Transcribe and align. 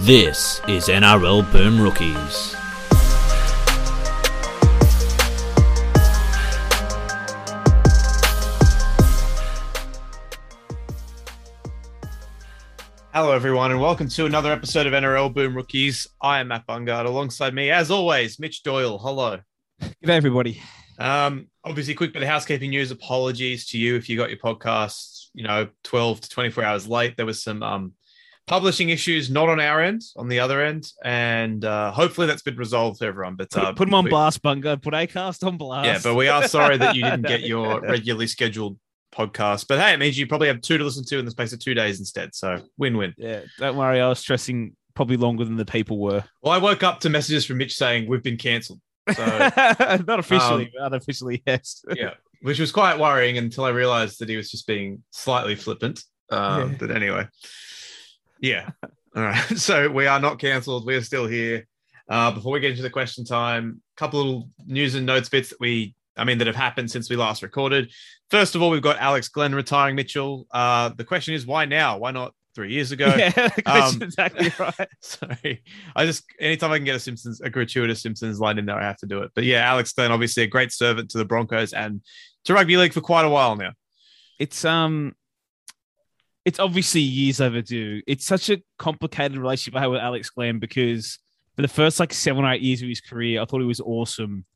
This 0.00 0.60
is 0.68 0.88
NRL 0.88 1.50
Boom 1.50 1.80
Rookies. 1.80 2.54
Hello, 13.12 13.32
everyone, 13.32 13.72
and 13.72 13.80
welcome 13.80 14.08
to 14.10 14.26
another 14.26 14.52
episode 14.52 14.86
of 14.86 14.92
NRL 14.92 15.32
Boom 15.32 15.56
Rookies. 15.56 16.06
I 16.20 16.40
am 16.40 16.48
Matt 16.48 16.66
Bungard. 16.66 17.06
Alongside 17.06 17.54
me, 17.54 17.70
as 17.70 17.90
always, 17.90 18.38
Mitch 18.38 18.62
Doyle. 18.62 18.98
Hello. 18.98 19.40
Good 19.80 19.94
day, 20.04 20.16
everybody. 20.16 20.62
Um, 20.98 21.48
obviously, 21.64 21.94
quick 21.94 22.12
bit 22.12 22.22
of 22.22 22.28
housekeeping 22.28 22.70
news. 22.70 22.90
Apologies 22.90 23.66
to 23.68 23.78
you 23.78 23.96
if 23.96 24.08
you 24.08 24.16
got 24.16 24.28
your 24.28 24.38
podcast, 24.38 25.28
you 25.32 25.42
know, 25.42 25.68
12 25.84 26.20
to 26.20 26.28
24 26.28 26.64
hours 26.64 26.86
late. 26.86 27.16
There 27.16 27.26
was 27.26 27.42
some 27.42 27.62
um, 27.62 27.92
publishing 28.46 28.90
issues, 28.90 29.28
not 29.30 29.48
on 29.48 29.60
our 29.60 29.80
end, 29.82 30.02
on 30.16 30.28
the 30.28 30.40
other 30.40 30.62
end, 30.62 30.90
and 31.04 31.64
uh, 31.64 31.90
hopefully 31.92 32.26
that's 32.26 32.42
been 32.42 32.56
resolved 32.56 32.98
for 32.98 33.06
everyone. 33.06 33.34
But 33.36 33.56
uh, 33.56 33.72
Put, 33.72 33.86
them 33.86 33.94
on 33.94 34.04
we- 34.04 34.10
blast, 34.10 34.42
Bunga. 34.42 34.80
Put 34.80 34.94
Acast 34.94 35.46
on 35.46 35.56
blast. 35.56 35.86
Yeah, 35.86 35.98
but 36.02 36.14
we 36.16 36.28
are 36.28 36.46
sorry 36.48 36.76
that 36.78 36.94
you 36.96 37.02
didn't 37.02 37.22
get 37.26 37.40
your 37.52 37.80
regularly 37.80 38.26
scheduled 38.26 38.78
podcast. 39.14 39.66
But 39.68 39.80
hey, 39.80 39.94
it 39.94 39.98
means 39.98 40.18
you 40.18 40.26
probably 40.26 40.48
have 40.48 40.60
two 40.60 40.78
to 40.78 40.84
listen 40.84 41.04
to 41.06 41.18
in 41.18 41.24
the 41.24 41.30
space 41.30 41.52
of 41.52 41.58
two 41.58 41.74
days 41.74 41.98
instead. 41.98 42.34
So 42.34 42.62
win-win. 42.78 43.14
yeah, 43.18 43.40
don't 43.58 43.76
worry. 43.76 44.00
I 44.00 44.08
was 44.08 44.18
stressing 44.18 44.76
probably 44.94 45.16
longer 45.16 45.44
than 45.44 45.56
the 45.56 45.64
people 45.64 45.98
were. 45.98 46.24
Well, 46.42 46.52
I 46.52 46.58
woke 46.58 46.82
up 46.82 47.00
to 47.00 47.10
messages 47.10 47.44
from 47.44 47.58
Mitch 47.58 47.74
saying 47.76 48.08
we've 48.08 48.22
been 48.22 48.36
cancelled. 48.38 48.80
So 49.14 49.24
Not 50.06 50.18
officially, 50.18 50.64
Um, 50.64 50.70
but 50.78 50.86
unofficially, 50.86 51.42
yes. 51.46 51.84
yeah, 51.94 52.14
which 52.42 52.58
was 52.58 52.72
quite 52.72 52.98
worrying 52.98 53.38
until 53.38 53.64
I 53.64 53.68
realized 53.70 54.18
that 54.20 54.28
he 54.28 54.36
was 54.36 54.50
just 54.50 54.66
being 54.66 55.02
slightly 55.10 55.54
flippant. 55.54 56.02
Um, 56.30 56.70
Yeah. 56.72 56.76
But 56.80 56.90
anyway, 56.90 57.26
yeah. 58.40 58.70
All 59.14 59.22
right. 59.22 59.44
So 59.56 59.88
we 59.88 60.06
are 60.06 60.20
not 60.20 60.38
cancelled. 60.38 60.86
We 60.86 60.94
are 60.96 61.02
still 61.02 61.26
here. 61.26 61.66
Uh, 62.08 62.30
before 62.30 62.52
we 62.52 62.60
get 62.60 62.70
into 62.70 62.82
the 62.82 62.90
question 62.90 63.24
time, 63.24 63.80
a 63.96 63.98
couple 63.98 64.20
little 64.20 64.48
news 64.66 64.94
and 64.94 65.06
notes 65.06 65.28
bits 65.28 65.50
that 65.50 65.60
we, 65.60 65.94
I 66.16 66.24
mean, 66.24 66.38
that 66.38 66.46
have 66.46 66.56
happened 66.56 66.90
since 66.90 67.10
we 67.10 67.16
last 67.16 67.42
recorded. 67.42 67.90
First 68.30 68.54
of 68.54 68.62
all, 68.62 68.70
we've 68.70 68.82
got 68.82 68.98
Alex 68.98 69.28
Glenn 69.28 69.54
retiring 69.54 69.96
Mitchell. 69.96 70.46
Uh, 70.52 70.90
the 70.90 71.04
question 71.04 71.34
is, 71.34 71.46
why 71.46 71.64
now? 71.64 71.98
Why 71.98 72.10
not 72.12 72.32
three 72.54 72.72
years 72.72 72.92
ago? 72.92 73.06
Yeah, 73.18 73.48
Um, 73.66 74.00
exactly 74.02 74.52
right. 74.58 74.88
Sorry. 75.00 75.62
I 75.94 76.06
just 76.06 76.24
anytime 76.40 76.72
I 76.72 76.78
can 76.78 76.84
get 76.84 76.96
a 76.96 77.00
Simpsons, 77.00 77.40
a 77.40 77.50
gratuitous 77.50 78.02
Simpsons 78.02 78.38
line 78.40 78.58
in 78.58 78.66
there, 78.66 78.78
I 78.78 78.84
have 78.84 78.98
to 78.98 79.06
do 79.06 79.22
it. 79.22 79.32
But 79.34 79.44
yeah, 79.44 79.60
Alex 79.68 79.92
Glenn, 79.92 80.12
obviously 80.12 80.42
a 80.44 80.46
great 80.46 80.72
servant 80.72 81.10
to 81.10 81.18
the 81.18 81.24
Broncos 81.24 81.72
and 81.72 82.00
to 82.44 82.54
rugby 82.54 82.76
league 82.76 82.92
for 82.92 83.00
quite 83.00 83.24
a 83.24 83.30
while 83.30 83.56
now. 83.56 83.72
It's 84.38 84.64
um, 84.64 85.14
it's 86.46 86.60
obviously 86.60 87.00
years 87.00 87.40
overdue. 87.40 88.00
It's 88.06 88.24
such 88.24 88.50
a 88.50 88.62
complicated 88.78 89.36
relationship 89.36 89.76
I 89.76 89.80
have 89.80 89.90
with 89.90 90.00
Alex 90.00 90.30
Glenn 90.30 90.60
because 90.60 91.18
for 91.56 91.62
the 91.62 91.68
first 91.68 91.98
like 91.98 92.14
seven 92.14 92.44
or 92.44 92.52
eight 92.52 92.62
years 92.62 92.80
of 92.82 92.88
his 92.88 93.00
career, 93.00 93.42
I 93.42 93.44
thought 93.44 93.60
he 93.60 93.66
was 93.66 93.80
awesome, 93.80 94.46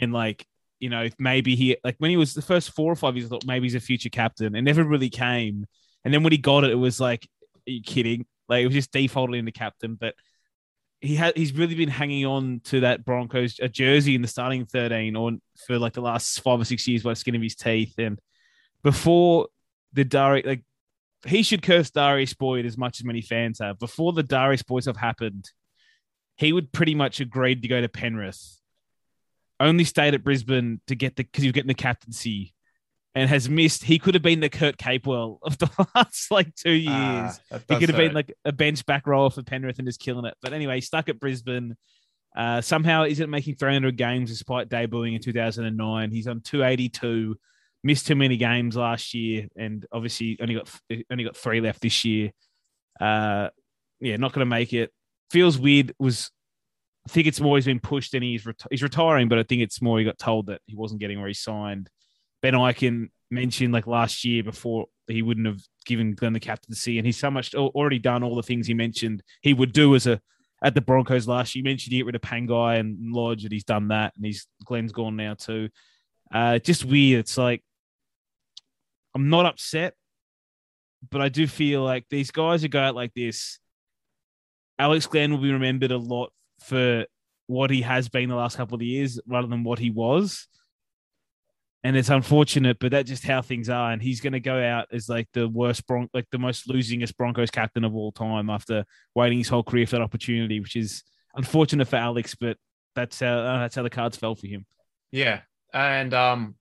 and 0.00 0.12
like 0.12 0.44
you 0.80 0.90
know 0.90 1.08
maybe 1.20 1.54
he 1.54 1.76
like 1.84 1.94
when 1.98 2.10
he 2.10 2.16
was 2.16 2.34
the 2.34 2.42
first 2.42 2.72
four 2.72 2.90
or 2.90 2.96
five 2.96 3.16
years, 3.16 3.26
I 3.26 3.30
thought 3.30 3.46
maybe 3.46 3.66
he's 3.66 3.76
a 3.76 3.80
future 3.80 4.08
captain, 4.08 4.56
and 4.56 4.64
never 4.64 4.82
really 4.82 5.08
came. 5.08 5.66
And 6.04 6.12
then 6.12 6.24
when 6.24 6.32
he 6.32 6.38
got 6.38 6.64
it, 6.64 6.72
it 6.72 6.74
was 6.74 6.98
like, 6.98 7.28
are 7.68 7.70
you 7.70 7.82
kidding? 7.82 8.26
Like 8.48 8.64
it 8.64 8.66
was 8.66 8.74
just 8.74 8.90
defaulted 8.90 9.36
into 9.36 9.52
captain, 9.52 9.94
but 9.94 10.16
he 11.00 11.14
had 11.14 11.36
he's 11.36 11.52
really 11.52 11.76
been 11.76 11.88
hanging 11.88 12.26
on 12.26 12.60
to 12.64 12.80
that 12.80 13.04
Broncos 13.04 13.60
a 13.62 13.68
jersey 13.68 14.16
in 14.16 14.22
the 14.22 14.28
starting 14.28 14.66
13 14.66 15.14
or 15.14 15.32
for 15.64 15.78
like 15.78 15.92
the 15.92 16.02
last 16.02 16.40
five 16.40 16.60
or 16.60 16.64
six 16.64 16.88
years 16.88 17.04
by 17.04 17.10
the 17.10 17.16
skin 17.16 17.36
of 17.36 17.42
his 17.42 17.54
teeth. 17.54 17.94
And 17.98 18.18
before 18.82 19.46
the 19.92 20.04
Dari 20.04 20.42
like 20.42 20.64
he 21.26 21.42
should 21.42 21.62
curse 21.62 21.90
Darius 21.90 22.34
Boyd 22.34 22.66
as 22.66 22.78
much 22.78 23.00
as 23.00 23.04
many 23.04 23.20
fans 23.20 23.58
have. 23.58 23.78
Before 23.78 24.12
the 24.12 24.22
Darius 24.22 24.62
Boyd 24.62 24.84
stuff 24.84 24.96
happened, 24.96 25.50
he 26.36 26.52
would 26.52 26.72
pretty 26.72 26.94
much 26.94 27.20
agreed 27.20 27.62
to 27.62 27.68
go 27.68 27.80
to 27.80 27.88
Penrith. 27.88 28.58
Only 29.58 29.84
stayed 29.84 30.14
at 30.14 30.24
Brisbane 30.24 30.80
to 30.86 30.94
get 30.94 31.16
the 31.16 31.24
because 31.24 31.42
he 31.42 31.48
was 31.48 31.52
getting 31.52 31.68
the 31.68 31.74
captaincy 31.74 32.54
and 33.14 33.28
has 33.28 33.48
missed. 33.48 33.84
He 33.84 33.98
could 33.98 34.14
have 34.14 34.22
been 34.22 34.40
the 34.40 34.48
Kurt 34.48 34.78
Capewell 34.78 35.38
of 35.42 35.58
the 35.58 35.68
last 35.94 36.30
like 36.30 36.54
two 36.54 36.70
years. 36.70 37.40
Ah, 37.52 37.58
He 37.68 37.76
could 37.76 37.90
have 37.90 37.98
been 37.98 38.14
like 38.14 38.32
a 38.46 38.52
bench 38.52 38.86
back 38.86 39.06
rower 39.06 39.28
for 39.28 39.42
Penrith 39.42 39.78
and 39.78 39.86
just 39.86 40.00
killing 40.00 40.24
it. 40.24 40.34
But 40.40 40.54
anyway, 40.54 40.80
stuck 40.80 41.10
at 41.10 41.20
Brisbane. 41.20 41.76
Uh, 42.34 42.60
somehow 42.60 43.04
isn't 43.04 43.28
making 43.28 43.56
300 43.56 43.96
games 43.96 44.30
despite 44.30 44.68
debuting 44.70 45.16
in 45.16 45.20
2009. 45.20 46.10
He's 46.10 46.28
on 46.28 46.40
282. 46.40 47.36
Missed 47.82 48.06
too 48.06 48.14
many 48.14 48.36
games 48.36 48.76
last 48.76 49.14
year, 49.14 49.48
and 49.56 49.86
obviously 49.90 50.36
only 50.40 50.54
got 50.54 50.68
only 51.10 51.24
got 51.24 51.36
three 51.36 51.60
left 51.60 51.80
this 51.80 52.04
year. 52.04 52.30
Uh, 53.00 53.48
yeah, 54.00 54.16
not 54.16 54.32
going 54.32 54.40
to 54.40 54.46
make 54.46 54.72
it. 54.72 54.90
Feels 55.30 55.58
weird. 55.58 55.94
Was 55.98 56.30
I 57.06 57.10
think 57.10 57.26
it's 57.26 57.40
more 57.40 57.56
he's 57.56 57.64
been 57.64 57.80
pushed 57.80 58.12
and 58.14 58.22
he's 58.22 58.46
he's 58.70 58.82
retiring, 58.82 59.28
but 59.28 59.38
I 59.38 59.44
think 59.44 59.62
it's 59.62 59.80
more 59.80 59.98
he 59.98 60.04
got 60.04 60.18
told 60.18 60.46
that 60.46 60.60
he 60.66 60.76
wasn't 60.76 61.00
getting 61.00 61.20
re-signed. 61.20 61.88
Ben 62.42 62.54
Ikin 62.54 63.08
mentioned 63.30 63.72
like 63.72 63.86
last 63.86 64.24
year 64.24 64.42
before 64.42 64.86
he 65.06 65.22
wouldn't 65.22 65.46
have 65.46 65.60
given 65.86 66.14
Glenn 66.14 66.32
the 66.34 66.40
captaincy, 66.40 66.98
and 66.98 67.06
he's 67.06 67.18
so 67.18 67.30
much 67.30 67.54
already 67.54 67.98
done 67.98 68.22
all 68.22 68.36
the 68.36 68.42
things 68.42 68.66
he 68.66 68.74
mentioned 68.74 69.22
he 69.40 69.54
would 69.54 69.72
do 69.72 69.94
as 69.94 70.06
a 70.06 70.20
at 70.62 70.74
the 70.74 70.80
Broncos 70.80 71.26
last 71.26 71.54
year. 71.54 71.62
He 71.62 71.68
mentioned 71.70 71.92
he 71.92 71.98
get 71.98 72.06
rid 72.06 72.14
of 72.14 72.20
Pangai 72.20 72.78
and 72.78 73.12
Lodge, 73.12 73.44
and 73.44 73.52
he's 73.52 73.64
done 73.64 73.88
that, 73.88 74.12
and 74.16 74.24
he's 74.24 74.46
Glenn's 74.64 74.92
gone 74.92 75.16
now 75.16 75.34
too. 75.34 75.70
Uh, 76.32 76.58
just 76.58 76.84
weird. 76.84 77.20
It's 77.20 77.38
like 77.38 77.62
I'm 79.14 79.28
not 79.28 79.46
upset, 79.46 79.94
but 81.10 81.20
I 81.20 81.28
do 81.28 81.46
feel 81.46 81.82
like 81.82 82.04
these 82.10 82.30
guys 82.30 82.62
who 82.62 82.68
go 82.68 82.80
out 82.80 82.94
like 82.94 83.14
this, 83.14 83.58
Alex 84.78 85.06
Glenn 85.06 85.32
will 85.32 85.42
be 85.42 85.52
remembered 85.52 85.90
a 85.90 85.98
lot 85.98 86.32
for 86.60 87.06
what 87.46 87.70
he 87.70 87.82
has 87.82 88.08
been 88.08 88.28
the 88.28 88.36
last 88.36 88.56
couple 88.56 88.76
of 88.76 88.82
years 88.82 89.20
rather 89.26 89.48
than 89.48 89.64
what 89.64 89.78
he 89.78 89.90
was. 89.90 90.46
And 91.82 91.96
it's 91.96 92.10
unfortunate, 92.10 92.78
but 92.78 92.90
that's 92.90 93.08
just 93.08 93.24
how 93.24 93.40
things 93.40 93.70
are. 93.70 93.90
And 93.90 94.02
he's 94.02 94.20
going 94.20 94.34
to 94.34 94.40
go 94.40 94.62
out 94.62 94.88
as 94.92 95.08
like 95.08 95.28
the 95.32 95.48
worst, 95.48 95.86
Bron- 95.86 96.10
like 96.12 96.26
the 96.30 96.38
most 96.38 96.68
losingest 96.68 97.16
Broncos 97.16 97.50
captain 97.50 97.84
of 97.84 97.96
all 97.96 98.12
time 98.12 98.50
after 98.50 98.84
waiting 99.14 99.38
his 99.38 99.48
whole 99.48 99.62
career 99.62 99.86
for 99.86 99.96
that 99.96 100.02
opportunity, 100.02 100.60
which 100.60 100.76
is 100.76 101.02
unfortunate 101.34 101.88
for 101.88 101.96
Alex, 101.96 102.34
but 102.34 102.58
that's 102.94 103.20
how 103.20 103.38
uh, 103.38 103.58
that's 103.60 103.76
how 103.76 103.82
the 103.82 103.90
cards 103.90 104.16
fell 104.16 104.34
for 104.34 104.46
him. 104.46 104.66
Yeah. 105.10 105.40
And 105.72 106.12
um 106.12 106.56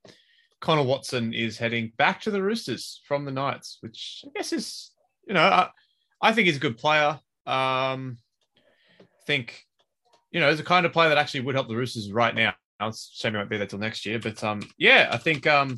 Connor 0.62 0.84
Watson 0.84 1.34
is 1.34 1.58
heading 1.58 1.92
back 1.98 2.22
to 2.22 2.32
the 2.32 2.42
Roosters 2.42 3.02
from 3.08 3.26
the 3.26 3.32
Knights, 3.32 3.78
which 3.82 4.24
I 4.26 4.30
guess 4.36 4.54
is, 4.54 4.92
you 5.28 5.34
know, 5.34 5.42
I, 5.42 5.70
I 6.22 6.34
think 6.34 6.48
he's 6.48 6.58
a 6.58 6.62
good 6.62 6.78
player. 6.78 7.20
Um 7.46 8.18
I 9.00 9.26
think, 9.26 9.64
you 10.32 10.40
know, 10.40 10.50
he's 10.50 10.58
the 10.58 10.64
kind 10.64 10.86
of 10.86 10.94
player 10.94 11.10
that 11.10 11.18
actually 11.18 11.42
would 11.42 11.56
help 11.56 11.68
the 11.68 11.76
Roosters 11.76 12.12
right 12.12 12.34
now. 12.34 12.54
It's 12.82 13.12
shame 13.14 13.34
he 13.34 13.38
won't 13.38 13.50
be 13.50 13.58
there 13.58 13.68
till 13.68 13.80
next 13.80 14.06
year. 14.06 14.20
But 14.20 14.44
um, 14.44 14.62
yeah, 14.78 15.10
I 15.12 15.18
think 15.18 15.46
um 15.48 15.78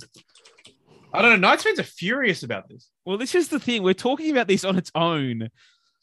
I 1.13 1.21
don't 1.21 1.31
know, 1.31 1.47
Knights 1.49 1.63
fans 1.63 1.79
are 1.79 1.83
furious 1.83 2.43
about 2.43 2.69
this. 2.69 2.89
Well, 3.05 3.17
this 3.17 3.35
is 3.35 3.49
the 3.49 3.59
thing. 3.59 3.83
We're 3.83 3.93
talking 3.93 4.31
about 4.31 4.47
this 4.47 4.63
on 4.63 4.77
its 4.77 4.91
own, 4.95 5.49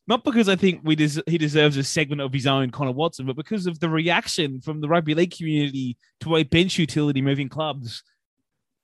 not 0.06 0.22
because 0.22 0.48
I 0.48 0.56
think 0.56 0.80
we 0.84 0.96
des- 0.96 1.22
he 1.26 1.38
deserves 1.38 1.76
a 1.76 1.84
segment 1.84 2.20
of 2.20 2.32
his 2.32 2.46
own, 2.46 2.70
Connor 2.70 2.92
Watson, 2.92 3.26
but 3.26 3.36
because 3.36 3.66
of 3.66 3.80
the 3.80 3.88
reaction 3.88 4.60
from 4.60 4.80
the 4.80 4.88
rugby 4.88 5.14
league 5.14 5.34
community 5.34 5.96
to 6.20 6.36
a 6.36 6.42
bench 6.42 6.78
utility 6.78 7.22
moving 7.22 7.48
clubs 7.48 8.02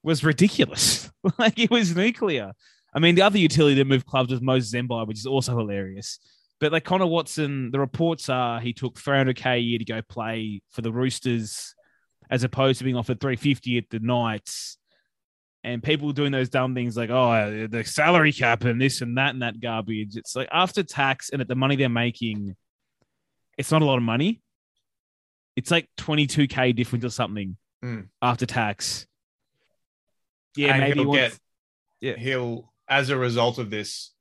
was 0.04 0.22
ridiculous. 0.22 1.10
like 1.38 1.58
it 1.58 1.70
was 1.70 1.96
nuclear. 1.96 2.52
I 2.94 3.00
mean, 3.00 3.16
the 3.16 3.22
other 3.22 3.38
utility 3.38 3.74
that 3.76 3.86
moved 3.86 4.06
clubs 4.06 4.30
was 4.30 4.40
Moses 4.40 4.72
Mbye, 4.72 5.06
which 5.08 5.18
is 5.18 5.26
also 5.26 5.56
hilarious. 5.58 6.20
But 6.60 6.70
like 6.70 6.84
Connor 6.84 7.06
Watson, 7.06 7.70
the 7.72 7.80
reports 7.80 8.28
are 8.28 8.60
he 8.60 8.72
took 8.72 8.94
300k 8.94 9.54
a 9.54 9.58
year 9.58 9.78
to 9.80 9.84
go 9.84 10.00
play 10.02 10.62
for 10.70 10.82
the 10.82 10.92
Roosters, 10.92 11.74
as 12.30 12.44
opposed 12.44 12.78
to 12.78 12.84
being 12.84 12.96
offered 12.96 13.20
350 13.20 13.78
at 13.78 13.90
the 13.90 13.98
Knights 13.98 14.78
and 15.64 15.82
people 15.82 16.12
doing 16.12 16.30
those 16.30 16.48
dumb 16.50 16.74
things 16.74 16.96
like, 16.96 17.10
oh, 17.10 17.66
the 17.68 17.82
salary 17.84 18.32
cap 18.32 18.64
and 18.64 18.80
this 18.80 19.00
and 19.00 19.16
that 19.18 19.30
and 19.30 19.42
that 19.42 19.60
garbage. 19.60 20.16
It's 20.16 20.36
like 20.36 20.48
after 20.52 20.82
tax 20.82 21.30
and 21.30 21.40
at 21.40 21.48
the 21.48 21.54
money 21.56 21.74
they're 21.74 21.88
making, 21.88 22.54
it's 23.58 23.72
not 23.72 23.82
a 23.82 23.84
lot 23.86 23.96
of 23.96 24.02
money. 24.02 24.40
It's 25.56 25.70
like 25.70 25.88
22K 25.98 26.74
difference 26.76 27.04
or 27.04 27.10
something 27.10 27.56
Hmm. 27.82 28.00
after 28.22 28.46
tax. 28.46 29.06
Yeah, 30.56 30.72
And 30.74 30.80
maybe 30.80 31.00
he'll 31.00 31.12
he 31.12 31.18
get 31.18 31.38
Yeah. 32.00 32.16
he'll 32.16 32.72
as 32.88 33.10
a 33.10 33.16
result 33.16 33.58
of 33.58 33.70
this 33.70 34.12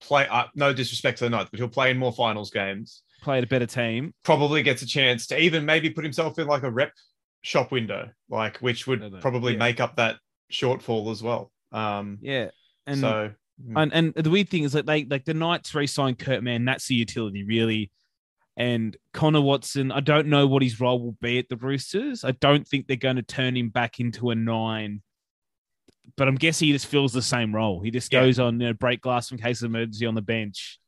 play 0.00 0.26
uh, 0.28 0.44
no 0.54 0.72
disrespect 0.72 1.18
to 1.18 1.24
the 1.24 1.30
Knights, 1.30 1.50
but 1.50 1.58
he'll 1.58 1.68
play 1.68 1.90
in 1.90 1.98
more 1.98 2.12
finals 2.12 2.50
games. 2.50 3.02
played 3.22 3.44
a 3.44 3.46
better 3.46 3.66
team. 3.66 4.14
probably 4.22 4.62
gets 4.62 4.82
a 4.82 4.86
chance 4.86 5.26
to 5.28 5.38
even 5.40 5.64
maybe 5.64 5.90
put 5.90 6.04
himself 6.04 6.38
in 6.38 6.46
like 6.46 6.62
a 6.62 6.70
rep 6.70 6.92
shop 7.42 7.72
window, 7.72 8.10
like 8.28 8.58
which 8.58 8.86
would 8.86 9.20
probably 9.20 9.52
yeah. 9.52 9.58
make 9.58 9.80
up 9.80 9.96
that 9.96 10.16
shortfall 10.52 11.10
as 11.10 11.22
well. 11.22 11.50
Um, 11.72 12.18
Yeah. 12.20 12.50
And 12.86 13.00
so 13.00 13.32
And 13.74 13.92
and 13.92 14.14
the 14.14 14.30
weird 14.30 14.48
thing 14.48 14.64
is 14.64 14.72
that 14.72 14.86
they 14.86 15.04
like 15.04 15.24
the 15.24 15.34
Knights 15.34 15.74
re-signed 15.74 16.18
Kurt 16.18 16.42
Mann. 16.42 16.64
That's 16.64 16.86
the 16.88 16.94
utility, 16.94 17.44
really. 17.44 17.90
And 18.56 18.96
Connor 19.12 19.40
Watson, 19.40 19.92
I 19.92 20.00
don't 20.00 20.28
know 20.28 20.46
what 20.46 20.62
his 20.62 20.80
role 20.80 21.00
will 21.00 21.16
be 21.20 21.38
at 21.38 21.48
the 21.48 21.56
Roosters. 21.56 22.24
I 22.24 22.30
don't 22.32 22.66
think 22.66 22.86
they're 22.86 22.96
going 22.96 23.16
to 23.16 23.22
turn 23.22 23.56
him 23.56 23.68
back 23.68 24.00
into 24.00 24.30
a 24.30 24.34
nine. 24.34 25.02
But 26.16 26.28
I'm 26.28 26.36
guessing 26.36 26.66
he 26.68 26.72
just 26.72 26.86
fills 26.86 27.12
the 27.12 27.22
same 27.22 27.54
role. 27.54 27.80
He 27.80 27.90
just 27.90 28.12
Yeah. 28.12 28.20
goes 28.20 28.38
on, 28.38 28.60
you 28.60 28.68
know, 28.68 28.72
break 28.72 29.00
glass 29.00 29.32
in 29.32 29.38
case 29.38 29.62
of 29.62 29.66
emergency 29.70 30.06
on 30.06 30.14
the 30.14 30.22
bench. 30.22 30.78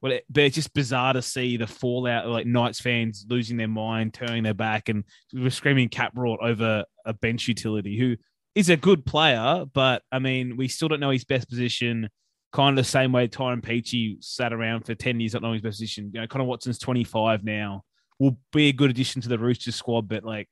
Well, 0.00 0.12
it, 0.12 0.24
but 0.30 0.44
it's 0.44 0.54
just 0.54 0.72
bizarre 0.72 1.12
to 1.12 1.20
see 1.22 1.56
the 1.58 1.66
fallout, 1.66 2.26
like 2.28 2.46
Knights 2.46 2.80
fans 2.80 3.26
losing 3.28 3.56
their 3.58 3.68
mind, 3.68 4.14
turning 4.14 4.42
their 4.44 4.54
back, 4.54 4.88
and 4.88 5.04
we're 5.32 5.50
screaming 5.50 5.88
Cap 5.90 6.14
brought 6.14 6.40
over 6.40 6.84
a 7.04 7.12
bench 7.12 7.48
utility 7.48 7.98
who 7.98 8.16
is 8.54 8.70
a 8.70 8.76
good 8.76 9.04
player, 9.04 9.66
but 9.74 10.02
I 10.10 10.18
mean, 10.18 10.56
we 10.56 10.68
still 10.68 10.88
don't 10.88 11.00
know 11.00 11.10
his 11.10 11.24
best 11.24 11.48
position. 11.48 12.08
Kind 12.52 12.78
of 12.78 12.84
the 12.84 12.88
same 12.90 13.12
way 13.12 13.28
Tyrone 13.28 13.60
Peachey 13.60 14.16
sat 14.24 14.52
around 14.52 14.86
for 14.86 14.94
10 14.94 15.20
years, 15.20 15.34
not 15.34 15.42
knowing 15.42 15.54
his 15.54 15.62
best 15.62 15.74
position. 15.78 16.10
You 16.14 16.20
know, 16.22 16.26
Connor 16.26 16.44
Watson's 16.44 16.78
25 16.78 17.44
now, 17.44 17.84
will 18.18 18.38
be 18.52 18.68
a 18.68 18.72
good 18.72 18.90
addition 18.90 19.20
to 19.22 19.28
the 19.28 19.38
Roosters 19.38 19.76
squad, 19.76 20.08
but 20.08 20.24
like, 20.24 20.48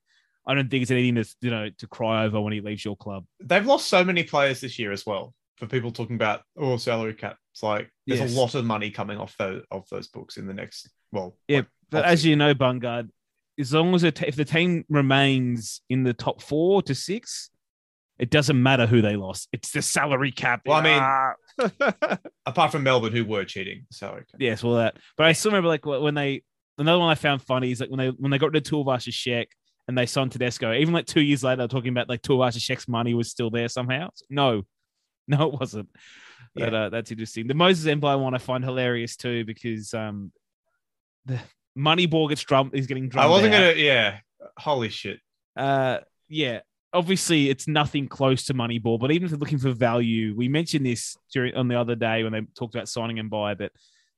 I 0.48 0.54
don't 0.54 0.68
think 0.70 0.82
it's 0.82 0.90
anything 0.90 1.14
to, 1.22 1.28
you 1.42 1.50
know, 1.50 1.68
to 1.78 1.86
cry 1.86 2.24
over 2.24 2.40
when 2.40 2.52
he 2.54 2.60
leaves 2.60 2.84
your 2.84 2.96
club. 2.96 3.24
They've 3.40 3.64
lost 3.66 3.86
so 3.88 4.02
many 4.02 4.24
players 4.24 4.60
this 4.60 4.78
year 4.78 4.90
as 4.90 5.04
well. 5.06 5.34
For 5.58 5.66
people 5.66 5.90
talking 5.90 6.16
about 6.16 6.42
oh 6.56 6.76
salary 6.78 7.14
caps, 7.14 7.38
like 7.62 7.90
there's 8.06 8.20
Yes. 8.20 8.34
a 8.34 8.40
lot 8.40 8.54
of 8.54 8.64
money 8.64 8.90
coming 8.90 9.18
off 9.18 9.36
those 9.38 9.62
off 9.70 9.88
those 9.90 10.08
books 10.08 10.36
in 10.36 10.46
the 10.46 10.54
next 10.54 10.88
well 11.12 11.36
Yeah, 11.48 11.58
like, 11.58 11.66
But 11.90 12.04
as 12.06 12.24
you 12.24 12.34
know, 12.36 12.54
Bungard, 12.54 13.10
as 13.58 13.72
long 13.74 13.94
as 13.94 14.04
it, 14.04 14.22
if 14.22 14.36
the 14.36 14.44
team 14.44 14.84
remains 14.88 15.80
in 15.90 16.04
the 16.04 16.14
top 16.14 16.40
four 16.42 16.80
to 16.82 16.94
six, 16.94 17.50
it 18.20 18.30
doesn't 18.30 18.60
matter 18.62 18.86
who 18.86 19.02
they 19.02 19.16
lost. 19.16 19.48
It's 19.52 19.72
the 19.72 19.82
salary 19.82 20.30
cap. 20.32 20.62
Well, 20.64 20.76
I 20.78 20.82
mean- 20.82 21.02
Ah. 21.02 22.18
apart 22.46 22.70
from 22.72 22.84
Melbourne 22.84 23.12
who 23.12 23.24
were 23.24 23.44
cheating 23.44 23.84
salary 23.90 24.24
cap. 24.30 24.40
yes, 24.40 24.62
well 24.62 24.76
that. 24.76 24.96
But 25.16 25.26
I 25.26 25.32
still 25.32 25.50
remember 25.50 25.68
like 25.68 25.84
when 25.84 26.14
they 26.14 26.42
another 26.78 27.00
one 27.00 27.10
I 27.10 27.16
found 27.16 27.42
funny 27.42 27.72
is 27.72 27.80
like 27.80 27.90
when 27.90 27.98
they 27.98 28.08
when 28.10 28.30
they 28.30 28.38
got 28.38 28.52
rid 28.52 28.64
of 28.64 28.72
Tuivasa 28.72 29.10
Sheck 29.10 29.46
and 29.88 29.96
they 29.96 30.06
signed 30.06 30.30
Tedesco. 30.30 30.72
Even 30.74 30.94
like 30.94 31.06
two 31.06 31.22
years 31.22 31.42
later, 31.42 31.56
they're 31.56 31.68
talking 31.68 31.90
about 31.90 32.08
like 32.08 32.22
Tuivasa 32.22 32.60
Sheck's 32.60 32.86
money 32.86 33.14
was 33.14 33.30
still 33.30 33.50
there 33.50 33.68
somehow. 33.68 34.10
No, 34.30 34.62
no, 35.28 35.48
it 35.48 35.58
wasn't. 35.58 35.88
But 36.54 36.74
uh, 36.74 36.88
that's 36.90 37.10
interesting. 37.10 37.46
The 37.46 37.54
Moses 37.54 37.86
Mbye 37.86 38.20
one 38.20 38.34
I 38.34 38.38
find 38.38 38.64
hilarious 38.64 39.16
too 39.16 39.44
because 39.44 39.94
um 39.94 40.32
the 41.24 41.38
Moneyball 41.76 42.28
gets 42.28 42.42
drummed. 42.42 42.74
He's 42.74 42.86
getting 42.86 43.08
drummed. 43.08 43.26
I 43.26 43.30
wasn't 43.30 43.54
out. 43.54 43.60
gonna 43.60 43.76
yeah. 43.76 44.18
Holy 44.58 44.88
shit. 44.88 45.20
Uh, 45.56 45.98
yeah, 46.28 46.60
obviously 46.92 47.48
it's 47.48 47.68
nothing 47.68 48.08
close 48.08 48.46
to 48.46 48.54
Moneyball, 48.54 48.98
but 48.98 49.10
even 49.10 49.26
if 49.26 49.30
you're 49.30 49.38
looking 49.38 49.58
for 49.58 49.72
value, 49.72 50.34
we 50.36 50.48
mentioned 50.48 50.84
this 50.84 51.16
during 51.32 51.54
on 51.54 51.68
the 51.68 51.78
other 51.78 51.94
day 51.94 52.24
when 52.24 52.32
they 52.32 52.40
talked 52.56 52.74
about 52.74 52.88
signing 52.88 53.18
and 53.18 53.30
buy, 53.30 53.54
but 53.54 53.72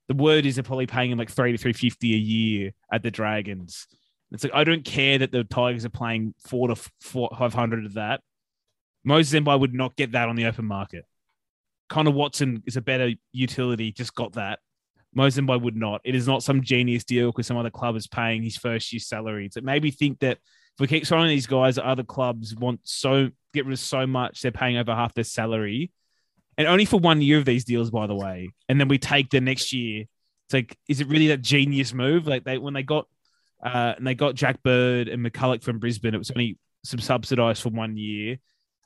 the 0.07 0.15
word 0.15 0.45
is 0.45 0.55
they're 0.55 0.63
probably 0.63 0.87
paying 0.87 1.11
him 1.11 1.17
like 1.17 1.29
three 1.29 1.51
to 1.51 1.57
three 1.57 1.73
fifty 1.73 2.13
a 2.13 2.17
year 2.17 2.71
at 2.91 3.03
the 3.03 3.11
Dragons. 3.11 3.87
It's 4.31 4.43
like 4.43 4.53
I 4.53 4.63
don't 4.63 4.85
care 4.85 5.17
that 5.17 5.31
the 5.31 5.43
Tigers 5.43 5.85
are 5.85 5.89
playing 5.89 6.33
four 6.47 6.69
to 6.69 6.75
four, 7.01 7.29
five 7.37 7.53
hundred 7.53 7.85
of 7.85 7.95
that. 7.95 8.21
Moses 9.03 9.39
Mbye 9.39 9.59
would 9.59 9.73
not 9.73 9.95
get 9.95 10.13
that 10.13 10.29
on 10.29 10.35
the 10.35 10.45
open 10.45 10.65
market. 10.65 11.05
Connor 11.89 12.11
Watson 12.11 12.63
is 12.65 12.77
a 12.77 12.81
better 12.81 13.11
utility, 13.33 13.91
just 13.91 14.15
got 14.15 14.33
that. 14.33 14.59
Moses 15.13 15.43
Mbye 15.43 15.61
would 15.61 15.75
not. 15.75 16.01
It 16.05 16.15
is 16.15 16.27
not 16.27 16.43
some 16.43 16.61
genius 16.61 17.03
deal 17.03 17.31
because 17.31 17.47
some 17.47 17.57
other 17.57 17.69
club 17.69 17.95
is 17.95 18.07
paying 18.07 18.43
his 18.43 18.55
first 18.55 18.93
year 18.93 18.99
salary. 18.99 19.49
So 19.51 19.59
maybe 19.61 19.91
think 19.91 20.19
that 20.19 20.37
if 20.37 20.79
we 20.79 20.87
keep 20.87 21.05
signing 21.05 21.29
these 21.29 21.47
guys, 21.47 21.77
other 21.77 22.03
clubs 22.03 22.55
want 22.55 22.79
so 22.83 23.29
get 23.53 23.65
rid 23.65 23.73
of 23.73 23.79
so 23.79 24.07
much, 24.07 24.41
they're 24.41 24.51
paying 24.51 24.77
over 24.77 24.95
half 24.95 25.13
their 25.13 25.25
salary, 25.25 25.91
and 26.57 26.67
only 26.67 26.85
for 26.85 26.99
one 26.99 27.21
year 27.21 27.39
of 27.39 27.45
these 27.45 27.65
deals, 27.65 27.91
by 27.91 28.07
the 28.07 28.15
way. 28.15 28.49
And 28.69 28.79
then 28.79 28.87
we 28.87 28.97
take 28.97 29.29
the 29.29 29.41
next 29.41 29.73
year. 29.73 30.05
It's 30.45 30.53
like, 30.53 30.77
is 30.87 31.01
it 31.01 31.07
really 31.07 31.27
that 31.27 31.41
genius 31.41 31.93
move? 31.93 32.27
Like 32.27 32.45
they 32.45 32.57
when 32.57 32.73
they 32.73 32.83
got 32.83 33.07
uh, 33.63 33.93
and 33.97 34.05
they 34.05 34.15
got 34.15 34.35
Jack 34.35 34.63
Bird 34.63 35.07
and 35.07 35.25
McCullough 35.25 35.63
from 35.63 35.79
Brisbane, 35.79 36.13
it 36.13 36.17
was 36.17 36.31
only 36.31 36.57
some 36.83 36.99
subsidised 36.99 37.61
for 37.61 37.69
one 37.69 37.97
year. 37.97 38.37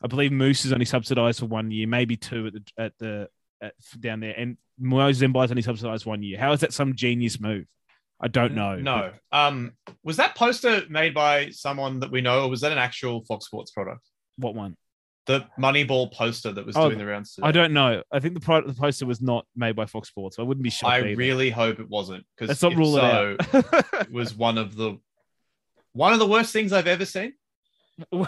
I 0.04 0.08
believe 0.08 0.32
Moose 0.32 0.66
is 0.66 0.74
only 0.74 0.86
subsidised 0.86 1.40
for 1.40 1.46
one 1.46 1.72
year, 1.72 1.88
maybe 1.88 2.18
two 2.18 2.48
at 2.48 2.54
the 2.54 2.64
at 2.78 2.98
the 3.00 3.30
at, 3.62 3.74
down 4.00 4.20
there, 4.20 4.34
and 4.38 4.58
Moses 4.78 5.28
Mbye's 5.28 5.52
only 5.52 5.62
subsidised 5.62 6.06
one 6.06 6.22
year. 6.22 6.38
How 6.38 6.52
is 6.52 6.60
that 6.60 6.74
some 6.74 6.96
genius 6.96 7.40
move? 7.40 7.66
I 8.22 8.28
don't 8.28 8.54
know. 8.56 8.76
No. 8.76 9.12
Um 9.32 9.74
was 10.04 10.18
that 10.18 10.36
poster 10.36 10.84
made 10.90 11.14
by 11.14 11.50
someone 11.50 12.00
that 12.02 12.12
we 12.12 12.22
know, 12.22 12.44
or 12.44 12.50
was 12.50 12.62
that 12.62 12.72
an 12.72 12.78
actual 12.78 13.24
Fox 13.26 13.46
Sports 13.46 13.72
product? 13.72 14.02
What 14.38 14.56
one? 14.56 14.76
The 15.28 15.46
Moneyball 15.60 16.12
poster 16.14 16.52
that 16.52 16.66
was 16.66 16.76
Oh, 16.78 16.88
doing 16.88 17.00
the 17.00 17.06
rounds 17.08 17.34
today. 17.34 17.48
I 17.48 17.52
don't 17.52 17.74
know. 17.74 18.04
I 18.12 18.20
think 18.20 18.36
the, 18.36 18.40
pro- 18.40 18.66
the 18.68 18.74
poster 18.76 19.08
was 19.08 19.22
not 19.22 19.48
made 19.56 19.76
by 19.76 19.88
Fox 19.88 20.08
Sports. 20.10 20.38
I 20.38 20.44
wouldn't 20.44 20.64
be 20.64 20.70
shocked. 20.70 20.94
I 20.94 20.98
either. 21.00 21.16
really 21.16 21.50
hope 21.50 21.80
it 21.80 21.90
wasn't 21.90 22.26
because 22.36 22.50
Let's 22.50 22.62
not 22.62 22.76
rule 22.76 22.94
so, 22.96 23.36
it 23.40 23.56
out. 23.56 24.02
it 24.02 24.12
was 24.12 24.36
one 24.36 24.58
of 24.60 24.76
the 24.76 25.00
one 25.94 26.14
of 26.14 26.20
the 26.20 26.28
worst 26.28 26.54
things 26.54 26.72
I've 26.74 26.86
ever 26.88 27.06
seen. 27.06 27.34
one 28.10 28.28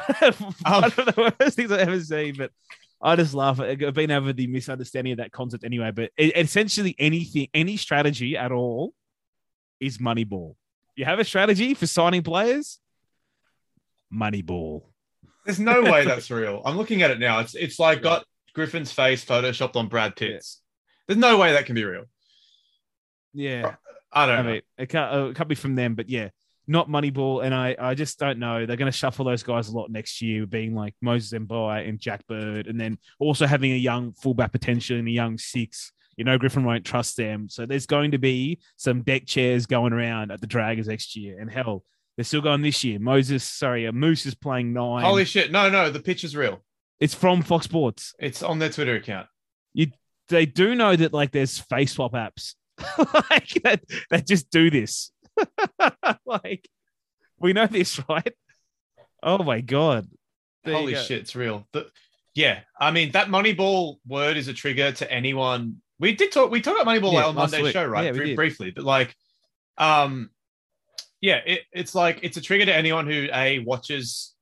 Um, 0.66 0.84
of 0.86 0.96
the 0.96 1.34
worst 1.40 1.56
things 1.56 1.72
I've 1.72 1.82
ever 1.88 2.00
seen, 2.00 2.36
but 2.36 2.50
I 3.00 3.16
just 3.16 3.36
laugh 3.36 3.60
at 3.60 3.84
I've 3.84 3.94
been 3.94 4.10
over 4.10 4.34
the 4.34 4.48
misunderstanding 4.48 5.12
of 5.14 5.18
that 5.20 5.32
concept 5.32 5.64
anyway. 5.66 5.92
But 5.92 6.10
it, 6.18 6.36
essentially, 6.36 6.96
anything, 6.98 7.48
any 7.54 7.78
strategy 7.78 8.36
at 8.36 8.52
all 8.52 8.94
is 9.80 10.00
Moneyball. 10.00 10.56
You 10.96 11.06
have 11.06 11.20
a 11.20 11.24
strategy 11.24 11.76
for 11.76 11.86
signing 11.86 12.24
players, 12.24 12.80
Moneyball. 14.12 14.82
There's 15.48 15.60
no 15.60 15.82
way 15.82 16.06
that's 16.06 16.30
real. 16.30 16.62
I'm 16.66 16.78
looking 16.78 17.02
at 17.02 17.10
it 17.10 17.20
now. 17.20 17.40
It's 17.40 17.56
it's 17.56 17.80
like 17.80 18.04
got 18.04 18.26
Griffin's 18.54 18.92
face 18.92 19.26
photoshopped 19.26 19.76
on 19.76 19.88
Brad 19.88 20.16
Pitt's. 20.16 20.62
There's 21.08 21.18
no 21.18 21.38
way 21.38 21.54
that 21.54 21.66
can 21.66 21.74
be 21.74 21.86
real. 21.86 22.04
Yeah, 23.34 23.76
I 24.12 24.26
don't 24.26 24.40
I 24.40 24.42
know. 24.42 24.52
mean, 24.52 24.62
it 24.78 24.90
can't, 24.90 25.14
uh, 25.16 25.26
it 25.30 25.36
can't 25.36 25.50
be 25.50 25.56
from 25.56 25.76
them, 25.76 25.96
but 25.96 26.10
yeah, 26.10 26.30
not 26.68 26.90
Moneyball. 26.90 27.44
And 27.46 27.56
I, 27.56 27.76
I 27.80 27.94
just 27.94 28.20
don't 28.20 28.40
know. 28.40 28.66
They're 28.66 28.76
going 28.78 28.92
to 28.92 28.98
shuffle 28.98 29.26
those 29.26 29.44
guys 29.44 29.70
a 29.70 29.74
lot 29.74 29.90
next 29.90 30.22
year, 30.22 30.46
being 30.46 30.76
like 30.76 30.96
Moses 31.02 31.38
Mbye 31.40 31.88
and 31.88 32.00
Jack 32.00 32.28
Bird, 32.28 32.68
and 32.68 32.80
then 32.80 32.98
also 33.20 33.46
having 33.46 33.72
a 33.72 33.78
young 33.78 34.12
fullback 34.14 34.52
potential 34.52 34.98
and 34.98 35.08
a 35.08 35.12
young 35.12 35.38
six. 35.38 35.92
You 36.18 36.26
know, 36.26 36.38
Griffin 36.38 36.66
won't 36.66 36.84
trust 36.84 37.16
them. 37.16 37.48
So 37.48 37.66
there's 37.66 37.86
going 37.86 38.12
to 38.12 38.18
be 38.18 38.60
some 38.76 39.04
deck 39.04 39.26
chairs 39.28 39.66
going 39.68 39.94
around 39.94 40.32
at 40.32 40.42
the 40.42 40.48
Dragons 40.48 40.88
next 40.88 41.16
year. 41.16 41.40
And 41.40 41.50
hell, 41.50 41.84
they're 42.18 42.24
still 42.26 42.42
going 42.42 42.62
this 42.64 42.84
year. 42.84 43.00
Moses, 43.00 43.44
sorry, 43.44 43.88
uh, 43.88 43.92
Moose 43.94 44.26
is 44.26 44.36
playing 44.36 44.74
nine. 44.74 45.04
Holy 45.04 45.24
shit! 45.26 45.52
No, 45.52 45.70
no, 45.70 45.90
the 45.90 46.00
pitch 46.02 46.24
is 46.24 46.36
real. 46.36 46.64
it's 47.00 47.14
from 47.14 47.42
Fox 47.44 47.66
Sports. 47.66 48.14
It's 48.20 48.44
on 48.44 48.60
their 48.60 48.70
Twitter 48.70 48.96
account. 48.96 49.28
You, 49.74 49.88
They 50.30 50.46
do 50.46 50.76
know 50.76 50.96
that 50.96 51.14
like 51.14 51.32
there's 51.32 51.60
face 51.60 51.94
swap 51.94 52.14
apps 52.14 52.56
like 53.30 53.50
that, 53.64 53.84
that 54.10 54.28
just 54.28 54.50
do 54.50 54.70
this. 54.70 55.12
like 56.26 56.68
we 57.40 57.54
know 57.54 57.68
this, 57.68 58.02
right? 58.10 58.34
Oh 59.24 59.44
my 59.44 59.62
god. 59.62 60.08
There 60.64 60.76
Holy 60.76 60.94
go. 60.94 61.02
shit, 61.02 61.20
it's 61.22 61.36
real. 61.36 61.68
The, 61.74 61.88
yeah, 62.36 62.62
I 62.80 62.92
mean 62.92 63.12
that 63.12 63.28
Moneyball 63.30 63.98
word 64.08 64.38
is 64.38 64.48
a 64.48 64.54
trigger 64.54 64.92
to 64.94 65.12
anyone. 65.12 65.82
We 66.00 66.14
did 66.16 66.32
talk. 66.32 66.52
We 66.52 66.62
talked 66.62 66.82
about 66.82 66.92
Moneyball 66.94 67.14
Yeah, 67.14 67.26
on 67.28 67.36
Monday's 67.36 67.64
week. 67.64 67.74
show, 67.74 67.86
right? 67.86 68.06
Yeah, 68.06 68.12
did. 68.12 68.36
briefly, 68.36 68.72
but 68.72 68.84
like, 68.84 69.16
um, 69.78 70.30
yeah, 71.22 71.40
it, 71.46 71.62
it's 71.72 71.96
like 71.96 72.20
it's 72.24 72.38
a 72.38 72.42
trigger 72.42 72.66
to 72.66 72.76
anyone 72.76 73.08
who 73.08 73.28
a 73.34 73.60
watches 73.60 74.34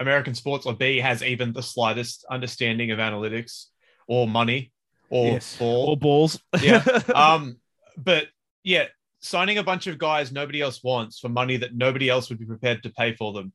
American 0.00 0.34
sports 0.34 0.66
or 0.66 0.74
b 0.74 0.98
has 0.98 1.22
even 1.22 1.52
the 1.52 1.62
slightest 1.62 2.24
understanding 2.30 2.90
of 2.90 2.98
analytics 2.98 3.66
or 4.08 4.26
money 4.26 4.72
or 5.10 5.32
Yes. 5.32 5.56
ball. 5.58 5.86
Or 5.90 5.96
balls. 5.96 6.40
Yeah. 6.60 6.82
um, 7.14 7.58
but 7.96 8.26
yeah, 8.64 8.86
signing 9.20 9.58
a 9.58 9.62
bunch 9.62 9.86
of 9.86 9.98
guys 9.98 10.32
nobody 10.32 10.60
else 10.60 10.82
wants 10.82 11.18
for 11.20 11.28
money 11.28 11.56
that 11.58 11.74
nobody 11.74 12.08
else 12.08 12.28
would 12.28 12.38
be 12.38 12.46
prepared 12.46 12.82
to 12.82 12.90
pay 12.90 13.14
for 13.14 13.32
them 13.32 13.52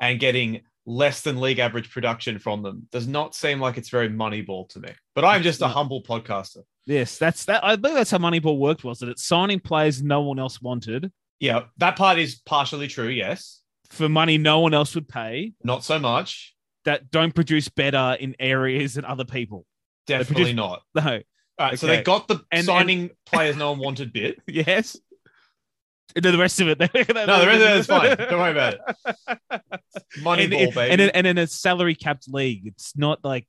and 0.00 0.20
getting 0.20 0.60
less 0.86 1.20
than 1.20 1.40
league 1.40 1.58
average 1.58 1.90
production 1.90 2.38
from 2.38 2.62
them 2.62 2.88
does 2.90 3.06
not 3.06 3.34
seem 3.34 3.60
like 3.60 3.76
it's 3.76 3.90
very 3.90 4.08
moneyball 4.08 4.68
to 4.70 4.80
me. 4.80 4.90
But 5.14 5.24
I'm 5.24 5.42
just 5.42 5.60
a 5.60 5.68
humble 5.68 6.02
podcaster. 6.02 6.62
yes, 6.86 7.18
that's 7.18 7.44
that. 7.46 7.62
I 7.64 7.76
believe 7.76 7.96
that's 7.96 8.10
how 8.10 8.18
Moneyball 8.18 8.58
worked. 8.58 8.82
Was 8.84 9.00
that 9.00 9.08
it's 9.10 9.24
signing 9.26 9.60
players 9.60 10.02
no 10.02 10.22
one 10.22 10.38
else 10.38 10.60
wanted 10.62 11.12
Yeah, 11.40 11.64
that 11.78 11.96
part 11.96 12.18
is 12.18 12.36
partially 12.36 12.86
true, 12.86 13.08
yes. 13.08 13.60
for 13.88 14.08
money 14.08 14.38
no 14.38 14.60
one 14.60 14.74
else 14.74 14.94
would 14.94 15.08
pay 15.08 15.54
Not 15.64 15.82
so 15.82 15.98
much. 15.98 16.54
that 16.84 17.10
don't 17.10 17.34
produce 17.34 17.68
better 17.68 18.16
in 18.20 18.36
areas 18.38 18.94
than 18.94 19.04
other 19.04 19.24
people. 19.24 19.66
Definitely 20.06 20.34
produce- 20.52 20.54
not. 20.56 20.82
No. 20.94 21.20
All 21.58 21.66
right, 21.66 21.78
so 21.78 21.86
they 21.88 22.02
got 22.02 22.26
the 22.28 22.40
And- 22.52 22.64
signing 22.64 23.10
players 23.26 23.56
no 23.56 23.70
one 23.72 23.80
wanted 23.80 24.12
bit. 24.12 24.38
Yes. 24.46 24.96
And 26.16 26.24
then 26.24 26.32
the 26.32 26.38
rest 26.38 26.60
of 26.60 26.68
it. 26.68 26.78
no, 26.80 26.86
No, 26.92 27.40
the 27.40 27.46
rest 27.46 27.62
of 27.62 27.70
it 27.70 27.76
is 27.76 27.86
fine. 27.86 28.16
Don't 28.16 28.32
worry 28.40 28.50
about 28.50 28.74
it. 28.74 29.60
Moneyball, 30.18 30.42
and, 30.42 30.52
and, 30.54 30.74
baby. 30.74 30.90
and, 30.92 31.00
in, 31.00 31.10
and 31.10 31.26
in 31.26 31.38
a 31.38 31.46
salary 31.46 31.94
capped 31.94 32.26
league, 32.28 32.66
it's 32.66 32.96
not 32.96 33.20
like 33.24 33.46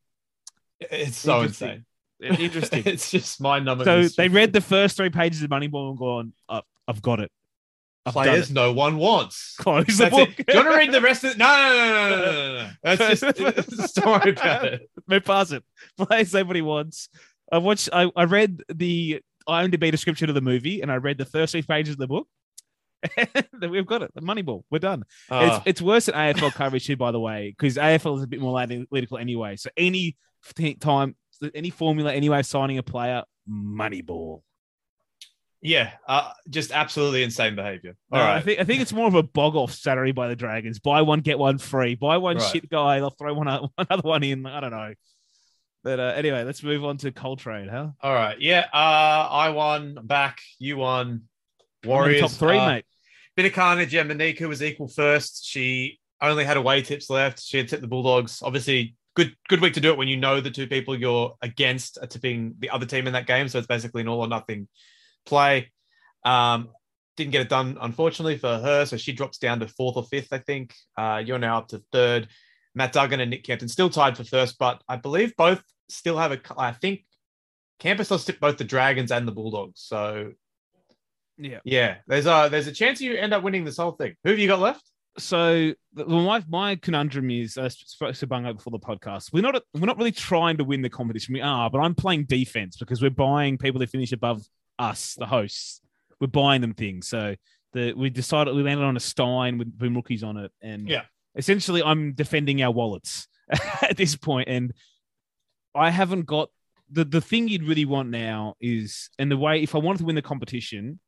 it's 0.79 1.17
so 1.17 1.41
insane. 1.41 1.85
interesting. 2.21 2.83
it's 2.85 3.09
just 3.09 3.41
mind 3.41 3.65
numbing. 3.65 3.85
so 3.85 4.03
they 4.09 4.27
read 4.27 4.53
the 4.53 4.61
first 4.61 4.95
three 4.95 5.09
pages 5.09 5.41
of 5.41 5.49
Moneyball 5.49 5.89
and 5.89 5.97
gone, 5.97 6.33
oh, 6.49 6.61
I've 6.87 7.01
got 7.01 7.19
it. 7.19 7.31
I've 8.05 8.13
players 8.13 8.49
no 8.49 8.73
one 8.73 8.97
wants. 8.97 9.55
Close 9.57 9.85
the 9.85 10.05
That's 10.05 10.15
book. 10.15 10.29
it. 10.39 10.47
Do 10.47 10.53
you 10.57 10.59
want 10.63 10.71
to 10.71 10.77
read 10.77 10.91
the 10.91 11.01
rest 11.01 11.23
of 11.23 11.31
it? 11.31 11.37
No, 11.37 11.45
no, 11.45 11.75
no, 11.75 12.09
no, 12.09 12.31
no, 12.31 12.63
no. 12.63 12.69
That's 12.83 13.19
just, 13.21 13.95
don't 13.95 14.27
about 14.27 14.65
it. 14.65 14.89
Move 15.07 15.23
past 15.23 15.53
it. 15.53 15.63
Players 15.97 16.33
nobody 16.33 16.61
wants. 16.61 17.09
I 17.51 17.59
watched. 17.59 17.89
I, 17.93 18.09
I 18.15 18.23
read 18.23 18.63
the 18.73 19.21
IMDb 19.47 19.91
description 19.91 20.29
of 20.29 20.35
the 20.35 20.41
movie, 20.41 20.81
and 20.81 20.91
I 20.91 20.95
read 20.95 21.17
the 21.17 21.25
first 21.25 21.51
three 21.51 21.61
pages 21.61 21.93
of 21.93 21.99
the 21.99 22.07
book. 22.07 22.27
We've 23.59 23.85
got 23.85 24.03
it. 24.03 24.11
The 24.13 24.21
Moneyball. 24.21 24.63
We're 24.69 24.79
done. 24.79 25.03
Ah, 25.29 25.57
It's, 25.57 25.65
it's 25.67 25.81
worse 25.81 26.05
than 26.05 26.15
AFL 26.15 26.53
coverage 26.53 26.85
too, 26.85 26.95
by 26.97 27.11
the 27.11 27.19
way, 27.19 27.49
because 27.55 27.75
AFL 27.75 28.17
is 28.17 28.23
a 28.23 28.27
bit 28.27 28.39
more 28.39 28.59
analytical 28.59 29.17
anyway. 29.17 29.55
So 29.55 29.69
any 29.75 30.17
time, 30.79 31.15
any 31.55 31.71
formula, 31.71 32.13
any 32.13 32.29
way 32.29 32.39
of 32.39 32.45
signing 32.45 32.77
a 32.77 32.83
player, 32.83 33.23
Moneyball. 33.49 34.41
Yeah, 35.63 35.91
uh, 36.07 36.31
just 36.49 36.71
absolutely 36.71 37.21
insane 37.21 37.55
behavior. 37.55 37.95
All 38.11 38.19
Uh, 38.19 38.23
right. 38.23 38.35
I 38.37 38.41
think 38.41 38.59
I 38.59 38.63
think 38.63 38.81
it's 38.81 38.93
more 38.93 39.07
of 39.07 39.13
a 39.13 39.21
bog 39.23 39.55
off 39.55 39.71
Saturday 39.73 40.11
by 40.11 40.27
the 40.27 40.35
Dragons. 40.35 40.79
Buy 40.79 41.03
one, 41.03 41.19
get 41.19 41.37
one 41.37 41.59
free. 41.59 41.93
Buy 41.95 42.17
one 42.17 42.37
Right. 42.37 42.51
shit 42.51 42.67
guy, 42.69 42.97
they'll 42.99 43.11
throw 43.11 43.33
one, 43.35 43.47
another 43.77 44.01
one 44.01 44.23
in. 44.23 44.45
I 44.47 44.59
don't 44.59 44.71
know. 44.71 44.93
But 45.83 45.99
uh, 45.99 46.13
anyway, 46.15 46.43
let's 46.43 46.63
move 46.63 46.83
on 46.83 46.97
to 46.97 47.11
Coltrane, 47.11 47.67
huh? 47.67 47.89
All 48.01 48.13
right. 48.13 48.39
Yeah. 48.39 48.67
Uh, 48.73 49.27
I 49.31 49.49
won 49.49 49.97
back. 50.03 50.39
You 50.59 50.77
won. 50.77 51.23
Warriors. 51.83 52.21
top 52.21 52.31
three, 52.31 52.57
uh, 52.57 52.67
mate. 52.67 52.85
Bit 53.35 53.45
of 53.45 53.53
carnage. 53.53 53.93
Yeah, 53.93 54.03
was 54.47 54.61
equal 54.61 54.87
first. 54.87 55.45
She 55.45 55.99
only 56.21 56.43
had 56.43 56.57
away 56.57 56.81
tips 56.83 57.09
left. 57.09 57.41
She 57.41 57.57
had 57.57 57.67
tipped 57.67 57.81
the 57.81 57.87
Bulldogs. 57.87 58.41
Obviously, 58.43 58.95
good 59.15 59.35
good 59.47 59.61
week 59.61 59.73
to 59.73 59.79
do 59.81 59.89
it 59.91 59.97
when 59.97 60.07
you 60.07 60.17
know 60.17 60.39
the 60.41 60.51
two 60.51 60.67
people 60.67 60.95
you're 60.99 61.35
against 61.41 61.97
are 61.99 62.07
tipping 62.07 62.55
the 62.59 62.69
other 62.69 62.85
team 62.85 63.07
in 63.07 63.13
that 63.13 63.25
game. 63.27 63.47
So 63.47 63.57
it's 63.57 63.67
basically 63.67 64.01
an 64.01 64.07
all 64.07 64.21
or 64.21 64.27
nothing 64.27 64.67
play. 65.25 65.71
Um, 66.25 66.69
didn't 67.17 67.31
get 67.31 67.41
it 67.41 67.49
done, 67.49 67.77
unfortunately, 67.81 68.37
for 68.37 68.57
her. 68.59 68.85
So 68.85 68.97
she 68.97 69.11
drops 69.13 69.37
down 69.37 69.59
to 69.59 69.67
fourth 69.67 69.97
or 69.97 70.03
fifth, 70.03 70.31
I 70.31 70.37
think. 70.39 70.73
Uh, 70.97 71.21
you're 71.25 71.39
now 71.39 71.57
up 71.57 71.67
to 71.69 71.83
third. 71.91 72.27
Matt 72.73 72.93
Duggan 72.93 73.19
and 73.19 73.29
Nick 73.29 73.43
Campton 73.43 73.67
still 73.67 73.89
tied 73.89 74.15
for 74.15 74.23
first, 74.23 74.57
but 74.57 74.81
I 74.87 74.95
believe 74.95 75.35
both 75.35 75.61
still 75.89 76.17
have 76.17 76.31
a. 76.31 76.39
I 76.57 76.71
think 76.71 77.05
Campo 77.79 78.03
tipped 78.03 78.39
both 78.39 78.57
the 78.57 78.63
Dragons 78.63 79.11
and 79.11 79.27
the 79.27 79.31
Bulldogs. 79.33 79.81
So 79.81 80.31
Yeah. 81.37 81.59
yeah, 81.65 81.97
there's 82.07 82.27
a 82.27 82.47
there's 82.49 82.67
a 82.67 82.71
chance 82.71 83.01
you 83.01 83.15
end 83.15 83.33
up 83.33 83.43
winning 83.43 83.65
this 83.65 83.77
whole 83.77 83.91
thing. 83.91 84.15
Who 84.23 84.29
have 84.29 84.39
you 84.39 84.47
got 84.47 84.59
left? 84.59 84.83
So 85.17 85.73
well, 85.93 86.21
my 86.21 86.41
my 86.47 86.75
conundrum 86.77 87.29
is 87.29 87.57
I 87.57 87.67
spoke 87.67 88.15
to 88.15 88.27
Bungo 88.27 88.53
before 88.53 88.71
the 88.71 88.79
podcast. 88.79 89.33
We're 89.33 89.41
not 89.41 89.61
we're 89.73 89.85
not 89.85 89.97
really 89.97 90.13
trying 90.13 90.55
to 90.57 90.63
win 90.63 90.81
the 90.81 90.89
competition. 90.89 91.33
We 91.33 91.41
are, 91.41 91.69
but 91.69 91.79
I'm 91.79 91.93
playing 91.95 92.25
defense 92.25 92.77
because 92.77 93.01
we're 93.01 93.09
buying 93.09 93.57
people 93.57 93.81
to 93.81 93.87
finish 93.87 94.13
above 94.13 94.43
us, 94.81 95.15
the 95.15 95.25
hosts. 95.25 95.81
We're 96.19 96.27
buying 96.27 96.61
them 96.61 96.73
things. 96.73 97.07
So 97.07 97.35
the 97.73 97.93
we 97.93 98.09
decided 98.09 98.53
we 98.55 98.63
landed 98.63 98.83
on 98.83 98.97
a 98.97 98.99
Stein 98.99 99.57
with 99.57 99.77
boom 99.77 99.95
rookies 99.95 100.23
on 100.23 100.37
it, 100.37 100.51
and 100.61 100.87
Yeah. 100.89 101.03
essentially 101.35 101.81
I'm 101.83 102.13
defending 102.13 102.61
our 102.61 102.71
wallets 102.71 103.27
at 103.81 103.97
this 103.97 104.15
point, 104.15 104.47
and 104.49 104.73
I 105.73 105.89
haven't 105.89 106.25
got 106.25 106.49
the 106.89 107.05
the 107.05 107.21
thing 107.21 107.47
you'd 107.47 107.63
really 107.63 107.85
want 107.85 108.09
now 108.09 108.55
is 108.59 109.09
and 109.17 109.31
the 109.31 109.37
way 109.37 109.61
if 109.63 109.73
I 109.75 109.77
wanted 109.77 109.99
to 109.99 110.05
win 110.05 110.15
the 110.15 110.21
competition. 110.21 110.99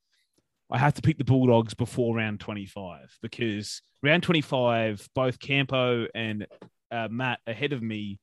I 0.72 0.80
have 0.80 0.94
to 0.96 1.01
pick 1.03 1.20
the 1.20 1.24
Bulldogs 1.25 1.75
before 1.75 2.15
round 2.15 2.39
25 2.39 3.20
because 3.22 3.84
round 4.01 4.24
25, 4.24 5.08
both 5.13 5.38
Campo 5.38 6.08
and 6.15 6.48
uh, 6.89 7.10
Matt 7.12 7.42
ahead 7.46 7.74
of 7.74 7.84
me 7.84 8.20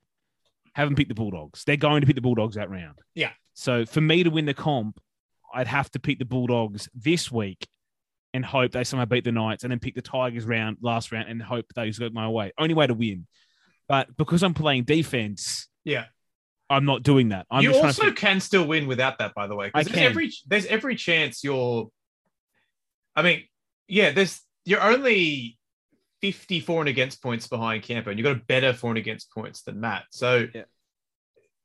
haven't 0.75 0.97
picked 0.97 1.11
the 1.11 1.15
Bulldogs. 1.15 1.63
They're 1.65 1.77
going 1.77 2.01
to 2.01 2.07
pick 2.09 2.17
the 2.17 2.23
Bulldogs 2.23 2.57
that 2.57 2.69
round. 2.69 2.99
Yeah. 3.15 3.31
So 3.55 3.85
for 3.87 4.01
me 4.01 4.25
to 4.25 4.31
win 4.31 4.47
the 4.47 4.55
comp, 4.55 4.99
I'd 5.55 5.67
have 5.67 5.91
to 5.93 5.99
pick 5.99 6.19
the 6.19 6.25
Bulldogs 6.25 6.89
this 6.95 7.31
week 7.31 7.67
and 8.33 8.45
hope 8.45 8.73
they 8.73 8.85
somehow 8.85 9.07
beat 9.07 9.25
the 9.25 9.33
Knights 9.33 9.65
and 9.65 9.71
then 9.71 9.81
pick 9.81 9.95
the 9.95 10.03
Tigers 10.03 10.45
round 10.45 10.79
last 10.81 11.11
round 11.13 11.29
and 11.29 11.43
hope 11.43 11.67
those 11.75 11.99
go 11.99 12.09
my 12.11 12.29
way. 12.29 12.53
Only 12.59 12.75
way 12.75 12.87
to 12.87 12.95
win. 12.95 13.27
But 13.89 14.17
because 14.17 14.43
I'm 14.43 14.55
playing 14.55 14.85
defense, 14.85 15.69
Yeah, 15.85 16.05
I'm 16.69 16.85
not 16.85 17.03
doing 17.03 17.31
that. 17.31 17.47
I'm 17.51 17.63
you 17.65 17.75
also 17.75 18.05
to 18.05 18.09
pick- 18.11 18.17
can 18.17 18.41
still 18.41 18.67
win 18.67 18.87
without 18.87 19.19
that, 19.19 19.35
by 19.35 19.49
the 19.49 19.57
way. 19.57 19.71
I 19.75 19.83
there's 19.83 19.95
can. 19.95 20.05
every 20.05 20.33
there's 20.47 20.67
every 20.67 20.95
chance 20.95 21.43
you're. 21.43 21.91
I 23.17 23.23
mean, 23.23 23.45
yeah, 23.89 24.13
there's 24.13 24.41
you're 24.65 24.83
only 24.83 25.59
50 26.21 26.61
for 26.61 26.81
and 26.81 26.89
against 26.89 27.21
points 27.23 27.49
behind 27.49 27.83
Campo, 27.83 28.11
and 28.11 28.19
you've 28.19 28.25
got 28.25 28.37
a 28.37 28.45
better 28.47 28.73
for 28.73 28.91
and 28.91 28.99
against 28.99 29.33
points 29.33 29.63
than 29.63 29.81
Matt. 29.81 30.05
So. 30.11 30.47
Yeah. 30.55 30.63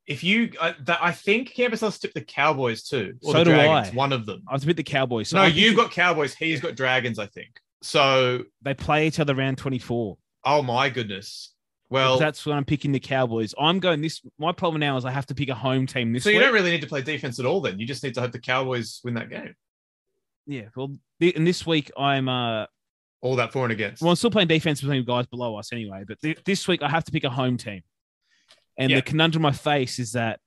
If 0.06 0.22
you, 0.22 0.52
uh, 0.60 0.72
that, 0.84 0.98
I 1.02 1.10
think 1.12 1.52
Campo 1.54 1.76
has 1.76 1.98
tipped 1.98 2.14
the 2.14 2.20
Cowboys 2.20 2.84
too, 2.84 3.14
or 3.24 3.32
So 3.32 3.38
the 3.38 3.44
do 3.44 3.50
Dragons, 3.50 3.92
I. 3.92 3.96
one 3.96 4.12
of 4.12 4.24
them. 4.26 4.42
I 4.48 4.52
was 4.54 4.62
a 4.62 4.66
bit 4.66 4.76
the 4.76 4.82
Cowboys. 4.84 5.28
So 5.30 5.36
no, 5.38 5.44
you've 5.46 5.74
got 5.76 5.90
Cowboys. 5.90 6.34
He's 6.34 6.60
got 6.60 6.76
Dragons, 6.76 7.18
I 7.18 7.26
think. 7.26 7.58
So, 7.82 8.44
they 8.62 8.74
play 8.74 9.06
each 9.06 9.20
other 9.20 9.34
round 9.34 9.58
24. 9.58 10.16
oh 10.44 10.62
my 10.62 10.88
goodness. 10.88 11.52
Well, 11.88 12.12
Well, 12.12 12.18
that's 12.18 12.44
when 12.46 12.56
I'm 12.56 12.64
picking 12.64 12.90
the 12.92 12.98
Cowboys. 13.00 13.54
I'm 13.60 13.78
going 13.78 14.00
this. 14.00 14.20
My 14.38 14.50
problem 14.52 14.80
now 14.80 14.96
is 14.96 15.04
I 15.04 15.10
have 15.12 15.26
to 15.26 15.34
pick 15.36 15.48
a 15.50 15.54
home 15.54 15.86
team 15.86 16.12
this 16.12 16.24
so 16.24 16.30
you 16.30 16.36
week. 16.38 16.44
don't 16.44 16.54
really 16.54 16.70
need 16.72 16.80
to 16.80 16.86
play 16.88 17.02
defense 17.02 17.38
at 17.38 17.46
all. 17.46 17.60
Then 17.60 17.78
you 17.78 17.86
just 17.86 18.02
need 18.02 18.14
to 18.14 18.20
hope 18.20 18.32
the 18.32 18.40
Cowboys 18.40 19.00
win 19.04 19.14
that 19.14 19.30
game. 19.30 19.54
yeah. 20.46 20.64
Well, 20.74 20.96
th- 21.20 21.36
and 21.36 21.46
this 21.46 21.64
week 21.66 21.90
I'm. 21.96 22.28
uh 22.28 22.66
All 23.20 23.36
that 23.36 23.52
for 23.52 23.62
and 23.64 23.72
against. 23.72 24.02
Well, 24.02 24.10
I'm 24.10 24.16
still 24.16 24.30
playing 24.32 24.48
defense 24.48 24.80
between 24.80 25.04
guys 25.04 25.26
below 25.26 25.56
us 25.56 25.72
anyway. 25.72 26.02
But 26.06 26.20
th- 26.20 26.38
this 26.44 26.66
week 26.66 26.82
I 26.82 26.88
have 26.88 27.04
to 27.04 27.12
pick 27.12 27.22
a 27.24 27.30
home 27.30 27.56
team, 27.56 27.82
and 28.78 28.90
Yeah. 28.90 28.96
the 28.96 29.02
conundrum 29.02 29.44
I 29.46 29.52
face 29.52 29.98
is 29.98 30.12
that 30.12 30.40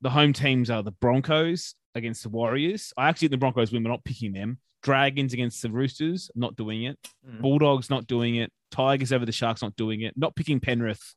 the 0.00 0.10
home 0.10 0.32
teams 0.32 0.70
are 0.70 0.82
the 0.82 0.90
Broncos 0.92 1.74
against 1.94 2.22
the 2.22 2.28
Warriors. 2.28 2.92
I 2.96 3.08
actually 3.08 3.26
think 3.28 3.32
the 3.32 3.38
Broncos 3.38 3.72
win, 3.72 3.82
but 3.82 3.90
not 3.90 4.04
picking 4.04 4.32
them. 4.32 4.58
Dragons 4.82 5.32
against 5.32 5.62
the 5.62 5.70
Roosters, 5.70 6.30
not 6.34 6.56
doing 6.56 6.84
it. 6.84 6.98
Mm. 7.28 7.40
Bulldogs 7.40 7.88
not 7.88 8.06
doing 8.06 8.36
it. 8.36 8.50
Tigers 8.72 9.12
over 9.12 9.24
the 9.24 9.30
Sharks 9.32 9.62
not 9.62 9.76
doing 9.76 10.00
it. 10.00 10.16
Not 10.16 10.34
picking 10.34 10.58
Penrith. 10.58 11.14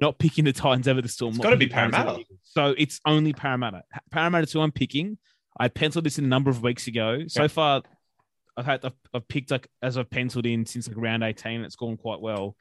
Not 0.00 0.18
picking 0.18 0.44
the 0.44 0.52
Titans 0.52 0.88
over 0.88 1.00
the 1.02 1.08
Storm. 1.08 1.30
It's 1.30 1.38
not 1.38 1.44
gotta 1.44 1.56
be 1.58 1.68
Parramatta 1.68 2.04
Parramatta. 2.04 2.24
So 2.42 2.74
it's 2.76 2.98
only 3.06 3.32
Parramatta. 3.34 3.82
Parramatta's 4.10 4.50
who 4.52 4.60
I'm 4.62 4.72
picking. 4.72 5.18
I 5.60 5.68
penciled 5.68 6.06
this 6.06 6.18
in 6.18 6.24
a 6.24 6.28
number 6.28 6.50
of 6.50 6.62
weeks 6.62 6.86
ago. 6.88 7.26
So 7.28 7.42
Yeah. 7.42 7.48
far, 7.48 7.82
I've 8.56 8.64
had 8.64 8.84
I've, 8.84 8.94
I've 9.14 9.28
picked 9.28 9.50
like 9.50 9.68
as 9.82 9.96
I've 9.98 10.10
penciled 10.10 10.46
in 10.46 10.64
since 10.66 10.88
like 10.88 10.96
round 10.96 11.22
18. 11.22 11.60
It's 11.62 11.76
gone 11.76 11.96
quite 11.98 12.20
well. 12.20 12.56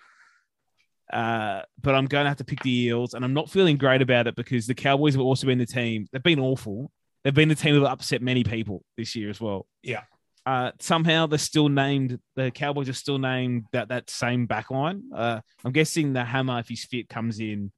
Uh, 1.12 1.62
but 1.82 1.94
I'm 1.94 2.06
going 2.06 2.24
to 2.24 2.30
have 2.30 2.38
to 2.38 2.46
pick 2.46 2.62
the 2.62 2.86
Eels, 2.86 3.14
and 3.14 3.26
I'm 3.26 3.34
not 3.34 3.50
feeling 3.50 3.78
great 3.78 4.02
about 4.02 4.28
it 4.28 4.36
because 4.36 4.68
the 4.68 4.74
Cowboys 4.74 5.14
have 5.14 5.22
also 5.22 5.48
been 5.48 5.58
the 5.58 5.66
team. 5.66 6.08
They've 6.12 6.24
been 6.24 6.40
awful. 6.40 6.92
They've 7.24 7.34
been 7.34 7.50
the 7.50 7.56
team 7.56 7.80
that 7.80 7.90
upset 7.90 8.22
many 8.22 8.44
people 8.44 8.84
this 8.98 9.16
year 9.16 9.30
as 9.30 9.40
well. 9.40 9.68
Yeah. 9.84 10.04
Uh, 10.46 10.72
somehow 10.80 11.28
they're 11.28 11.38
still 11.38 11.70
named. 11.70 12.20
The 12.36 12.50
Cowboys 12.50 12.90
are 12.90 12.94
still 12.94 13.20
named 13.20 13.66
that 13.74 13.90
that 13.90 14.10
same 14.10 14.48
backline. 14.48 15.02
Uh, 15.14 15.42
I'm 15.64 15.72
guessing 15.72 16.14
the 16.14 16.24
Hammer, 16.24 16.60
if 16.60 16.68
he's 16.68 16.86
fit, 16.86 17.10
comes 17.10 17.40
in, 17.40 17.72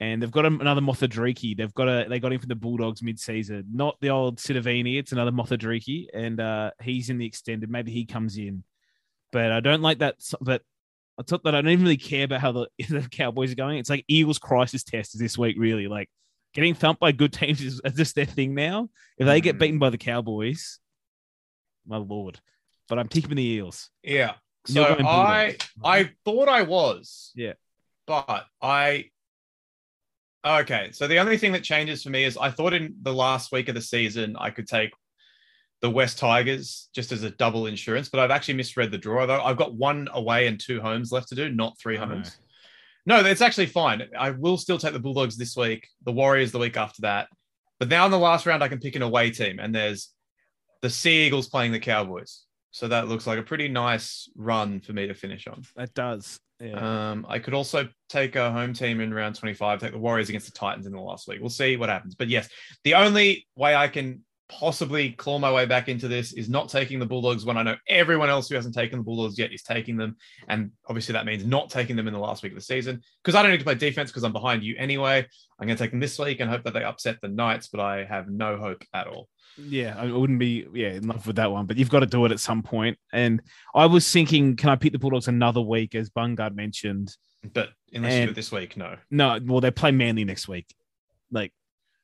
and 0.00 0.22
they've 0.22 0.30
got 0.30 0.46
another 0.46 0.80
Mothadriki. 0.80 1.54
They've 1.56 1.74
got 1.74 1.88
a 1.88 2.06
they 2.08 2.18
got 2.18 2.32
him 2.32 2.40
from 2.40 2.48
the 2.48 2.54
Bulldogs 2.54 3.02
mid-season. 3.02 3.66
Not 3.72 3.96
the 4.00 4.08
old 4.08 4.38
Sidovini. 4.38 4.98
It's 4.98 5.12
another 5.12 5.32
Mothadriki, 5.32 6.06
and 6.14 6.40
uh, 6.40 6.70
he's 6.80 7.10
in 7.10 7.18
the 7.18 7.26
extended. 7.26 7.70
Maybe 7.70 7.92
he 7.92 8.06
comes 8.06 8.38
in, 8.38 8.64
but 9.32 9.52
I 9.52 9.60
don't 9.60 9.82
like 9.82 9.98
that. 9.98 10.16
But 10.40 10.62
I 11.18 11.22
thought 11.22 11.44
that 11.44 11.54
I 11.54 11.62
don't 11.62 11.70
even 11.72 11.84
really 11.84 11.96
care 11.96 12.24
about 12.24 12.40
how 12.40 12.52
the, 12.52 12.68
the 12.88 13.08
Cowboys 13.10 13.52
are 13.52 13.56
going. 13.56 13.78
It's 13.78 13.90
like 13.90 14.04
Eagles 14.08 14.38
crisis 14.38 14.84
test 14.84 15.14
is 15.14 15.20
this 15.20 15.38
week, 15.38 15.56
really. 15.58 15.88
Like 15.88 16.10
getting 16.54 16.74
thumped 16.74 17.00
by 17.00 17.12
good 17.12 17.32
teams 17.32 17.60
is 17.60 17.80
is 17.84 17.94
just 17.94 18.14
their 18.14 18.26
thing 18.26 18.54
now. 18.54 18.88
If 19.18 19.26
they 19.26 19.40
get 19.40 19.56
Mhm. 19.56 19.60
beaten 19.60 19.78
by 19.78 19.90
the 19.90 19.98
Cowboys, 19.98 20.78
my 21.86 21.96
lord. 21.98 22.40
But 22.88 22.98
I'm 22.98 23.08
picking 23.08 23.34
the 23.34 23.42
Eels. 23.42 23.90
Yeah. 24.02 24.34
So 24.66 24.82
I 24.84 25.56
I 25.84 26.10
thought 26.24 26.48
I 26.48 26.62
was. 26.62 27.32
Yeah. 27.34 27.54
But 28.06 28.46
I 28.60 29.10
Okay, 30.44 30.90
so 30.92 31.08
the 31.08 31.18
only 31.18 31.38
thing 31.38 31.50
that 31.52 31.64
changes 31.64 32.04
for 32.04 32.10
me 32.10 32.22
is 32.22 32.36
I 32.36 32.50
thought 32.50 32.72
in 32.72 32.94
the 33.02 33.12
last 33.12 33.50
week 33.50 33.68
of 33.68 33.74
the 33.74 33.80
season 33.80 34.36
I 34.38 34.50
could 34.50 34.68
take 34.68 34.92
the 35.82 35.90
West 35.90 36.18
Tigers 36.18 36.88
just 36.94 37.12
as 37.12 37.22
a 37.22 37.30
double 37.30 37.66
insurance, 37.66 38.08
but 38.08 38.20
I've 38.20 38.30
actually 38.30 38.54
misread 38.54 38.90
the 38.90 38.98
draw. 38.98 39.26
Though 39.26 39.42
I've 39.42 39.56
got 39.56 39.74
one 39.74 40.08
away 40.12 40.46
and 40.46 40.60
two 40.60 40.80
homes 40.80 41.12
left 41.12 41.28
to 41.28 41.34
do, 41.34 41.50
not 41.50 41.78
three 41.78 41.96
homes. 41.96 42.38
No, 43.04 43.20
it's 43.20 43.40
actually 43.40 43.66
fine. 43.66 44.02
I 44.18 44.30
will 44.30 44.56
still 44.56 44.78
take 44.78 44.92
the 44.92 44.98
Bulldogs 44.98 45.36
this 45.36 45.56
week, 45.56 45.86
the 46.04 46.12
Warriors 46.12 46.50
the 46.50 46.58
week 46.58 46.76
after 46.76 47.02
that. 47.02 47.28
But 47.78 47.88
now 47.88 48.04
in 48.04 48.10
the 48.10 48.18
last 48.18 48.46
round, 48.46 48.64
I 48.64 48.68
can 48.68 48.80
pick 48.80 48.96
an 48.96 49.02
away 49.02 49.30
team, 49.30 49.58
and 49.60 49.74
there's 49.74 50.10
the 50.82 50.90
Sea 50.90 51.26
Eagles 51.26 51.48
playing 51.48 51.72
the 51.72 51.78
Cowboys. 51.78 52.42
So 52.72 52.88
that 52.88 53.08
looks 53.08 53.26
like 53.26 53.38
a 53.38 53.42
pretty 53.42 53.68
nice 53.68 54.28
run 54.34 54.80
for 54.80 54.92
me 54.92 55.06
to 55.06 55.14
finish 55.14 55.46
on. 55.46 55.62
That 55.76 55.94
does. 55.94 56.40
Yeah. 56.60 57.10
Um, 57.10 57.26
I 57.28 57.38
could 57.38 57.54
also 57.54 57.88
take 58.08 58.34
a 58.34 58.50
home 58.50 58.72
team 58.72 59.00
in 59.00 59.12
round 59.12 59.34
25, 59.34 59.80
take 59.80 59.92
the 59.92 59.98
Warriors 59.98 60.28
against 60.28 60.46
the 60.46 60.58
Titans 60.58 60.86
in 60.86 60.92
the 60.92 61.00
last 61.00 61.28
week. 61.28 61.40
We'll 61.40 61.50
see 61.50 61.76
what 61.76 61.88
happens. 61.88 62.14
But 62.14 62.28
yes, 62.28 62.48
the 62.82 62.94
only 62.94 63.46
way 63.56 63.74
I 63.74 63.88
can 63.88 64.24
possibly 64.48 65.10
claw 65.12 65.38
my 65.38 65.52
way 65.52 65.66
back 65.66 65.88
into 65.88 66.08
this 66.08 66.32
is 66.32 66.48
not 66.48 66.68
taking 66.68 66.98
the 66.98 67.06
Bulldogs 67.06 67.44
when 67.44 67.56
I 67.56 67.62
know 67.62 67.76
everyone 67.88 68.30
else 68.30 68.48
who 68.48 68.54
hasn't 68.54 68.74
taken 68.74 68.98
the 68.98 69.04
Bulldogs 69.04 69.38
yet 69.38 69.52
is 69.52 69.62
taking 69.62 69.96
them. 69.96 70.16
And 70.48 70.70
obviously 70.88 71.12
that 71.14 71.26
means 71.26 71.44
not 71.44 71.70
taking 71.70 71.96
them 71.96 72.06
in 72.06 72.14
the 72.14 72.20
last 72.20 72.42
week 72.42 72.52
of 72.52 72.56
the 72.56 72.64
season 72.64 73.02
because 73.22 73.34
I 73.34 73.42
don't 73.42 73.50
need 73.50 73.58
to 73.58 73.64
play 73.64 73.74
defense 73.74 74.10
because 74.10 74.24
I'm 74.24 74.32
behind 74.32 74.62
you 74.62 74.76
anyway. 74.78 75.26
I'm 75.58 75.66
going 75.66 75.76
to 75.76 75.82
take 75.82 75.90
them 75.90 76.00
this 76.00 76.18
week 76.18 76.40
and 76.40 76.50
hope 76.50 76.64
that 76.64 76.74
they 76.74 76.84
upset 76.84 77.16
the 77.22 77.28
Knights, 77.28 77.68
but 77.68 77.80
I 77.80 78.04
have 78.04 78.28
no 78.28 78.56
hope 78.56 78.84
at 78.92 79.06
all. 79.06 79.28
Yeah, 79.56 79.94
I 79.96 80.12
wouldn't 80.12 80.38
be 80.38 80.66
yeah 80.74 80.90
in 80.90 81.08
love 81.08 81.26
with 81.26 81.36
that 81.36 81.50
one, 81.50 81.64
but 81.64 81.78
you've 81.78 81.88
got 81.88 82.00
to 82.00 82.06
do 82.06 82.24
it 82.26 82.32
at 82.32 82.40
some 82.40 82.62
point. 82.62 82.98
And 83.12 83.40
I 83.74 83.86
was 83.86 84.10
thinking, 84.10 84.54
can 84.56 84.68
I 84.68 84.76
pick 84.76 84.92
the 84.92 84.98
Bulldogs 84.98 85.28
another 85.28 85.62
week, 85.62 85.94
as 85.94 86.10
Bungard 86.10 86.54
mentioned? 86.54 87.16
But 87.54 87.70
unless 87.92 88.14
you 88.14 88.24
do 88.26 88.30
it 88.32 88.34
this 88.34 88.52
week, 88.52 88.76
no. 88.76 88.96
No, 89.10 89.38
well 89.42 89.60
they 89.60 89.70
play 89.70 89.92
Manly 89.92 90.24
next 90.24 90.46
week. 90.46 90.66
Like, 91.30 91.52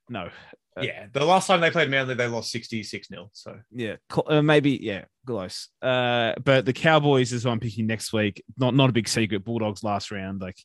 no, 0.09 0.31
Uh, 0.77 0.83
Yeah. 0.83 1.07
The 1.13 1.25
last 1.25 1.47
time 1.47 1.61
they 1.61 1.71
played 1.71 1.91
Manly, 1.91 2.15
they 2.15 2.27
lost 2.27 2.51
66 2.51 3.09
0. 3.09 3.31
So 3.33 3.59
yeah, 3.71 3.97
uh, 4.27 4.43
maybe 4.43 4.79
yeah, 4.83 5.05
close. 5.27 5.69
Uh, 5.81 6.35
but 6.45 6.65
the 6.65 6.73
Cowboys 6.73 7.33
is 7.33 7.45
what 7.45 7.53
I'm 7.53 7.61
picking 7.61 7.87
next 7.87 8.13
week. 8.13 8.43
Not 8.57 8.75
not 8.75 8.91
a 8.91 8.93
big 8.93 9.09
secret. 9.09 9.45
Bulldogs 9.45 9.83
last 9.85 10.11
round. 10.11 10.41
Like, 10.41 10.57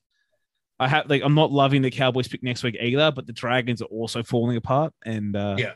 I 0.80 0.88
have 0.88 1.10
like 1.10 1.22
I'm 1.24 1.36
not 1.36 1.52
loving 1.52 1.82
the 1.82 1.92
Cowboys 1.92 2.28
pick 2.28 2.44
next 2.44 2.64
week 2.64 2.78
either, 2.80 3.12
but 3.12 3.28
the 3.28 3.34
Dragons 3.34 3.82
are 3.82 3.86
also 3.86 4.24
falling 4.24 4.58
apart, 4.58 4.94
and 5.06 5.36
uh, 5.36 5.56
Yeah. 5.58 5.74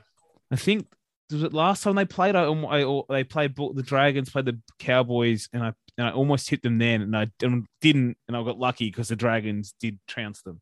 I 0.52 0.56
think 0.58 0.88
was 1.32 1.44
it 1.44 1.54
last 1.54 1.84
time 1.84 1.96
they 1.96 2.06
played? 2.06 2.36
I, 2.36 2.44
I 2.46 3.02
they 3.10 3.24
played 3.24 3.56
the 3.56 3.84
Dragons, 3.86 4.30
played 4.30 4.46
the 4.46 4.60
Cowboys, 4.80 5.48
and 5.54 5.64
I 5.64 5.74
and 5.98 6.08
I 6.08 6.12
almost 6.12 6.50
hit 6.50 6.62
them 6.62 6.78
then, 6.78 7.02
and 7.02 7.16
I 7.16 7.28
didn't, 7.40 7.68
didn't 7.82 8.18
and 8.28 8.36
I 8.36 8.44
got 8.44 8.60
lucky 8.60 8.88
because 8.90 9.10
the 9.10 9.16
Dragons 9.16 9.74
did 9.80 10.00
trounce 10.08 10.42
them, 10.42 10.62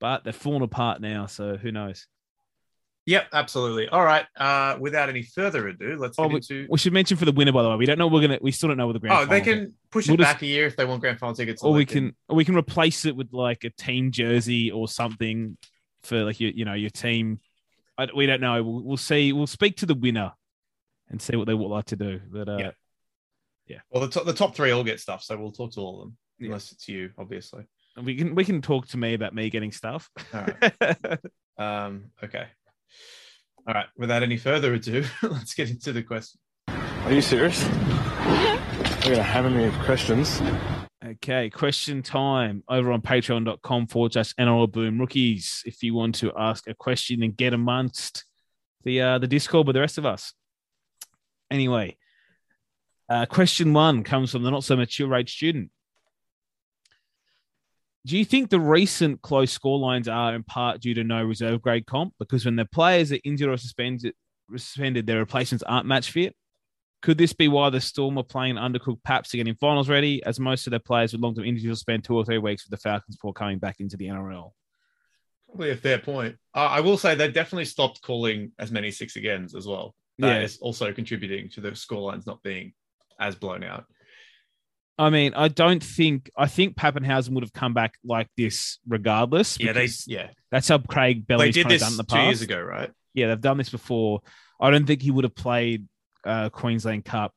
but 0.00 0.24
they're 0.24 0.32
falling 0.32 0.62
apart 0.62 1.00
now. 1.00 1.26
So 1.26 1.56
who 1.56 1.72
knows? 1.72 2.06
Yep, 3.06 3.28
absolutely. 3.34 3.86
All 3.88 4.02
right. 4.04 4.24
Uh, 4.36 4.78
without 4.80 5.10
any 5.10 5.22
further 5.22 5.68
ado, 5.68 5.96
let's 5.98 6.18
Oh, 6.18 6.26
get 6.28 6.36
into. 6.36 6.66
We 6.70 6.78
should 6.78 6.94
mention 6.94 7.16
for 7.18 7.26
the 7.26 7.32
winner, 7.32 7.52
by 7.52 7.62
the 7.62 7.68
way. 7.68 7.76
We 7.76 7.84
don't 7.86 7.98
know. 7.98 8.06
We're 8.06 8.22
gonna. 8.22 8.38
We 8.40 8.50
still 8.50 8.68
don't 8.68 8.78
know 8.78 8.86
what 8.86 8.94
the 8.94 8.98
grand. 9.00 9.14
Oh, 9.18 9.26
they 9.26 9.42
can 9.42 9.74
push 9.90 10.06
We'll 10.08 10.14
it 10.14 10.18
just- 10.24 10.32
back 10.34 10.42
a 10.42 10.46
year 10.46 10.66
if 10.66 10.76
they 10.76 10.84
want 10.86 11.02
grand 11.02 11.18
final 11.18 11.34
tickets. 11.34 11.62
or 11.62 11.72
we 11.74 11.84
they 11.84 11.92
can 11.92 12.16
or 12.28 12.36
we 12.36 12.44
can 12.46 12.56
replace 12.56 13.04
it 13.04 13.14
with 13.14 13.32
like 13.32 13.64
a 13.64 13.70
team 13.70 14.10
jersey 14.10 14.70
or 14.70 14.88
something 14.88 15.58
for 16.02 16.24
like 16.24 16.40
your 16.40 16.50
you 16.52 16.64
know 16.64 16.72
your 16.74 16.90
team. 16.90 17.40
I, 17.98 18.08
we 18.16 18.24
don't 18.26 18.40
know. 18.40 18.62
We'll, 18.62 18.82
we'll 18.82 18.96
see. 18.96 19.32
We'll 19.34 19.46
speak 19.46 19.76
to 19.78 19.86
the 19.86 19.94
winner 19.94 20.32
and 21.10 21.20
see 21.20 21.36
what 21.36 21.46
they 21.46 21.54
would 21.54 21.68
like 21.68 21.84
to 21.86 21.96
do. 21.96 22.20
But 22.30 22.48
uh, 22.48 22.56
Yeah. 22.58 23.80
Well, 23.90 24.02
the 24.02 24.08
top, 24.08 24.24
the 24.24 24.32
top 24.32 24.54
three 24.56 24.70
all 24.72 24.82
get 24.84 24.98
stuff, 25.00 25.22
so 25.22 25.36
we'll 25.36 25.52
talk 25.52 25.72
to 25.72 25.80
all 25.80 26.00
of 26.00 26.06
them, 26.08 26.16
Yeah. 26.38 26.46
unless 26.46 26.72
it's 26.72 26.88
you, 26.88 27.10
obviously. 27.18 27.64
we 28.02 28.14
can 28.16 28.34
we 28.34 28.44
can 28.44 28.60
talk 28.62 28.88
to 28.88 28.96
me 28.96 29.14
about 29.14 29.34
me 29.34 29.48
getting 29.50 29.72
stuff. 29.72 30.10
All 30.32 30.46
right. 30.60 31.18
Um, 31.56 32.06
okay. 32.22 32.48
All 33.66 33.72
right. 33.72 33.86
Without 33.96 34.22
any 34.22 34.36
further 34.36 34.74
ado, 34.74 35.04
let's 35.22 35.54
get 35.54 35.70
into 35.70 35.92
the 35.92 36.02
question. 36.02 36.38
Are 36.68 37.12
you 37.12 37.22
serious? 37.22 37.62
You're 37.62 39.14
gonna 39.16 39.22
hammer 39.22 39.48
me 39.48 39.64
with 39.64 39.78
questions. 39.80 40.42
okay, 41.02 41.48
question 41.48 42.02
time 42.02 42.62
over 42.68 42.92
on 42.92 43.00
patreon.com 43.00 43.86
forward 43.86 44.12
slash 44.12 44.34
NRL 44.34 44.70
Boom 44.70 44.98
Rookies. 44.98 45.62
If 45.64 45.82
you 45.82 45.94
want 45.94 46.16
to 46.16 46.32
ask 46.36 46.68
a 46.68 46.74
question 46.74 47.22
and 47.22 47.34
get 47.34 47.54
amongst 47.54 48.26
the 48.84 49.00
uh, 49.00 49.18
the 49.18 49.26
Discord 49.26 49.66
with 49.66 49.74
the 49.74 49.80
rest 49.80 49.96
of 49.96 50.04
us. 50.04 50.34
Anyway, 51.50 51.96
uh, 53.08 53.24
question 53.24 53.72
one 53.72 54.04
comes 54.04 54.32
from 54.32 54.42
the 54.42 54.50
not 54.50 54.64
so 54.64 54.76
mature 54.76 55.14
age 55.14 55.34
student. 55.34 55.70
Do 58.06 58.18
you 58.18 58.24
think 58.24 58.50
the 58.50 58.60
recent 58.60 59.22
close 59.22 59.56
scorelines 59.56 60.12
are 60.12 60.34
in 60.34 60.42
part 60.42 60.80
due 60.82 60.92
to 60.94 61.04
no 61.04 61.22
reserve 61.24 61.62
grade 61.62 61.86
comp? 61.86 62.12
Because 62.18 62.44
when 62.44 62.56
the 62.56 62.66
players 62.66 63.12
are 63.12 63.18
injured 63.24 63.48
or 63.48 63.56
suspended, 63.56 64.14
suspended 64.56 65.06
their 65.06 65.18
replacements 65.20 65.62
aren't 65.62 65.86
match 65.86 66.10
fit? 66.10 66.34
Could 67.00 67.16
this 67.18 67.32
be 67.32 67.48
why 67.48 67.70
the 67.70 67.80
Storm 67.80 68.18
are 68.18 68.22
playing 68.24 68.56
undercooked 68.56 69.02
Paps 69.04 69.30
to 69.30 69.38
get 69.38 69.48
in 69.48 69.54
finals 69.56 69.88
ready, 69.88 70.22
as 70.24 70.38
most 70.40 70.66
of 70.66 70.70
their 70.70 70.80
players 70.80 71.12
with 71.12 71.22
long 71.22 71.34
term 71.34 71.44
injuries 71.44 71.68
will 71.68 71.76
spend 71.76 72.04
two 72.04 72.16
or 72.16 72.24
three 72.24 72.38
weeks 72.38 72.64
with 72.64 72.70
the 72.70 72.82
Falcons 72.82 73.16
before 73.16 73.32
coming 73.32 73.58
back 73.58 73.76
into 73.80 73.96
the 73.96 74.06
NRL? 74.06 74.52
Probably 75.46 75.70
a 75.70 75.76
fair 75.76 75.98
point. 75.98 76.36
Uh, 76.54 76.60
I 76.60 76.80
will 76.80 76.96
say 76.98 77.14
they 77.14 77.30
definitely 77.30 77.66
stopped 77.66 78.02
calling 78.02 78.52
as 78.58 78.70
many 78.70 78.90
six 78.90 79.16
agains 79.16 79.54
as 79.54 79.66
well. 79.66 79.94
That 80.18 80.42
is 80.42 80.58
Yeah. 80.60 80.64
also 80.66 80.92
contributing 80.92 81.48
to 81.50 81.60
the 81.60 81.70
scorelines 81.70 82.26
not 82.26 82.42
being 82.42 82.72
as 83.18 83.34
blown 83.34 83.64
out. 83.64 83.86
I 84.96 85.10
mean, 85.10 85.34
I 85.34 85.48
don't 85.48 85.82
think 85.82 86.30
I 86.36 86.46
think 86.46 86.76
Papenhuyzen 86.76 87.30
would 87.30 87.42
have 87.42 87.52
come 87.52 87.74
back 87.74 87.94
like 88.04 88.28
this 88.36 88.78
regardless. 88.86 89.58
Yeah, 89.58 89.72
they 89.72 89.88
yeah 90.06 90.28
that's 90.50 90.68
how 90.68 90.78
Craig 90.78 91.26
they 91.26 91.34
Belly's 91.34 91.54
did 91.54 91.68
this 91.68 91.82
done 91.82 91.92
in 91.92 91.96
the 91.96 92.04
two 92.04 92.14
past. 92.14 92.26
years 92.26 92.42
ago, 92.42 92.60
right? 92.60 92.90
Yeah, 93.12 93.28
they've 93.28 93.40
done 93.40 93.58
this 93.58 93.70
before. 93.70 94.20
I 94.60 94.70
don't 94.70 94.86
think 94.86 95.02
he 95.02 95.10
would 95.10 95.24
have 95.24 95.34
played 95.34 95.86
uh, 96.24 96.48
Queensland 96.50 97.04
Cup. 97.04 97.32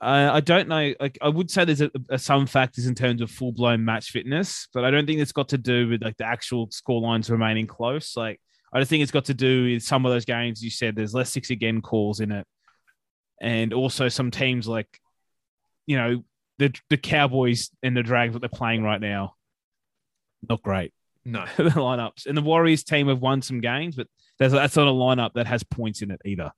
Uh, 0.00 0.30
I 0.32 0.40
don't 0.40 0.68
know. 0.68 0.94
Like, 0.98 1.18
I 1.20 1.28
would 1.28 1.50
say 1.50 1.64
there's 1.64 1.82
a, 1.82 1.90
a, 2.08 2.18
some 2.18 2.46
factors 2.46 2.86
in 2.86 2.94
terms 2.94 3.20
of 3.20 3.30
full 3.30 3.52
blown 3.52 3.84
match 3.84 4.10
fitness, 4.10 4.68
but 4.72 4.84
I 4.84 4.90
don't 4.90 5.06
think 5.06 5.20
it's 5.20 5.32
got 5.32 5.48
to 5.50 5.58
do 5.58 5.88
with 5.88 6.02
like 6.02 6.16
the 6.16 6.24
actual 6.24 6.70
score 6.70 7.02
lines 7.02 7.28
remaining 7.28 7.66
close. 7.66 8.16
Like, 8.16 8.40
I 8.72 8.78
don't 8.78 8.88
think 8.88 9.02
it's 9.02 9.12
got 9.12 9.26
to 9.26 9.34
do 9.34 9.64
with 9.64 9.82
some 9.82 10.06
of 10.06 10.12
those 10.12 10.24
games 10.24 10.62
you 10.62 10.70
said 10.70 10.96
there's 10.96 11.12
less 11.12 11.30
six 11.30 11.50
again 11.50 11.82
calls 11.82 12.20
in 12.20 12.32
it, 12.32 12.46
and 13.42 13.74
also 13.74 14.08
some 14.08 14.30
teams 14.30 14.66
like, 14.66 14.88
you 15.86 15.98
know, 15.98 16.24
the 16.60 16.78
the 16.90 16.96
Cowboys 16.98 17.70
and 17.82 17.96
the 17.96 18.02
Dragons 18.02 18.34
that 18.34 18.40
they're 18.40 18.48
playing 18.48 18.82
right 18.82 19.00
now, 19.00 19.34
not 20.48 20.62
great 20.62 20.92
No. 21.24 21.46
the 21.56 21.70
lineups. 21.70 22.26
And 22.26 22.36
the 22.36 22.42
Warriors 22.42 22.84
team 22.84 23.08
have 23.08 23.20
won 23.20 23.40
some 23.42 23.60
games, 23.60 23.96
but 23.96 24.06
there's 24.38 24.52
that's 24.52 24.76
not 24.76 24.86
a 24.86 24.92
lineup 24.92 25.32
that 25.34 25.46
has 25.46 25.62
points 25.64 26.02
in 26.02 26.10
it 26.10 26.20
either. 26.24 26.52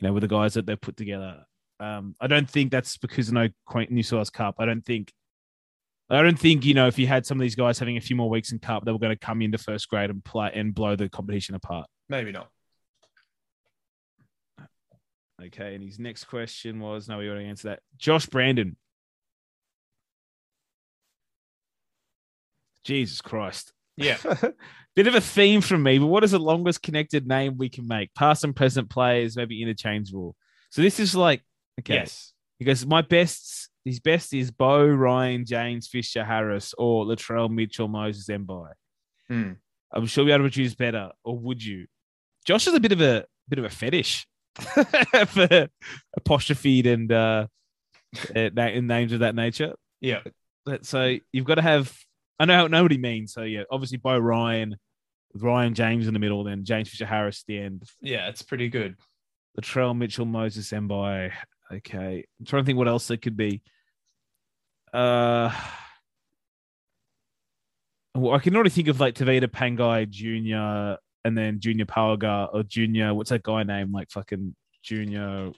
You 0.00 0.08
know, 0.08 0.14
with 0.14 0.22
the 0.22 0.28
guys 0.28 0.54
that 0.54 0.66
they've 0.66 0.80
put 0.80 0.96
together. 0.96 1.44
Um, 1.78 2.14
I 2.20 2.26
don't 2.26 2.48
think 2.48 2.72
that's 2.72 2.96
because 2.96 3.28
of 3.28 3.34
no 3.34 3.48
New 3.90 4.02
South 4.02 4.16
Wales 4.16 4.30
Cup. 4.30 4.56
I 4.58 4.64
don't 4.64 4.84
think. 4.84 5.12
I 6.10 6.20
don't 6.22 6.38
think 6.38 6.64
you 6.64 6.74
know 6.74 6.86
if 6.86 6.98
you 6.98 7.06
had 7.06 7.24
some 7.24 7.38
of 7.38 7.42
these 7.42 7.54
guys 7.54 7.78
having 7.78 7.96
a 7.96 8.00
few 8.00 8.16
more 8.16 8.28
weeks 8.28 8.50
in 8.50 8.58
Cup, 8.58 8.84
they 8.84 8.92
were 8.92 8.98
going 8.98 9.16
to 9.16 9.26
come 9.26 9.42
into 9.42 9.58
first 9.58 9.88
grade 9.88 10.10
and 10.10 10.24
play 10.24 10.50
and 10.54 10.74
blow 10.74 10.96
the 10.96 11.08
competition 11.08 11.54
apart. 11.54 11.86
Maybe 12.08 12.32
not. 12.32 12.48
Okay, 15.42 15.74
and 15.74 15.82
his 15.82 15.98
next 15.98 16.24
question 16.24 16.80
was 16.80 17.08
no, 17.08 17.18
we 17.18 17.28
already 17.28 17.46
answered 17.46 17.68
that. 17.68 17.80
Josh 17.98 18.26
Brandon. 18.26 18.76
Jesus 22.84 23.20
Christ. 23.20 23.72
Yeah. 23.96 24.16
Bit 24.96 25.06
of 25.08 25.14
a 25.16 25.20
theme 25.20 25.60
from 25.60 25.82
me, 25.82 25.98
but 25.98 26.06
what 26.06 26.22
is 26.22 26.30
the 26.30 26.38
longest 26.38 26.82
connected 26.82 27.26
name 27.26 27.56
we 27.56 27.68
can 27.68 27.86
make? 27.88 28.14
Past 28.14 28.44
and 28.44 28.54
present 28.54 28.88
players, 28.88 29.36
maybe 29.36 29.60
interchangeable. 29.60 30.36
So 30.70 30.82
this 30.82 31.00
is 31.00 31.16
like, 31.16 31.42
okay. 31.80 31.94
Yes. 31.94 32.32
Because 32.60 32.86
my 32.86 33.02
best, 33.02 33.70
his 33.84 33.98
best 33.98 34.32
is 34.32 34.52
Beau, 34.52 34.86
Ryan, 34.86 35.44
James, 35.44 35.88
Fisher, 35.88 36.24
Harris, 36.24 36.74
or 36.78 37.04
Latrell, 37.04 37.50
Mitchell, 37.50 37.88
Moses, 37.88 38.26
Mbye. 38.28 38.70
Hmm. 39.28 39.52
I'm 39.92 40.06
sure 40.06 40.24
we 40.24 40.32
ought 40.32 40.38
to 40.38 40.44
produce 40.44 40.74
better, 40.74 41.10
or 41.24 41.36
would 41.38 41.64
you? 41.64 41.86
Josh 42.44 42.66
is 42.66 42.74
a 42.74 42.80
bit 42.80 42.92
of 42.92 43.00
a 43.00 43.24
bit 43.48 43.58
of 43.58 43.64
a 43.64 43.70
fetish 43.70 44.26
for 45.26 45.68
apostrophe 46.16 46.88
and 46.88 47.10
uh, 47.10 47.46
in 48.34 48.86
names 48.86 49.12
of 49.12 49.20
that 49.20 49.34
nature. 49.34 49.74
Yeah. 50.00 50.20
But- 50.64 50.84
So 50.86 51.16
you've 51.32 51.44
got 51.46 51.56
to 51.56 51.62
have. 51.62 51.92
I 52.38 52.44
know, 52.46 52.66
know 52.66 52.82
what 52.82 52.92
he 52.92 52.98
means. 52.98 53.32
So 53.32 53.42
yeah, 53.42 53.62
obviously 53.70 53.98
Beau 53.98 54.18
Ryan, 54.18 54.76
with 55.32 55.42
Ryan 55.42 55.74
James 55.74 56.06
in 56.06 56.14
the 56.14 56.20
middle, 56.20 56.44
then 56.44 56.64
James 56.64 56.88
Fisher 56.88 57.06
Harris 57.06 57.40
at 57.42 57.46
the 57.46 57.58
end. 57.58 57.84
Yeah, 58.00 58.28
it's 58.28 58.42
pretty 58.42 58.68
good. 58.68 58.96
Latrell 59.58 59.96
Mitchell, 59.96 60.24
Moses 60.24 60.70
Mbye. 60.70 61.32
Okay, 61.72 62.24
I'm 62.38 62.46
trying 62.46 62.62
to 62.62 62.66
think 62.66 62.78
what 62.78 62.88
else 62.88 63.08
there 63.08 63.16
could 63.16 63.36
be. 63.36 63.62
Uh, 64.92 65.52
well, 68.14 68.34
I 68.34 68.38
can 68.38 68.54
already 68.54 68.70
think 68.70 68.88
of 68.88 69.00
like 69.00 69.14
Tevita 69.14 69.48
Pangai 69.48 70.08
Junior, 70.08 70.98
and 71.24 71.36
then 71.36 71.58
Junior 71.60 71.86
Powergar 71.86 72.48
or 72.52 72.62
Junior. 72.62 73.14
What's 73.14 73.30
that 73.30 73.42
guy 73.42 73.62
name? 73.62 73.92
Like 73.92 74.10
fucking 74.10 74.54
Junior. 74.82 75.52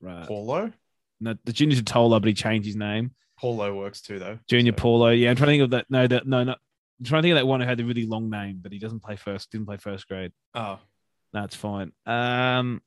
Right. 0.00 0.26
Paulo? 0.26 0.72
No, 1.20 1.34
the 1.44 1.52
Junior 1.52 1.80
Tola, 1.80 2.20
but 2.20 2.28
he 2.28 2.34
changed 2.34 2.66
his 2.66 2.76
name. 2.76 3.12
Paulo 3.38 3.74
works 3.76 4.00
too, 4.00 4.18
though. 4.18 4.38
Junior 4.48 4.72
So- 4.72 4.76
Paulo. 4.82 5.08
Yeah, 5.10 5.30
I'm 5.30 5.36
trying 5.36 5.48
to 5.48 5.52
think 5.52 5.62
of 5.64 5.70
that. 5.70 5.86
No, 5.90 6.06
that 6.06 6.26
no, 6.26 6.44
no. 6.44 6.52
I'm 6.52 7.04
trying 7.06 7.22
to 7.22 7.26
think 7.26 7.32
of 7.32 7.38
that 7.38 7.46
one 7.46 7.60
who 7.60 7.66
had 7.66 7.80
a 7.80 7.84
really 7.84 8.06
long 8.06 8.30
name, 8.30 8.60
but 8.62 8.72
he 8.72 8.78
doesn't 8.78 9.00
play 9.00 9.16
first. 9.16 9.50
Didn't 9.50 9.66
play 9.66 9.76
first 9.76 10.06
grade. 10.08 10.32
Oh, 10.54 10.78
That's 11.32 11.56
fine. 11.56 11.90
Um, 12.06 12.80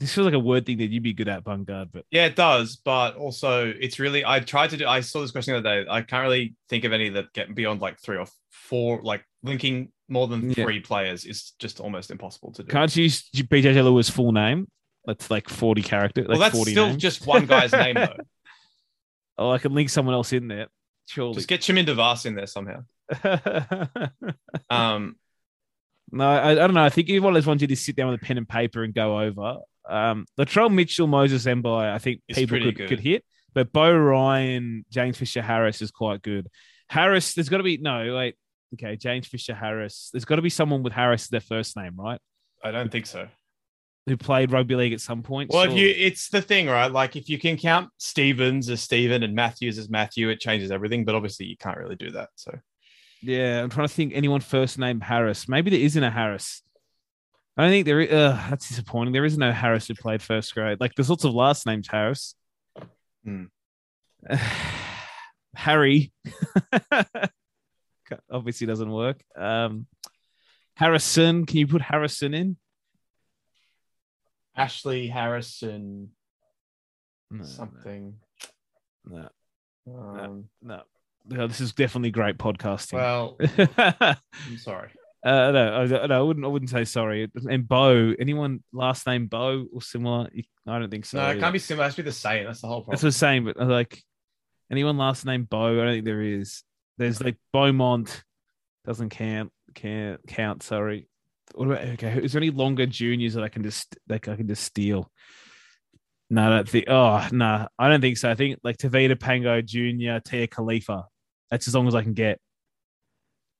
this 0.00 0.14
feels 0.14 0.24
like 0.24 0.34
a 0.34 0.38
word 0.38 0.64
thing 0.64 0.78
that 0.78 0.86
you'd 0.86 1.02
be 1.02 1.12
good 1.12 1.28
at, 1.28 1.44
Bungard, 1.44 1.88
but 1.92 2.04
yeah, 2.10 2.24
it 2.26 2.36
does. 2.36 2.76
But 2.76 3.16
also, 3.16 3.66
it's 3.78 3.98
really, 3.98 4.24
I 4.24 4.38
tried 4.40 4.70
to 4.70 4.76
do, 4.76 4.86
I 4.86 5.00
saw 5.00 5.20
this 5.20 5.32
question 5.32 5.52
the 5.54 5.58
other 5.58 5.84
day. 5.84 5.90
I 5.90 6.02
can't 6.02 6.22
really 6.22 6.54
think 6.68 6.84
of 6.84 6.92
any 6.92 7.08
that 7.10 7.32
get 7.34 7.54
beyond 7.54 7.80
like 7.80 7.98
three 8.00 8.16
or 8.16 8.26
four, 8.50 9.00
like 9.02 9.24
linking 9.42 9.90
more 10.08 10.26
than 10.28 10.50
Yeah. 10.50 10.64
three 10.64 10.80
players 10.80 11.24
is 11.24 11.52
just 11.58 11.80
almost 11.80 12.10
impossible 12.10 12.52
to 12.52 12.62
do. 12.62 12.68
can't 12.70 12.94
you 12.96 13.02
use 13.04 13.28
BJJ 13.34 13.82
Lewis' 13.84 14.08
full 14.08 14.32
name? 14.32 14.68
That's 15.04 15.30
like 15.30 15.48
40 15.48 15.82
characters. 15.82 16.22
Like 16.28 16.38
well, 16.38 16.38
that's 16.38 16.56
40 16.56 16.70
still 16.70 16.86
names. 16.88 17.02
just 17.02 17.26
one 17.26 17.46
guy's 17.46 17.72
name, 17.72 17.94
though. 17.96 18.16
Oh, 19.38 19.50
I 19.50 19.58
can 19.58 19.72
link 19.72 19.88
someone 19.88 20.14
else 20.14 20.32
in 20.32 20.48
there. 20.48 20.66
Surely. 21.06 21.34
Just 21.34 21.48
get 21.48 21.60
Chaminda 21.60 21.94
Vas 21.94 22.26
in 22.26 22.34
there 22.34 22.46
somehow. 22.46 22.82
Um, 24.70 25.16
no, 26.10 26.28
I, 26.28 26.52
I 26.52 26.54
don't 26.54 26.74
know. 26.74 26.84
I 26.84 26.90
think 26.90 27.08
one 27.22 27.32
of 27.32 27.34
those 27.34 27.46
ones 27.46 27.62
you 27.62 27.68
just 27.68 27.84
sit 27.84 27.96
down 27.96 28.10
with 28.10 28.22
a 28.22 28.24
pen 28.24 28.38
and 28.38 28.48
paper 28.48 28.82
and 28.82 28.94
go 28.94 29.20
over. 29.20 29.58
Um, 29.88 30.26
Latrell 30.38 30.72
Mitchell, 30.72 31.06
Moses 31.06 31.44
Mbye, 31.44 31.92
I 31.92 31.98
think 31.98 32.20
people 32.28 32.58
could, 32.58 32.76
good. 32.76 32.88
could 32.88 33.00
hit. 33.00 33.24
But 33.54 33.72
Beau 33.72 33.94
Ryan, 33.94 34.84
James 34.90 35.16
Fisher 35.16 35.42
Harris 35.42 35.82
is 35.82 35.90
quite 35.90 36.22
good. 36.22 36.48
Harris, 36.88 37.34
there's 37.34 37.48
got 37.48 37.58
to 37.58 37.62
be 37.62 37.78
no, 37.78 38.14
wait. 38.14 38.36
Okay, 38.74 38.96
James 38.96 39.26
Fisher 39.26 39.54
Harris. 39.54 40.10
There's 40.12 40.26
got 40.26 40.36
to 40.36 40.42
be 40.42 40.50
someone 40.50 40.82
with 40.82 40.92
Harris 40.92 41.24
as 41.24 41.28
their 41.28 41.40
first 41.40 41.76
name, 41.76 41.94
right? 41.96 42.20
I 42.62 42.70
don't 42.70 42.92
think 42.92 43.06
so. 43.06 43.28
Who 44.08 44.16
played 44.16 44.52
rugby 44.52 44.74
league 44.74 44.92
at 44.92 45.00
some 45.00 45.22
point. 45.22 45.50
Well, 45.52 45.64
if 45.64 45.76
you, 45.76 45.92
it's 45.96 46.28
the 46.28 46.42
thing, 46.42 46.66
right? 46.66 46.90
Like 46.90 47.16
if 47.16 47.28
you 47.28 47.38
can 47.38 47.56
count 47.56 47.90
Stevens 47.98 48.68
as 48.68 48.82
Steven 48.82 49.22
and 49.22 49.34
Matthews 49.34 49.78
as 49.78 49.88
Matthew, 49.88 50.28
it 50.28 50.40
changes 50.40 50.70
everything. 50.70 51.04
But 51.04 51.14
obviously, 51.14 51.46
you 51.46 51.56
can't 51.56 51.78
really 51.78 51.96
do 51.96 52.10
that. 52.12 52.30
So 52.36 52.58
Yeah, 53.22 53.62
I'm 53.62 53.70
trying 53.70 53.88
to 53.88 53.94
think 53.94 54.12
anyone 54.14 54.40
first 54.40 54.78
name 54.78 55.00
Harris. 55.00 55.48
Maybe 55.48 55.70
there 55.70 55.80
isn't 55.80 56.02
a 56.02 56.10
Harris. 56.10 56.62
I 57.56 57.62
don't 57.62 57.70
think 57.70 57.86
there 57.86 58.00
is. 58.00 58.12
Uh, 58.12 58.46
that's 58.50 58.68
disappointing. 58.68 59.12
There 59.12 59.24
is 59.24 59.36
no 59.36 59.50
Harris 59.50 59.88
who 59.88 59.94
played 59.94 60.22
first 60.22 60.54
grade. 60.54 60.80
Like 60.80 60.94
there's 60.94 61.10
lots 61.10 61.24
of 61.24 61.34
last 61.34 61.66
names 61.66 61.88
Harris. 61.88 62.34
Hmm. 63.24 63.44
Harry. 65.54 66.12
Obviously 68.30 68.66
doesn't 68.66 68.90
work. 68.90 69.22
Um, 69.36 69.86
Harrison. 70.74 71.46
Can 71.46 71.58
you 71.58 71.66
put 71.66 71.82
Harrison 71.82 72.32
in? 72.32 72.56
Ashley 74.58 75.06
Harrison 75.08 76.10
No, 77.30 77.44
something. 77.44 78.14
No, 79.04 79.28
Um, 79.86 80.44
no, 80.62 80.82
no. 81.26 81.46
This 81.46 81.60
is 81.60 81.72
definitely 81.72 82.10
great 82.10 82.36
podcasting. 82.38 82.94
well, 82.94 83.36
uh, 83.78 84.14
I'm 84.48 84.58
sorry. 84.58 84.90
no, 85.24 85.86
I, 86.02 86.06
no, 86.06 86.18
I 86.18 86.22
wouldn't. 86.22 86.44
I 86.44 86.48
wouldn't 86.48 86.70
say 86.70 86.84
sorry. 86.84 87.28
And 87.48 87.66
Bo, 87.66 88.14
anyone 88.18 88.62
last 88.72 89.06
name 89.06 89.26
Bo 89.26 89.66
or 89.72 89.82
similar? 89.82 90.28
I 90.66 90.78
don't 90.78 90.90
think 90.90 91.04
so. 91.06 91.18
No, 91.18 91.24
it 91.24 91.30
either. 91.32 91.40
can't 91.40 91.52
be 91.52 91.58
similar. 91.58 91.84
It 91.84 91.88
has 91.88 91.94
to 91.96 92.02
be 92.02 92.08
the 92.10 92.12
same. 92.14 92.44
That's 92.46 92.60
the 92.60 92.68
whole 92.68 92.80
problem. 92.82 92.92
That's 92.92 93.02
the 93.02 93.12
I'm. 93.12 93.44
But 93.44 93.60
uh, 93.60 93.64
like, 93.66 94.02
anyone 94.70 94.96
last 94.96 95.24
name 95.26 95.44
Bo? 95.44 95.72
I 95.80 95.84
don't 95.84 95.92
think 95.94 96.04
there 96.04 96.22
is. 96.22 96.62
There's 96.98 97.22
like 97.22 97.36
Beaumont 97.52 98.22
doesn't 98.86 99.10
count. 99.10 99.52
Can't 99.74 100.20
count. 100.26 100.62
Sorry. 100.62 101.08
What 101.54 101.68
about 101.68 101.84
okay? 101.94 102.20
Is 102.22 102.32
there 102.32 102.40
any 102.40 102.50
longer 102.50 102.86
juniors 102.86 103.34
that 103.34 103.44
I 103.44 103.48
can 103.48 103.62
just 103.62 103.96
like 104.08 104.28
I 104.28 104.36
can 104.36 104.48
just 104.48 104.64
steal? 104.64 105.10
No, 106.30 106.46
I 106.46 106.56
don't 106.56 106.68
think. 106.68 106.84
Oh 106.88 107.26
no, 107.32 107.68
I 107.78 107.88
don't 107.88 108.00
think 108.00 108.18
so. 108.18 108.30
I 108.30 108.34
think 108.34 108.58
like 108.62 108.76
Tevita 108.76 109.16
Pangai 109.16 109.64
Junior, 109.64 110.20
Tia 110.20 110.46
Khalifa. 110.46 111.06
That's 111.50 111.66
as 111.68 111.74
long 111.74 111.88
as 111.88 111.94
I 111.94 112.02
can 112.02 112.14
get. 112.14 112.38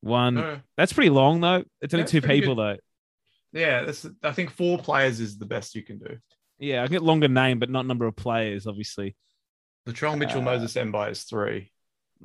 One. 0.01 0.35
No. 0.35 0.61
That's 0.77 0.93
pretty 0.93 1.11
long 1.11 1.41
though. 1.41 1.65
It's 1.81 1.95
only 1.95 2.03
That's 2.03 2.13
two 2.13 2.21
people 2.23 2.55
though. 2.55 2.77
Yeah, 3.53 3.85
that's, 3.85 4.07
I 4.23 4.33
think 4.33 4.51
four 4.51 4.79
players 4.79 5.21
is 5.21 5.39
the 5.39 5.47
best 5.47 5.75
you 5.75 5.83
can 5.83 5.99
do. 5.99 6.19
Yeah, 6.59 6.83
I 6.83 6.87
get 6.89 7.03
longer 7.03 7.29
name, 7.29 7.59
but 7.59 7.71
not 7.71 7.87
number 7.87 8.07
of 8.07 8.15
players, 8.15 8.67
obviously. 8.67 9.17
Latrell 9.89 10.19
Mitchell, 10.19 10.41
Uh, 10.41 10.45
Moses 10.45 10.75
Mbye 10.75 11.11
is 11.13 11.23
three. 11.23 11.73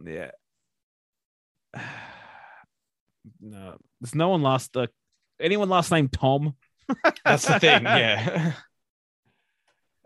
Yeah. 0.05 0.31
No, 3.39 3.77
there's 4.01 4.15
no 4.15 4.27
one 4.29 4.41
last. 4.41 4.75
Uh, 4.75 4.87
anyone 5.43 5.69
last 5.69 5.91
name 5.91 6.07
Tom? 6.09 6.55
That's 7.25 7.45
the 7.47 7.59
thing. 7.59 7.83
Yeah. 7.83 8.53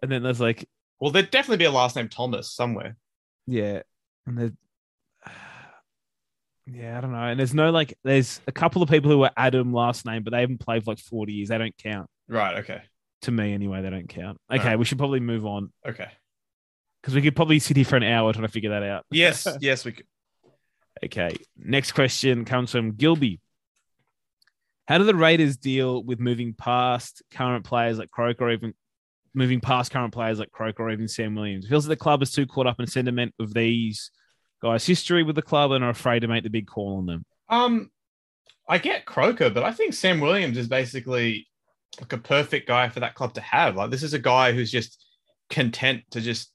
And 0.03 0.11
then 0.11 0.21
there's 0.21 0.39
like, 0.39 0.69
well, 0.99 1.09
there'd 1.09 1.31
definitely 1.31 1.57
be 1.57 1.65
a 1.65 1.71
last 1.71 1.95
name 1.95 2.07
Thomas 2.07 2.51
somewhere. 2.51 2.95
yeah, 3.47 3.81
and 4.27 4.37
the, 4.37 4.53
yeah, 6.67 6.97
I 6.97 7.01
don't 7.01 7.11
know. 7.13 7.17
And 7.23 7.39
there's 7.39 7.53
no 7.53 7.71
like, 7.71 7.97
there's 8.03 8.41
a 8.47 8.51
couple 8.51 8.83
of 8.83 8.89
people 8.89 9.09
who 9.09 9.23
are 9.23 9.31
Adam 9.35 9.73
last 9.73 10.05
name, 10.05 10.23
but 10.23 10.31
they 10.33 10.41
haven't 10.41 10.59
played 10.59 10.83
for 10.83 10.91
like 10.91 10.99
40 10.99 11.33
years. 11.33 11.49
They 11.49 11.57
don't 11.57 11.75
count 11.77 12.09
Right. 12.27 12.57
Okay. 12.59 12.81
to 13.23 13.31
me 13.31 13.53
anyway. 13.53 13.81
They 13.81 13.89
don't 13.89 14.07
count. 14.07 14.37
Okay, 14.51 14.61
Alright. 14.61 14.79
we 14.79 14.85
should 14.85 14.97
probably 14.97 15.19
move 15.19 15.45
on 15.45 15.71
Okay. 15.87 16.09
because 17.01 17.15
we 17.15 17.21
could 17.21 17.35
probably 17.35 17.57
sit 17.59 17.77
here 17.77 17.85
for 17.85 17.95
an 17.95 18.03
hour 18.03 18.31
trying 18.33 18.45
to 18.45 18.51
figure 18.51 18.69
that 18.71 18.83
out. 18.83 19.05
Yes. 19.09 19.47
yes, 19.61 19.83
we 19.85 19.93
could. 19.93 20.05
Okay. 21.03 21.35
Next 21.57 21.93
question 21.93 22.45
comes 22.45 22.71
from 22.71 22.91
Gilby. 22.93 23.39
How 24.87 24.97
do 24.97 25.03
the 25.03 25.15
Raiders 25.15 25.57
deal 25.57 26.03
with 26.03 26.19
moving 26.19 26.53
past 26.53 27.21
current 27.31 27.65
players 27.65 27.97
like 27.97 28.09
Croker 28.09 28.45
or 28.45 28.51
even 28.51 28.73
moving 29.33 29.59
past 29.59 29.91
current 29.91 30.13
players 30.13 30.39
like 30.39 30.51
Croker 30.51 30.83
or 30.83 30.91
even 30.91 31.07
Sam 31.07 31.35
Williams? 31.35 31.65
It 31.65 31.69
feels 31.69 31.87
like 31.87 31.97
the 31.97 32.03
club 32.03 32.23
is 32.23 32.31
too 32.31 32.47
caught 32.47 32.67
up 32.67 32.79
in 32.79 32.87
sentiment 32.87 33.33
of 33.39 33.53
these 33.53 34.11
guys' 34.61 34.85
history 34.85 35.23
with 35.23 35.35
the 35.35 35.41
club 35.41 35.71
and 35.71 35.83
are 35.83 35.89
afraid 35.89 36.21
to 36.21 36.27
make 36.27 36.43
the 36.43 36.49
big 36.49 36.67
call 36.67 36.97
on 36.97 37.05
them. 37.05 37.25
Um, 37.49 37.91
I 38.69 38.77
get 38.77 39.05
Croker, 39.05 39.49
but 39.49 39.63
I 39.63 39.73
think 39.73 39.93
Sam 39.93 40.21
Williams 40.21 40.57
is 40.57 40.69
basically 40.69 41.47
like 41.99 42.13
a 42.13 42.17
perfect 42.17 42.67
guy 42.67 42.87
for 42.87 43.01
that 43.01 43.15
club 43.15 43.33
to 43.33 43.41
have. 43.41 43.75
Like 43.75 43.91
this 43.91 44.03
is 44.03 44.13
a 44.13 44.19
guy 44.19 44.53
who's 44.53 44.71
just 44.71 45.03
content 45.49 46.03
to 46.11 46.21
just 46.21 46.51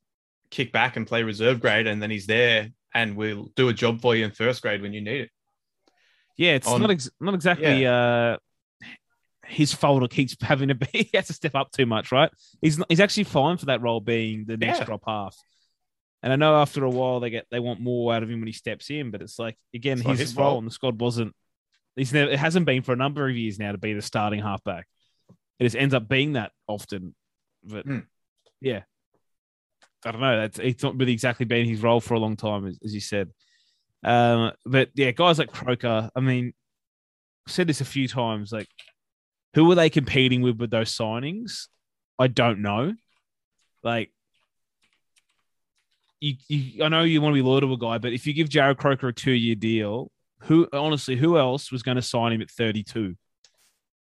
kick 0.50 0.72
back 0.72 0.96
and 0.96 1.06
play 1.06 1.22
reserve 1.22 1.60
grade, 1.60 1.86
and 1.86 2.02
then 2.02 2.10
he's 2.10 2.26
there 2.26 2.68
and 2.94 3.16
will 3.16 3.50
do 3.56 3.68
a 3.68 3.74
job 3.74 4.00
for 4.00 4.14
you 4.14 4.24
in 4.24 4.30
first 4.30 4.62
grade 4.62 4.80
when 4.80 4.92
you 4.92 5.02
need 5.02 5.22
it. 5.22 5.30
Yeah, 6.42 6.54
it's 6.54 6.66
On- 6.66 6.80
not 6.80 6.90
ex- 6.90 7.10
not 7.20 7.34
exactly 7.34 7.86
uh 7.86 8.36
his 9.46 9.72
fault 9.74 10.02
or 10.02 10.08
keeps 10.08 10.36
having 10.40 10.68
to 10.68 10.74
be 10.74 10.86
he 10.92 11.10
has 11.14 11.26
to 11.28 11.32
step 11.32 11.54
up 11.54 11.70
too 11.72 11.86
much, 11.86 12.10
right? 12.10 12.30
He's 12.60 12.78
not, 12.78 12.86
he's 12.88 13.00
actually 13.00 13.24
fine 13.24 13.58
for 13.58 13.66
that 13.66 13.82
role 13.82 14.00
being 14.00 14.44
the 14.46 14.56
next 14.56 14.78
Yeah. 14.78 14.84
drop 14.84 15.02
half. 15.06 15.36
And 16.22 16.32
I 16.32 16.36
know 16.36 16.54
after 16.56 16.84
a 16.84 16.90
while 16.90 17.20
they 17.20 17.30
get 17.30 17.46
they 17.50 17.60
want 17.60 17.80
more 17.80 18.14
out 18.14 18.22
of 18.22 18.30
him 18.30 18.40
when 18.40 18.46
he 18.46 18.52
steps 18.52 18.90
in, 18.90 19.10
but 19.10 19.20
it's 19.22 19.38
like 19.38 19.56
again 19.74 19.98
It's 19.98 20.08
his, 20.08 20.18
his 20.20 20.36
role 20.36 20.50
fault. 20.52 20.58
in 20.60 20.64
the 20.66 20.70
squad 20.70 21.00
wasn't. 21.00 21.34
He's 21.96 22.12
never 22.12 22.30
it 22.30 22.38
hasn't 22.38 22.66
been 22.66 22.82
for 22.82 22.92
a 22.92 22.96
number 22.96 23.28
of 23.28 23.36
years 23.36 23.58
now 23.58 23.72
to 23.72 23.78
be 23.78 23.92
the 23.92 24.02
starting 24.02 24.40
halfback. 24.40 24.86
It 25.58 25.64
just 25.64 25.76
ends 25.76 25.94
up 25.94 26.08
being 26.08 26.32
that 26.34 26.52
often, 26.66 27.14
but 27.62 27.84
Hmm. 27.84 27.98
yeah, 28.60 28.82
I 30.04 30.10
don't 30.12 30.20
know. 30.20 30.36
That's 30.40 30.58
it's 30.58 30.82
not 30.82 30.96
really 30.98 31.12
exactly 31.12 31.44
been 31.46 31.66
his 31.68 31.82
role 31.82 32.00
for 32.00 32.14
a 32.14 32.18
long 32.20 32.36
time, 32.36 32.66
as, 32.66 32.78
as 32.84 32.94
you 32.94 33.00
said. 33.00 33.30
Um, 34.04 34.52
but 34.66 34.90
yeah, 34.94 35.10
guys 35.12 35.38
like 35.38 35.52
Croker. 35.52 36.10
I 36.14 36.20
mean, 36.20 36.52
I've 37.46 37.52
said 37.52 37.66
this 37.66 37.80
a 37.80 37.84
few 37.84 38.08
times. 38.08 38.52
Like, 38.52 38.68
who 39.54 39.70
are 39.70 39.74
they 39.74 39.90
competing 39.90 40.42
with 40.42 40.58
with 40.58 40.70
those 40.70 40.96
signings? 40.96 41.68
I 42.18 42.26
don't 42.26 42.60
know. 42.60 42.94
Like, 43.82 44.12
you, 46.20 46.34
you 46.48 46.84
I 46.84 46.88
know 46.88 47.02
you 47.02 47.20
want 47.20 47.32
to 47.32 47.42
be 47.42 47.46
loyal 47.46 47.60
to 47.60 47.72
a 47.72 47.78
guy, 47.78 47.98
but 47.98 48.12
if 48.12 48.26
you 48.26 48.32
give 48.32 48.48
Jarrod 48.48 48.78
Croker 48.78 49.08
a 49.08 49.12
two-year 49.12 49.56
deal, 49.56 50.10
who 50.42 50.68
honestly, 50.72 51.16
who 51.16 51.38
else 51.38 51.70
was 51.70 51.82
going 51.82 51.96
to 51.96 52.02
sign 52.02 52.32
him 52.32 52.42
at 52.42 52.50
32? 52.50 53.16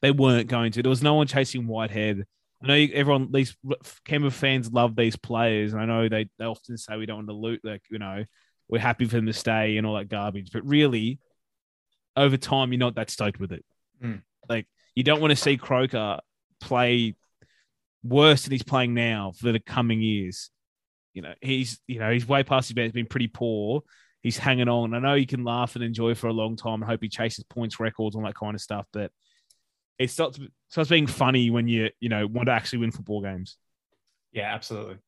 They 0.03 0.11
weren't 0.11 0.49
going 0.49 0.73
to. 0.73 0.83
There 0.83 0.91
was 0.91 1.03
no 1.03 1.15
one 1.15 1.27
chasing 1.27 1.67
Whitehead. 1.67 2.25
I 2.63 2.67
know 2.67 2.87
everyone, 2.93 3.31
these 3.33 3.57
Canberra 4.05 4.31
fans 4.31 4.73
love 4.73 4.97
these 4.97 5.17
players, 5.17 5.73
and 5.73 5.83
I 5.83 5.87
know 5.87 6.09
they, 6.09 6.29
they 6.39 6.45
often 6.45 6.77
say 6.77 6.97
we 6.97 7.07
don't 7.07 7.19
want 7.19 7.29
to 7.29 7.35
loot, 7.35 7.61
like, 7.63 7.83
you 7.91 7.99
know, 7.99 8.25
we're 8.69 8.81
happy 8.81 9.07
for 9.07 9.17
them 9.17 9.27
to 9.27 9.33
stay 9.33 9.77
and 9.77 9.87
all 9.87 9.97
that 9.97 10.09
garbage. 10.09 10.51
But 10.53 10.67
really, 10.67 11.19
over 12.17 12.37
time, 12.37 12.73
you're 12.73 12.79
not 12.79 12.97
that 12.97 13.11
stoked 13.11 13.41
with 13.41 13.53
it. 13.53 13.65
Mm. 14.03 14.23
Like, 14.49 14.67
you 14.95 15.03
don't 15.03 15.21
want 15.21 15.31
to 15.31 15.37
see 15.37 15.57
Croker 15.57 16.19
play 16.61 17.15
worse 18.03 18.43
than 18.43 18.53
he's 18.53 18.63
playing 18.63 18.95
now 18.95 19.33
for 19.39 19.53
the 19.53 19.61
coming 19.61 20.01
years. 20.01 20.51
You 21.15 21.23
know, 21.23 21.35
he's 21.41 21.81
you 21.87 21.99
know 21.99 22.13
he's 22.13 22.29
way 22.29 22.43
past 22.43 22.69
his 22.69 22.75
best. 22.75 22.87
He's 22.87 22.93
been 22.93 23.07
pretty 23.07 23.29
poor. 23.29 23.83
He's 24.23 24.39
hanging 24.39 24.69
on. 24.69 24.95
I 24.95 24.99
know 24.99 25.15
you 25.15 25.27
can 25.27 25.45
laugh 25.45 25.75
and 25.75 25.85
enjoy 25.85 26.15
for 26.15 26.27
a 26.27 26.33
long 26.33 26.57
time 26.57 26.83
and 26.83 26.85
hope 26.85 27.03
he 27.03 27.09
chases 27.09 27.45
points 27.45 27.81
records 27.81 28.15
and 28.15 28.25
all 28.25 28.29
that 28.29 28.37
kind 28.37 28.55
of 28.55 28.61
stuff, 28.61 28.87
but 28.93 29.11
it 29.99 30.11
starts 30.11 30.39
starts 30.69 30.91
being 30.91 31.07
funny 31.07 31.51
when 31.51 31.69
you 31.69 31.91
you 32.01 32.09
know 32.09 32.27
want 32.27 32.47
to 32.47 32.53
actually 32.53 32.81
win 32.81 32.91
football 32.91 33.23
games. 33.23 33.57
Yeah, 34.33 34.53
absolutely. 34.55 34.99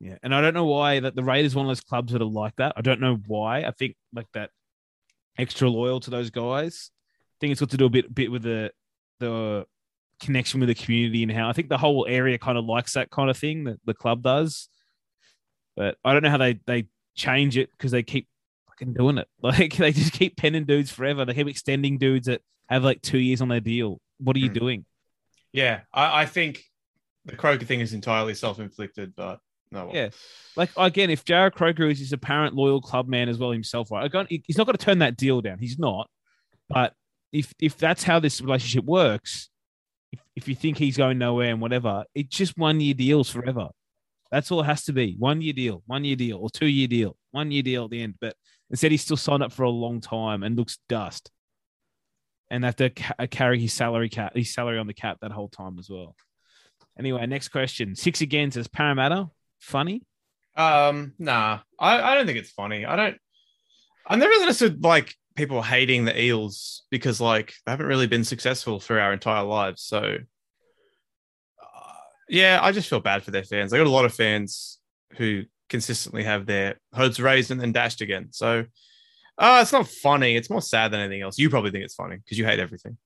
Yeah, 0.00 0.18
and 0.22 0.34
I 0.34 0.40
don't 0.40 0.54
know 0.54 0.66
why 0.66 1.00
that 1.00 1.14
the 1.14 1.22
Raiders 1.24 1.54
one 1.54 1.66
of 1.66 1.70
those 1.70 1.80
clubs 1.80 2.12
that 2.12 2.20
are 2.20 2.26
like 2.26 2.56
that. 2.56 2.74
I 2.76 2.82
don't 2.82 3.00
know 3.00 3.18
why. 3.26 3.62
I 3.62 3.70
think 3.70 3.96
like 4.12 4.26
that 4.34 4.50
extra 5.38 5.68
loyal 5.70 6.00
to 6.00 6.10
those 6.10 6.30
guys. 6.30 6.90
I 6.92 7.36
think 7.40 7.52
it's 7.52 7.60
got 7.60 7.70
to 7.70 7.76
do 7.76 7.86
a 7.86 7.90
bit 7.90 8.14
bit 8.14 8.30
with 8.30 8.42
the 8.42 8.70
the 9.20 9.66
connection 10.20 10.60
with 10.60 10.68
the 10.68 10.74
community 10.74 11.22
and 11.22 11.32
how 11.32 11.48
I 11.48 11.52
think 11.52 11.68
the 11.68 11.78
whole 11.78 12.06
area 12.08 12.38
kind 12.38 12.58
of 12.58 12.64
likes 12.64 12.92
that 12.94 13.10
kind 13.10 13.30
of 13.30 13.36
thing 13.36 13.64
that 13.64 13.78
the 13.84 13.94
club 13.94 14.22
does. 14.22 14.68
But 15.76 15.96
I 16.04 16.12
don't 16.12 16.22
know 16.22 16.30
how 16.30 16.38
they 16.38 16.60
they 16.66 16.86
change 17.16 17.56
it 17.56 17.70
because 17.72 17.90
they 17.92 18.02
keep 18.02 18.28
fucking 18.68 18.94
doing 18.94 19.18
it. 19.18 19.28
Like 19.42 19.76
they 19.76 19.92
just 19.92 20.12
keep 20.12 20.36
penning 20.36 20.64
dudes 20.64 20.90
forever. 20.90 21.24
They 21.24 21.34
keep 21.34 21.48
extending 21.48 21.98
dudes 21.98 22.26
that 22.26 22.42
have 22.68 22.84
like 22.84 23.00
two 23.02 23.18
years 23.18 23.40
on 23.40 23.48
their 23.48 23.60
deal. 23.60 24.00
What 24.18 24.36
are 24.36 24.40
you 24.40 24.48
Hmm. 24.48 24.54
doing? 24.54 24.84
Yeah, 25.52 25.80
I, 25.92 26.22
I 26.22 26.26
think 26.26 26.64
the 27.24 27.36
Croker 27.36 27.64
thing 27.64 27.80
is 27.80 27.92
entirely 27.94 28.34
self-inflicted, 28.34 29.14
but 29.16 29.38
no. 29.74 29.90
Yeah. 29.92 30.10
Like 30.56 30.70
again, 30.76 31.10
if 31.10 31.24
Jarrod 31.24 31.52
Croker 31.52 31.88
is 31.88 31.98
his 31.98 32.12
apparent 32.12 32.54
loyal 32.54 32.80
club 32.80 33.08
man 33.08 33.28
as 33.28 33.38
well 33.38 33.50
himself, 33.50 33.90
right? 33.90 34.10
He's 34.28 34.56
not 34.56 34.66
going 34.66 34.76
to 34.76 34.84
turn 34.84 35.00
that 35.00 35.16
deal 35.16 35.40
down. 35.40 35.58
He's 35.58 35.78
not. 35.78 36.08
But 36.68 36.94
if 37.32 37.52
if 37.60 37.76
that's 37.76 38.04
how 38.04 38.20
this 38.20 38.40
relationship 38.40 38.84
works, 38.84 39.50
if, 40.12 40.20
if 40.36 40.48
you 40.48 40.54
think 40.54 40.78
he's 40.78 40.96
going 40.96 41.18
nowhere 41.18 41.50
and 41.50 41.60
whatever, 41.60 42.04
it's 42.14 42.34
just 42.34 42.56
one 42.56 42.80
year 42.80 42.94
deals 42.94 43.28
forever. 43.28 43.68
That's 44.30 44.50
all 44.50 44.60
it 44.60 44.66
has 44.66 44.84
to 44.84 44.92
be. 44.92 45.16
One 45.18 45.42
year 45.42 45.52
deal, 45.52 45.82
one 45.86 46.04
year 46.04 46.16
deal, 46.16 46.38
or 46.38 46.50
two 46.50 46.66
year 46.66 46.88
deal, 46.88 47.16
one 47.32 47.50
year 47.50 47.62
deal 47.62 47.84
at 47.84 47.90
the 47.90 48.02
end. 48.02 48.14
But 48.20 48.34
instead, 48.70 48.92
he's 48.92 49.02
still 49.02 49.16
signed 49.16 49.42
up 49.42 49.52
for 49.52 49.64
a 49.64 49.70
long 49.70 50.00
time 50.00 50.42
and 50.42 50.56
looks 50.56 50.78
dust, 50.88 51.30
and 52.50 52.64
have 52.64 52.76
to 52.76 52.90
ca- 52.90 53.14
uh, 53.18 53.26
carry 53.30 53.60
his 53.60 53.72
salary 53.72 54.08
cap, 54.08 54.34
his 54.34 54.54
salary 54.54 54.78
on 54.78 54.86
the 54.86 54.94
cap 54.94 55.18
that 55.20 55.32
whole 55.32 55.48
time 55.48 55.78
as 55.78 55.90
well. 55.90 56.14
Anyway, 56.98 57.26
next 57.26 57.48
question. 57.48 57.96
Six 57.96 58.20
again 58.20 58.52
says 58.52 58.68
Parramatta. 58.68 59.28
Funny. 59.64 60.02
Um, 60.56 61.14
nah, 61.18 61.60
I, 61.80 62.00
I 62.00 62.14
don't 62.14 62.26
think 62.26 62.38
it's 62.38 62.50
funny. 62.50 62.84
I 62.84 62.96
don't. 62.96 63.16
I 64.06 64.16
never 64.16 64.32
understood 64.34 64.84
like 64.84 65.14
people 65.36 65.62
hating 65.62 66.04
the 66.04 66.20
Eels 66.20 66.82
because 66.90 67.18
like 67.18 67.54
they 67.64 67.72
haven't 67.72 67.86
really 67.86 68.06
been 68.06 68.24
successful 68.24 68.78
for 68.78 69.00
our 69.00 69.14
entire 69.14 69.42
lives. 69.42 69.82
So, 69.82 70.18
uh, 71.62 71.92
yeah, 72.28 72.60
I 72.60 72.72
just 72.72 72.90
feel 72.90 73.00
bad 73.00 73.22
for 73.22 73.30
their 73.30 73.42
fans. 73.42 73.70
They 73.70 73.78
got 73.78 73.86
a 73.86 73.90
lot 73.90 74.04
of 74.04 74.14
fans 74.14 74.78
who 75.16 75.44
consistently 75.70 76.24
have 76.24 76.44
their 76.44 76.78
hopes 76.92 77.18
raised 77.18 77.50
and 77.50 77.58
then 77.58 77.72
dashed 77.72 78.02
again. 78.02 78.28
So, 78.32 78.66
uh, 79.38 79.60
it's 79.62 79.72
not 79.72 79.88
funny. 79.88 80.36
It's 80.36 80.50
more 80.50 80.62
sad 80.62 80.90
than 80.92 81.00
anything 81.00 81.22
else. 81.22 81.38
You 81.38 81.48
probably 81.48 81.70
think 81.70 81.84
it's 81.84 81.94
funny 81.94 82.16
because 82.16 82.38
you 82.38 82.44
hate 82.44 82.60
everything. 82.60 82.98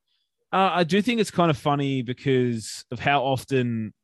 Uh, 0.52 0.70
I 0.72 0.82
do 0.84 1.00
think 1.02 1.20
it's 1.20 1.30
kind 1.30 1.50
of 1.50 1.56
funny 1.56 2.02
because 2.02 2.84
of 2.90 2.98
how 2.98 3.22
often 3.22 3.94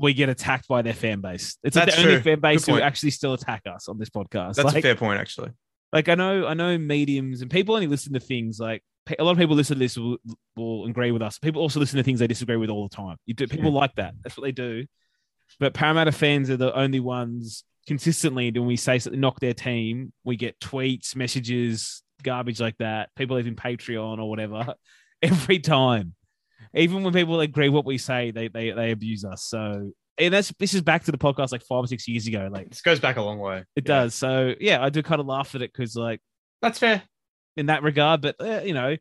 we 0.00 0.14
get 0.14 0.28
attacked 0.28 0.66
by 0.66 0.82
their 0.82 0.94
fan 0.94 1.20
base. 1.20 1.58
It's 1.62 1.76
like 1.76 1.86
That's 1.86 1.96
the 1.96 2.02
only 2.02 2.14
true. 2.14 2.22
fan 2.32 2.40
base 2.40 2.64
Good 2.64 2.72
who 2.72 2.76
point. 2.78 2.84
actually 2.84 3.10
still 3.10 3.34
attack 3.34 3.62
us 3.66 3.88
on 3.88 3.98
this 3.98 4.08
podcast. 4.08 4.54
That's 4.54 4.64
like, 4.64 4.76
a 4.76 4.82
fair 4.82 4.94
point, 4.94 5.20
actually. 5.20 5.50
like 5.92 6.08
I 6.08 6.14
know, 6.14 6.46
I 6.46 6.54
know 6.54 6.78
mediums 6.78 7.42
and 7.42 7.50
people 7.50 7.74
only 7.74 7.86
listen 7.86 8.14
to 8.14 8.20
things 8.20 8.58
like 8.58 8.82
pe- 9.04 9.16
a 9.18 9.24
lot 9.24 9.32
of 9.32 9.38
people 9.38 9.56
listen 9.56 9.76
to 9.76 9.78
this 9.78 9.98
will, 9.98 10.16
will 10.56 10.86
agree 10.86 11.10
with 11.12 11.22
us. 11.22 11.38
People 11.38 11.60
also 11.60 11.78
listen 11.80 11.98
to 11.98 12.02
things 12.02 12.18
they 12.20 12.26
disagree 12.26 12.56
with 12.56 12.70
all 12.70 12.88
the 12.88 12.96
time. 12.96 13.16
You 13.26 13.34
do 13.34 13.46
people 13.46 13.72
like 13.72 13.94
that. 13.96 14.14
That's 14.22 14.36
what 14.36 14.44
they 14.44 14.52
do. 14.52 14.86
But 15.58 15.74
Parramatta 15.74 16.12
fans 16.12 16.48
are 16.48 16.56
the 16.56 16.74
only 16.74 17.00
ones 17.00 17.64
consistently 17.86 18.50
when 18.52 18.66
we 18.66 18.76
say 18.76 18.98
something 18.98 19.20
knock 19.20 19.40
their 19.40 19.54
team, 19.54 20.12
we 20.24 20.36
get 20.36 20.58
tweets, 20.60 21.16
messages, 21.16 22.02
garbage 22.22 22.60
like 22.60 22.76
that. 22.78 23.10
People 23.16 23.38
even 23.38 23.56
Patreon 23.56 24.18
or 24.18 24.30
whatever 24.30 24.74
every 25.22 25.58
time. 25.58 26.14
Even 26.74 27.02
when 27.02 27.12
people 27.12 27.40
agree 27.40 27.68
what 27.68 27.84
we 27.84 27.98
say, 27.98 28.30
they 28.30 28.48
they 28.48 28.70
they 28.72 28.90
abuse 28.92 29.24
us. 29.24 29.44
So 29.44 29.92
and 30.18 30.34
that's 30.34 30.52
this 30.58 30.74
is 30.74 30.82
back 30.82 31.04
to 31.04 31.12
the 31.12 31.18
podcast 31.18 31.52
like 31.52 31.62
five 31.62 31.84
or 31.84 31.86
six 31.86 32.06
years 32.06 32.26
ago. 32.26 32.48
Like 32.52 32.68
This 32.70 32.82
goes 32.82 33.00
back 33.00 33.16
a 33.16 33.22
long 33.22 33.38
way. 33.38 33.58
it 33.76 33.84
Yeah. 33.88 34.02
does. 34.02 34.14
So 34.14 34.54
yeah, 34.60 34.82
I 34.82 34.90
do 34.90 35.02
kind 35.02 35.20
of 35.20 35.26
laugh 35.26 35.54
at 35.54 35.62
it 35.62 35.72
because 35.72 35.96
like 35.96 36.20
That's 36.62 36.78
fair. 36.78 37.02
in 37.56 37.66
that 37.66 37.82
regard. 37.82 38.20
But 38.20 38.36
uh, 38.40 38.60
you 38.64 38.74
know, 38.74 38.96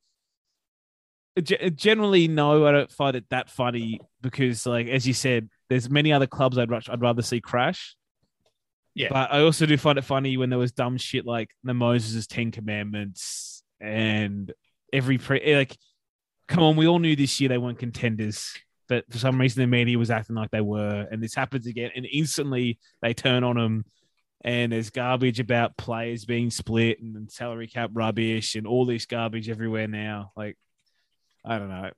ge- 1.41 1.73
generally, 1.75 2.27
no, 2.27 2.65
I 2.65 2.71
don't 2.71 2.91
find 2.91 3.15
it 3.15 3.25
that 3.29 3.49
funny 3.49 3.99
because, 4.21 4.65
like 4.65 4.87
as 4.87 5.07
you 5.07 5.13
said, 5.13 5.49
there's 5.69 5.89
many 5.89 6.11
other 6.13 6.27
clubs 6.27 6.57
I'd 6.57 6.71
rush, 6.71 6.89
I'd 6.89 7.01
rather 7.01 7.21
see 7.21 7.41
crash. 7.41 7.95
Yeah. 8.95 9.09
but 9.11 9.31
I 9.31 9.41
also 9.43 9.65
do 9.65 9.77
find 9.77 9.97
it 9.97 10.03
funny 10.03 10.35
when 10.35 10.49
there 10.49 10.59
was 10.59 10.71
dumb 10.73 10.97
shit 10.97 11.25
like 11.25 11.51
the 11.63 11.73
Moses' 11.73 12.27
Ten 12.27 12.51
Commandments 12.51 13.63
and 13.79 14.51
every 14.91 15.17
pre 15.17 15.55
like, 15.55 15.77
come 16.49 16.63
on, 16.63 16.75
we 16.75 16.87
all 16.87 16.99
knew 16.99 17.15
this 17.15 17.39
year 17.39 17.47
they 17.47 17.57
weren't 17.57 17.79
contenders. 17.79 18.53
But 18.89 19.05
for 19.11 19.19
some 19.19 19.39
reason, 19.39 19.61
the 19.61 19.67
media 19.67 19.99
was 19.99 20.09
acting 20.09 20.35
like 20.35 20.49
they 20.49 20.61
were, 20.61 21.07
and 21.11 21.21
this 21.21 21.35
happens 21.35 21.67
again. 21.67 21.91
And 21.95 22.07
instantly, 22.11 22.79
they 23.01 23.13
turn 23.13 23.43
on 23.43 23.55
them 23.55 23.85
and 24.41 24.71
there's 24.71 24.89
garbage 24.89 25.39
about 25.39 25.77
players 25.77 26.25
being 26.25 26.49
split 26.49 27.01
and, 27.01 27.15
and 27.15 27.31
salary 27.31 27.67
cap 27.67 27.91
rubbish 27.93 28.55
and 28.55 28.65
all 28.65 28.85
this 28.85 29.05
garbage 29.05 29.49
everywhere 29.49 29.87
now. 29.87 30.31
Like, 30.35 30.57
I 31.45 31.59
don't 31.59 31.69
know. 31.69 31.91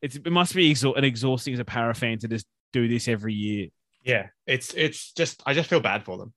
It's 0.00 0.16
it 0.16 0.30
must 0.30 0.54
be 0.54 0.72
exha- 0.72 0.96
an 0.96 1.04
exhausting 1.04 1.54
as 1.54 1.60
a 1.60 1.64
para 1.64 1.94
fan 1.94 2.18
to 2.20 2.28
just 2.28 2.46
do 2.72 2.86
this 2.88 3.08
every 3.08 3.34
year. 3.34 3.68
Yeah. 4.04 4.28
It's 4.46 4.72
it's 4.74 5.12
just 5.12 5.42
I 5.44 5.54
just 5.54 5.68
feel 5.68 5.80
bad 5.80 6.04
for 6.04 6.16
them. 6.16 6.32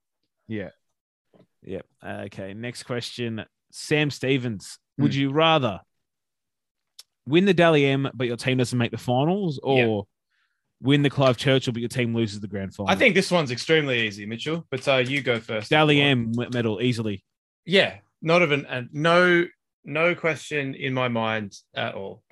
Yeah. 0.47 0.69
Yep. 1.63 1.85
Okay. 2.03 2.53
Next 2.53 2.83
question. 2.83 3.45
Sam 3.71 4.09
Stevens. 4.09 4.79
Would 4.97 5.13
hmm. 5.13 5.19
you 5.19 5.31
rather 5.31 5.81
win 7.27 7.45
the 7.45 7.53
Dally 7.53 7.85
M 7.85 8.09
but 8.13 8.27
your 8.27 8.37
team 8.37 8.57
doesn't 8.57 8.77
make 8.77 8.91
the 8.91 8.97
finals, 8.97 9.59
or 9.61 10.07
win 10.81 11.03
the 11.03 11.09
Clive 11.09 11.37
Churchill 11.37 11.73
but 11.73 11.79
your 11.79 11.89
team 11.89 12.15
loses 12.15 12.39
the 12.39 12.47
grand 12.47 12.73
final? 12.75 12.89
I 12.91 12.95
think 12.95 13.15
this 13.15 13.29
one's 13.31 13.51
extremely 13.51 14.07
easy, 14.07 14.25
Mitchell. 14.25 14.65
But 14.69 14.87
uh, 14.87 14.97
you 14.97 15.21
go 15.21 15.39
first. 15.39 15.69
Dally 15.69 16.01
M 16.01 16.31
medal 16.51 16.81
easily. 16.81 17.23
Yeah, 17.65 17.97
not 18.21 18.41
even 18.41 18.65
and 18.65 18.89
no 18.91 19.45
no 19.83 20.15
question 20.15 20.75
in 20.75 20.93
my 20.93 21.07
mind 21.07 21.55
at 21.75 21.93
all. 21.95 22.23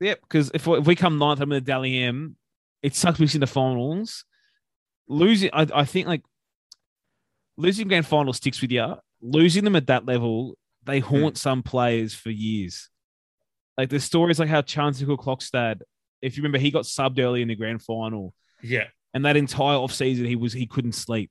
Yep, 0.00 0.20
because 0.22 0.50
if, 0.54 0.66
we- 0.66 0.78
if 0.78 0.86
we 0.86 0.96
come 0.96 1.18
ninth, 1.18 1.40
I'm 1.40 1.52
in 1.52 1.56
the 1.56 1.60
Dally 1.60 1.98
M. 2.02 2.36
It 2.82 2.94
sucks 2.96 3.20
missing 3.20 3.40
the 3.40 3.46
finals. 3.46 4.24
Losing, 5.08 5.50
I, 5.52 5.66
I 5.74 5.84
think 5.84 6.08
like 6.08 6.22
losing 7.56 7.88
grand 7.88 8.06
final 8.06 8.32
sticks 8.32 8.60
with 8.60 8.72
you. 8.72 8.94
Losing 9.20 9.62
them 9.64 9.76
at 9.76 9.86
that 9.86 10.04
level, 10.04 10.56
they 10.84 10.98
haunt 10.98 11.38
some 11.38 11.62
players 11.62 12.12
for 12.14 12.30
years. 12.30 12.88
Like 13.78 13.88
the 13.88 14.00
stories 14.00 14.38
like 14.38 14.48
how 14.48 14.62
Chansical 14.62 15.16
Clockstad, 15.16 15.80
if 16.20 16.36
you 16.36 16.42
remember, 16.42 16.58
he 16.58 16.70
got 16.70 16.84
subbed 16.84 17.18
early 17.18 17.42
in 17.42 17.48
the 17.48 17.54
grand 17.54 17.82
final, 17.82 18.34
Yeah, 18.62 18.86
and 19.14 19.24
that 19.24 19.36
entire 19.36 19.76
off 19.76 19.92
season 19.92 20.26
he 20.26 20.36
was 20.36 20.52
he 20.52 20.66
couldn't 20.66 20.92
sleep. 20.92 21.30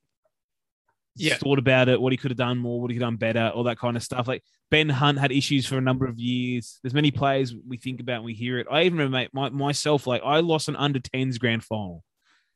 Yeah. 1.16 1.36
thought 1.36 1.60
about 1.60 1.90
it, 1.90 2.00
what 2.00 2.14
he 2.14 2.18
could 2.18 2.32
have 2.32 2.38
done 2.38 2.58
more, 2.58 2.82
what 2.82 2.90
he 2.90 2.96
could 2.96 3.04
have 3.04 3.12
done 3.12 3.18
better, 3.18 3.50
all 3.50 3.64
that 3.64 3.78
kind 3.78 3.98
of 3.98 4.04
stuff. 4.04 4.28
Like 4.30 4.44
Ben 4.70 4.88
Hunt 4.88 5.20
had 5.20 5.32
issues 5.32 5.66
for 5.66 5.78
a 5.78 5.82
number 5.82 6.06
of 6.06 6.18
years. 6.18 6.80
There's 6.82 6.94
many 6.94 7.12
players 7.12 7.54
we 7.68 7.76
think 7.78 8.00
about 8.00 8.18
and 8.18 8.26
we 8.26 8.34
hear 8.34 8.60
it. 8.60 8.68
I 8.72 8.84
even 8.84 8.98
remember 8.98 9.28
my, 9.34 9.50
myself, 9.50 10.08
like 10.08 10.22
I 10.24 10.40
lost 10.40 10.70
an 10.70 10.78
under 10.78 11.00
10s 11.00 11.38
grand 11.38 11.66
final, 11.66 12.04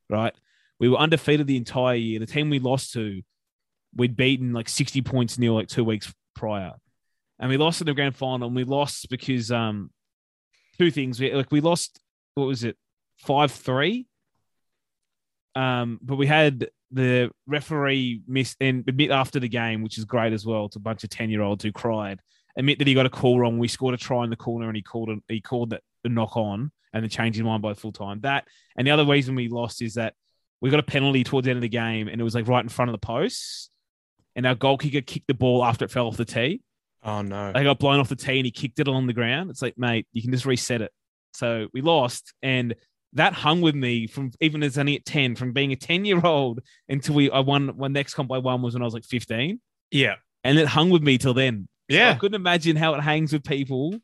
right? 0.10 0.34
We 0.80 0.88
were 0.88 0.98
undefeated 0.98 1.48
the 1.48 1.58
entire 1.58 1.96
year. 1.96 2.20
The 2.20 2.26
team 2.26 2.50
we 2.50 2.60
lost 2.60 2.94
to, 2.94 3.22
we'd 3.94 4.16
beaten 4.16 4.54
like 4.54 4.70
60 4.70 5.02
points 5.02 5.38
nil 5.38 5.54
like 5.54 5.68
two 5.68 5.84
weeks 5.84 6.14
prior. 6.34 6.74
And 7.40 7.50
we 7.50 7.58
lost 7.58 7.82
in 7.82 7.86
the 7.86 7.94
grand 7.94 8.16
final. 8.16 8.48
And 8.48 8.56
we 8.56 8.64
lost 8.64 9.10
because 9.10 9.52
um 9.52 9.92
two 10.78 10.92
things. 10.92 11.20
We 11.20 11.34
like 11.34 11.52
we 11.52 11.62
lost, 11.62 12.00
what 12.36 12.46
was 12.46 12.64
it, 12.64 12.78
five 13.18 13.52
three? 13.52 14.08
Um, 15.56 16.00
but 16.02 16.18
we 16.18 16.28
had 16.28 16.70
the 16.92 17.32
referee 17.48 18.22
miss 18.28 18.56
and 18.60 18.84
admit 18.88 19.12
after 19.12 19.40
the 19.40 19.48
game, 19.48 19.82
which 19.84 19.98
is 19.98 20.06
great 20.06 20.34
as 20.34 20.46
well. 20.46 20.66
It's 20.66 20.76
a 20.76 20.82
bunch 20.82 21.04
of 21.04 21.10
10 21.10 21.30
year 21.30 21.42
olds 21.42 21.64
who 21.64 21.72
cried, 21.72 22.20
admit 22.58 22.80
that 22.80 22.88
he 22.88 22.94
got 22.94 23.06
a 23.06 23.10
call 23.10 23.40
wrong. 23.40 23.58
We 23.58 23.68
scored 23.68 23.94
a 23.94 23.98
try 23.98 24.24
in 24.24 24.30
the 24.30 24.36
corner 24.36 24.68
and 24.68 24.76
he 24.76 24.82
called 24.82 25.10
it, 25.10 25.20
he 25.28 25.42
called 25.42 25.72
that 25.72 25.82
a 26.04 26.10
knock 26.10 26.38
on 26.38 26.72
and 26.94 27.04
then 27.04 27.10
changed 27.10 27.38
his 27.38 27.46
mind 27.46 27.62
by 27.62 27.74
full 27.74 27.92
time. 27.92 28.22
That 28.22 28.46
and 28.78 28.86
the 28.86 28.92
other 28.92 29.06
reason 29.06 29.36
we 29.36 29.48
lost 29.48 29.82
is 29.82 29.96
that 29.96 30.14
we 30.62 30.70
got 30.70 30.80
a 30.80 30.84
penalty 30.84 31.24
towards 31.24 31.46
the 31.46 31.52
end 31.52 31.58
of 31.58 31.62
the 31.62 31.70
game 31.70 32.08
and 32.08 32.20
it 32.20 32.24
was 32.24 32.36
like 32.36 32.48
right 32.48 32.64
in 32.64 32.70
front 32.70 32.90
of 32.90 32.94
the 32.94 33.06
posts. 33.06 33.70
And 34.36 34.46
our 34.46 34.56
goal 34.56 34.78
kicker 34.78 35.02
kicked 35.02 35.28
the 35.28 35.34
ball 35.34 35.64
after 35.64 35.86
it 35.86 35.92
fell 35.92 36.08
off 36.08 36.18
the 36.18 36.26
tee. 36.26 36.62
Oh 37.06 37.22
no. 37.22 37.54
They 37.54 37.64
got 37.64 37.80
blown 37.80 38.00
off 38.00 38.10
the 38.10 38.16
tee 38.16 38.38
and 38.38 38.46
he 38.46 38.52
kicked 38.52 38.80
it 38.80 38.88
along 38.88 39.08
the 39.08 39.14
ground. 39.14 39.52
It's 39.52 39.62
like, 39.62 39.78
mate, 39.78 40.08
you 40.12 40.22
can 40.22 40.32
just 40.32 40.46
reset 40.46 40.82
it. 40.82 40.92
So 41.34 41.68
we 41.74 41.82
lost. 41.82 42.34
And 42.42 42.76
that 43.14 43.34
hung 43.34 43.62
with 43.62 43.76
me 43.76 44.08
from 44.08 44.32
even 44.42 44.64
as 44.64 44.78
only 44.78 44.96
at 44.96 45.06
10, 45.06 45.36
from 45.36 45.54
being 45.54 45.72
a 45.72 45.76
10 45.76 46.04
year 46.04 46.20
old 46.26 46.62
until 46.90 47.16
we 47.16 47.30
I 47.30 47.40
won 47.40 47.78
when 47.78 47.94
next 47.94 48.16
comp 48.16 48.32
I 48.32 48.40
won 48.40 48.62
was 48.62 48.74
when 48.74 48.82
I 48.82 48.86
was 48.86 48.94
like 48.94 49.06
15. 49.06 49.62
yeah. 49.92 50.16
And 50.44 50.60
it 50.60 50.68
hung 50.68 50.90
with 50.92 51.02
me 51.02 51.18
till 51.18 51.34
then. 51.34 51.68
So 51.90 51.98
I 52.12 52.14
couldn't 52.16 52.36
imagine 52.36 52.76
how 52.76 52.94
it 52.94 53.02
hangs 53.02 53.34
with 53.34 53.44
people 53.44 53.96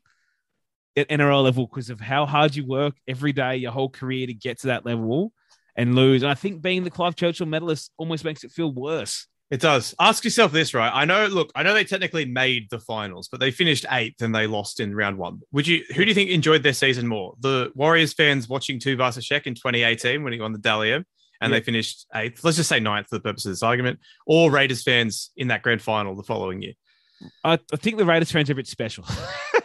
at 0.96 1.08
NRL 1.08 1.44
level 1.44 1.66
because 1.66 1.88
of 1.90 2.00
how 2.00 2.26
hard 2.26 2.56
you 2.56 2.66
work 2.66 2.96
every 3.06 3.32
day, 3.32 3.56
your 3.56 3.72
whole 3.72 3.88
career 3.88 4.26
to 4.26 4.34
get 4.34 4.60
to 4.60 4.68
that 4.68 4.84
level 4.84 5.32
and 5.76 5.94
lose. 5.94 6.22
And 6.22 6.30
I 6.30 6.34
think 6.34 6.60
being 6.62 6.84
the 6.84 6.90
Clive 6.90 7.14
Churchill 7.14 7.46
medalist 7.46 7.92
almost 7.96 8.24
makes 8.24 8.44
it 8.44 8.50
feel 8.50 8.72
worse. 8.72 9.26
It 9.52 9.60
does. 9.60 9.94
Ask 10.00 10.24
yourself 10.24 10.50
this, 10.50 10.72
right? 10.72 10.90
I 10.92 11.04
know. 11.04 11.26
Look, 11.26 11.52
I 11.54 11.62
know 11.62 11.74
they 11.74 11.84
technically 11.84 12.24
made 12.24 12.70
the 12.70 12.80
finals, 12.80 13.28
but 13.30 13.38
they 13.38 13.50
finished 13.50 13.84
eighth 13.90 14.22
and 14.22 14.34
they 14.34 14.46
lost 14.46 14.80
in 14.80 14.94
round 14.96 15.18
one. 15.18 15.42
Would 15.52 15.66
you? 15.66 15.84
Who 15.94 16.04
do 16.04 16.08
you 16.08 16.14
think 16.14 16.30
enjoyed 16.30 16.62
their 16.62 16.72
season 16.72 17.06
more? 17.06 17.34
The 17.40 17.70
Warriors 17.74 18.14
fans 18.14 18.48
watching 18.48 18.78
Tuivasa-Sheck 18.80 19.46
in 19.46 19.54
2018 19.54 20.24
when 20.24 20.32
he 20.32 20.40
won 20.40 20.52
the 20.52 20.58
Dally 20.58 20.90
M 20.92 21.04
and 21.42 21.52
Yeah. 21.52 21.58
they 21.58 21.62
finished 21.64 22.06
eighth. 22.14 22.42
Let's 22.42 22.56
just 22.56 22.70
say 22.70 22.80
ninth 22.80 23.08
for 23.10 23.16
the 23.16 23.20
purpose 23.20 23.44
of 23.44 23.52
this 23.52 23.62
argument, 23.62 23.98
or 24.26 24.50
Raiders 24.50 24.82
fans 24.82 25.30
in 25.36 25.48
that 25.48 25.60
grand 25.62 25.82
final 25.82 26.16
the 26.16 26.22
following 26.22 26.62
year. 26.62 26.72
I, 27.44 27.52
I 27.72 27.76
think 27.76 27.98
the 27.98 28.06
Raiders 28.06 28.32
fans 28.32 28.48
are 28.48 28.54
a 28.54 28.56
bit 28.56 28.66
special. 28.66 29.04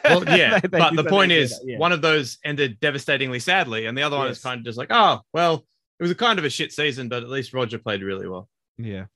Well, 0.03 0.23
yeah, 0.37 0.59
They- 0.59 0.67
they 0.71 0.79
but 0.79 0.95
the 0.95 1.03
point 1.03 1.33
is, 1.33 1.49
that, 1.59 1.65
yeah. 1.67 1.77
one 1.79 1.91
of 1.91 2.01
those 2.01 2.37
ended 2.45 2.79
devastatingly 2.79 3.39
sadly, 3.39 3.87
and 3.87 3.97
the 3.97 4.03
other 4.03 4.15
one 4.15 4.29
is 4.29 4.39
kind 4.41 4.59
of 4.59 4.63
just 4.65 4.77
like, 4.77 4.87
oh, 4.89 5.19
well, 5.33 5.65
it 5.99 6.03
was 6.03 6.11
a 6.11 6.15
kind 6.15 6.39
of 6.39 6.45
a 6.45 6.49
shit 6.49 6.71
season, 6.71 7.09
but 7.09 7.23
at 7.23 7.29
least 7.29 7.53
Roger 7.53 7.77
played 7.77 8.01
really 8.03 8.25
well. 8.25 8.47
Yeah. 8.77 9.07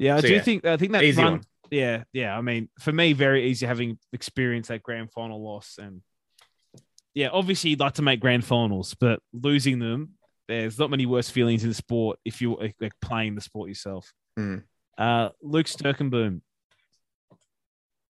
Yeah, 0.00 0.16
I 0.16 0.20
So, 0.20 0.28
do 0.28 0.34
yeah, 0.34 0.40
think 0.40 0.64
I 0.64 0.76
think 0.78 0.92
that 0.92 1.04
Easy 1.04 1.22
run, 1.22 1.32
one. 1.32 1.42
yeah, 1.70 2.04
yeah. 2.14 2.36
I 2.36 2.40
mean, 2.40 2.70
for 2.80 2.90
me, 2.90 3.12
very 3.12 3.50
easy 3.50 3.66
having 3.66 3.98
experienced 4.14 4.68
that 4.70 4.82
grand 4.82 5.12
final 5.12 5.42
loss. 5.44 5.76
And 5.78 6.00
yeah, 7.12 7.28
obviously 7.30 7.70
you'd 7.70 7.80
like 7.80 7.94
to 7.94 8.02
make 8.02 8.18
grand 8.18 8.44
finals, 8.44 8.94
but 8.98 9.20
losing 9.34 9.78
them, 9.78 10.12
there's 10.48 10.78
not 10.78 10.88
many 10.88 11.04
worse 11.04 11.28
feelings 11.28 11.64
in 11.64 11.74
sport 11.74 12.18
if 12.24 12.40
you're 12.40 12.56
like, 12.56 12.76
like, 12.80 12.94
playing 13.02 13.34
the 13.34 13.42
sport 13.42 13.68
yourself. 13.68 14.10
Hmm. 14.38 14.56
Uh, 14.96 15.28
Luke 15.42 15.66
Sturkenboom. 15.66 16.40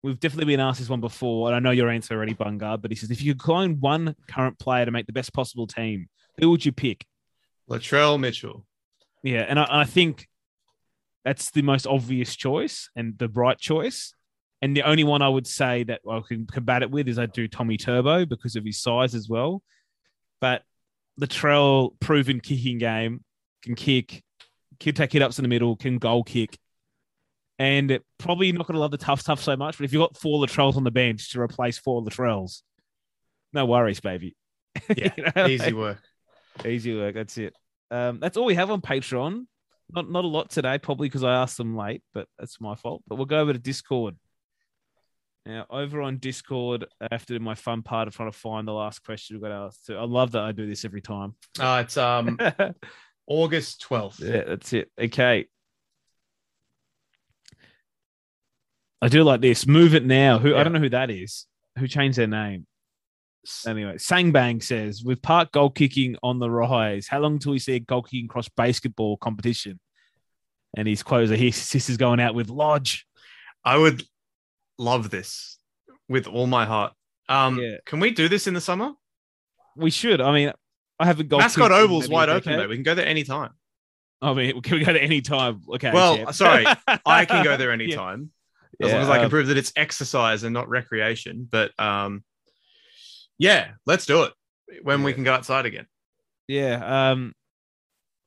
We've 0.02 0.18
definitely 0.20 0.52
been 0.52 0.60
asked 0.60 0.80
this 0.80 0.88
one 0.88 1.00
before, 1.00 1.48
and 1.48 1.56
I 1.56 1.60
know 1.60 1.70
your 1.70 1.88
answer 1.88 2.14
already, 2.14 2.34
Bungard, 2.34 2.82
but 2.82 2.90
he 2.90 2.96
says 2.96 3.10
if 3.12 3.22
you 3.22 3.32
could 3.34 3.42
clone 3.42 3.80
one 3.80 4.14
current 4.28 4.58
player 4.58 4.84
to 4.84 4.90
make 4.90 5.06
the 5.06 5.12
best 5.12 5.32
possible 5.32 5.66
team, 5.66 6.08
who 6.38 6.50
would 6.50 6.64
you 6.64 6.72
pick? 6.72 7.04
Latrell 7.70 8.18
Mitchell. 8.18 8.66
Yeah, 9.22 9.46
and 9.48 9.58
I, 9.58 9.64
and 9.64 9.80
I 9.80 9.84
think 9.84 10.28
that's 11.26 11.50
the 11.50 11.62
most 11.62 11.88
obvious 11.88 12.36
choice 12.36 12.88
and 12.94 13.18
the 13.18 13.28
right 13.28 13.58
choice. 13.58 14.14
And 14.62 14.76
the 14.76 14.84
only 14.84 15.02
one 15.02 15.22
I 15.22 15.28
would 15.28 15.48
say 15.48 15.82
that 15.82 16.00
I 16.08 16.20
can 16.26 16.46
combat 16.46 16.82
it 16.82 16.90
with 16.92 17.08
is 17.08 17.18
I 17.18 17.26
do 17.26 17.48
Tommy 17.48 17.76
Turbo 17.76 18.24
because 18.24 18.54
of 18.54 18.64
his 18.64 18.80
size 18.80 19.12
as 19.12 19.28
well. 19.28 19.60
But 20.40 20.62
Latrell, 21.20 21.98
proven 21.98 22.38
kicking 22.38 22.78
game, 22.78 23.24
can 23.64 23.74
kick, 23.74 24.22
can 24.78 24.94
take 24.94 25.12
hit 25.12 25.20
ups 25.20 25.40
in 25.40 25.42
the 25.42 25.48
middle, 25.48 25.74
can 25.74 25.98
goal 25.98 26.22
kick. 26.22 26.56
And 27.58 27.98
probably 28.18 28.52
not 28.52 28.68
going 28.68 28.74
to 28.74 28.80
love 28.80 28.92
the 28.92 28.96
tough 28.96 29.20
stuff 29.20 29.42
so 29.42 29.56
much. 29.56 29.78
But 29.78 29.84
if 29.84 29.92
you've 29.92 30.00
got 30.02 30.16
four 30.16 30.46
Latrells 30.46 30.76
on 30.76 30.84
the 30.84 30.92
bench 30.92 31.32
to 31.32 31.40
replace 31.40 31.76
four 31.76 32.04
Latrells, 32.04 32.62
no 33.52 33.66
worries, 33.66 33.98
baby. 33.98 34.36
Yeah, 34.96 35.12
You 35.16 35.24
know? 35.34 35.46
easy 35.48 35.72
work. 35.72 36.02
Easy 36.64 36.96
work. 36.96 37.16
That's 37.16 37.36
it. 37.36 37.52
Um, 37.90 38.20
that's 38.20 38.36
all 38.36 38.44
we 38.44 38.54
have 38.54 38.70
on 38.70 38.80
Patreon. 38.80 39.46
Not 39.92 40.10
not 40.10 40.24
a 40.24 40.28
lot 40.28 40.50
today, 40.50 40.78
probably 40.78 41.08
because 41.08 41.24
I 41.24 41.34
asked 41.34 41.56
them 41.56 41.76
late, 41.76 42.02
but 42.12 42.26
that's 42.38 42.60
my 42.60 42.74
fault. 42.74 43.02
But 43.06 43.16
we'll 43.16 43.26
go 43.26 43.40
over 43.40 43.52
to 43.52 43.58
Discord. 43.58 44.16
Now, 45.46 45.64
over 45.70 46.02
on 46.02 46.16
Discord, 46.18 46.86
I 47.00 47.06
have 47.12 47.24
to 47.26 47.34
do 47.34 47.38
my 47.38 47.54
fun 47.54 47.82
part 47.82 48.08
of 48.08 48.16
trying 48.16 48.32
to 48.32 48.36
find 48.36 48.66
the 48.66 48.72
last 48.72 49.04
question 49.04 49.36
we've 49.36 49.42
got 49.42 49.52
asked. 49.52 49.88
I 49.88 50.02
love 50.02 50.32
that 50.32 50.42
I 50.42 50.50
do 50.50 50.66
this 50.66 50.84
every 50.84 51.00
time. 51.00 51.36
Uh, 51.58 51.82
it's 51.84 51.96
um 51.96 52.36
August 53.28 53.84
12th. 53.88 54.20
Yeah, 54.20 54.42
that's 54.44 54.72
it. 54.72 54.90
Okay. 55.00 55.46
I 59.00 59.08
do 59.08 59.22
like 59.22 59.40
this. 59.40 59.68
Move 59.68 59.94
it 59.94 60.04
now. 60.04 60.38
Who 60.38 60.56
I 60.56 60.64
don't 60.64 60.72
know 60.72 60.80
who 60.80 60.88
that 60.88 61.10
is. 61.10 61.46
Who 61.78 61.86
changed 61.86 62.18
their 62.18 62.26
name? 62.26 62.66
Anyway, 63.66 63.94
Sangbang 63.96 64.62
says, 64.62 65.02
with 65.04 65.22
park 65.22 65.52
goal 65.52 65.70
kicking 65.70 66.16
on 66.22 66.38
the 66.38 66.50
rise, 66.50 67.06
how 67.08 67.20
long 67.20 67.38
till 67.38 67.52
we 67.52 67.58
see 67.58 67.74
a 67.76 67.80
goal 67.80 68.02
kicking 68.02 68.28
cross 68.28 68.48
basketball 68.48 69.16
competition? 69.16 69.78
And 70.76 70.86
his 70.86 71.02
quotes 71.02 71.30
are 71.30 71.36
his 71.36 71.56
sister's 71.72 71.96
going 71.96 72.20
out 72.20 72.34
with 72.34 72.48
Lodge. 72.50 73.06
I 73.64 73.76
would 73.78 74.02
love 74.78 75.10
this 75.10 75.58
with 76.08 76.26
all 76.26 76.46
my 76.46 76.66
heart. 76.66 76.92
Um, 77.28 77.58
Yeah. 77.58 77.76
Can 77.86 78.00
we 78.00 78.10
do 78.10 78.28
this 78.28 78.46
in 78.46 78.54
the 78.54 78.60
summer? 78.60 78.92
We 79.76 79.90
should. 79.90 80.20
I 80.20 80.32
mean, 80.32 80.52
I 80.98 81.06
haven't 81.06 81.28
goal 81.28 81.40
Mascot 81.40 81.72
Oval's 81.72 82.08
wide 82.08 82.28
open, 82.28 82.42
decade. 82.52 82.58
mate. 82.58 82.68
We 82.68 82.76
can 82.76 82.82
go 82.84 82.94
there 82.94 83.06
anytime. 83.06 83.50
I 84.22 84.32
mean, 84.32 84.60
can 84.62 84.78
we 84.78 84.84
go 84.84 84.92
to 84.92 85.02
any 85.02 85.20
time? 85.20 85.62
Okay. 85.74 85.92
Well, 85.92 86.32
sorry, 86.32 86.66
I 87.06 87.24
can 87.26 87.44
go 87.44 87.56
there 87.56 87.68
Yeah. 87.68 87.74
anytime 87.74 88.30
as 88.82 88.88
Yeah, 88.88 88.94
long 88.94 89.02
as 89.04 89.10
I 89.10 89.16
can 89.18 89.26
uh, 89.26 89.30
prove 89.30 89.46
that 89.48 89.56
it's 89.56 89.72
exercise 89.76 90.42
and 90.44 90.54
not 90.54 90.68
recreation. 90.68 91.48
But 91.50 91.78
um, 91.78 92.22
yeah, 93.38 93.68
let's 93.84 94.06
do 94.06 94.24
it 94.24 94.32
when 94.82 95.02
we 95.02 95.12
can 95.12 95.24
go 95.24 95.32
outside 95.32 95.66
again. 95.66 95.86
Yeah. 96.48 97.10
Um, 97.10 97.32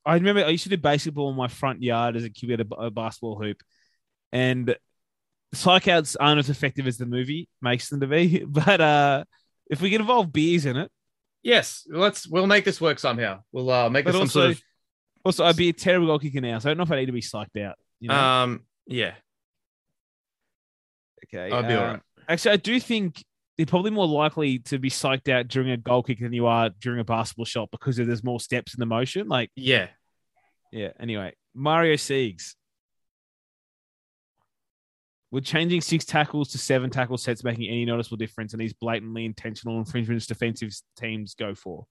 I 0.06 0.16
remember 0.16 0.44
I 0.44 0.50
used 0.50 0.64
to 0.64 0.70
do 0.70 0.78
basketball 0.78 1.30
in 1.30 1.36
my 1.36 1.48
front 1.48 1.84
yard 1.84 2.16
as 2.16 2.24
a 2.24 2.30
kid 2.30 2.60
at 2.60 2.62
a, 2.62 2.76
a 2.76 2.92
basketball 2.92 3.42
hoop, 3.42 3.62
and 4.32 4.76
strikeouts 5.54 6.16
aren't 6.20 6.40
as 6.40 6.50
effective 6.50 6.88
as 6.88 6.98
the 6.98 7.06
movie 7.06 7.50
makes 7.62 7.90
them 7.90 8.00
to 8.02 8.08
be. 8.08 8.46
But 8.48 8.82
uh, 8.82 9.24
if 9.70 9.82
we 9.82 9.90
can 9.92 10.02
involve 10.02 10.32
beers 10.32 10.66
in 10.66 10.78
it, 10.78 10.92
Yes, 11.42 11.88
let's. 11.90 12.28
We'll 12.28 12.48
make 12.48 12.66
this 12.66 12.82
work 12.82 13.00
somehow. 13.00 13.42
We'll 13.52 13.70
uh, 13.70 13.90
make 13.90 14.06
this 14.06 14.14
some 14.14 14.22
also- 14.22 14.40
sort 14.42 14.52
of. 14.52 14.62
also 15.24 15.46
I'd 15.46 15.56
be 15.56 15.70
a 15.70 15.74
terrible 15.74 16.08
goal 16.08 16.20
kicker 16.20 16.42
now, 16.42 16.60
so 16.60 16.70
I 16.70 16.72
don't 16.72 16.78
know 16.78 16.84
if 16.84 16.92
I 16.92 16.98
need 16.98 17.06
to 17.06 17.12
be 17.12 17.22
psyched 17.22 17.62
out. 17.64 17.76
You 18.00 18.10
know? 18.10 18.16
Um, 18.16 18.62
yeah, 18.88 19.14
okay. 21.26 21.52
I'll 21.52 21.64
be 21.64 21.74
all 21.74 21.84
um, 21.84 21.90
right. 21.92 22.02
Actually, 22.28 22.52
I 22.52 22.58
do 22.58 22.80
think 22.80 23.24
you're 23.60 23.66
probably 23.66 23.92
more 23.92 24.08
likely 24.08 24.60
to 24.60 24.80
be 24.80 24.90
psyched 24.90 25.28
out 25.28 25.50
during 25.50 25.70
a 25.70 25.76
goal 25.76 26.02
kick 26.02 26.20
than 26.22 26.32
you 26.32 26.46
are 26.48 26.70
during 26.80 27.02
a 27.02 27.04
basketball 27.04 27.44
shot 27.44 27.70
because 27.72 27.98
there's 27.98 28.24
more 28.24 28.40
steps 28.40 28.74
in 28.74 28.80
the 28.80 28.86
motion. 28.86 29.28
Like, 29.28 29.52
Yeah, 29.54 29.90
yeah. 30.72 30.92
Anyway, 30.98 31.34
Mario 31.54 31.96
Siegs. 31.96 32.56
Would 35.32 35.44
changing 35.46 35.82
six 35.82 36.06
tackles 36.06 36.50
to 36.52 36.58
seven 36.58 36.90
tackle 36.90 37.18
sets 37.18 37.44
making 37.44 37.68
any 37.68 37.84
noticeable 37.84 38.16
difference 38.18 38.54
in 38.54 38.60
these 38.60 38.72
blatantly 38.74 39.26
intentional 39.26 39.78
infringements 39.78 40.26
defensive 40.26 40.72
teams 40.98 41.36
go 41.36 41.54
for? 41.54 41.86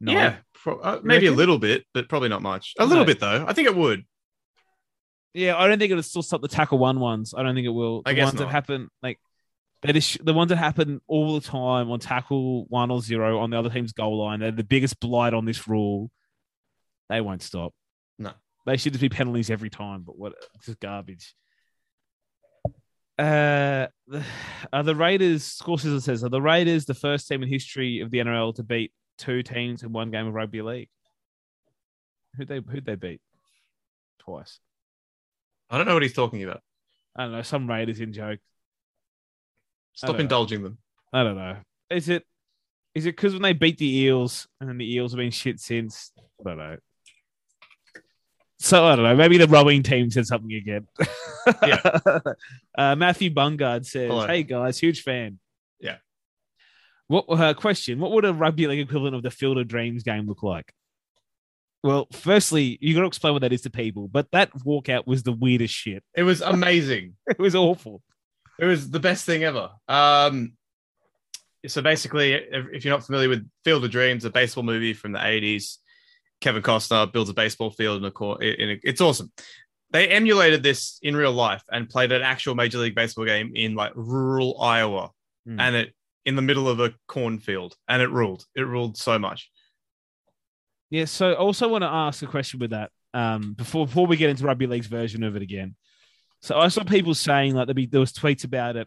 No. 0.00 0.12
yeah, 0.12 0.36
pro- 0.52 0.78
uh, 0.80 1.00
maybe 1.02 1.26
a 1.26 1.32
little 1.32 1.58
bit, 1.58 1.84
but 1.94 2.08
probably 2.08 2.28
not 2.28 2.42
much. 2.42 2.74
A 2.78 2.84
little 2.84 3.04
No. 3.04 3.06
bit 3.06 3.18
though. 3.20 3.46
I 3.48 3.52
think 3.54 3.66
it 3.66 3.74
would. 3.74 4.04
Yeah, 5.32 5.56
I 5.56 5.66
don't 5.66 5.78
think 5.78 5.90
it'll 5.90 6.02
still 6.02 6.22
stop 6.22 6.42
the 6.42 6.48
tackle 6.48 6.78
one 6.78 7.00
ones. 7.00 7.32
I 7.36 7.42
don't 7.42 7.54
think 7.54 7.64
it 7.66 7.70
will. 7.70 8.02
The 8.02 8.10
I 8.10 8.12
guess 8.12 8.26
ones 8.26 8.38
that 8.38 8.44
not. 8.44 8.52
happen, 8.52 8.90
like 9.02 9.18
is 9.84 10.18
the 10.22 10.32
ones 10.32 10.48
that 10.48 10.56
happen 10.56 11.00
all 11.06 11.34
the 11.34 11.46
time 11.46 11.90
on 11.90 12.00
tackle 12.00 12.64
one 12.68 12.90
or 12.90 13.02
zero 13.02 13.40
on 13.40 13.50
the 13.50 13.58
other 13.58 13.68
team's 13.68 13.92
goal 13.92 14.24
line. 14.24 14.40
They're 14.40 14.50
the 14.50 14.64
biggest 14.64 14.98
blight 14.98 15.34
on 15.34 15.44
this 15.44 15.68
rule. 15.68 16.10
They 17.10 17.20
won't 17.20 17.42
stop. 17.42 17.74
No. 18.18 18.32
they 18.64 18.78
should 18.78 18.94
just 18.94 19.02
be 19.02 19.10
penalties 19.10 19.50
every 19.50 19.70
time. 19.70 20.02
But 20.02 20.18
what? 20.18 20.32
It's 20.54 20.66
just 20.66 20.80
garbage. 20.80 21.34
Uh, 23.18 23.88
the, 24.06 24.24
are 24.72 24.82
the 24.82 24.96
Raiders? 24.96 25.44
Score 25.44 25.78
Scissor 25.78 26.00
says, 26.00 26.24
are 26.24 26.30
the 26.30 26.40
Raiders 26.40 26.86
the 26.86 26.94
first 26.94 27.28
team 27.28 27.42
in 27.42 27.48
history 27.48 28.00
of 28.00 28.10
the 28.10 28.18
NRL 28.18 28.54
to 28.56 28.62
beat 28.62 28.92
two 29.18 29.42
teams 29.42 29.82
in 29.82 29.92
one 29.92 30.10
game 30.10 30.26
of 30.26 30.34
rugby 30.34 30.62
league? 30.62 30.88
Who 32.36 32.44
they 32.44 32.60
who'd 32.60 32.84
they 32.84 32.96
beat? 32.96 33.20
Twice. 34.18 34.58
I 35.70 35.76
don't 35.76 35.86
know 35.86 35.94
what 35.94 36.02
he's 36.02 36.14
talking 36.14 36.42
about. 36.42 36.62
I 37.14 37.24
don't 37.24 37.32
know, 37.32 37.42
some 37.42 37.68
Raiders 37.68 38.00
in 38.00 38.12
joke. 38.12 38.40
Stop 39.94 40.16
know. 40.16 40.20
indulging 40.20 40.62
them. 40.62 40.78
I 41.12 41.22
don't 41.22 41.36
know. 41.36 41.56
Is 41.90 42.08
it 42.08 42.24
is 42.94 43.06
it 43.06 43.16
because 43.16 43.32
when 43.32 43.42
they 43.42 43.52
beat 43.52 43.78
the 43.78 43.98
Eels 44.02 44.46
and 44.60 44.68
then 44.68 44.78
the 44.78 44.94
Eels 44.94 45.12
have 45.12 45.18
been 45.18 45.30
shit 45.30 45.60
since? 45.60 46.12
I 46.40 46.48
don't 46.48 46.58
know. 46.58 46.76
So 48.58 48.86
I 48.86 48.96
don't 48.96 49.04
know. 49.04 49.16
Maybe 49.16 49.36
the 49.36 49.48
rowing 49.48 49.82
team 49.82 50.10
said 50.10 50.26
something 50.26 50.52
again. 50.52 50.86
Yeah. 51.62 51.98
uh, 52.78 52.96
Matthew 52.96 53.30
Bungard 53.30 53.84
says, 53.84 54.08
Hello. 54.08 54.26
"Hey 54.26 54.42
guys, 54.42 54.78
huge 54.78 55.02
fan. 55.02 55.38
Yeah. 55.80 55.96
What 57.08 57.26
uh, 57.28 57.54
question? 57.54 57.98
What 57.98 58.12
would 58.12 58.24
a 58.24 58.32
rugby 58.32 58.66
league 58.66 58.80
equivalent 58.80 59.16
of 59.16 59.22
the 59.22 59.30
Field 59.30 59.58
of 59.58 59.68
Dreams 59.68 60.02
game 60.02 60.26
look 60.26 60.42
like? 60.42 60.72
Well, 61.82 62.06
firstly, 62.12 62.78
you 62.80 62.94
got 62.94 63.02
to 63.02 63.06
explain 63.06 63.34
what 63.34 63.42
that 63.42 63.52
is 63.52 63.60
to 63.62 63.70
people. 63.70 64.08
But 64.08 64.30
that 64.32 64.50
walkout 64.54 65.06
was 65.06 65.22
the 65.22 65.32
weirdest 65.32 65.74
shit. 65.74 66.02
It 66.16 66.22
was 66.22 66.40
amazing. 66.40 67.16
It 67.28 67.38
was 67.38 67.54
awful. 67.54 68.00
It 68.58 68.64
was 68.66 68.90
the 68.90 69.00
best 69.00 69.24
thing 69.24 69.44
ever. 69.44 69.70
Um, 69.88 70.52
so 71.66 71.82
basically, 71.82 72.34
if, 72.34 72.66
if 72.72 72.84
you're 72.84 72.94
not 72.94 73.04
familiar 73.04 73.28
with 73.28 73.48
Field 73.64 73.84
of 73.84 73.90
Dreams, 73.90 74.24
a 74.24 74.30
baseball 74.30 74.64
movie 74.64 74.92
from 74.92 75.12
the 75.12 75.18
80s, 75.18 75.78
Kevin 76.40 76.62
Costner 76.62 77.10
builds 77.12 77.30
a 77.30 77.34
baseball 77.34 77.70
field 77.70 77.98
in 77.98 78.04
a 78.04 78.10
court. 78.10 78.42
In 78.42 78.70
a, 78.70 78.80
it's 78.82 79.00
awesome. 79.00 79.32
They 79.90 80.08
emulated 80.08 80.62
this 80.62 80.98
in 81.02 81.16
real 81.16 81.32
life 81.32 81.62
and 81.70 81.88
played 81.88 82.12
an 82.12 82.22
actual 82.22 82.54
Major 82.54 82.78
League 82.78 82.94
Baseball 82.94 83.24
game 83.24 83.52
in 83.54 83.74
like 83.74 83.92
rural 83.94 84.60
Iowa, 84.60 85.10
Hmm. 85.46 85.60
and 85.60 85.76
it 85.76 85.94
in 86.24 86.36
the 86.36 86.42
middle 86.42 86.68
of 86.68 86.80
a 86.80 86.94
cornfield, 87.06 87.76
and 87.86 88.00
it 88.00 88.08
ruled. 88.10 88.44
It 88.56 88.62
ruled 88.62 88.96
so 88.96 89.18
much. 89.18 89.50
Yeah, 90.90 91.04
so 91.04 91.32
I 91.32 91.34
also 91.34 91.68
want 91.68 91.82
to 91.82 91.88
ask 91.88 92.22
a 92.22 92.26
question 92.26 92.60
with 92.60 92.70
that 92.70 92.90
um, 93.12 93.52
before 93.54 93.86
before 93.86 94.06
we 94.06 94.16
get 94.16 94.30
into 94.30 94.44
rugby 94.44 94.66
league's 94.66 94.86
version 94.86 95.22
of 95.22 95.36
it 95.36 95.42
again. 95.42 95.76
So 96.44 96.58
I 96.58 96.68
saw 96.68 96.84
people 96.84 97.14
saying 97.14 97.54
like 97.54 97.66
there, 97.68 97.74
be, 97.74 97.86
there 97.86 98.00
was 98.00 98.12
tweets 98.12 98.44
about 98.44 98.76
it, 98.76 98.86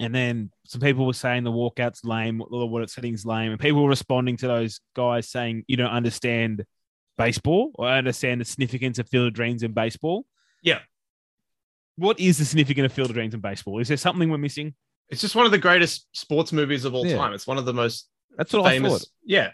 and 0.00 0.12
then 0.12 0.50
some 0.66 0.80
people 0.80 1.06
were 1.06 1.12
saying 1.12 1.44
the 1.44 1.52
walkout's 1.52 2.04
lame, 2.04 2.42
or 2.50 2.68
what 2.68 2.82
it's 2.82 2.94
setting's 2.94 3.24
lame, 3.24 3.52
and 3.52 3.60
people 3.60 3.80
were 3.84 3.88
responding 3.88 4.36
to 4.38 4.48
those 4.48 4.80
guys 4.96 5.28
saying 5.28 5.62
you 5.68 5.76
don't 5.76 5.92
understand 5.92 6.64
baseball 7.16 7.70
or 7.76 7.86
understand 7.88 8.40
the 8.40 8.44
significance 8.44 8.98
of 8.98 9.08
Field 9.08 9.28
of 9.28 9.34
Dreams 9.34 9.62
in 9.62 9.70
baseball. 9.72 10.26
Yeah. 10.60 10.80
What 11.94 12.18
is 12.18 12.38
the 12.38 12.44
significance 12.44 12.86
of 12.86 12.92
Field 12.92 13.10
of 13.10 13.14
Dreams 13.14 13.34
in 13.34 13.40
baseball? 13.40 13.78
Is 13.78 13.86
there 13.86 13.96
something 13.96 14.28
we're 14.28 14.38
missing? 14.38 14.74
It's 15.10 15.20
just 15.20 15.36
one 15.36 15.46
of 15.46 15.52
the 15.52 15.58
greatest 15.58 16.08
sports 16.12 16.52
movies 16.52 16.84
of 16.84 16.92
all 16.92 17.06
Yeah. 17.06 17.18
time. 17.18 17.34
It's 17.34 17.46
one 17.46 17.58
of 17.58 17.66
the 17.66 17.72
most 17.72 18.08
That's 18.36 18.52
what 18.52 18.66
I 18.66 18.70
famous. 18.70 18.92
thought. 18.98 19.08
Yeah, 19.24 19.52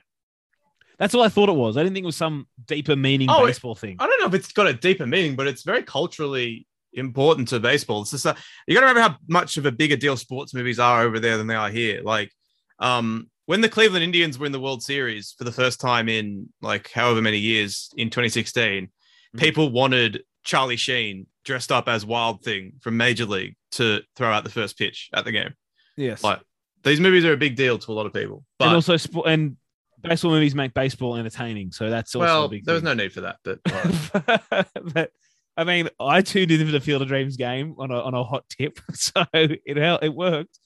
That's 0.99 1.13
what 1.13 1.25
I 1.27 1.29
thought 1.29 1.49
it 1.51 1.57
was. 1.57 1.77
I 1.77 1.83
didn't 1.83 1.95
think 1.95 2.05
it 2.05 2.07
was 2.07 2.17
some 2.17 2.47
deeper 2.67 2.97
meaning 2.97 3.29
Oh, 3.29 3.45
it- 3.45 3.49
baseball 3.49 3.75
thing. 3.75 3.97
I 3.99 4.07
don't 4.07 4.21
know 4.21 4.27
if 4.29 4.33
it's 4.35 4.53
got 4.53 4.69
a 4.69 4.73
deeper 4.73 5.07
meaning, 5.07 5.37
but 5.37 5.47
it's 5.47 5.65
very 5.65 5.83
culturally 5.83 6.67
important 6.95 7.49
to 7.49 7.61
baseball. 7.61 8.03
It's 8.03 8.11
just 8.13 8.27
a, 8.27 8.37
you 8.67 8.75
got 8.75 8.81
to 8.81 8.87
remember 8.87 9.09
how 9.13 9.17
much 9.29 9.57
of 9.57 9.67
a 9.67 9.73
bigger 9.73 9.97
deal 9.97 10.17
sports 10.17 10.55
movies 10.55 10.79
are 10.79 11.03
over 11.03 11.21
there 11.21 11.37
than 11.37 11.47
they 11.47 11.55
are 11.55 11.71
here. 11.71 12.01
Like, 12.03 12.31
um, 12.79 13.29
when 13.47 13.61
the 13.61 13.69
Cleveland 13.69 14.05
Indians 14.05 14.39
were 14.39 14.47
in 14.47 14.53
the 14.53 14.61
World 14.61 14.83
Series 14.83 15.35
for 15.37 15.45
the 15.45 15.53
first 15.53 15.81
time 15.81 16.09
in 16.09 16.49
like 16.63 16.91
however 16.91 17.21
many 17.21 17.39
years 17.39 17.91
in 17.97 18.09
2016, 18.11 18.89
Mhm. 19.35 19.41
people 19.41 19.71
wanted 19.71 20.23
Charlie 20.45 20.77
Sheen 20.77 21.27
dressed 21.45 21.71
up 21.73 21.89
as 21.89 22.07
Wild 22.07 22.43
Thing 22.43 22.75
from 22.81 22.97
Major 22.97 23.27
League 23.27 23.57
to 23.73 24.01
throw 24.17 24.31
out 24.31 24.45
the 24.45 24.51
first 24.51 24.79
pitch 24.79 25.11
at 25.13 25.25
the 25.25 25.33
game. 25.33 25.53
Yes. 25.97 26.23
Like, 26.25 26.41
these 26.85 27.01
movies 27.01 27.25
are 27.25 27.33
a 27.33 27.37
big 27.37 27.57
deal 27.57 27.79
to 27.79 27.93
a 27.93 27.95
lot 27.95 28.07
of 28.07 28.13
people. 28.13 28.45
But 28.59 28.67
and 28.67 28.75
also 28.77 28.97
sport 28.97 29.29
and 29.29 29.57
baseball 30.03 30.31
movies 30.31 30.55
make 30.55 30.75
baseball 30.75 31.17
entertaining, 31.17 31.73
so 31.73 31.91
that's 31.91 32.15
also 32.15 32.27
well, 32.27 32.45
a 32.45 32.49
big 32.49 32.65
there 32.65 32.75
was 32.75 32.83
no 32.83 32.95
need 32.95 33.13
for 33.13 33.23
that. 33.23 33.37
But 33.43 33.61
but 34.95 35.11
I 35.57 35.65
mean, 35.65 35.89
I 36.01 36.21
tuned 36.23 36.51
into 36.51 36.73
the 36.73 36.81
Field 36.81 37.03
of 37.03 37.09
Dreams 37.09 37.37
game 37.37 37.75
on 37.79 37.91
a 37.91 38.01
on 38.01 38.15
a 38.15 38.25
hot 38.25 38.45
tip, 38.49 38.81
so 38.93 39.25
it 39.33 39.61
it 39.67 40.15
worked. 40.15 40.59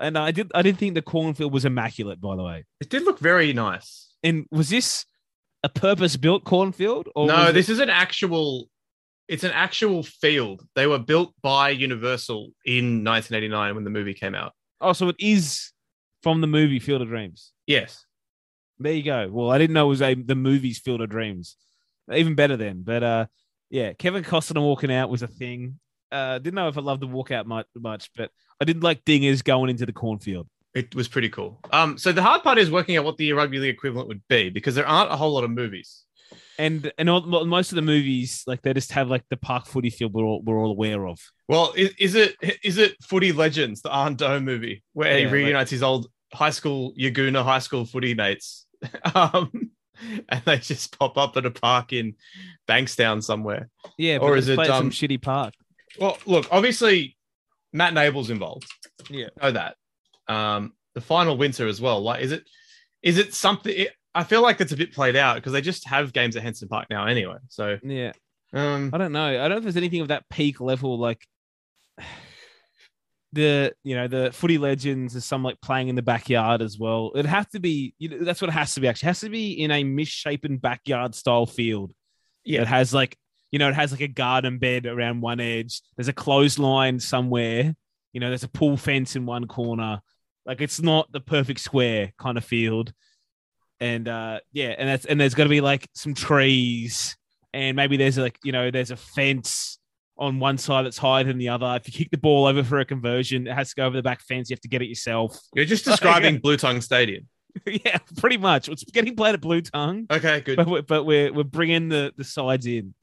And 0.00 0.16
I 0.18 0.30
did 0.30 0.50
I 0.54 0.62
didn't 0.62 0.78
think 0.78 0.94
the 0.94 1.02
cornfield 1.02 1.52
was 1.52 1.64
immaculate, 1.64 2.20
by 2.20 2.36
the 2.36 2.42
way. 2.42 2.64
it 2.80 2.88
did 2.90 3.04
look 3.04 3.18
very 3.18 3.52
nice. 3.52 4.08
And 4.22 4.46
was 4.50 4.68
this 4.70 5.04
a 5.62 5.68
purpose 5.68 6.16
built 6.16 6.44
cornfield? 6.44 7.08
Or 7.14 7.26
no, 7.26 7.52
this 7.52 7.68
it- 7.68 7.72
is 7.72 7.78
an 7.80 7.90
actual. 7.90 8.68
It's 9.28 9.44
an 9.44 9.52
actual 9.52 10.02
field. 10.02 10.66
They 10.74 10.86
were 10.86 10.98
built 10.98 11.32
by 11.42 11.70
Universal 11.70 12.50
in 12.66 13.02
1989 13.04 13.74
when 13.76 13.84
the 13.84 13.90
movie 13.90 14.12
came 14.14 14.34
out. 14.34 14.52
oh, 14.80 14.92
so 14.92 15.08
it 15.08 15.16
is 15.18 15.70
from 16.22 16.40
the 16.40 16.46
movie 16.48 16.80
Field 16.80 17.00
of 17.02 17.08
Dreams. 17.08 17.52
Yes, 17.66 18.04
There 18.78 18.92
you 18.92 19.02
go. 19.04 19.28
Well, 19.30 19.50
I 19.50 19.58
didn't 19.58 19.74
know 19.74 19.86
it 19.86 19.88
was 19.90 20.02
a 20.02 20.14
the 20.14 20.34
movie's 20.34 20.78
Field 20.80 21.00
of 21.00 21.08
Dreams. 21.10 21.56
Even 22.12 22.34
better 22.34 22.56
then. 22.56 22.82
But 22.82 23.02
uh, 23.02 23.26
yeah, 23.72 23.92
Kevin 23.94 24.22
Costner 24.22 24.60
walking 24.60 24.92
out 24.92 25.10
was 25.10 25.22
a 25.22 25.26
thing. 25.26 25.78
Uh, 26.12 26.38
didn't 26.38 26.54
know 26.54 26.68
if 26.68 26.76
I 26.76 26.82
loved 26.82 27.00
the 27.02 27.08
walkout 27.08 27.46
much, 27.46 27.66
much, 27.74 28.10
but 28.14 28.30
I 28.60 28.64
did 28.66 28.82
like 28.82 29.02
dingers 29.04 29.42
going 29.42 29.70
into 29.70 29.86
the 29.86 29.92
cornfield. 29.94 30.46
it 30.74 30.94
was 30.94 31.08
pretty 31.08 31.30
cool. 31.30 31.58
Um, 31.72 31.96
so 31.98 32.12
the 32.12 32.22
hard 32.22 32.42
part 32.42 32.58
is 32.58 32.70
working 32.70 32.96
out 32.98 33.04
what 33.04 33.16
the 33.16 33.32
rugby 33.32 33.58
league 33.58 33.74
equivalent 33.74 34.08
would 34.08 34.22
be 34.28 34.50
because 34.50 34.74
there 34.74 34.86
aren't 34.86 35.10
a 35.10 35.16
whole 35.16 35.32
lot 35.32 35.42
of 35.44 35.50
movies. 35.50 36.04
And 36.58 36.92
and 36.98 37.08
all, 37.10 37.22
most 37.46 37.72
of 37.72 37.76
the 37.76 37.82
movies, 37.82 38.44
like 38.46 38.60
they 38.62 38.74
just 38.74 38.92
have 38.92 39.08
like 39.08 39.24
the 39.30 39.38
park 39.38 39.66
footy 39.66 39.88
field 39.90 40.12
we're 40.12 40.22
all, 40.24 40.42
we're 40.42 40.58
all 40.62 40.70
aware 40.70 41.06
of. 41.06 41.18
Well, 41.48 41.72
is, 41.76 41.90
is 41.98 42.14
it 42.14 42.36
is 42.62 42.76
it 42.78 42.94
Footy 43.02 43.32
Legends, 43.32 43.80
the 43.80 43.90
Anh 43.94 44.14
Do 44.16 44.38
movie, 44.38 44.82
where 44.92 45.12
he 45.16 45.20
Yeah, 45.20 45.26
like- 45.28 45.32
reunites 45.34 45.70
his 45.70 45.82
old 45.82 46.08
high 46.32 46.50
school 46.50 46.94
Yagoona 46.98 47.42
high 47.42 47.58
school 47.58 47.84
footy 47.86 48.14
mates, 48.14 48.66
um, 49.14 49.50
and 50.28 50.42
they 50.44 50.58
just 50.58 50.98
pop 50.98 51.16
up 51.18 51.36
at 51.36 51.46
a 51.46 51.50
park 51.50 51.92
in 51.92 52.14
Bankstown 52.68 53.22
somewhere. 53.22 53.68
Yeah, 53.98 54.16
Or 54.18 54.30
but 54.30 54.38
is 54.38 54.48
it, 54.48 54.58
at 54.58 54.66
some 54.66 54.86
um, 54.86 54.90
shitty 54.90 55.20
park? 55.20 55.54
Well, 55.98 56.18
look, 56.26 56.46
obviously, 56.50 57.16
Matt 57.72 57.94
Nable's 57.94 58.30
involved. 58.30 58.66
Yeah. 59.10 59.28
know 59.40 59.52
that. 59.52 59.76
Um, 60.28 60.72
the 60.94 61.00
final 61.00 61.36
winter 61.36 61.66
as 61.66 61.80
well. 61.80 62.00
Like, 62.02 62.22
is 62.22 62.32
it 62.32 62.44
is 63.02 63.18
it 63.18 63.34
something? 63.34 63.72
It, 63.74 63.92
I 64.14 64.24
feel 64.24 64.42
like 64.42 64.60
it's 64.60 64.72
a 64.72 64.76
bit 64.76 64.92
played 64.92 65.16
out 65.16 65.36
because 65.36 65.52
they 65.52 65.60
just 65.62 65.88
have 65.88 66.12
games 66.12 66.36
at 66.36 66.42
Henson 66.42 66.68
Park 66.68 66.88
now 66.90 67.06
anyway. 67.06 67.36
So 67.48 67.78
Yeah. 67.82 68.12
um, 68.52 68.90
I 68.92 68.98
don't 68.98 69.12
know. 69.12 69.26
I 69.26 69.48
don't 69.48 69.50
know 69.50 69.56
if 69.56 69.62
there's 69.62 69.76
anything 69.76 70.00
of 70.02 70.08
that 70.08 70.28
peak 70.28 70.60
level 70.60 70.98
like 70.98 71.26
the 73.32 73.72
you 73.82 73.94
know 73.94 74.08
the 74.08 74.30
footy 74.32 74.58
legends 74.58 75.16
is 75.16 75.24
some 75.24 75.42
like 75.42 75.60
playing 75.60 75.88
in 75.88 75.94
the 75.94 76.02
backyard 76.02 76.62
as 76.62 76.78
well. 76.78 77.12
It'd 77.14 77.26
have 77.26 77.48
to 77.50 77.60
be 77.60 77.94
you 77.98 78.08
know, 78.08 78.18
that's 78.24 78.40
what 78.40 78.50
it 78.50 78.54
has 78.54 78.74
to 78.74 78.80
be 78.80 78.88
actually. 78.88 79.06
It 79.06 79.10
has 79.10 79.20
to 79.20 79.30
be 79.30 79.52
in 79.52 79.70
a 79.70 79.84
misshapen 79.84 80.58
backyard 80.58 81.14
style 81.14 81.46
field. 81.46 81.92
Yeah. 82.44 82.62
It 82.62 82.68
has 82.68 82.92
like 82.92 83.16
you 83.50 83.58
know, 83.58 83.68
it 83.68 83.74
has 83.74 83.92
like 83.92 84.00
a 84.00 84.08
garden 84.08 84.58
bed 84.58 84.86
around 84.86 85.20
one 85.20 85.40
edge. 85.40 85.82
There's 85.96 86.08
a 86.08 86.14
clothesline 86.14 87.00
somewhere. 87.00 87.74
You 88.12 88.20
know, 88.20 88.28
there's 88.28 88.44
a 88.44 88.48
pool 88.48 88.76
fence 88.76 89.16
in 89.16 89.26
one 89.26 89.46
corner. 89.46 90.00
Like 90.44 90.60
it's 90.60 90.80
not 90.80 91.10
the 91.12 91.20
perfect 91.20 91.60
square 91.60 92.12
kind 92.18 92.36
of 92.36 92.44
field. 92.44 92.92
And 93.80 94.08
uh 94.08 94.40
yeah, 94.52 94.74
and 94.78 94.88
that's 94.88 95.06
and 95.06 95.20
there's 95.20 95.34
gotta 95.34 95.50
be 95.50 95.60
like 95.60 95.88
some 95.94 96.14
trees 96.14 97.16
and 97.54 97.76
maybe 97.76 97.96
there's 97.96 98.18
like 98.18 98.38
you 98.44 98.52
know 98.52 98.70
there's 98.70 98.90
a 98.90 98.96
fence 98.96 99.78
on 100.18 100.38
one 100.38 100.58
side 100.58 100.84
that's 100.84 100.98
higher 100.98 101.24
than 101.24 101.38
the 101.38 101.48
other. 101.48 101.74
If 101.80 101.86
you 101.88 101.92
kick 101.92 102.10
the 102.10 102.18
ball 102.18 102.46
over 102.46 102.62
for 102.62 102.78
a 102.78 102.84
conversion, 102.84 103.46
it 103.46 103.54
has 103.54 103.70
to 103.70 103.74
go 103.76 103.86
over 103.86 103.96
the 103.96 104.02
back 104.02 104.20
fence. 104.22 104.50
You 104.50 104.54
have 104.54 104.60
to 104.60 104.68
get 104.68 104.82
it 104.82 104.88
yourself. 104.88 105.38
you're 105.54 105.64
just 105.64 105.84
describing 105.86 106.38
Bluetongue 106.40 106.82
Stadium. 106.82 107.26
yeah, 107.66 107.98
pretty 108.18 108.36
much. 108.38 108.68
It's 108.68 108.84
getting 108.84 109.14
played 109.16 109.34
at 109.34 109.40
Blue 109.40 109.60
Tongue, 109.60 110.06
Okay, 110.10 110.40
good. 110.40 110.56
but 110.56 110.66
we're, 110.68 110.82
but 110.82 111.04
we're 111.04 111.32
we're 111.32 111.44
bringing 111.44 111.88
the 111.88 112.12
the 112.16 112.24
sides 112.24 112.66
in. 112.66 112.94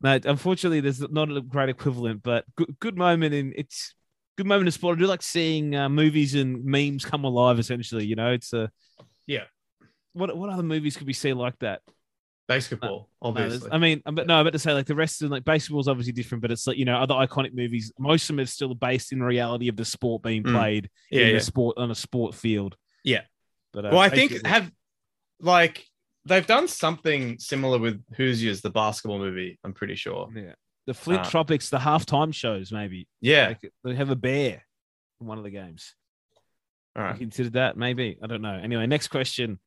No, 0.00 0.18
unfortunately, 0.24 0.80
there's 0.80 1.00
not 1.10 1.30
a 1.30 1.40
great 1.40 1.68
equivalent, 1.68 2.22
but 2.22 2.44
good 2.56 2.76
good 2.80 2.96
moment 2.96 3.34
in 3.34 3.52
it's 3.56 3.94
good 4.36 4.46
moment 4.46 4.66
in 4.68 4.72
sport. 4.72 4.96
I 4.98 5.00
do 5.00 5.06
like 5.06 5.22
seeing 5.22 5.74
uh, 5.76 5.88
movies 5.88 6.34
and 6.34 6.64
memes 6.64 7.04
come 7.04 7.24
alive. 7.24 7.58
Essentially, 7.58 8.04
you 8.06 8.16
know, 8.16 8.32
it's 8.32 8.52
a 8.52 8.70
Yeah. 9.26 9.44
What 10.12 10.36
what 10.36 10.50
other 10.50 10.62
movies 10.64 10.96
could 10.96 11.06
we 11.06 11.12
see 11.12 11.32
like 11.32 11.58
that? 11.60 11.82
Basketball, 12.48 13.10
No, 13.22 13.28
obviously. 13.28 13.70
I 13.70 13.76
mean, 13.78 14.00
but 14.04 14.26
no, 14.26 14.34
I'm 14.34 14.40
about 14.40 14.54
to 14.54 14.58
say 14.58 14.72
like 14.72 14.86
the 14.86 14.94
rest 14.94 15.22
of 15.22 15.30
like 15.30 15.46
is 15.46 15.70
obviously 15.88 16.12
different, 16.14 16.40
but 16.42 16.50
it's 16.50 16.66
like 16.66 16.78
you 16.78 16.86
know 16.86 16.96
other 16.96 17.14
iconic 17.14 17.54
movies. 17.54 17.92
Most 17.98 18.22
of 18.30 18.36
them 18.36 18.42
are 18.42 18.46
still 18.46 18.74
based 18.74 19.12
in 19.12 19.22
reality 19.22 19.68
of 19.68 19.76
the 19.76 19.84
sport 19.84 20.22
being 20.22 20.42
Mm. 20.42 20.52
played 20.52 20.90
yeah, 21.10 21.20
in 21.22 21.26
yeah. 21.28 21.32
the 21.34 21.40
sport 21.40 21.76
on 21.78 21.90
a 21.90 21.94
sport 21.94 22.34
field. 22.34 22.76
Yeah. 23.04 23.20
but 23.74 23.84
uh, 23.84 23.88
Well, 23.92 24.00
I 24.00 24.08
think 24.08 24.44
have 24.46 24.72
like 25.40 25.84
they've 26.24 26.46
done 26.46 26.68
something 26.68 27.38
similar 27.38 27.78
with 27.78 28.02
Hoosiers, 28.16 28.60
the 28.62 28.70
basketball 28.70 29.18
movie. 29.18 29.58
I'm 29.62 29.74
pretty 29.74 29.94
sure. 29.94 30.28
yeah 30.34 30.54
the 30.86 30.94
Flint 30.94 31.26
Uh, 31.26 31.30
Tropics, 31.30 31.68
the 31.68 31.76
halftime 31.78 32.32
shows 32.32 32.72
maybe 32.72 33.06
Yeah. 33.20 33.48
like, 33.48 33.72
they 33.84 33.94
have 33.94 34.08
a 34.08 34.16
bear 34.16 34.64
in 35.20 35.26
one 35.26 35.36
of 35.36 35.44
the 35.44 35.50
games. 35.50 35.94
All 36.96 37.02
I 37.02 37.08
right. 37.10 37.18
considered 37.18 37.52
that 37.52 37.76
maybe 37.76 38.16
I 38.22 38.26
don't 38.26 38.40
know. 38.40 38.54
Anyway, 38.54 38.86
next 38.86 39.08
question. 39.08 39.58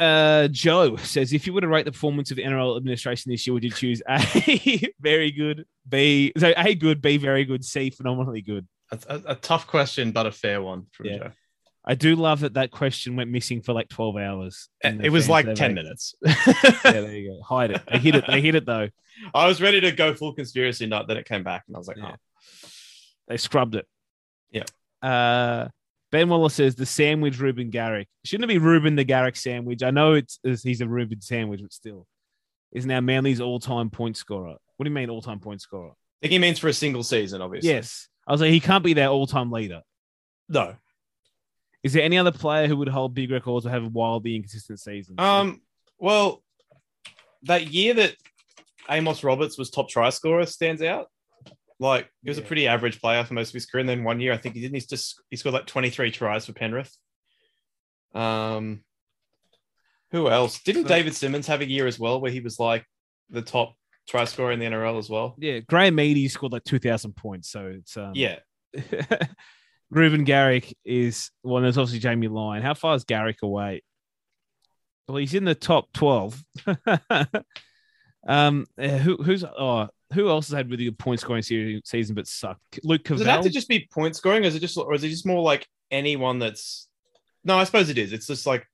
Uh, 0.00 0.48
Joe 0.48 0.96
says, 0.96 1.32
if 1.34 1.46
you 1.46 1.52
were 1.52 1.60
to 1.60 1.68
rate 1.68 1.84
the 1.84 1.92
performance 1.92 2.30
of 2.30 2.36
the 2.38 2.42
NRL 2.44 2.76
administration 2.76 3.30
this 3.30 3.46
year, 3.46 3.54
would 3.54 3.62
you 3.64 3.70
choose 3.70 4.00
A, 4.08 4.92
very 5.00 5.30
good, 5.30 5.66
B, 5.88 6.32
so 6.38 6.52
A, 6.56 6.74
good, 6.74 7.02
B, 7.02 7.18
very 7.18 7.44
good, 7.44 7.62
C, 7.64 7.90
phenomenally 7.90 8.40
good? 8.40 8.66
A, 8.90 8.98
a, 9.08 9.22
a 9.32 9.34
tough 9.36 9.66
question, 9.66 10.10
but 10.12 10.26
a 10.26 10.32
fair 10.32 10.62
one 10.62 10.86
from 10.92 11.06
Yeah. 11.06 11.18
Joe. 11.18 11.30
I 11.84 11.94
do 11.94 12.14
love 12.14 12.40
that 12.40 12.54
that 12.54 12.70
question 12.70 13.16
went 13.16 13.30
missing 13.30 13.62
for 13.62 13.72
like 13.72 13.88
12 13.88 14.16
hours. 14.16 14.68
It 14.82 15.10
was 15.10 15.28
like 15.28 15.46
survey. 15.46 15.54
10 15.54 15.74
minutes. 15.74 16.14
Yeah, 16.26 16.72
there 16.82 17.14
you 17.16 17.30
go. 17.32 17.42
Hide 17.42 17.70
it. 17.72 17.82
They 17.90 17.98
hit 17.98 18.14
it. 18.16 18.24
They 18.26 18.40
hit 18.40 18.54
it 18.54 18.66
though. 18.66 18.88
I 19.34 19.46
was 19.46 19.60
ready 19.62 19.80
to 19.82 19.92
go 19.92 20.14
full 20.14 20.34
conspiracy 20.34 20.86
nut, 20.86 21.06
then 21.08 21.16
it 21.16 21.26
came 21.26 21.42
back, 21.42 21.64
and 21.66 21.76
I 21.76 21.78
was 21.78 21.88
like, 21.88 21.96
Yeah. 21.98 22.12
oh, 22.12 22.68
They 23.28 23.36
scrubbed 23.38 23.74
it. 23.76 23.86
Yeah. 24.50 24.64
Uh, 25.02 25.68
ben 26.10 26.28
Wallace 26.28 26.54
says 26.54 26.74
the 26.74 26.86
sandwich 26.86 27.38
Reuben 27.38 27.70
Garrick. 27.70 28.08
Shouldn't 28.24 28.50
it 28.50 28.54
be 28.54 28.58
Reuben 28.58 28.96
the 28.96 29.04
Garrick 29.04 29.36
sandwich? 29.36 29.82
I 29.82 29.90
know 29.90 30.14
it's, 30.14 30.38
he's 30.42 30.80
a 30.80 30.88
Reuben 30.88 31.20
sandwich, 31.20 31.60
but 31.62 31.72
still, 31.72 32.06
is 32.72 32.86
now 32.86 33.00
Manly's 33.00 33.40
all-time 33.40 33.90
point 33.90 34.16
scorer. 34.16 34.56
What 34.76 34.84
do 34.84 34.90
you 34.90 34.94
mean 34.94 35.10
all-time 35.10 35.40
point 35.40 35.60
scorer? 35.60 35.90
I 35.90 36.18
think 36.22 36.32
he 36.32 36.38
means 36.38 36.58
for 36.58 36.68
a 36.68 36.72
single 36.72 37.02
season, 37.02 37.40
obviously. 37.40 37.70
Yes, 37.70 38.08
I 38.26 38.32
was 38.32 38.40
like 38.40 38.50
he 38.50 38.60
can't 38.60 38.84
be 38.84 38.92
their 38.92 39.08
all-time 39.08 39.50
leader. 39.50 39.82
No. 40.48 40.76
Is 41.82 41.92
there 41.94 42.02
any 42.02 42.18
other 42.18 42.32
player 42.32 42.66
who 42.66 42.76
would 42.76 42.88
hold 42.88 43.14
big 43.14 43.30
records 43.30 43.64
or 43.64 43.70
have 43.70 43.84
a 43.84 43.88
wildly 43.88 44.36
inconsistent 44.36 44.80
seasons? 44.80 45.18
Um, 45.18 45.62
well, 45.98 46.42
that 47.44 47.68
year 47.68 47.94
that 47.94 48.16
Amos 48.90 49.24
Roberts 49.24 49.56
was 49.56 49.70
top 49.70 49.88
try 49.88 50.10
scorer 50.10 50.44
stands 50.44 50.82
out. 50.82 51.08
Like 51.80 52.08
he 52.22 52.30
was 52.30 52.38
a 52.38 52.42
pretty 52.42 52.68
average 52.68 53.00
player 53.00 53.24
for 53.24 53.34
most 53.34 53.48
of 53.48 53.54
his 53.54 53.66
career, 53.66 53.80
and 53.80 53.88
then 53.88 54.04
one 54.04 54.20
year 54.20 54.32
I 54.32 54.36
think 54.36 54.54
he 54.54 54.60
didn't. 54.60 54.74
He's 54.74 54.86
just 54.86 55.20
he 55.30 55.36
scored 55.36 55.54
like 55.54 55.66
twenty 55.66 55.90
three 55.90 56.10
tries 56.10 56.46
for 56.46 56.52
Penrith. 56.52 56.94
Um, 58.14 58.84
who 60.12 60.28
else? 60.28 60.62
Didn't 60.62 60.88
David 60.88 61.14
Simmons 61.14 61.46
have 61.46 61.60
a 61.60 61.68
year 61.68 61.86
as 61.86 61.98
well 61.98 62.20
where 62.20 62.30
he 62.30 62.40
was 62.40 62.58
like 62.60 62.84
the 63.30 63.42
top 63.42 63.74
try 64.08 64.24
scorer 64.24 64.52
in 64.52 64.60
the 64.60 64.66
NRL 64.66 64.98
as 64.98 65.08
well? 65.08 65.34
yeah, 65.38 65.60
Graham 65.60 65.96
Meady 65.96 66.28
scored 66.28 66.52
like 66.52 66.64
two 66.64 66.78
thousand 66.78 67.16
points, 67.16 67.50
so 67.50 67.72
it's 67.74 67.96
um, 67.96 68.12
Yeah, 68.14 68.40
Reuben 69.90 70.24
Garrick 70.24 70.76
is 70.84 71.30
well, 71.42 71.62
there's 71.62 71.78
obviously 71.78 72.00
Jamie 72.00 72.28
Lyon. 72.28 72.62
How 72.62 72.74
far 72.74 72.94
is 72.94 73.04
Garrick 73.04 73.38
away? 73.42 73.82
Well, 75.10 75.16
he's 75.16 75.34
in 75.34 75.44
the 75.44 75.56
top 75.56 75.92
12. 75.94 76.44
um, 78.26 78.66
uh, 78.78 78.88
who, 78.88 79.16
who's 79.16 79.44
oh, 79.44 79.88
who 80.12 80.28
else 80.28 80.48
has 80.48 80.56
had 80.56 80.70
really 80.70 80.84
good 80.84 80.98
point 80.98 81.20
scoring 81.20 81.42
se- 81.42 81.82
season 81.84 82.14
but 82.14 82.26
sucked? 82.26 82.80
Luke 82.82 83.02
Covell. 83.04 83.18
does 83.18 83.26
it 83.26 83.30
have 83.30 83.42
to 83.42 83.50
just 83.50 83.68
be 83.68 83.88
point 83.92 84.16
scoring, 84.16 84.44
or 84.44 84.46
is 84.46 84.54
it 84.54 84.60
just, 84.60 84.76
or 84.76 84.94
is 84.94 85.04
it 85.04 85.08
just 85.08 85.26
more 85.26 85.42
like 85.42 85.66
anyone 85.90 86.38
that's? 86.38 86.88
No, 87.44 87.56
I 87.56 87.64
suppose 87.64 87.88
it 87.88 87.98
is. 87.98 88.12
It's 88.12 88.26
just 88.26 88.46
like 88.46 88.66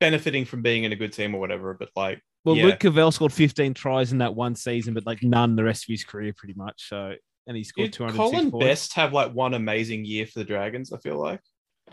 benefiting 0.00 0.44
from 0.44 0.62
being 0.62 0.84
in 0.84 0.92
a 0.92 0.96
good 0.96 1.12
team 1.12 1.34
or 1.34 1.40
whatever. 1.40 1.74
But 1.74 1.90
like, 1.94 2.20
Well, 2.44 2.56
yeah. 2.56 2.64
Luke 2.66 2.80
Covell 2.80 3.12
scored 3.12 3.32
15 3.32 3.74
tries 3.74 4.12
in 4.12 4.18
that 4.18 4.34
one 4.34 4.54
season, 4.54 4.94
but 4.94 5.06
like 5.06 5.22
none 5.22 5.56
the 5.56 5.64
rest 5.64 5.84
of 5.84 5.88
his 5.88 6.04
career, 6.04 6.32
pretty 6.36 6.54
much. 6.54 6.88
So, 6.88 7.14
and 7.46 7.56
he 7.56 7.64
scored 7.64 7.92
200. 7.92 8.16
Colin 8.16 8.50
points. 8.50 8.66
Best 8.66 8.92
have 8.94 9.12
like 9.12 9.32
one 9.32 9.54
amazing 9.54 10.04
year 10.04 10.26
for 10.26 10.40
the 10.40 10.44
Dragons? 10.44 10.92
I 10.92 10.98
feel 10.98 11.18
like. 11.18 11.40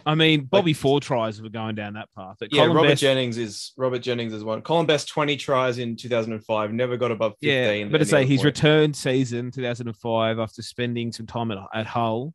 I 0.06 0.16
mean, 0.16 0.46
Bobby 0.46 0.74
four 0.74 1.00
tries 1.00 1.42
were 1.42 1.50
going 1.50 1.76
down 1.76 1.94
that 1.94 2.10
path. 2.16 2.38
But 2.40 2.54
Yeah, 2.54 2.64
Colin 2.64 2.76
Robert 2.76 2.90
Best, 2.90 3.02
Jennings 3.02 3.38
is 3.38 3.74
Robert 3.78 4.00
Jennings 4.00 4.34
is 4.34 4.44
one. 4.44 4.62
Colin 4.62 4.86
Best 4.86 5.08
twenty 5.08 5.36
tries 5.38 5.78
in 5.78 5.96
two 5.96 6.10
thousand 6.10 6.34
and 6.34 6.44
five, 6.44 6.72
never 6.72 6.98
got 6.98 7.12
above 7.12 7.34
fifteen. 7.42 7.88
Yeah, 7.88 7.92
but 7.92 7.98
to 8.00 8.06
say 8.06 8.26
his 8.26 8.40
point. 8.40 8.46
return 8.46 8.94
season 8.94 9.52
2005 9.52 10.40
after 10.40 10.62
spending 10.62 11.12
some 11.12 11.26
time 11.26 11.52
at, 11.52 11.58
at 11.74 11.86
Hull. 11.86 12.34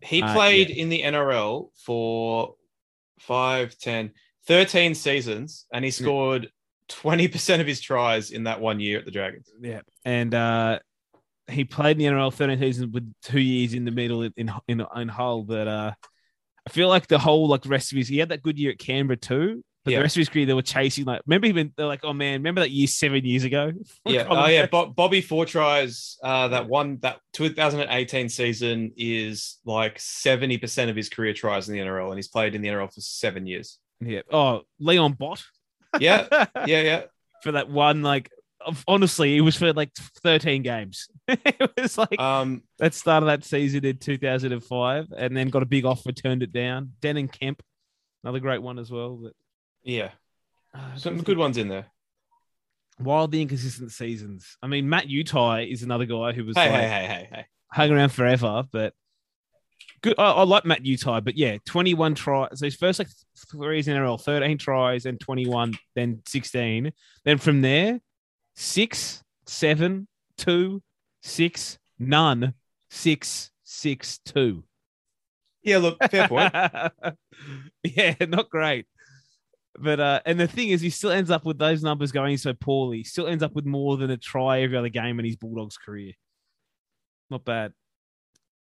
he 0.00 0.22
uh, 0.22 0.32
played 0.32 0.70
in 0.70 0.88
the 0.88 1.02
NRL 1.02 1.68
for 1.84 2.54
5, 3.20 3.78
10, 3.78 4.12
13 4.46 4.94
seasons, 4.94 5.66
and 5.72 5.84
he 5.84 5.90
scored 5.90 6.50
twenty 6.88 7.28
percent 7.28 7.60
of 7.60 7.66
his 7.66 7.80
tries 7.80 8.30
in 8.30 8.44
that 8.44 8.60
one 8.60 8.80
year 8.80 8.98
at 8.98 9.04
the 9.04 9.10
Dragons. 9.10 9.50
Yeah, 9.60 9.80
and 10.04 10.34
uh, 10.34 10.78
he 11.48 11.64
played 11.64 12.00
in 12.00 12.14
the 12.14 12.20
NRL 12.20 12.32
13 12.32 12.58
seasons 12.58 12.92
with 12.92 13.12
two 13.22 13.40
years 13.40 13.74
in 13.74 13.84
the 13.84 13.90
middle 13.90 14.22
in 14.22 14.52
in, 14.68 14.84
in 14.96 15.08
Hull. 15.08 15.42
But 15.42 15.68
uh, 15.68 15.92
I 16.66 16.70
feel 16.70 16.88
like 16.88 17.06
the 17.08 17.18
whole 17.18 17.48
like 17.48 17.66
rest 17.66 17.92
of 17.92 17.98
his 17.98 18.08
he 18.08 18.18
had 18.18 18.28
that 18.30 18.42
good 18.42 18.58
year 18.58 18.70
at 18.72 18.78
Canberra 18.78 19.16
too. 19.16 19.64
But 19.84 19.90
Yeah. 19.90 19.98
the 19.98 20.02
rest 20.02 20.16
of 20.16 20.20
his 20.20 20.28
career, 20.28 20.46
they 20.46 20.54
were 20.54 20.62
chasing 20.62 21.04
like. 21.06 21.22
Remember, 21.26 21.48
even 21.48 21.72
they're 21.76 21.86
like, 21.88 22.04
"Oh 22.04 22.12
man, 22.12 22.34
remember 22.34 22.60
that 22.60 22.70
year 22.70 22.86
seven 22.86 23.24
years 23.24 23.42
ago?" 23.42 23.72
Yeah, 24.06 24.22
Colin 24.22 24.42
oh 24.44 24.46
yeah, 24.46 24.60
Best? 24.62 24.70
Bo- 24.70 24.86
Bobby 24.90 25.20
four 25.20 25.44
tries. 25.44 26.18
Uh, 26.22 26.46
that 26.48 26.68
one 26.68 26.98
that 27.02 27.18
2018 27.32 28.28
season 28.28 28.92
is 28.96 29.58
like 29.64 29.98
70 29.98 30.58
percent 30.58 30.88
of 30.88 30.94
his 30.94 31.08
career 31.08 31.32
tries 31.34 31.68
in 31.68 31.74
the 31.74 31.80
NRL, 31.80 32.08
and 32.10 32.16
he's 32.16 32.28
played 32.28 32.54
in 32.54 32.62
the 32.62 32.68
NRL 32.68 32.94
for 32.94 33.00
seven 33.00 33.44
years. 33.44 33.78
yeah. 34.00 34.20
Oh, 34.32 34.62
Leon 34.78 35.14
Bott. 35.14 35.42
Yeah, 35.98 36.28
yeah, 36.64 36.80
yeah. 36.82 37.02
for 37.42 37.50
that 37.52 37.68
one, 37.68 38.02
like 38.02 38.30
honestly, 38.88 39.36
it 39.36 39.40
was 39.40 39.56
for 39.56 39.72
like 39.72 39.90
13 40.22 40.62
games. 40.62 41.08
it 41.28 41.70
was 41.80 41.98
like 41.98 42.20
Um, 42.20 42.62
that 42.78 42.94
started 42.94 43.26
that 43.26 43.44
season 43.44 43.84
in 43.84 43.96
2005, 43.98 45.06
and 45.16 45.36
then 45.36 45.48
got 45.48 45.62
a 45.62 45.66
big 45.66 45.84
offer, 45.84 46.12
turned 46.12 46.42
it 46.42 46.52
down. 46.52 46.92
Denan 47.00 47.30
Kemp, 47.32 47.62
another 48.24 48.40
great 48.40 48.62
one 48.62 48.78
as 48.78 48.90
well. 48.90 49.16
But 49.22 49.32
yeah, 49.82 50.10
uh, 50.74 50.96
some 50.96 51.22
good 51.22 51.38
ones 51.38 51.58
in 51.58 51.68
there. 51.68 51.86
wildly 53.00 53.42
inconsistent 53.42 53.92
seasons. 53.92 54.56
I 54.62 54.66
mean, 54.66 54.88
Matt 54.88 55.08
Utai 55.08 55.70
is 55.70 55.82
another 55.82 56.06
guy 56.06 56.32
who 56.32 56.44
was 56.44 56.56
Hey, 56.56 56.70
like, 56.70 56.80
hey, 56.82 56.88
hey, 56.88 57.06
hey, 57.06 57.28
hey. 57.32 57.46
hung 57.72 57.90
around 57.90 58.10
forever, 58.10 58.64
but 58.72 58.94
good. 60.02 60.14
I, 60.18 60.30
I 60.30 60.42
like 60.44 60.64
Matt 60.64 60.82
Utai, 60.84 61.24
but 61.24 61.36
yeah, 61.36 61.56
21 61.66 62.14
tries. 62.14 62.58
So 62.58 62.66
his 62.66 62.76
first 62.76 62.98
like 62.98 63.08
three 63.50 63.78
in 63.78 63.84
NRL, 63.84 64.20
13 64.20 64.58
tries, 64.58 65.06
and 65.06 65.18
21, 65.18 65.74
then 65.96 66.22
16. 66.26 66.92
Then 67.24 67.38
from 67.38 67.60
there, 67.62 68.00
six, 68.54 69.22
seven, 69.46 70.08
two, 70.36 70.82
six, 71.22 71.78
none, 71.98 72.54
six, 72.90 73.50
six, 73.64 74.18
two. 74.24 74.64
Yeah, 75.62 75.78
look, 75.78 75.98
fair 76.10 76.28
point. 76.28 76.52
yeah, 77.84 78.14
not 78.20 78.50
great. 78.50 78.86
But 79.78 80.00
uh, 80.00 80.20
and 80.26 80.38
the 80.38 80.48
thing 80.48 80.68
is, 80.68 80.80
he 80.80 80.90
still 80.90 81.10
ends 81.10 81.30
up 81.30 81.44
with 81.44 81.58
those 81.58 81.82
numbers 81.82 82.12
going 82.12 82.36
so 82.36 82.52
poorly. 82.52 82.98
He 82.98 83.04
still 83.04 83.26
ends 83.26 83.42
up 83.42 83.54
with 83.54 83.64
more 83.64 83.96
than 83.96 84.10
a 84.10 84.16
try 84.16 84.60
every 84.60 84.76
other 84.76 84.88
game 84.88 85.18
in 85.18 85.24
his 85.24 85.36
Bulldogs 85.36 85.78
career. 85.78 86.12
Not 87.30 87.44
bad. 87.44 87.72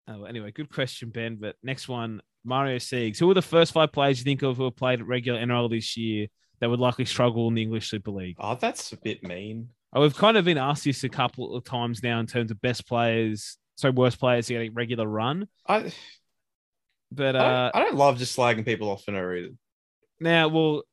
Oh, 0.07 0.23
anyway, 0.23 0.51
good 0.51 0.71
question, 0.71 1.09
Ben. 1.09 1.35
But 1.35 1.55
next 1.63 1.89
one, 1.89 2.21
Mario 2.45 2.77
Siegs. 2.77 3.19
Who 3.19 3.29
are 3.29 3.35
the 3.35 3.41
first 3.41 3.73
five 3.73 3.91
players 3.91 4.19
you 4.19 4.23
think 4.23 4.41
of 4.41 4.57
who 4.57 4.63
have 4.65 4.75
played 4.75 5.01
at 5.01 5.07
regular 5.07 5.39
NRL 5.39 5.69
this 5.69 5.97
year 5.97 6.27
that 6.59 6.69
would 6.69 6.79
likely 6.79 7.05
struggle 7.05 7.47
in 7.49 7.55
the 7.55 7.61
English 7.61 7.89
Super 7.89 8.11
League? 8.11 8.37
Oh, 8.39 8.55
that's 8.55 8.93
a 8.93 8.97
bit 8.97 9.23
mean. 9.23 9.69
Oh, 9.93 10.01
we've 10.01 10.15
kind 10.15 10.37
of 10.37 10.45
been 10.45 10.57
asked 10.57 10.85
this 10.85 11.03
a 11.03 11.09
couple 11.09 11.55
of 11.55 11.63
times 11.63 12.01
now 12.01 12.19
in 12.19 12.25
terms 12.27 12.51
of 12.51 12.61
best 12.61 12.87
players, 12.87 13.57
so 13.75 13.91
worst 13.91 14.19
players 14.19 14.47
getting 14.47 14.73
regular 14.73 15.07
run. 15.07 15.47
I, 15.67 15.91
But 17.11 17.35
I, 17.35 17.39
uh, 17.39 17.71
don't, 17.71 17.75
I 17.75 17.85
don't 17.85 17.95
love 17.97 18.17
just 18.17 18.37
slagging 18.37 18.63
people 18.63 18.89
off 18.89 19.03
for 19.03 19.11
no 19.11 19.21
reason. 19.21 19.57
now, 20.19 20.47
well, 20.47 20.83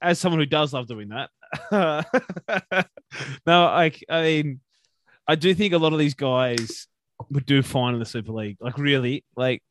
as 0.00 0.20
someone 0.20 0.38
who 0.40 0.46
does 0.46 0.72
love 0.72 0.86
doing 0.86 1.08
that, 1.08 1.30
no, 3.46 3.64
like 3.64 4.04
I 4.08 4.22
mean, 4.22 4.60
I 5.26 5.34
do 5.34 5.54
think 5.54 5.74
a 5.74 5.78
lot 5.78 5.92
of 5.92 5.98
these 5.98 6.14
guys 6.14 6.86
would 7.30 7.46
do 7.46 7.62
fine 7.62 7.94
in 7.94 8.00
the 8.00 8.06
Super 8.06 8.32
League. 8.32 8.58
Like 8.60 8.78
really, 8.78 9.24
like 9.36 9.62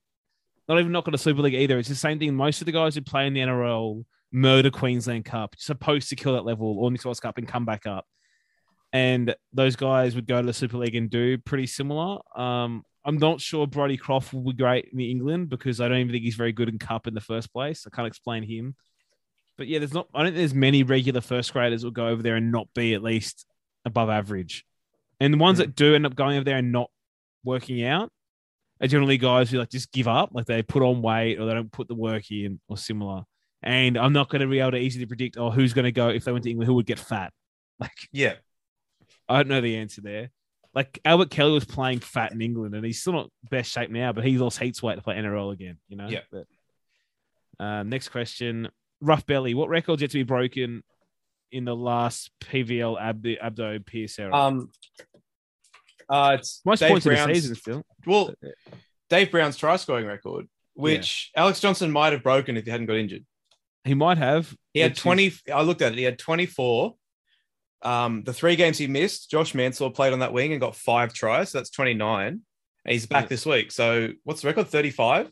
not 0.68 0.80
even 0.80 0.92
not 0.92 1.06
got 1.06 1.16
a 1.16 1.20
Super 1.20 1.42
League 1.42 1.54
either. 1.54 1.80
It's 1.80 1.90
the 1.90 1.96
same 1.96 2.20
thing. 2.20 2.36
Most 2.36 2.62
of 2.62 2.66
the 2.66 2.72
guys 2.72 2.96
who 2.96 3.02
play 3.02 3.28
in 3.28 3.34
the 3.34 3.42
NRL 3.42 4.04
murder 4.32 4.70
Queensland 4.70 5.26
Cup, 5.26 5.56
supposed 5.58 6.10
to 6.10 6.16
kill 6.16 6.34
that 6.34 6.46
level 6.46 6.78
or 6.80 6.92
New 6.92 6.98
South 6.98 7.06
Wales 7.06 7.20
Cup 7.20 7.38
and 7.38 7.48
come 7.48 7.66
back 7.66 7.86
up. 7.86 8.06
And 8.94 9.36
those 9.54 9.76
guys 9.76 10.16
would 10.16 10.28
go 10.28 10.42
to 10.42 10.46
the 10.46 10.54
Super 10.54 10.78
League 10.78 10.96
and 10.96 11.10
do 11.10 11.38
pretty 11.38 11.68
similar. 11.68 12.20
Um, 12.36 12.84
I'm 13.06 13.18
not 13.18 13.42
sure 13.42 13.68
Brody 13.68 13.98
Croft 13.98 14.34
will 14.34 14.42
be 14.42 14.54
great 14.54 14.90
in 14.92 15.00
England 15.00 15.50
because 15.50 15.80
I 15.82 15.88
don't 15.88 16.00
even 16.00 16.12
think 16.12 16.24
he's 16.24 16.36
very 16.36 16.52
good 16.52 16.70
in 16.70 16.80
Cup 16.80 17.08
in 17.08 17.14
the 17.14 17.22
first 17.22 17.52
place. 17.54 17.86
I 17.86 17.96
can't 17.96 18.08
explain 18.08 18.44
him. 18.44 18.76
But 19.58 19.68
yeah, 19.68 19.80
there's 19.80 19.94
not. 19.94 20.08
I 20.14 20.20
don't 20.20 20.28
think 20.28 20.38
there's 20.38 20.54
many 20.54 20.84
regular 20.84 21.22
first 21.22 21.52
graders 21.54 21.84
will 21.84 21.92
go 21.92 22.08
over 22.08 22.22
there 22.22 22.36
and 22.36 22.52
not 22.52 22.68
be 22.76 22.94
at 22.94 23.02
least 23.04 23.46
above 23.86 24.10
average. 24.10 24.66
And 25.20 25.34
the 25.34 25.38
ones 25.38 25.58
Hmm. 25.58 25.64
that 25.64 25.76
do 25.76 25.96
end 25.96 26.06
up 26.06 26.16
going 26.16 26.36
over 26.38 26.44
there 26.44 26.58
and 26.58 26.72
not 26.72 26.92
working 27.44 27.84
out 27.84 28.12
are 28.80 28.88
generally 28.88 29.18
guys 29.18 29.50
who 29.50 29.58
like 29.58 29.70
just 29.70 29.92
give 29.92 30.08
up, 30.08 30.30
like 30.34 30.46
they 30.46 30.62
put 30.62 30.84
on 30.84 31.02
weight 31.02 31.40
or 31.40 31.46
they 31.46 31.54
don't 31.54 31.72
put 31.72 31.88
the 31.88 31.96
work 31.96 32.30
in 32.30 32.60
or 32.68 32.78
similar. 32.78 33.24
And 33.64 33.98
I'm 33.98 34.14
not 34.14 34.30
going 34.30 34.42
to 34.42 34.48
be 34.48 34.60
able 34.60 34.72
to 34.72 34.78
easily 34.78 35.08
predict, 35.08 35.38
oh, 35.38 35.50
who's 35.50 35.74
going 35.74 35.86
to 35.86 35.92
go 35.92 36.10
if 36.10 36.24
they 36.24 36.32
went 36.32 36.44
to 36.44 36.52
England, 36.52 36.68
who 36.68 36.76
would 36.76 36.86
get 36.86 37.00
fat. 37.00 37.34
Like 37.80 37.92
Yeah. 38.12 38.34
I 39.30 39.38
don't 39.38 39.48
know 39.50 39.62
the 39.62 39.78
answer 39.78 40.02
there. 40.02 40.32
Like 40.74 41.00
Albert 41.04 41.32
Kelly 41.32 41.54
was 41.54 41.66
playing 41.66 42.00
fat 42.00 42.32
in 42.32 42.42
England, 42.42 42.76
and 42.76 42.86
he's 42.86 43.02
still 43.02 43.14
not 43.14 43.32
best 43.50 43.72
shape 43.72 43.90
now, 43.90 44.14
but 44.14 44.24
he 44.24 44.38
lost 44.38 44.60
heaps 44.60 44.84
weight 44.84 44.96
to 44.96 45.02
play 45.02 45.16
NRL 45.16 45.52
again. 45.52 45.78
You 45.88 45.98
know. 45.98 46.08
Yeah. 46.08 46.20
But, 46.32 46.46
um, 47.60 47.90
next 47.90 48.10
question: 48.10 48.70
Rough 49.02 49.26
belly. 49.26 49.54
What 49.54 49.70
records 49.70 50.02
yet 50.02 50.12
to 50.12 50.18
be 50.18 50.24
broken 50.24 50.84
in 51.52 51.66
the 51.66 51.76
last 51.76 52.30
PVL 52.44 53.00
Abdo, 53.02 53.42
Abdo 53.42 53.86
Pierce 53.86 54.20
era? 54.20 54.36
Um. 54.36 54.72
Uh, 56.10 56.38
it's 56.40 56.62
Most 56.64 56.80
Dave 56.80 56.90
points 56.92 57.06
in 57.06 57.14
the 57.14 57.34
season 57.34 57.56
still. 57.56 57.84
Well, 58.06 58.34
Dave 59.10 59.32
Brown's 59.32 59.58
try 59.58 59.76
scoring 59.78 60.06
record, 60.06 60.48
which 60.74 61.32
Alex 61.36 61.60
Johnson 61.60 61.92
might 61.92 62.14
have 62.14 62.24
broken 62.24 62.56
if 62.56 62.66
he 62.66 62.72
hadn't 62.72 62.86
got 62.86 62.96
injured. 62.98 63.26
He 63.84 63.94
might 63.94 64.18
have. 64.18 64.54
He 64.74 64.82
had 64.82 64.92
which 64.92 65.00
is- 65.00 65.04
20. 65.04 65.34
I 65.54 65.62
looked 65.64 65.82
at 65.82 65.94
it. 65.94 65.98
He 65.98 66.04
had 66.04 66.20
24. 66.20 66.96
Um, 67.84 68.24
the 68.24 68.34
three 68.34 68.56
games 68.56 68.78
he 68.78 68.88
missed, 68.88 69.30
Josh 69.30 69.54
Mansour 69.54 69.90
played 69.92 70.14
on 70.14 70.20
that 70.20 70.34
wing 70.34 70.52
and 70.52 70.60
got 70.62 70.76
five 70.76 71.14
tries. 71.14 71.52
So 71.52 71.60
that's 71.60 71.70
29. 71.70 72.28
And 72.28 72.42
he's 72.86 73.06
back 73.06 73.26
Yeah. 73.26 73.28
this 73.30 73.46
week. 73.46 73.72
So 73.72 74.10
what's 74.24 74.42
the 74.42 74.48
record? 74.48 74.68
35? 74.68 75.32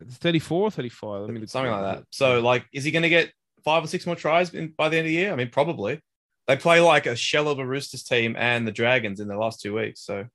It's 0.00 0.16
34 0.16 0.62
or 0.62 0.70
35. 0.70 1.20
Let 1.22 1.30
me 1.30 1.40
look 1.40 1.48
Something 1.48 1.72
like 1.72 1.96
that. 1.98 2.04
So, 2.10 2.40
like, 2.40 2.64
is 2.72 2.84
he 2.84 2.90
going 2.90 3.02
to 3.02 3.08
get 3.08 3.32
five 3.64 3.84
or 3.84 3.86
six 3.86 4.06
more 4.06 4.16
tries 4.16 4.52
in, 4.54 4.68
by 4.76 4.88
the 4.88 4.96
end 4.96 5.06
of 5.06 5.08
the 5.10 5.14
year? 5.14 5.32
I 5.32 5.36
mean, 5.36 5.50
probably. 5.50 6.00
They 6.46 6.56
play 6.56 6.80
like 6.80 7.06
a 7.06 7.14
shell 7.14 7.48
of 7.48 7.58
a 7.58 7.66
Roosters 7.66 8.02
team 8.02 8.34
and 8.38 8.66
the 8.66 8.72
Dragons 8.72 9.20
in 9.20 9.28
the 9.28 9.36
last 9.36 9.60
two 9.60 9.74
weeks. 9.74 10.00
So, 10.00 10.26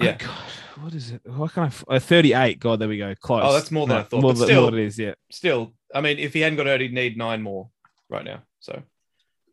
Oh, 0.00 0.04
yeah. 0.04 0.16
God, 0.18 0.38
what 0.82 0.94
is 0.94 1.10
it? 1.10 1.20
What 1.24 1.52
can 1.52 1.64
I? 1.88 1.94
Uh, 1.96 1.98
38. 1.98 2.60
God, 2.60 2.78
there 2.78 2.88
we 2.88 2.96
go. 2.98 3.12
Close. 3.20 3.42
Oh, 3.44 3.52
that's 3.52 3.72
more 3.72 3.88
than 3.88 3.96
I 3.96 4.02
thought, 4.04 4.22
More 4.22 4.32
but 4.34 4.38
than 4.38 4.46
still- 4.48 4.62
more 4.62 4.70
than 4.70 4.80
it 4.80 4.86
is. 4.86 4.98
Yeah. 4.98 5.14
Still, 5.32 5.74
I 5.92 6.00
mean, 6.00 6.18
if 6.20 6.32
he 6.32 6.40
hadn't 6.40 6.58
got 6.58 6.66
hurt, 6.66 6.80
he'd 6.80 6.92
need 6.94 7.16
nine 7.16 7.42
more 7.42 7.70
right 8.08 8.24
now. 8.24 8.42
So, 8.60 8.82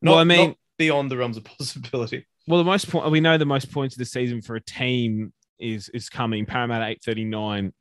Well, 0.01 0.17
I 0.17 0.23
mean- 0.23 0.49
not 0.49 0.57
beyond 0.77 1.11
the 1.11 1.17
realms 1.17 1.37
of 1.37 1.43
possibility. 1.57 2.25
Well, 2.47 2.59
the 2.59 2.63
most 2.65 2.89
point 2.89 3.09
we 3.11 3.19
know 3.19 3.37
the 3.37 3.45
most 3.45 3.71
points 3.71 3.95
of 3.95 3.99
the 3.99 4.05
season 4.05 4.41
for 4.41 4.55
a 4.55 4.61
team 4.61 5.33
is 5.59 5.89
is 5.89 6.07
coming. 6.09 6.45
Parramatta 6.45 6.85
eight 6.85 7.01
thirty 7.03 7.25
nine, 7.25 7.73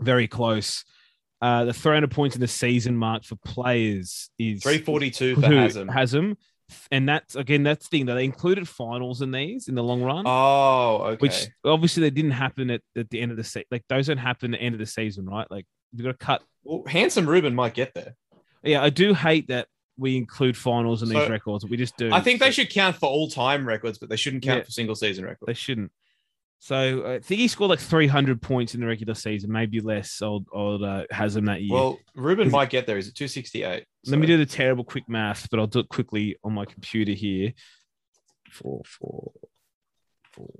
very 0.00 0.26
close. 0.28 0.84
Uh, 1.42 1.64
the 1.66 1.74
300 1.74 2.10
points 2.10 2.34
in 2.34 2.40
the 2.40 2.48
season 2.48 2.96
mark 2.96 3.22
for 3.22 3.36
players 3.44 4.30
is 4.38 4.62
342 4.62 5.34
for 5.34 5.40
who 5.42 5.56
Haslam. 5.56 5.88
has 5.88 6.10
them, 6.10 6.38
and 6.90 7.06
that's 7.06 7.36
again 7.36 7.62
that's 7.62 7.86
the 7.88 7.98
thing 7.98 8.06
that 8.06 8.14
they 8.14 8.24
included 8.24 8.66
finals 8.66 9.20
in 9.20 9.30
these 9.30 9.68
in 9.68 9.74
the 9.74 9.82
long 9.82 10.02
run, 10.02 10.24
Oh, 10.26 11.02
okay. 11.04 11.16
which 11.18 11.48
obviously 11.64 12.00
they 12.00 12.10
didn't 12.10 12.30
happen 12.30 12.70
at, 12.70 12.80
at 12.96 13.10
the 13.10 13.20
end 13.20 13.30
of 13.30 13.36
the 13.36 13.44
season. 13.44 13.66
Like 13.70 13.84
those 13.90 14.06
don't 14.06 14.16
happen 14.16 14.54
at 14.54 14.60
the 14.60 14.64
end 14.64 14.74
of 14.74 14.78
the 14.78 14.86
season, 14.86 15.26
right? 15.26 15.46
Like 15.50 15.66
you've 15.92 16.04
got 16.06 16.18
to 16.18 16.24
cut. 16.24 16.42
well, 16.62 16.82
handsome 16.86 17.28
Reuben 17.28 17.54
might 17.54 17.74
get 17.74 17.92
there. 17.94 18.14
Yeah, 18.62 18.82
I 18.82 18.88
do 18.88 19.12
hate 19.12 19.48
that 19.48 19.68
we 19.96 20.16
include 20.16 20.56
finals 20.56 21.02
in 21.02 21.08
these 21.08 21.28
records. 21.28 21.64
We 21.64 21.76
just 21.76 21.96
do. 21.96 22.12
I 22.12 22.20
think 22.20 22.40
they 22.40 22.50
should 22.50 22.70
count 22.70 22.96
for 22.96 23.06
all 23.06 23.28
time 23.28 23.66
records, 23.66 23.98
but 23.98 24.08
they 24.08 24.16
shouldn't 24.16 24.42
count 24.42 24.58
Yeah. 24.58 24.64
for 24.64 24.70
single 24.70 24.94
season 24.94 25.24
records. 25.24 25.46
They 25.46 25.54
shouldn't. 25.54 25.92
So 26.58 27.06
I 27.06 27.18
think 27.20 27.40
he 27.40 27.48
scored 27.48 27.68
like 27.70 27.78
300 27.78 28.40
points 28.40 28.74
in 28.74 28.80
the 28.80 28.86
regular 28.86 29.14
season, 29.14 29.52
maybe 29.52 29.80
less. 29.80 30.22
Old 30.22 30.46
old 30.50 30.82
uh, 30.82 31.04
has 31.10 31.36
him 31.36 31.44
that 31.44 31.60
year. 31.62 31.74
Well, 31.74 31.98
Reuben 32.14 32.50
might 32.50 32.70
get 32.70 32.86
there. 32.86 32.96
He's 32.96 33.08
at 33.08 33.14
268. 33.14 33.84
Let 34.06 34.18
me 34.18 34.26
do 34.26 34.38
the 34.38 34.46
terrible 34.46 34.82
quick 34.82 35.06
math, 35.08 35.48
but 35.50 35.60
I'll 35.60 35.66
do 35.66 35.80
it 35.80 35.88
quickly 35.90 36.36
on 36.42 36.54
my 36.54 36.64
computer 36.64 37.12
here. 37.12 37.52
Four, 38.50 38.82
four, 38.86 39.32
four. 40.32 40.50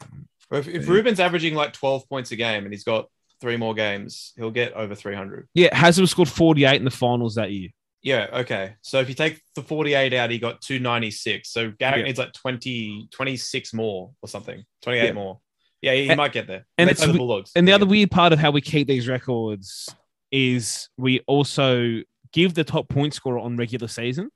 ten. 0.00 0.28
If, 0.52 0.68
if 0.68 0.88
Reuben's 0.88 1.18
averaging 1.18 1.54
like 1.56 1.72
12 1.72 2.08
points 2.08 2.30
a 2.30 2.36
game 2.36 2.62
and 2.64 2.72
he's 2.72 2.84
got 2.84 3.08
three 3.40 3.56
more 3.56 3.74
games, 3.74 4.32
he'll 4.36 4.52
get 4.52 4.72
over 4.74 4.94
300. 4.94 5.48
Yeah, 5.54 5.74
Haslam 5.76 6.06
scored 6.06 6.28
48 6.28 6.76
in 6.76 6.84
the 6.84 6.90
finals 6.92 7.34
that 7.34 7.50
year. 7.50 7.70
Yeah. 8.02 8.28
Okay. 8.32 8.74
So 8.82 9.00
if 9.00 9.08
you 9.08 9.14
take 9.14 9.40
the 9.54 9.62
48 9.62 10.12
out, 10.14 10.30
he 10.30 10.38
got 10.38 10.60
296. 10.60 11.50
So 11.50 11.72
Garrick 11.78 11.98
Yeah. 11.98 12.04
needs 12.04 12.18
like 12.18 12.32
20, 12.32 13.08
26 13.10 13.74
more 13.74 14.12
or 14.22 14.28
something, 14.28 14.64
28 14.82 15.04
Yeah. 15.06 15.12
more. 15.12 15.40
Yeah, 15.82 15.94
he, 15.94 16.08
And- 16.08 16.16
might 16.16 16.32
get 16.32 16.46
there. 16.46 16.66
and 16.78 16.88
it's 16.90 17.04
the 17.04 17.12
Bulldogs. 17.12 17.52
And 17.56 17.66
the 17.66 17.72
other 17.72 17.86
weird 17.86 18.10
part 18.10 18.32
of 18.32 18.38
how 18.38 18.50
we 18.50 18.60
keep 18.60 18.86
these 18.88 19.08
records 19.08 19.88
is 20.30 20.88
we 20.96 21.20
also 21.26 22.02
give 22.32 22.54
the 22.54 22.64
top 22.64 22.88
point 22.88 23.14
scorer 23.14 23.38
on 23.38 23.56
regular 23.56 23.88
season. 23.88 24.30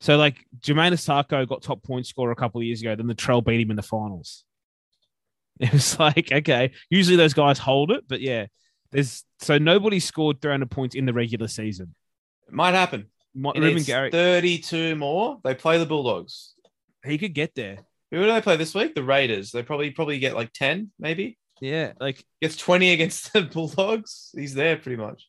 So 0.00 0.16
like 0.16 0.44
Jamayne 0.60 0.92
Isaako 0.92 1.46
got 1.48 1.62
top 1.62 1.82
point 1.82 2.06
scorer 2.06 2.32
a 2.32 2.36
couple 2.36 2.60
of 2.60 2.64
years 2.66 2.80
ago, 2.80 2.94
then 2.94 3.06
the 3.06 3.14
trail 3.14 3.40
beat 3.40 3.60
him 3.60 3.70
in 3.70 3.76
the 3.76 3.82
finals. 3.82 4.44
It 5.60 5.72
was 5.72 5.98
like, 6.00 6.32
okay, 6.32 6.72
usually 6.90 7.16
those 7.16 7.32
guys 7.34 7.58
hold 7.60 7.92
it, 7.92 8.04
but 8.08 8.20
yeah, 8.20 8.46
there's 8.90 9.24
so 9.38 9.56
nobody 9.58 10.00
scored 10.00 10.42
300 10.42 10.68
points 10.68 10.96
in 10.96 11.06
the 11.06 11.12
regular 11.12 11.46
season. 11.46 11.94
It 12.48 12.54
might 12.54 12.74
happen. 12.74 13.06
It 13.34 13.40
Reuben 13.40 13.74
needs 13.74 13.86
Garrick, 13.86 14.12
32 14.12 14.94
more. 14.96 15.40
They 15.42 15.54
play 15.54 15.78
the 15.78 15.86
Bulldogs. 15.86 16.54
he 17.04 17.18
could 17.18 17.34
get 17.34 17.54
there. 17.54 17.78
Who 18.10 18.20
do 18.20 18.26
they 18.26 18.40
play 18.40 18.56
this 18.56 18.74
week? 18.74 18.94
The 18.94 19.02
Raiders. 19.02 19.50
They 19.50 19.62
probably 19.64 19.90
probably 19.90 20.18
get 20.20 20.36
like 20.36 20.52
10, 20.52 20.92
maybe. 21.00 21.36
Yeah, 21.60 21.92
like 22.00 22.24
Gets 22.40 22.56
20 22.56 22.92
against 22.92 23.32
the 23.32 23.42
Bulldogs. 23.42 24.30
He's 24.34 24.54
there 24.54 24.76
pretty 24.76 24.96
much. 24.96 25.26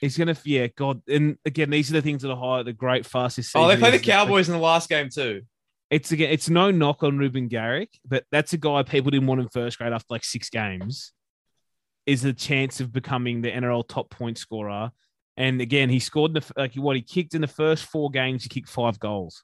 he's 0.00 0.18
gonna, 0.18 0.36
yeah, 0.44 0.66
God. 0.76 1.00
And 1.08 1.38
again, 1.46 1.70
these 1.70 1.90
are 1.90 1.94
the 1.94 2.02
things 2.02 2.22
that 2.22 2.30
are 2.30 2.36
high, 2.36 2.62
the 2.62 2.72
great 2.74 3.06
fastest. 3.06 3.56
Oh, 3.56 3.66
they 3.68 3.74
season 3.74 3.80
play 3.80 3.90
the 3.90 3.96
is 3.96 4.02
that, 4.02 4.08
like, 4.08 4.18
Cowboys 4.26 4.48
in 4.48 4.54
the 4.54 4.60
last 4.60 4.88
game 4.90 5.08
too. 5.08 5.42
it's 5.90 6.12
again, 6.12 6.30
it's 6.30 6.50
no 6.50 6.70
knock 6.70 7.02
on 7.02 7.16
Reuben 7.16 7.48
Garrick, 7.48 7.90
but 8.06 8.24
that's 8.30 8.52
a 8.52 8.58
guy 8.58 8.82
people 8.82 9.10
didn't 9.10 9.26
want 9.28 9.40
in 9.40 9.48
first 9.48 9.78
grade 9.78 9.92
after 9.94 10.06
like 10.10 10.24
six 10.24 10.50
games. 10.50 11.12
Is 12.06 12.22
a 12.26 12.34
chance 12.34 12.80
of 12.80 12.92
becoming 12.92 13.40
the 13.40 13.50
NRL 13.50 13.88
top 13.88 14.10
point 14.10 14.36
scorer, 14.36 14.90
and 15.36 15.60
again, 15.60 15.90
he 15.90 15.98
scored 15.98 16.34
the 16.34 16.44
like 16.56 16.74
what 16.76 16.96
he 16.96 17.02
kicked 17.02 17.34
in 17.34 17.40
the 17.40 17.46
first 17.46 17.84
four 17.84 18.10
games. 18.10 18.44
He 18.44 18.48
kicked 18.48 18.68
five 18.68 18.98
goals. 18.98 19.42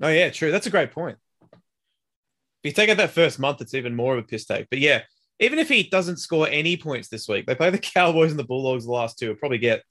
Oh 0.00 0.08
yeah, 0.08 0.30
true. 0.30 0.50
That's 0.50 0.66
a 0.66 0.70
great 0.70 0.92
point. 0.92 1.18
If 1.52 2.70
you 2.70 2.72
take 2.72 2.90
out 2.90 2.98
that 2.98 3.10
first 3.10 3.38
month, 3.38 3.60
it's 3.60 3.74
even 3.74 3.94
more 3.94 4.16
of 4.16 4.24
a 4.24 4.26
piss 4.26 4.44
take. 4.44 4.68
But 4.70 4.78
yeah, 4.78 5.02
even 5.40 5.58
if 5.58 5.68
he 5.68 5.84
doesn't 5.84 6.18
score 6.18 6.46
any 6.48 6.76
points 6.76 7.08
this 7.08 7.26
week, 7.26 7.46
they 7.46 7.54
play 7.54 7.70
the 7.70 7.78
Cowboys 7.94 8.30
and 8.30 8.38
the 8.38 8.44
Bulldogs 8.44 8.84
the 8.84 8.92
last 8.92 9.18
two. 9.18 9.26
He'll 9.26 9.36
probably 9.36 9.58
get 9.58 9.82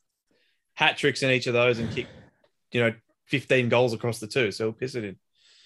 hat 0.76 0.98
tricks 0.98 1.24
in 1.24 1.32
each 1.32 1.48
of 1.48 1.54
those 1.54 1.80
and 1.80 1.92
kick, 1.92 2.08
you 2.72 2.82
know, 2.82 2.94
15 3.28 3.70
goals 3.70 3.94
across 3.94 4.20
the 4.20 4.28
two. 4.28 4.52
So 4.52 4.66
he'll 4.66 4.74
piss 4.74 4.96
it 4.96 5.04
in. 5.04 5.18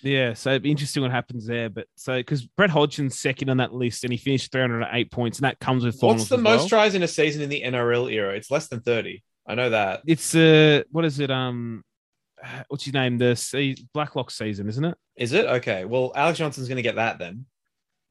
Yeah, 0.06 0.36
so 0.36 0.52
it'd 0.52 0.62
be 0.62 0.70
interesting 0.70 1.02
what 1.02 1.12
happens 1.12 1.48
there. 1.48 1.68
But 1.68 1.88
so 1.96 2.16
because 2.16 2.46
Brett 2.46 2.70
Hodgson's 2.70 3.20
second 3.20 3.50
on 3.50 3.58
that 3.58 3.74
list, 3.74 4.04
and 4.04 4.14
he 4.14 4.18
finished 4.18 4.52
308 4.52 5.12
points, 5.12 5.40
and 5.40 5.46
that 5.46 5.60
comes 5.60 5.84
with 5.84 6.00
finals. 6.00 6.20
What's 6.20 6.30
the 6.30 6.38
most 6.38 6.60
well. 6.60 6.70
tries 6.70 6.94
in 6.94 7.02
a 7.02 7.08
season 7.08 7.42
in 7.42 7.50
the 7.50 7.64
NRL 7.64 8.12
era? 8.12 8.36
It's 8.36 8.52
less 8.52 8.68
than 8.68 8.82
30. 8.82 9.24
I 9.48 9.56
know 9.56 9.72
that. 9.72 10.04
It's 10.06 10.36
uh, 10.36 10.84
what 10.92 11.06
is 11.06 11.20
it? 11.20 11.32
Um, 11.32 11.84
what's 12.68 12.86
his 12.86 12.94
name? 12.94 13.18
The 13.18 13.36
se- 13.36 13.78
Blacklock 13.96 14.30
season, 14.30 14.70
isn't 14.70 14.86
it? 14.86 14.96
Is 15.16 15.34
it? 15.34 15.46
Okay. 15.46 15.86
Well, 15.86 16.12
Alex 16.16 16.38
Johnson's 16.38 16.68
going 16.68 16.78
to 16.78 16.84
get 16.84 16.96
that 16.96 17.18
then. 17.18 17.48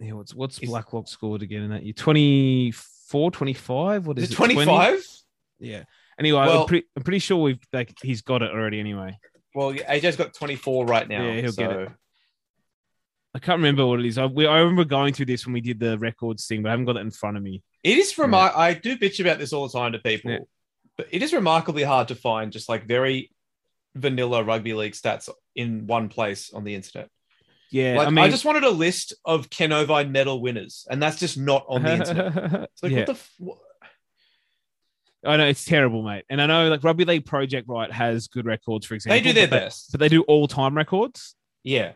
Yeah, 0.00 0.14
what's 0.14 0.34
what's 0.34 0.58
Is- 0.58 0.68
Blacklock 0.68 1.06
scored 1.06 1.42
again 1.42 1.62
in 1.62 1.70
that 1.70 1.84
year? 1.84 1.92
24, 1.92 3.30
25? 3.30 4.06
What 4.08 4.18
is, 4.18 4.24
Is 4.24 4.30
it 4.30 4.32
it? 4.32 4.36
20? 4.36 4.54
25? 4.54 5.06
Yeah. 5.60 5.84
Anyway, 6.18 6.38
Well- 6.40 6.62
I'm, 6.62 6.66
pretty, 6.66 6.86
I'm 6.96 7.04
pretty 7.04 7.20
sure 7.20 7.36
we've 7.36 7.60
like 7.72 7.94
he's 8.02 8.22
got 8.22 8.42
it 8.42 8.50
already. 8.50 8.80
Anyway, 8.80 9.16
Well, 9.54 9.72
AJ's 9.72 10.16
got 10.16 10.34
24 10.34 10.86
right 10.86 11.08
now. 11.08 11.22
Yeah, 11.22 11.40
he'll 11.40 11.52
get 11.52 11.70
it. 11.70 11.88
I 13.34 13.38
can't 13.40 13.58
remember 13.58 13.84
what 13.86 14.00
it 14.00 14.06
is. 14.06 14.16
I, 14.18 14.26
we, 14.26 14.46
I 14.46 14.58
remember 14.58 14.84
going 14.84 15.12
through 15.12 15.26
this 15.26 15.44
when 15.44 15.52
we 15.54 15.60
did 15.60 15.80
the 15.80 15.98
records 15.98 16.46
thing, 16.46 16.62
but 16.62 16.68
I 16.68 16.72
haven't 16.72 16.86
got 16.86 16.96
it 16.96 17.00
in 17.00 17.10
front 17.10 17.36
of 17.36 17.42
me. 17.42 17.62
It 17.82 17.98
is 17.98 18.12
remar- 18.14 18.54
I 18.56 18.74
do 18.74 18.96
bitch 18.96 19.20
about 19.20 19.38
this 19.38 19.52
all 19.52 19.66
the 19.66 19.76
time 19.76 19.92
to 19.92 19.98
people, 19.98 20.30
Yeah. 20.30 20.38
but 20.96 21.08
it 21.10 21.22
is 21.22 21.32
remarkably 21.32 21.82
hard 21.82 22.08
to 22.08 22.14
find 22.14 22.52
just 22.52 22.68
like 22.68 22.86
very 22.86 23.32
vanilla 23.96 24.42
rugby 24.44 24.72
league 24.74 24.92
stats 24.92 25.28
in 25.56 25.86
one 25.86 26.08
place 26.08 26.52
on 26.52 26.64
the 26.64 26.74
internet. 26.74 27.08
Yeah, 27.70 27.96
Like 27.96 28.16
I 28.16 28.22
I, 28.22 28.30
just 28.30 28.44
wanted 28.44 28.62
a 28.62 28.70
list 28.70 29.14
of 29.24 29.50
Ken 29.50 29.72
Irvine 29.72 30.12
medal 30.12 30.40
winners, 30.40 30.86
and 30.88 31.02
that's 31.02 31.18
just 31.18 31.36
not 31.36 31.64
on 31.68 31.82
the 31.82 31.94
internet. 31.94 32.34
It's 32.72 32.82
like 32.84 32.92
yeah. 32.92 32.98
what 32.98 33.06
the 33.06 33.12
f-? 33.14 33.40
I 35.26 35.36
know 35.36 35.46
it's 35.46 35.64
terrible, 35.64 36.02
mate. 36.02 36.24
And 36.28 36.40
I 36.42 36.46
know 36.46 36.68
like 36.68 36.82
Rugby 36.84 37.04
League 37.04 37.24
Project 37.26 37.68
right 37.68 37.90
has 37.90 38.28
good 38.28 38.46
records, 38.46 38.86
for 38.86 38.94
example. 38.94 39.16
they 39.16 39.22
do 39.22 39.32
their 39.32 39.48
but 39.48 39.60
best. 39.64 39.90
but 39.92 40.00
they 40.00 40.08
do 40.08 40.22
all 40.24 40.46
time 40.48 40.76
records. 40.76 41.34
yeah, 41.62 41.92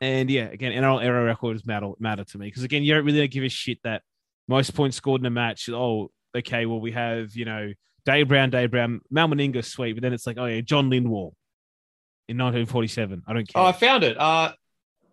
And 0.00 0.30
yeah, 0.30 0.44
again, 0.44 0.72
NRL 0.72 1.02
error 1.04 1.24
records 1.24 1.66
matter 1.66 1.92
matter 1.98 2.24
to 2.24 2.38
me 2.38 2.46
because 2.46 2.62
again, 2.62 2.82
you 2.82 2.94
don't 2.94 3.04
really 3.04 3.26
give 3.28 3.44
a 3.44 3.48
shit 3.48 3.78
that 3.84 4.02
most 4.48 4.74
points 4.74 4.96
scored 4.96 5.20
in 5.20 5.26
a 5.26 5.30
match. 5.30 5.68
Oh, 5.68 6.10
okay, 6.36 6.66
well 6.66 6.80
we 6.80 6.92
have 6.92 7.34
you 7.36 7.44
know 7.44 7.72
Dave 8.06 8.28
Brown, 8.28 8.50
Dave 8.50 8.70
Brown, 8.70 9.00
Mal 9.10 9.28
Meninga, 9.28 9.64
sweet, 9.64 9.92
but 9.92 10.02
then 10.02 10.12
it's 10.12 10.26
like 10.26 10.38
oh 10.38 10.46
yeah, 10.46 10.60
John 10.62 10.90
Lindwall 10.90 11.34
in 12.28 12.38
1947. 12.38 13.22
I 13.26 13.32
don't 13.32 13.46
care. 13.52 13.62
oh, 13.62 13.66
I 13.66 13.72
found 13.72 14.04
it. 14.04 14.16
Uh, 14.18 14.52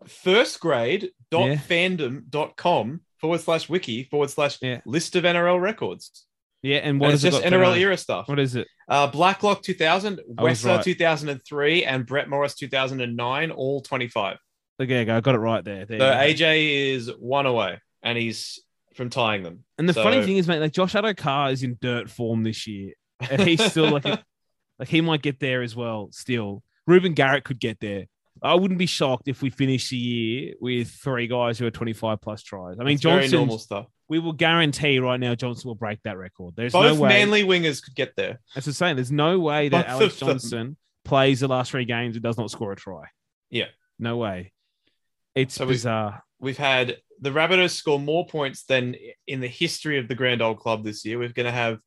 first 0.05 0.59
grade 0.59 1.09
dot 1.31 1.47
Yeah. 1.49 1.55
fandom 1.55 2.29
dot 2.29 2.55
com 2.55 3.01
forward 3.19 3.41
slash 3.41 3.67
wiki 3.67 4.03
forward 4.03 4.29
slash 4.29 4.59
Yeah. 4.61 4.81
list 4.85 5.15
of 5.15 5.23
NRL 5.25 5.59
records. 5.59 6.26
Yeah, 6.63 6.77
and 6.77 6.99
What 6.99 7.13
it's 7.13 7.23
is 7.23 7.31
just 7.31 7.45
it 7.45 7.49
got 7.51 7.59
NRL 7.59 7.77
era 7.77 7.97
stuff. 7.97 8.27
What 8.27 8.39
is 8.39 8.55
it? 8.55 8.67
Uh, 8.89 9.07
Blacklock 9.07 9.61
2000, 9.61 10.19
I 10.37 10.41
Wesser 10.41 10.65
right. 10.77 10.83
2003, 10.83 11.85
and 11.85 12.05
Brett 12.05 12.29
Morris 12.29 12.55
2009, 12.55 13.51
all 13.51 13.81
25. 13.81 14.37
Okay, 14.81 15.09
I 15.09 15.19
got 15.21 15.35
it 15.35 15.39
right 15.39 15.63
there. 15.63 15.85
there 15.85 15.99
So. 15.99 16.05
AJ 16.05 16.93
is 16.95 17.11
one 17.19 17.45
away, 17.45 17.79
and 18.03 18.17
he's 18.17 18.59
from 18.95 19.09
tying 19.09 19.43
them. 19.43 19.63
And 19.77 19.87
the 19.87 19.93
So- 19.93 20.03
funny 20.03 20.23
thing 20.23 20.37
is, 20.37 20.47
mate, 20.47 20.59
like 20.59 20.71
Josh 20.73 20.93
Addo-Carr 20.93 21.51
is 21.51 21.63
in 21.63 21.77
dirt 21.81 22.09
form 22.09 22.43
this 22.43 22.65
year, 22.67 22.93
and 23.29 23.41
he's 23.41 23.63
still 23.63 23.89
like, 23.91 24.05
like 24.79 24.87
he 24.87 25.01
might 25.01 25.21
get 25.21 25.39
there 25.39 25.61
as 25.61 25.75
well. 25.75 26.09
Still, 26.11 26.63
Reuben 26.87 27.13
Garrick 27.13 27.43
could 27.43 27.59
get 27.59 27.79
there. 27.79 28.05
I 28.41 28.53
wouldn't 28.55 28.77
be 28.77 28.85
shocked 28.85 29.27
if 29.27 29.41
we 29.41 29.49
finish 29.49 29.89
the 29.89 29.97
year 29.97 30.53
with 30.61 30.89
three 30.91 31.25
guys 31.27 31.57
who 31.57 31.65
are 31.65 31.71
twenty-five 31.71 32.21
plus 32.21 32.43
tries. 32.43 32.77
I 32.79 32.83
mean, 32.83 32.93
It's 32.95 33.03
very 33.03 33.21
Johnson. 33.23 33.37
normal 33.39 33.57
stuff. 33.57 33.87
We 34.09 34.19
will 34.19 34.33
guarantee 34.33 34.99
right 34.99 35.19
now 35.19 35.35
Johnson 35.35 35.67
will 35.67 35.75
break 35.75 36.01
that 36.03 36.17
record. 36.17 36.53
There's 36.55 36.73
Both 36.73 36.95
no 36.97 37.01
way. 37.03 37.09
manly 37.09 37.43
wingers 37.43 37.83
could 37.83 37.95
get 37.95 38.15
there. 38.15 38.39
That's 38.55 38.65
the 38.65 38.73
same. 38.73 38.95
There's 38.95 39.11
no 39.11 39.39
way 39.39 39.69
that 39.69 39.87
Both 39.87 40.01
Alex. 40.01 40.15
Johnson 40.17 40.77
plays 41.03 41.41
the 41.41 41.47
last 41.47 41.71
three 41.71 41.85
games 41.85 42.15
and 42.15 42.23
does 42.23 42.37
not 42.37 42.49
score 42.51 42.71
a 42.71 42.75
try. 42.75 43.05
Yeah. 43.49 43.65
no 43.99 44.17
way. 44.17 44.53
It's 45.35 45.55
So 45.55 45.65
bizarre. 45.65 46.23
We've 46.39 46.57
had 46.57 46.97
the 47.19 47.31
Rabbitohs 47.31 47.71
score 47.71 47.99
more 47.99 48.25
points 48.27 48.63
than 48.65 48.95
in 49.25 49.39
the 49.39 49.47
history 49.47 49.97
of 49.97 50.07
the 50.07 50.15
Grand 50.15 50.41
Old 50.41 50.59
Club 50.59 50.83
this 50.83 51.03
year. 51.05 51.17
We're 51.19 51.29
going 51.29 51.45
to 51.45 51.51
have 51.51 51.79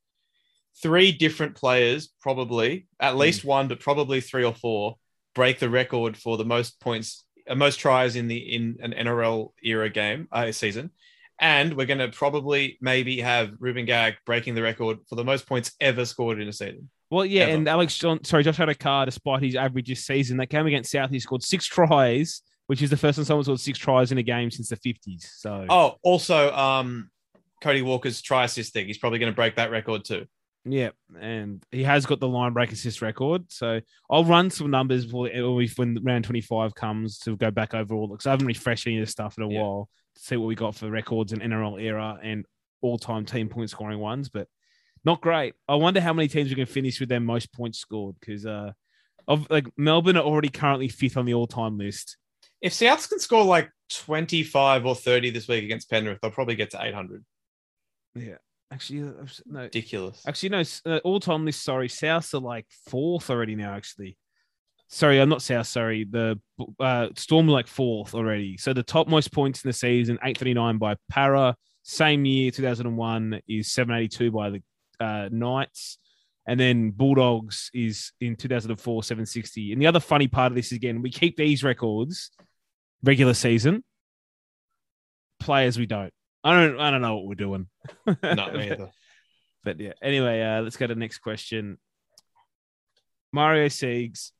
three 0.81 1.11
different 1.11 1.55
players, 1.55 2.09
probably 2.21 2.87
at 2.99 3.17
least 3.17 3.43
one, 3.43 3.67
but 3.67 3.79
probably 3.79 4.21
three 4.21 4.43
or 4.43 4.53
four, 4.53 4.95
break 5.35 5.59
the 5.59 5.69
record 5.69 6.17
for 6.17 6.37
the 6.37 6.45
most 6.45 6.79
points, 6.79 7.23
uh, 7.49 7.55
most 7.55 7.77
tries 7.79 8.15
in 8.15 8.27
the 8.27 8.37
in 8.37 8.77
an 8.81 8.93
NRL 8.93 9.51
era 9.63 9.89
game 9.89 10.27
uh, 10.31 10.51
season. 10.51 10.91
And 11.41 11.73
we're 11.75 11.87
going 11.87 11.97
to 11.99 12.07
probably 12.09 12.77
maybe 12.81 13.19
have 13.19 13.51
Reuben 13.59 13.85
Garrick 13.85 14.17
breaking 14.25 14.53
the 14.55 14.61
record 14.61 14.99
for 15.09 15.15
the 15.15 15.23
most 15.23 15.47
points 15.47 15.71
ever 15.81 16.05
scored 16.05 16.39
in 16.39 16.47
a 16.47 16.53
season. 16.53 16.89
Well, 17.09 17.25
yeah, 17.25 17.43
ever. 17.45 17.53
and 17.55 17.67
Alex 17.67 17.97
John, 17.97 18.23
sorry, 18.23 18.43
Josh 18.43 18.57
Addo-Carr, 18.59 19.07
despite 19.07 19.41
his 19.43 19.55
average 19.55 19.87
this 19.89 20.05
season, 20.05 20.37
that 20.37 20.49
game 20.49 20.67
against 20.67 20.91
South, 20.91 21.09
he 21.09 21.19
scored 21.19 21.41
six 21.43 21.65
tries, 21.65 22.41
which 22.67 22.81
is 22.83 22.89
the 22.91 22.95
first 22.95 23.15
time 23.17 23.25
someone 23.25 23.43
scored 23.43 23.59
six 23.59 23.77
tries 23.79 24.11
in 24.11 24.17
a 24.19 24.23
game 24.23 24.49
since 24.51 24.69
the 24.69 24.75
fifties. 24.77 25.29
So, 25.35 25.65
Oh, 25.67 25.95
also, 26.03 26.53
um, 26.53 27.09
Cody 27.61 27.81
Walker's 27.81 28.21
try 28.21 28.45
assist 28.45 28.71
thing. 28.73 28.85
He's 28.85 28.97
probably 28.99 29.19
going 29.19 29.31
to 29.31 29.35
break 29.35 29.55
that 29.55 29.71
record 29.71 30.05
too. 30.05 30.25
yeah, 30.63 30.91
and 31.19 31.65
he 31.71 31.83
has 31.83 32.05
got 32.05 32.19
the 32.19 32.27
line 32.27 32.53
break 32.53 32.71
assist 32.71 33.01
record. 33.01 33.51
So 33.51 33.81
I'll 34.09 34.23
run 34.25 34.49
some 34.51 34.69
numbers 34.69 35.05
before 35.05 35.27
when 35.75 35.97
round 36.03 36.23
twenty 36.23 36.41
five 36.41 36.75
comes 36.75 37.17
to 37.19 37.35
go 37.35 37.49
back 37.51 37.73
over 37.73 37.95
all 37.95 38.07
because 38.07 38.27
I 38.27 38.31
haven't 38.31 38.45
refreshed 38.47 38.85
any 38.87 38.97
of 38.97 39.01
this 39.01 39.11
stuff 39.11 39.37
in 39.39 39.43
a 39.43 39.49
Yeah. 39.49 39.59
while 39.61 39.89
see 40.21 40.37
what 40.37 40.45
we 40.45 40.55
got 40.55 40.75
for 40.75 40.89
records 40.89 41.33
in 41.33 41.39
NRL 41.39 41.81
era 41.81 42.19
and 42.21 42.45
all 42.81 42.99
time 42.99 43.25
team 43.25 43.49
point 43.49 43.71
scoring 43.71 43.99
ones, 43.99 44.29
but 44.29 44.47
not 45.03 45.19
great. 45.19 45.55
I 45.67 45.75
wonder 45.75 45.99
how 45.99 46.13
many 46.13 46.27
teams 46.27 46.49
we 46.49 46.55
can 46.55 46.67
finish 46.67 46.99
with 46.99 47.09
their 47.09 47.19
most 47.19 47.51
points 47.51 47.79
scored 47.79 48.15
because 48.19 48.45
uh, 48.45 48.71
of 49.27 49.49
like 49.49 49.67
Melbourne 49.77 50.17
are 50.17 50.23
already 50.23 50.49
currently 50.49 50.89
fifth 50.89 51.17
on 51.17 51.25
the 51.25 51.33
all 51.33 51.47
time 51.47 51.77
list. 51.79 52.17
If 52.61 52.73
Souths 52.73 53.09
can 53.09 53.19
score 53.19 53.43
like 53.43 53.71
25 53.89 54.85
or 54.85 54.95
30 54.95 55.31
this 55.31 55.47
week 55.47 55.63
against 55.63 55.89
Penrith, 55.89 56.19
they'll 56.21 56.29
probably 56.29 56.55
get 56.55 56.69
to 56.71 56.83
800. 56.83 57.25
Yeah, 58.13 58.35
actually, 58.71 59.11
no. 59.47 59.61
Ridiculous. 59.61 60.21
Actually, 60.27 60.49
no. 60.49 60.63
Uh, 60.85 60.99
all 61.03 61.19
time 61.19 61.45
list. 61.45 61.63
Sorry, 61.63 61.87
Souths 61.87 62.35
are 62.35 62.39
like 62.39 62.67
fourth 62.87 63.31
already 63.31 63.55
now. 63.55 63.73
Actually, 63.73 64.17
sorry, 64.91 65.19
I'm 65.19 65.29
not 65.29 65.41
South. 65.41 65.67
Sorry, 65.67 66.03
the 66.03 66.39
uh, 66.79 67.07
Storm 67.15 67.47
like 67.47 67.67
fourth 67.67 68.13
already. 68.13 68.57
So 68.57 68.73
the 68.73 68.83
top 68.83 69.07
most 69.07 69.31
points 69.31 69.63
in 69.63 69.69
the 69.69 69.73
season, 69.73 70.15
839 70.17 70.77
by 70.77 70.95
Parra. 71.09 71.55
Same 71.83 72.25
year, 72.25 72.51
2001 72.51 73.41
is 73.47 73.71
782 73.71 74.31
by 74.31 74.49
the 74.51 74.61
uh, 74.99 75.29
Knights, 75.31 75.97
and 76.45 76.59
then 76.59 76.91
Bulldogs 76.91 77.71
is 77.73 78.11
in 78.21 78.35
2004 78.35 79.03
760. 79.03 79.73
And 79.73 79.81
the 79.81 79.87
other 79.87 79.99
funny 79.99 80.27
part 80.27 80.51
of 80.51 80.55
this 80.55 80.67
is 80.67 80.73
again, 80.73 81.01
we 81.01 81.09
keep 81.09 81.37
these 81.37 81.63
records 81.63 82.29
regular 83.01 83.33
season. 83.33 83.83
Players 85.39 85.79
we 85.79 85.87
don't. 85.87 86.13
I 86.43 86.53
don't. 86.53 86.79
I 86.79 86.91
don't 86.91 87.01
know 87.01 87.15
what 87.15 87.25
we're 87.25 87.35
doing. 87.35 87.67
Not 88.23 88.53
me 88.53 88.71
either. 88.71 88.89
But 89.63 89.79
yeah. 89.79 89.93
Anyway, 90.03 90.41
uh, 90.41 90.61
let's 90.61 90.77
go 90.77 90.85
to 90.85 90.93
the 90.93 90.99
next 90.99 91.19
question. 91.19 91.77
Mario 93.31 93.67
Siegs. 93.67 94.31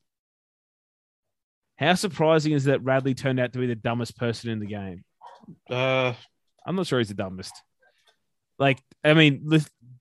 How 1.82 1.96
surprising 1.96 2.54
is 2.54 2.66
that 2.66 2.84
Radley 2.84 3.16
turned 3.16 3.40
out 3.40 3.54
to 3.54 3.60
be 3.60 3.66
the 3.66 3.76
dumbest 3.76 4.16
person 4.16 4.52
in 4.52 4.60
the 4.60 4.68
game? 4.68 5.04
Uh, 5.70 6.14
I'm 6.66 6.76
not 6.76 6.86
sure 6.86 7.00
he's 7.00 7.08
the 7.08 7.16
dumbest. 7.16 7.54
Like, 8.60 8.80
I 9.04 9.16
mean, 9.16 9.50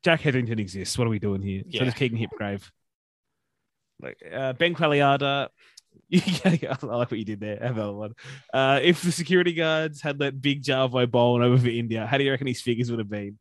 Jack 0.04 0.20
Hetherington 0.20 0.58
exists. 0.58 0.98
What 0.98 1.06
are 1.06 1.10
we 1.10 1.18
doing 1.18 1.40
here? 1.40 1.62
So 1.62 1.78
Yeah. 1.78 1.84
does 1.84 1.94
Keegan 1.94 2.18
Hipgrave. 2.18 2.70
Like 4.00 4.18
uh, 4.30 4.52
Ben 4.52 4.74
Qualiada. 4.74 5.48
I 6.14 6.58
like 6.82 7.10
what 7.10 7.12
you 7.12 7.24
did 7.24 7.40
there. 7.40 7.58
Have 7.62 7.76
another 7.76 7.92
one. 7.94 8.14
Uh, 8.52 8.80
if 8.82 9.00
the 9.02 9.12
security 9.12 9.54
guards 9.54 10.02
had 10.02 10.20
let 10.20 10.40
Big 10.40 10.62
Jarvo 10.62 11.10
bowling 11.10 11.42
over 11.42 11.58
for 11.58 11.68
India, 11.68 12.06
how 12.06 12.18
do 12.18 12.24
you 12.24 12.30
reckon 12.30 12.46
his 12.46 12.60
figures 12.60 12.90
would 12.90 12.98
have 13.00 13.08
been? 13.08 13.38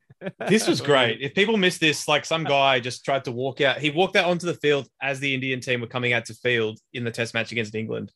This 0.47 0.67
was 0.67 0.81
great. 0.91 1.21
If 1.21 1.33
people 1.33 1.57
missed 1.57 1.79
this, 1.79 2.07
like 2.07 2.25
some 2.25 2.43
guy 2.43 2.79
just 2.79 3.05
tried 3.05 3.25
to 3.25 3.31
walk 3.31 3.61
out. 3.61 3.77
He 3.79 3.89
walked 3.89 4.15
out 4.15 4.25
onto 4.25 4.45
the 4.45 4.53
field 4.55 4.87
as 5.01 5.19
the 5.19 5.33
Indian 5.33 5.59
team 5.61 5.81
were 5.81 5.87
coming 5.87 6.13
out 6.13 6.25
to 6.25 6.33
field 6.33 6.79
in 6.93 7.03
the 7.03 7.11
test 7.11 7.33
match 7.33 7.51
against 7.51 7.75
England 7.75 8.11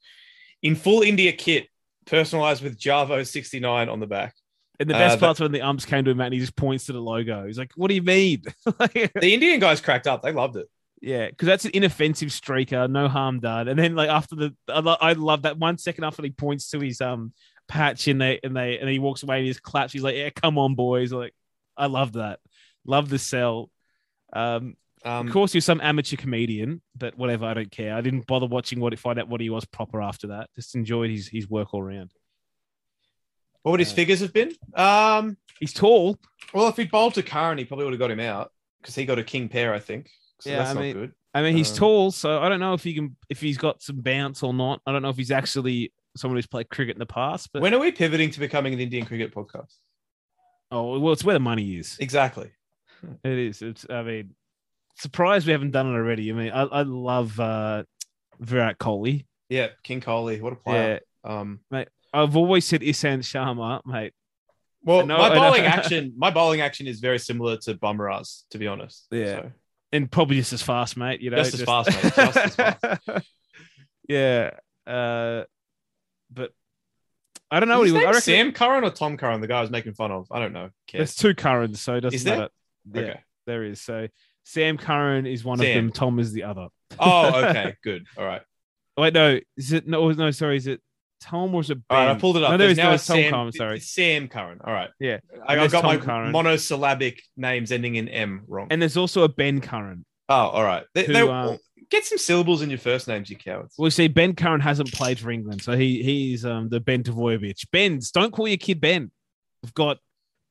in 0.62 0.76
full 0.76 1.02
India 1.02 1.32
kit, 1.34 1.68
personalized 2.06 2.64
with 2.64 2.78
Jarvo 2.80 3.26
69 3.26 3.90
on 3.90 4.00
the 4.00 4.08
back. 4.08 4.36
And 4.80 4.90
the 4.90 4.96
Uh, 4.96 5.00
best 5.00 5.20
but- 5.20 5.26
part's 5.28 5.40
when 5.40 5.52
the 5.52 5.62
umps 5.62 5.86
came 5.86 6.04
to 6.06 6.12
him 6.12 6.20
and 6.22 6.34
he 6.34 6.40
just 6.40 6.56
points 6.56 6.86
to 6.88 6.94
the 6.94 7.02
logo. 7.02 7.46
He's 7.46 7.58
like, 7.60 7.72
"What 7.76 7.90
do 7.90 7.96
you 7.96 8.02
mean?" 8.02 8.44
Like, 8.80 8.94
The 9.14 9.34
Indian 9.34 9.60
guys 9.60 9.82
cracked 9.82 10.08
up. 10.08 10.22
They 10.24 10.32
loved 10.32 10.56
it. 10.58 10.68
yeah, 11.02 11.28
because 11.30 11.46
that's 11.48 11.66
an 11.66 11.72
inoffensive 11.74 12.30
streaker, 12.30 12.90
no 12.90 13.08
harm 13.08 13.40
done. 13.40 13.68
And 13.68 13.78
then 13.78 13.94
like 13.96 14.10
after 14.10 14.36
the, 14.36 14.56
I, 14.68 14.80
lo- 14.80 14.98
I 15.00 15.14
love 15.14 15.44
that 15.44 15.58
one 15.60 15.78
second 15.78 16.06
after 16.06 16.24
he 16.24 16.32
points 16.32 16.70
to 16.72 16.80
his 16.80 17.02
um 17.02 17.34
patch 17.68 18.08
and 18.08 18.20
they 18.20 18.40
and 18.44 18.56
they 18.58 18.78
and 18.80 18.90
he 18.90 19.00
walks 19.00 19.22
away 19.24 19.38
and 19.38 19.46
he 19.46 19.52
just 19.52 19.62
claps. 19.64 19.94
He's 19.94 20.02
like, 20.04 20.16
"Yeah, 20.16 20.30
come 20.32 20.58
on, 20.58 20.76
boys!" 20.76 21.12
Like, 21.14 21.34
I 21.78 21.88
love 21.88 22.14
that. 22.14 22.40
Love 22.86 23.10
the 23.10 23.20
sell. 23.20 23.70
Um, 24.34 24.76
Um, 25.06 25.28
of 25.28 25.34
course, 25.34 25.52
he 25.52 25.58
was 25.58 25.66
some 25.66 25.82
amateur 25.82 26.16
comedian, 26.16 26.82
but 26.96 27.18
whatever. 27.18 27.46
I 27.46 27.54
don't 27.54 27.70
care. 27.72 27.94
I 27.96 28.00
didn't 28.02 28.26
bother 28.26 28.46
watching 28.48 28.80
what 28.80 28.98
find 28.98 29.20
out 29.20 29.28
what 29.28 29.42
he 29.42 29.50
was 29.50 29.66
proper 29.66 30.02
after 30.02 30.28
that. 30.28 30.50
Just 30.56 30.76
enjoyed 30.76 31.10
his 31.10 31.28
his 31.28 31.50
work 31.50 31.74
all 31.74 31.82
around. 31.82 32.12
What 33.64 33.72
would 33.72 33.80
his 33.80 33.92
Uh, 33.92 33.96
figures 33.96 34.20
have 34.22 34.34
been? 34.34 34.54
Um, 34.76 35.38
He's 35.60 35.74
tall. 35.74 36.18
well, 36.54 36.68
if 36.70 36.78
he'd 36.78 36.92
bowled 36.92 37.14
to 37.16 37.24
Curran, 37.24 37.58
he 37.58 37.66
probably 37.66 37.86
would 37.86 37.94
have 37.94 38.00
got 38.00 38.12
him 38.12 38.20
out 38.20 38.52
because 38.82 38.96
he 38.96 39.06
got 39.06 39.20
a 39.20 39.24
king 39.24 39.50
pair, 39.50 39.74
I 39.74 39.80
think. 39.80 40.10
So 40.40 40.50
Yeah, 40.50 40.58
that's 40.60 40.72
I 40.72 40.74
not 40.74 40.82
mean- 40.82 40.94
good. 40.94 41.14
I 41.36 41.42
mean, 41.42 41.58
he's 41.58 41.72
Um, 41.72 41.78
tall, 41.78 42.12
so 42.12 42.42
I 42.42 42.48
don't 42.48 42.60
know 42.60 42.74
if 42.74 42.84
he 42.84 42.94
can 42.94 43.16
if 43.30 43.42
he's 43.42 43.58
got 43.58 43.82
some 43.82 44.02
bounce 44.02 44.44
or 44.44 44.54
not. 44.54 44.82
I 44.86 44.92
don't 44.92 45.02
know 45.02 45.10
if 45.10 45.18
he's 45.18 45.32
actually 45.32 45.92
someone 46.16 46.38
who's 46.38 46.46
played 46.48 46.70
cricket 46.70 46.96
in 46.96 47.00
the 47.00 47.06
past. 47.08 47.50
But 47.52 47.62
When 47.64 47.74
are 47.74 47.80
we 47.80 47.92
pivoting 47.92 48.30
to 48.32 48.40
becoming 48.40 48.74
an 48.74 48.80
Indian 48.80 49.06
cricket 49.06 49.34
podcast? 49.34 49.78
Oh 50.74 50.98
well, 51.00 51.14
it's 51.14 51.24
where 51.24 51.36
the 51.36 51.40
money 51.40 51.76
is. 51.76 51.98
Exactly. 52.00 52.50
It 53.24 53.38
is. 53.38 53.62
It's. 53.62 53.86
I 53.90 54.02
mean, 54.02 54.34
surprised 54.96 55.46
we 55.46 55.52
haven't 55.52 55.70
done 55.70 55.88
it 55.88 55.96
already. 55.96 56.32
I 56.32 56.34
mean, 56.34 56.52
I, 56.52 56.64
I 56.64 56.82
love 56.82 57.40
uh, 57.40 57.84
Virat 58.40 58.80
Kohli. 58.80 59.26
Yeah, 59.50 59.68
King 59.84 60.02
Kohli, 60.02 60.42
what 60.42 60.54
a 60.54 60.56
player. 60.56 61.00
Yeah. 61.24 61.40
Um, 61.40 61.60
I've 62.12 62.36
always 62.36 62.66
said 62.66 62.82
Ishant 62.82 63.20
Sharma, 63.20 63.82
mate. 63.86 64.14
well, 64.84 65.06
know- 65.06 65.18
my 65.18 65.36
bowling 65.36 65.62
action, 65.66 66.14
my 66.18 66.32
bowling 66.32 66.62
action 66.62 66.88
is 66.88 67.00
very 67.00 67.20
similar 67.20 67.58
to 67.58 67.76
Bumrah's, 67.76 68.46
to 68.50 68.58
be 68.58 68.66
honest. 68.66 69.06
Yeah. 69.12 69.26
So, 69.42 69.52
and 69.92 70.12
probably 70.12 70.38
just 70.38 70.54
as 70.54 70.64
fast, 70.64 70.98
mate. 70.98 71.22
You 71.22 71.30
know, 71.30 71.38
Just 71.38 71.54
as 71.54 71.62
fast, 71.62 71.90
mate, 71.92 72.14
just 72.16 72.60
as 72.60 73.24
yeah, 74.10 74.52
uh, 74.88 75.44
but 76.32 76.52
I 77.54 77.60
don't 77.60 77.70
know 77.70 77.80
what 77.80 77.88
he 77.88 77.94
was. 77.94 78.02
I 78.04 78.08
reckon 78.08 78.22
Sam 78.22 78.52
Curran 78.52 78.84
or 78.84 78.90
Tom 78.90 79.16
Curran, 79.18 79.40
the 79.42 79.48
guy 79.48 79.60
I 79.60 79.62
was 79.62 79.70
making 79.70 79.94
fun 79.94 80.12
of. 80.12 80.28
I 80.32 80.40
don't 80.40 80.54
know. 80.54 80.70
there's 80.92 81.14
Cares. 81.14 81.16
two 81.16 81.34
Currans, 81.36 81.82
so 81.82 81.96
it 81.96 82.02
doesn't 82.02 82.16
Is 82.16 82.24
there? 82.24 82.38
matter. 82.38 82.52
Yeah, 82.94 83.02
Okay. 83.02 83.20
there 83.48 83.64
is. 83.64 83.82
So 83.82 84.08
Sam 84.44 84.78
Curran 84.78 85.26
is 85.26 85.44
one 85.46 85.60
of 85.60 85.66
them. 85.66 85.92
Tom 85.92 86.20
is 86.20 86.32
the 86.34 86.44
other. 86.44 86.68
Oh, 87.00 87.44
okay. 87.50 87.76
Good. 87.84 88.06
All 88.18 88.26
right. 88.26 88.42
Wait, 88.98 89.14
no, 89.14 89.40
is 89.58 89.72
it 89.72 89.88
no? 89.88 90.12
No, 90.12 90.32
sorry, 90.32 90.58
is 90.58 90.68
it 90.68 90.82
Tom 91.22 91.54
or 91.56 91.62
is 91.62 91.70
it 91.70 91.76
Ben? 91.88 91.98
All 91.98 92.06
right. 92.08 92.16
I 92.16 92.20
pulled 92.20 92.38
it 92.38 92.44
up. 92.44 92.52
No, 92.52 92.58
there 92.58 92.68
There's 92.74 92.78
is 92.78 92.78
now 92.78 92.92
no 92.92 92.98
Tom 92.98 93.00
Sam, 93.24 93.32
Curran. 93.32 93.52
Sorry, 93.54 93.80
Sam 93.80 94.28
Curran. 94.28 94.60
All 94.64 94.74
right. 94.74 94.90
Yeah. 95.00 95.20
I, 95.48 95.54
I 95.60 95.68
got 95.68 95.82
Tom 95.82 95.86
my 95.86 95.98
Curran. 95.98 96.32
monosyllabic 96.32 97.22
names 97.38 97.72
ending 97.72 97.96
in 97.96 98.08
M 98.10 98.44
wrong. 98.48 98.68
and 98.72 98.82
there's 98.82 98.98
also 98.98 99.24
a 99.24 99.30
Ben 99.30 99.62
Curran. 99.62 100.06
oh, 100.30 100.34
all 100.36 100.64
right. 100.64 100.84
They, 100.94 101.06
Who, 101.06 101.14
they- 101.14 101.22
um, 101.22 101.58
get 101.94 102.06
some 102.06 102.18
syllables 102.18 102.62
in 102.62 102.70
your 102.70 102.80
first 102.80 103.08
names, 103.08 103.30
you 103.30 103.38
cowards. 103.38 103.76
Well, 103.78 103.92
see, 103.92 104.08
Ben 104.08 104.36
Curran 104.36 104.60
hasn't 104.62 104.92
played 104.92 105.20
for 105.20 105.32
England, 105.32 105.62
so 105.62 105.78
he 105.78 106.02
he's 106.04 106.44
um 106.46 106.68
the 106.70 106.80
Ben 106.80 107.04
Tavoyevich. 107.04 107.70
Ben's 107.72 108.12
don't 108.12 108.32
call 108.32 108.48
your 108.48 108.58
kid 108.58 108.82
Ben. 108.82 109.12
We've 109.62 109.74
got 109.74 109.98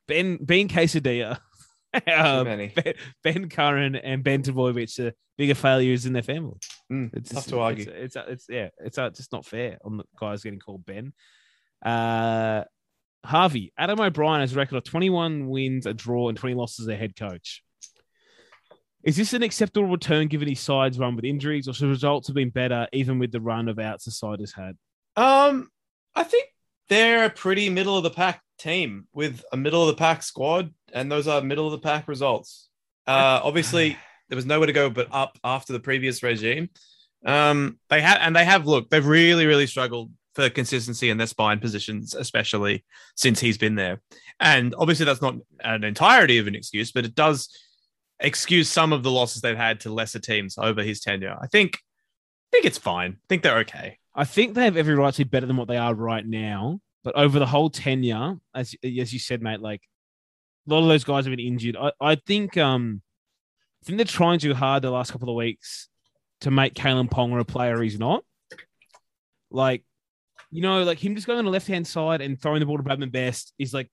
Ben 0.07 0.37
Ben 0.41 0.67
Quesadilla, 0.67 1.39
uh, 1.93 2.43
ben, 2.43 2.71
ben 3.23 3.49
Curran, 3.49 3.95
and 3.95 4.23
Ben 4.23 4.41
Tavoyevich 4.41 4.99
are 5.05 5.13
bigger 5.37 5.55
failures 5.55 6.05
in 6.05 6.13
their 6.13 6.23
family. 6.23 6.57
Mm, 6.91 7.13
It's 7.13 7.29
tough 7.29 7.43
just- 7.43 7.49
to 7.49 7.59
argue. 7.59 7.85
It's, 7.89 8.15
it's, 8.15 8.27
it's 8.29 8.45
yeah, 8.49 8.69
it's 8.79 8.97
uh, 8.97 9.09
just 9.09 9.31
not 9.31 9.45
fair 9.45 9.77
on 9.83 9.97
the 9.97 10.03
guys 10.19 10.43
getting 10.43 10.59
called 10.59 10.85
Ben. 10.85 11.13
Uh, 11.85 12.63
Harvey 13.25 13.71
Adam 13.77 13.99
O'Brien 14.01 14.41
has 14.41 14.53
a 14.53 14.55
record 14.55 14.77
of 14.77 14.83
21 14.83 15.47
wins, 15.47 15.85
a 15.85 15.93
draw, 15.93 16.29
and 16.29 16.37
20 16.37 16.55
losses 16.55 16.87
as 16.87 16.93
a 16.93 16.97
head 16.97 17.15
coach. 17.15 17.63
Is 19.03 19.17
this 19.17 19.33
an 19.33 19.43
acceptable 19.43 19.87
return 19.87 20.27
given 20.27 20.47
his 20.47 20.61
side's 20.61 20.97
run 20.97 21.15
with 21.15 21.25
injuries, 21.25 21.67
or 21.67 21.73
should 21.73 21.89
results 21.89 22.27
have 22.27 22.35
been 22.35 22.49
better 22.49 22.87
even 22.93 23.19
with 23.19 23.31
the 23.31 23.41
run 23.41 23.67
of 23.67 23.77
outs 23.77 24.05
the 24.05 24.11
side 24.11 24.39
has 24.39 24.53
had? 24.53 24.77
Um, 25.17 25.69
I 26.15 26.23
think 26.23 26.47
they're 26.87 27.25
a 27.25 27.29
pretty 27.29 27.69
middle 27.69 27.97
of 27.97 28.03
the 28.03 28.09
pack 28.09 28.41
team 28.57 29.07
with 29.13 29.43
a 29.51 29.57
middle 29.57 29.81
of 29.81 29.87
the 29.87 29.99
pack 29.99 30.23
squad, 30.23 30.73
and 30.93 31.11
those 31.11 31.27
are 31.27 31.41
middle 31.41 31.65
of 31.65 31.73
the 31.73 31.79
pack 31.79 32.07
results. 32.07 32.69
Uh, 33.05 33.41
obviously, 33.43 33.97
there 34.29 34.37
was 34.37 34.45
nowhere 34.45 34.67
to 34.67 34.73
go 34.73 34.89
but 34.89 35.07
up 35.11 35.37
after 35.43 35.73
the 35.73 35.79
previous 35.79 36.23
regime. 36.23 36.69
Um, 37.25 37.79
they 37.89 38.01
have 38.01 38.19
and 38.21 38.35
they 38.35 38.45
have 38.45 38.65
looked. 38.65 38.89
they've 38.89 39.05
really, 39.05 39.45
really 39.45 39.67
struggled 39.67 40.11
for 40.35 40.49
consistency 40.49 41.09
in 41.09 41.17
their 41.17 41.27
spine 41.27 41.59
positions, 41.59 42.15
especially 42.15 42.83
since 43.15 43.39
he's 43.39 43.57
been 43.57 43.75
there. 43.75 44.01
And 44.39 44.73
obviously, 44.77 45.05
that's 45.05 45.21
not 45.21 45.35
an 45.59 45.83
entirety 45.83 46.37
of 46.37 46.47
an 46.47 46.55
excuse, 46.55 46.91
but 46.91 47.05
it 47.05 47.15
does 47.15 47.49
excuse 48.23 48.69
some 48.69 48.93
of 48.93 49.03
the 49.03 49.11
losses 49.11 49.41
they've 49.41 49.55
had 49.55 49.81
to 49.81 49.93
lesser 49.93 50.19
teams 50.19 50.57
over 50.57 50.81
his 50.81 51.01
tenure. 51.01 51.37
I 51.39 51.47
think, 51.47 51.75
I 51.75 52.47
think 52.51 52.65
it's 52.65 52.77
fine. 52.77 53.11
I 53.11 53.25
think 53.29 53.43
they're 53.43 53.59
okay. 53.59 53.99
I 54.15 54.25
think 54.25 54.53
they 54.53 54.63
have 54.63 54.77
every 54.77 54.95
right 54.95 55.13
to 55.13 55.25
be 55.25 55.29
better 55.29 55.45
than 55.45 55.57
what 55.57 55.67
they 55.67 55.77
are 55.77 55.93
right 55.93 56.25
now. 56.25 56.79
But 57.03 57.15
over 57.15 57.37
the 57.37 57.45
whole 57.45 57.69
tenure, 57.69 58.37
as 58.55 58.75
as 58.83 59.13
you 59.13 59.19
said, 59.19 59.41
mate, 59.41 59.59
like 59.59 59.81
a 60.67 60.73
lot 60.73 60.81
of 60.81 60.87
those 60.87 61.03
guys 61.03 61.25
have 61.25 61.35
been 61.35 61.45
injured. 61.45 61.75
I, 61.75 61.91
I 61.99 62.15
think 62.15 62.57
um 62.57 63.01
I 63.81 63.85
think 63.85 63.97
they're 63.97 64.05
trying 64.05 64.39
too 64.39 64.53
hard 64.53 64.83
the 64.83 64.91
last 64.91 65.11
couple 65.11 65.29
of 65.29 65.35
weeks 65.35 65.89
to 66.41 66.51
make 66.51 66.73
Kalyn 66.73 67.09
Ponga 67.09 67.39
a 67.39 67.45
player 67.45 67.81
he's 67.81 67.99
not. 67.99 68.23
Like, 69.51 69.83
you 70.51 70.61
know, 70.61 70.83
like 70.83 71.03
him 71.03 71.15
just 71.15 71.27
going 71.27 71.39
on 71.39 71.45
the 71.45 71.51
left 71.51 71.67
hand 71.67 71.85
side 71.85 72.21
and 72.21 72.41
throwing 72.41 72.61
the 72.61 72.65
ball 72.65 72.77
to 72.77 72.83
Bradman 72.83 73.11
Best 73.11 73.53
is 73.59 73.73
like 73.73 73.89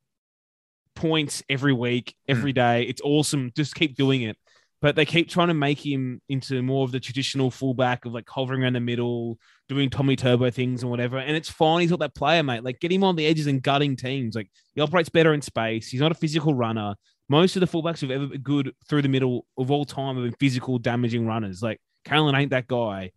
points 1.00 1.42
every 1.48 1.72
week, 1.72 2.14
every 2.28 2.52
hmm. 2.52 2.56
day. 2.56 2.82
It's 2.82 3.00
awesome. 3.02 3.52
Just 3.56 3.74
keep 3.74 3.96
doing 3.96 4.22
it. 4.22 4.36
But 4.82 4.96
they 4.96 5.04
keep 5.04 5.28
trying 5.28 5.48
to 5.48 5.54
make 5.54 5.84
him 5.84 6.22
into 6.30 6.62
more 6.62 6.84
of 6.84 6.92
the 6.92 7.00
traditional 7.00 7.50
fullback 7.50 8.06
of 8.06 8.14
like 8.14 8.28
hovering 8.28 8.62
around 8.62 8.74
the 8.74 8.80
middle, 8.80 9.38
doing 9.68 9.90
Tommy 9.90 10.16
Turbo 10.16 10.50
things 10.50 10.82
and 10.82 10.90
whatever. 10.90 11.18
And 11.18 11.36
it's 11.36 11.50
fine. 11.50 11.82
He's 11.82 11.90
not 11.90 12.00
that 12.00 12.14
player, 12.14 12.42
mate. 12.42 12.64
Like 12.64 12.80
get 12.80 12.92
him 12.92 13.04
on 13.04 13.16
the 13.16 13.26
edges 13.26 13.46
and 13.46 13.62
gutting 13.62 13.94
teams. 13.94 14.34
Like 14.34 14.50
he 14.74 14.80
operates 14.80 15.10
better 15.10 15.34
in 15.34 15.42
space. 15.42 15.88
He's 15.88 16.00
not 16.00 16.12
a 16.12 16.14
physical 16.14 16.54
runner. 16.54 16.94
Most 17.28 17.56
of 17.56 17.60
the 17.60 17.66
fullbacks 17.66 18.00
who've 18.00 18.10
ever 18.10 18.26
been 18.26 18.40
good 18.40 18.74
through 18.88 19.02
the 19.02 19.08
middle 19.08 19.46
of 19.58 19.70
all 19.70 19.84
time 19.84 20.16
have 20.16 20.24
been 20.24 20.34
physical, 20.40 20.78
damaging 20.78 21.26
runners. 21.26 21.62
Like 21.62 21.78
Kalyn 22.06 22.38
ain't 22.38 22.50
that 22.50 22.66
guy. 22.66 23.12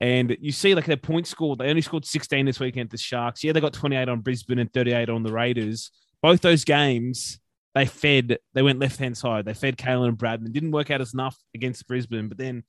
And 0.00 0.36
you 0.40 0.52
see, 0.52 0.74
like 0.74 0.86
their 0.86 0.96
points 0.96 1.30
scored, 1.30 1.58
they 1.58 1.68
only 1.68 1.82
scored 1.82 2.04
16 2.04 2.46
this 2.46 2.60
weekend 2.60 2.86
at 2.86 2.90
the 2.90 2.98
Sharks. 2.98 3.42
Yeah, 3.42 3.52
they 3.52 3.60
got 3.60 3.72
28 3.72 4.08
on 4.08 4.20
Brisbane 4.20 4.58
and 4.58 4.72
38 4.72 5.08
on 5.08 5.22
the 5.22 5.32
Raiders. 5.32 5.90
Both 6.24 6.40
those 6.40 6.64
games, 6.64 7.38
they 7.74 7.84
fed, 7.84 8.38
they 8.54 8.62
went 8.62 8.78
left 8.78 8.98
hand 8.98 9.14
side. 9.14 9.44
They 9.44 9.52
fed 9.52 9.76
Kalyn 9.76 10.08
and 10.08 10.16
Bradman. 10.16 10.54
Didn't 10.54 10.70
work 10.70 10.90
out 10.90 11.02
as 11.02 11.12
enough 11.12 11.36
against 11.54 11.86
Brisbane, 11.86 12.28
but 12.28 12.38
then 12.38 12.62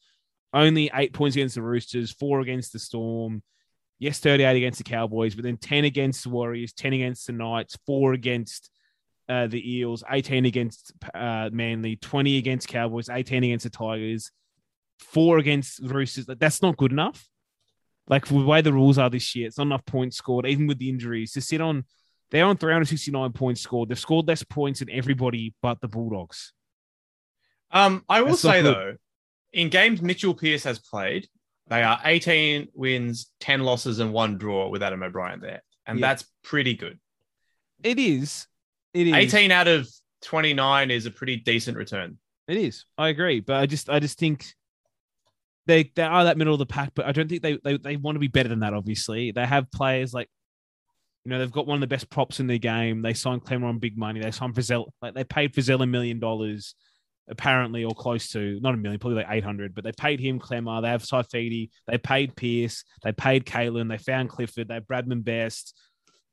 only 0.51 0.91
eight 0.93 1.13
points 1.13 1.37
against 1.37 1.55
the 1.55 1.61
Roosters, 1.61 2.11
four 2.11 2.41
against 2.41 2.73
the 2.73 2.79
Storm. 2.79 3.41
Yes, 3.97 4.19
38 4.19 4.57
against 4.57 4.79
the 4.79 4.83
Cowboys, 4.83 5.35
but 5.35 5.45
then 5.45 5.55
10 5.55 5.85
against 5.85 6.25
the 6.25 6.31
Warriors, 6.31 6.73
10 6.73 6.91
against 6.91 7.27
the 7.27 7.31
Knights, 7.31 7.77
four 7.85 8.11
against 8.11 8.69
uh, 9.29 9.47
the 9.47 9.77
Eels, 9.77 10.03
18 10.11 10.43
against 10.43 10.91
uh, 11.13 11.49
Manly, 11.53 11.95
20 11.95 12.35
against 12.35 12.67
Cowboys, 12.67 13.07
18 13.07 13.45
against 13.45 13.63
the 13.63 13.69
Tigers, 13.69 14.31
four 14.99 15.37
against 15.37 15.81
the 15.81 15.93
Roosters. 15.93 16.25
That's 16.25 16.61
not 16.61 16.75
good 16.75 16.91
enough. 16.91 17.25
Like 18.09 18.25
the 18.25 18.35
way 18.35 18.59
the 18.59 18.73
rules 18.73 18.97
are 18.97 19.09
this 19.09 19.33
year, 19.33 19.47
it's 19.47 19.57
not 19.57 19.67
enough 19.67 19.85
points 19.85 20.17
scored, 20.17 20.45
even 20.45 20.67
with 20.67 20.77
the 20.77 20.89
injuries. 20.89 21.31
To 21.31 21.41
sit 21.41 21.61
on, 21.61 21.85
they're 22.35 22.45
on 22.45 22.57
369 22.57 23.31
points 23.31 23.61
scored. 23.61 23.87
They've 23.87 23.97
scored 23.97 24.27
less 24.27 24.43
points 24.43 24.79
than 24.79 24.89
everybody 24.91 25.53
but 25.61 25.79
the 25.79 25.87
Bulldogs. 25.87 26.51
Um, 27.71 28.03
I 28.09 28.21
will 28.21 28.31
That's 28.31 28.41
say 28.41 28.61
good. 28.61 28.75
though, 28.75 28.95
in 29.53 29.69
games 29.69 30.01
Mitchell 30.01 30.33
Pearce 30.33 30.65
has 30.65 30.79
played, 30.79 31.27
they 31.67 31.81
are 31.81 31.97
18 32.03 32.67
wins, 32.73 33.31
10 33.39 33.61
losses, 33.61 33.99
and 33.99 34.11
one 34.11 34.37
draw 34.37 34.67
with 34.67 34.83
Adam 34.83 35.01
O'Brien 35.01 35.39
there. 35.39 35.63
And 35.87 35.99
Yeah. 35.99 36.07
that's 36.09 36.25
pretty 36.43 36.73
good. 36.73 36.99
It 37.83 37.99
is. 37.99 38.47
It 38.93 39.07
is. 39.07 39.13
18 39.13 39.51
out 39.51 39.67
of 39.69 39.87
29 40.23 40.91
is 40.91 41.05
a 41.05 41.11
pretty 41.11 41.37
decent 41.37 41.77
return. 41.77 42.17
It 42.49 42.57
is. 42.57 42.85
I 42.97 43.09
agree, 43.09 43.39
but 43.39 43.55
I 43.55 43.65
just 43.65 43.89
I 43.89 43.99
just 43.99 44.19
think 44.19 44.45
they 45.67 45.91
they 45.95 46.03
are 46.03 46.25
that 46.25 46.37
middle 46.37 46.53
of 46.53 46.59
the 46.59 46.65
pack, 46.65 46.91
but 46.95 47.05
I 47.05 47.11
don't 47.11 47.27
think 47.29 47.41
they 47.41 47.57
they, 47.63 47.77
they 47.77 47.95
want 47.95 48.15
to 48.15 48.19
be 48.19 48.27
better 48.27 48.49
than 48.49 48.59
that. 48.59 48.73
Obviously, 48.73 49.31
they 49.31 49.45
have 49.45 49.71
players 49.71 50.13
like 50.13 50.29
you 51.25 51.31
know 51.31 51.39
they've 51.39 51.51
got 51.51 51.67
one 51.67 51.75
of 51.75 51.81
the 51.81 51.87
best 51.87 52.09
props 52.09 52.39
in 52.39 52.47
their 52.47 52.59
game. 52.59 53.01
They 53.01 53.13
signed 53.13 53.43
Klemmer 53.43 53.65
on 53.65 53.79
big 53.79 53.97
money. 53.97 54.21
They 54.21 54.31
signed 54.31 54.53
Frizzell 54.53 54.85
like 55.01 55.15
they 55.15 55.23
paid 55.23 55.53
Frizzell 55.53 55.83
a 55.83 55.87
million 55.87 56.19
dollars 56.19 56.75
apparently 57.27 57.83
or 57.83 57.95
close 57.95 58.29
to 58.29 58.59
not 58.61 58.75
a 58.75 58.77
million, 58.77 58.99
probably 58.99 59.17
like 59.17 59.31
eight 59.31 59.43
hundred. 59.43 59.73
But 59.73 59.83
they 59.83 59.91
paid 59.91 60.19
him 60.19 60.39
Klemmer. 60.39 60.81
They 60.81 60.89
have 60.89 61.03
Saifiti. 61.03 61.71
They 61.87 61.97
paid 61.97 62.35
Pierce. 62.35 62.83
They 63.03 63.11
paid 63.11 63.45
Kalyn. 63.45 63.89
They 63.89 63.97
found 63.97 64.29
Clifford. 64.29 64.67
They 64.67 64.75
have 64.75 64.87
Bradman 64.87 65.23
Best. 65.23 65.75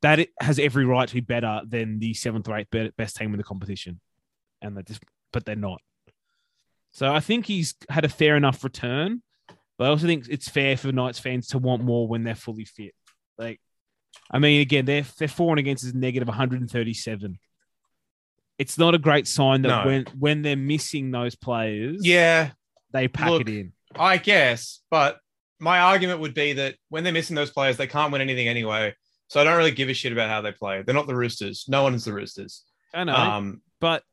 That 0.03 0.27
has 0.39 0.59
every 0.59 0.85
right 0.85 1.07
to 1.07 1.13
be 1.13 1.21
better 1.21 1.61
than 1.67 1.97
the 1.99 2.13
seventh 2.13 2.47
or 2.47 2.57
eighth 2.57 2.95
best 2.97 3.15
team 3.15 3.31
in 3.31 3.37
the 3.37 3.43
competition, 3.43 3.99
and 4.61 4.77
they 4.77 4.83
just 4.83 5.01
but 5.31 5.45
they're 5.45 5.55
not. 5.55 5.81
So 6.91 7.11
I 7.11 7.19
think 7.19 7.47
he's 7.47 7.73
had 7.89 8.05
a 8.05 8.09
fair 8.09 8.37
enough 8.37 8.63
return, 8.63 9.23
but 9.77 9.85
I 9.85 9.87
also 9.87 10.05
think 10.05 10.27
it's 10.29 10.47
fair 10.47 10.77
for 10.77 10.91
Knights 10.91 11.19
fans 11.19 11.47
to 11.47 11.57
want 11.57 11.83
more 11.83 12.07
when 12.07 12.23
they're 12.23 12.35
fully 12.35 12.65
fit. 12.65 12.93
Like, 13.37 13.59
I 14.33 14.39
mean, 14.39 14.59
again, 14.61 14.85
they're 14.85 15.05
they're 15.17 15.27
for 15.27 15.51
and 15.51 15.59
against 15.59 15.83
is 15.85 15.93
negative 15.93 16.27
137. 16.27 17.39
It's 18.57 18.77
not 18.77 18.95
a 18.95 18.97
great 18.97 19.27
sign 19.27 19.61
that 19.61 19.67
No. 19.67 19.85
when 19.85 20.05
when 20.17 20.41
they're 20.41 20.55
missing 20.55 21.11
those 21.11 21.35
players, 21.35 22.05
Yeah, 22.05 22.51
they 22.91 23.07
pack 23.07 23.29
Look, 23.29 23.41
it 23.41 23.49
in. 23.49 23.73
I 23.95 24.17
guess. 24.17 24.81
But 24.89 25.19
my 25.59 25.79
argument 25.79 26.19
would 26.21 26.33
be 26.33 26.53
that 26.53 26.75
when 26.89 27.03
they're 27.03 27.13
missing 27.13 27.35
those 27.35 27.51
players, 27.51 27.77
they 27.77 27.87
can't 27.87 28.11
win 28.11 28.21
anything 28.21 28.47
anyway. 28.47 28.95
So 29.27 29.39
I 29.39 29.43
don't 29.43 29.57
really 29.57 29.71
give 29.71 29.89
a 29.89 29.93
shit 29.93 30.11
about 30.11 30.29
how 30.29 30.41
they 30.41 30.51
play. 30.51 30.81
They're 30.81 30.95
not 30.95 31.07
the 31.07 31.15
Roosters. 31.15 31.65
No 31.67 31.83
one 31.83 31.93
is 31.93 32.05
the 32.05 32.13
Roosters. 32.13 32.63
I 32.93 33.03
know, 33.03 33.15
Um, 33.15 33.61
but 33.79 34.03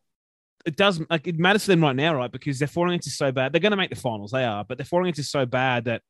it 0.65 0.77
doesn't 0.77 1.11
like 1.11 1.27
it 1.27 1.39
matters 1.39 1.63
to 1.65 1.71
them 1.73 1.83
right 1.83 1.97
now, 1.97 2.15
right? 2.15 2.31
Because 2.31 2.59
they're 2.59 2.69
falling 2.69 2.95
into 2.95 3.11
so 3.11 3.33
bad. 3.33 3.53
They're 3.53 3.61
going 3.61 3.73
to 3.73 3.77
make 3.77 3.91
the 3.91 3.97
finals, 3.97 4.31
they 4.31 4.45
are, 4.45 4.65
but 4.65 4.79
they're 4.79 4.85
falling 4.85 5.09
into 5.09 5.23
so 5.25 5.45
bad 5.47 5.87
that 5.87 6.03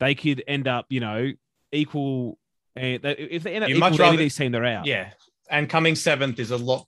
they 0.00 0.14
could 0.14 0.42
end 0.46 0.68
up, 0.68 0.86
you 0.90 1.00
know, 1.00 1.32
equal. 1.72 2.38
And 2.76 3.00
if 3.04 3.42
they 3.42 3.54
end 3.54 3.64
up 3.64 3.70
equal 3.70 3.90
to 3.90 4.04
any 4.04 4.14
of 4.14 4.18
these 4.18 4.36
team, 4.36 4.52
they're 4.52 4.64
out. 4.64 4.86
yeah. 4.86 5.10
And 5.50 5.68
coming 5.68 5.94
seventh 5.94 6.38
is 6.40 6.50
a 6.50 6.56
lot 6.56 6.86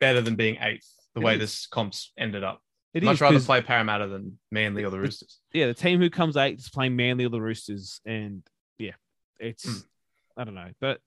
better 0.00 0.20
than 0.20 0.34
being 0.36 0.56
eighth, 0.60 0.88
the 1.14 1.20
It 1.20 1.24
way 1.24 1.34
is. 1.34 1.40
this 1.40 1.66
comps 1.66 2.12
ended 2.18 2.42
up. 2.44 2.62
It 2.94 3.02
much 3.02 3.14
is, 3.14 3.20
rather 3.20 3.40
play 3.40 3.60
Parramatta 3.62 4.08
than 4.08 4.38
Manly 4.50 4.82
or 4.84 4.90
the 4.90 4.98
Roosters. 4.98 5.38
yeah, 5.52 5.66
the 5.66 5.74
team 5.74 6.00
who 6.00 6.08
comes 6.10 6.36
eighth 6.36 6.58
is 6.60 6.68
playing 6.70 6.96
Manly 6.96 7.24
or 7.24 7.28
the 7.30 7.40
Roosters, 7.40 8.00
and 8.06 8.42
yeah, 8.78 8.92
it's 9.38 9.66
Mm. 9.66 9.84
I 10.36 10.44
don't 10.44 10.54
know, 10.54 10.70
but 10.80 11.00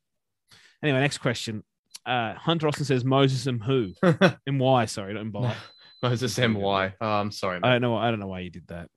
anyway, 0.83 0.99
next 0.99 1.17
question. 1.19 1.63
Uh, 2.05 2.33
Hunter 2.35 2.67
Austin 2.67 2.85
says 2.85 3.03
Moses 3.05 3.47
and 3.47 3.63
who 3.63 3.93
and 4.45 4.59
why? 4.59 4.85
Sorry, 4.85 5.13
don't 5.13 5.31
by. 5.31 5.55
Moses 6.03 6.37
MY. 6.37 6.93
Oh, 7.01 7.07
I'm 7.09 7.31
sorry. 7.31 7.59
I 7.63 7.71
don't 7.73 7.81
know. 7.81 7.95
I 7.95 8.11
don't 8.11 8.19
know 8.19 8.27
why 8.27 8.41
you 8.41 8.49
did 8.49 8.67
that. 8.67 8.89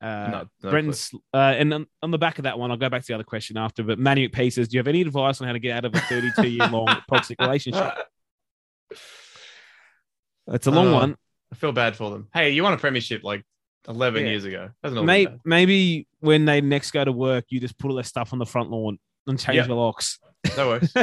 Uh, 0.00 0.28
No, 0.30 0.48
no 0.62 0.70
Brenton, 0.70 0.94
uh, 1.34 1.36
and 1.58 1.74
on, 1.74 1.86
on 2.02 2.10
the 2.12 2.18
back 2.18 2.38
of 2.38 2.44
that 2.44 2.58
one, 2.58 2.70
I'll 2.70 2.76
go 2.76 2.88
back 2.88 3.02
to 3.02 3.06
the 3.08 3.14
other 3.14 3.24
question 3.24 3.56
after. 3.56 3.82
But 3.82 3.98
Manny 3.98 4.28
McP 4.28 4.52
says, 4.52 4.68
"Do 4.68 4.76
you 4.76 4.78
have 4.78 4.86
any 4.88 5.00
advice 5.00 5.40
on 5.40 5.46
how 5.48 5.52
to 5.54 5.58
get 5.58 5.76
out 5.76 5.84
of 5.84 5.94
a 5.94 6.00
32 6.00 6.48
year 6.48 6.68
long 6.70 6.86
toxic 7.08 7.40
relationship?" 7.40 7.92
It's 10.48 10.66
a 10.66 10.70
long 10.70 10.88
Oh, 10.88 10.94
one. 10.94 11.16
I 11.52 11.56
feel 11.56 11.72
bad 11.72 11.96
for 11.96 12.10
them. 12.10 12.28
Hey, 12.32 12.50
you 12.50 12.62
won 12.62 12.72
a 12.72 12.78
premiership 12.78 13.22
like 13.24 13.44
11 13.88 14.22
Yeah. 14.24 14.30
years 14.30 14.44
ago. 14.44 14.70
Maybe, 14.84 15.32
maybe 15.44 16.06
when 16.20 16.44
they 16.44 16.60
next 16.60 16.90
go 16.92 17.04
to 17.04 17.12
work, 17.12 17.46
you 17.48 17.60
just 17.60 17.78
put 17.78 17.88
all 17.90 17.94
their 17.96 18.04
stuff 18.04 18.32
on 18.32 18.38
the 18.38 18.46
front 18.46 18.70
lawn 18.70 18.98
and 19.26 19.38
change 19.38 19.56
Yeah. 19.56 19.66
the 19.66 19.74
locks. 19.74 20.18
No 20.56 20.68
worries. 20.68 20.94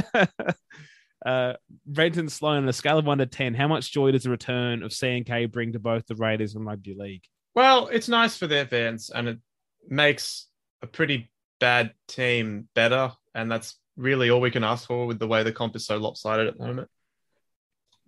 uh, 1.26 1.54
Brenton 1.86 2.30
Sloan, 2.30 2.58
on 2.64 2.70
a 2.70 2.74
scale 2.74 2.98
of 2.98 3.06
one 3.06 3.18
to 3.20 3.26
ten, 3.26 3.54
how 3.54 3.68
much 3.68 3.92
joy 3.92 4.12
does 4.12 4.24
the 4.24 4.30
return 4.30 4.84
of 4.84 4.92
CNK 4.92 5.52
bring 5.52 5.74
to 5.74 5.80
both 5.80 6.06
the 6.08 6.16
Raiders 6.16 6.56
and 6.56 6.66
rugby 6.66 6.96
league? 6.98 7.24
Well, 7.56 7.88
it's 7.88 8.10
nice 8.10 8.38
for 8.38 8.48
their 8.48 8.66
fans 8.68 9.10
and 9.10 9.28
it 9.28 9.40
makes 9.88 10.48
a 10.82 10.88
pretty 10.88 11.32
bad 11.60 11.94
team 12.08 12.68
better. 12.76 13.12
And 13.34 13.50
that's 13.52 13.76
really 13.98 14.30
all 14.30 14.42
we 14.42 14.52
can 14.52 14.64
ask 14.64 14.88
for 14.88 15.08
with 15.08 15.20
the 15.20 15.28
way 15.28 15.44
the 15.44 15.52
comp 15.52 15.76
is 15.76 15.86
so 15.86 15.98
lopsided 15.98 16.48
at 16.48 16.58
the 16.58 16.66
moment. 16.66 16.90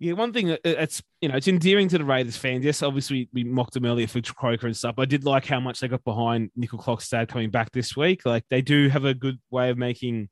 Yeah, 0.00 0.12
one 0.12 0.32
thing 0.32 0.46
that 0.48 0.60
it's 0.64 1.02
you 1.20 1.28
know 1.28 1.34
it's 1.34 1.48
endearing 1.48 1.88
to 1.88 1.98
the 1.98 2.04
Raiders 2.04 2.36
fans. 2.36 2.64
Yes, 2.64 2.84
obviously 2.84 3.28
we 3.32 3.42
mocked 3.42 3.72
them 3.74 3.84
earlier 3.84 4.06
for 4.06 4.20
Croker 4.22 4.68
and 4.68 4.76
stuff. 4.76 4.94
I 4.96 5.06
did 5.06 5.24
like 5.24 5.44
how 5.44 5.58
much 5.58 5.80
they 5.80 5.88
got 5.88 6.04
behind 6.04 6.50
Nickel 6.54 6.78
Clockstad 6.78 7.26
coming 7.28 7.50
back 7.50 7.72
this 7.72 7.96
week. 7.96 8.24
Like 8.24 8.44
they 8.48 8.62
do 8.62 8.88
have 8.90 9.04
a 9.04 9.12
good 9.14 9.40
way 9.50 9.70
of 9.70 9.78
making 9.78 10.28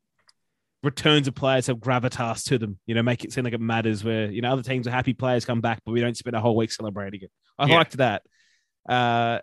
returns 0.85 1.27
of 1.27 1.35
players 1.35 1.67
have 1.67 1.79
gravitas 1.79 2.45
to 2.45 2.59
them. 2.59 2.79
You 2.87 2.95
know, 2.95 3.03
make 3.03 3.25
it 3.25 3.33
seem 3.33 3.43
like 3.43 3.55
it 3.55 3.61
matters. 3.61 4.05
Where 4.05 4.31
you 4.31 4.41
know 4.41 4.53
other 4.53 4.63
teams 4.63 4.87
are 4.87 4.93
happy 4.93 5.15
players 5.15 5.45
come 5.45 5.61
back, 5.61 5.81
but 5.85 5.91
we 5.91 6.01
don't 6.01 6.17
spend 6.17 6.37
a 6.37 6.41
whole 6.41 6.55
week 6.55 6.71
celebrating 6.71 7.23
it. 7.23 7.33
I 7.59 7.67
Yeah. 7.67 7.77
liked 7.77 7.97
that. 7.97 8.23
Uh, 8.89 9.41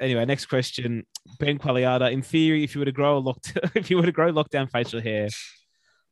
anyway, 0.00 0.24
next 0.24 0.46
question. 0.46 1.04
Ben 1.38 1.58
Qualiata. 1.58 2.10
In 2.12 2.22
theory, 2.22 2.64
if 2.64 2.74
you 2.74 2.80
were 2.80 2.84
to 2.86 2.92
grow 2.92 3.18
a 3.18 3.20
locked, 3.20 3.56
if 3.74 3.90
you 3.90 3.96
were 3.96 4.06
to 4.06 4.12
grow 4.12 4.32
lockdown 4.32 4.70
facial 4.70 5.00
hair, 5.00 5.28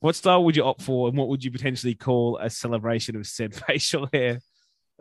what 0.00 0.14
style 0.16 0.44
would 0.44 0.56
you 0.56 0.64
opt 0.64 0.82
for, 0.82 1.08
and 1.08 1.16
what 1.16 1.28
would 1.28 1.44
you 1.44 1.50
potentially 1.50 1.94
call 1.94 2.38
a 2.38 2.48
celebration 2.50 3.16
of 3.16 3.26
said 3.26 3.54
facial 3.66 4.08
hair? 4.12 4.40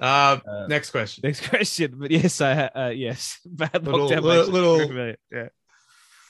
Uh, 0.02 0.40
Uh, 0.48 0.66
next 0.68 0.92
question. 0.92 1.22
Next 1.24 1.48
question, 1.48 1.96
but 2.00 2.10
yes, 2.12 2.40
I, 2.42 2.54
uh, 2.68 2.90
yes, 2.90 3.40
bad 3.46 3.86
Little- 3.86 4.10
lockdown. 4.10 4.22
little- 4.24 4.78
little- 4.78 5.16
yeah, 5.32 5.48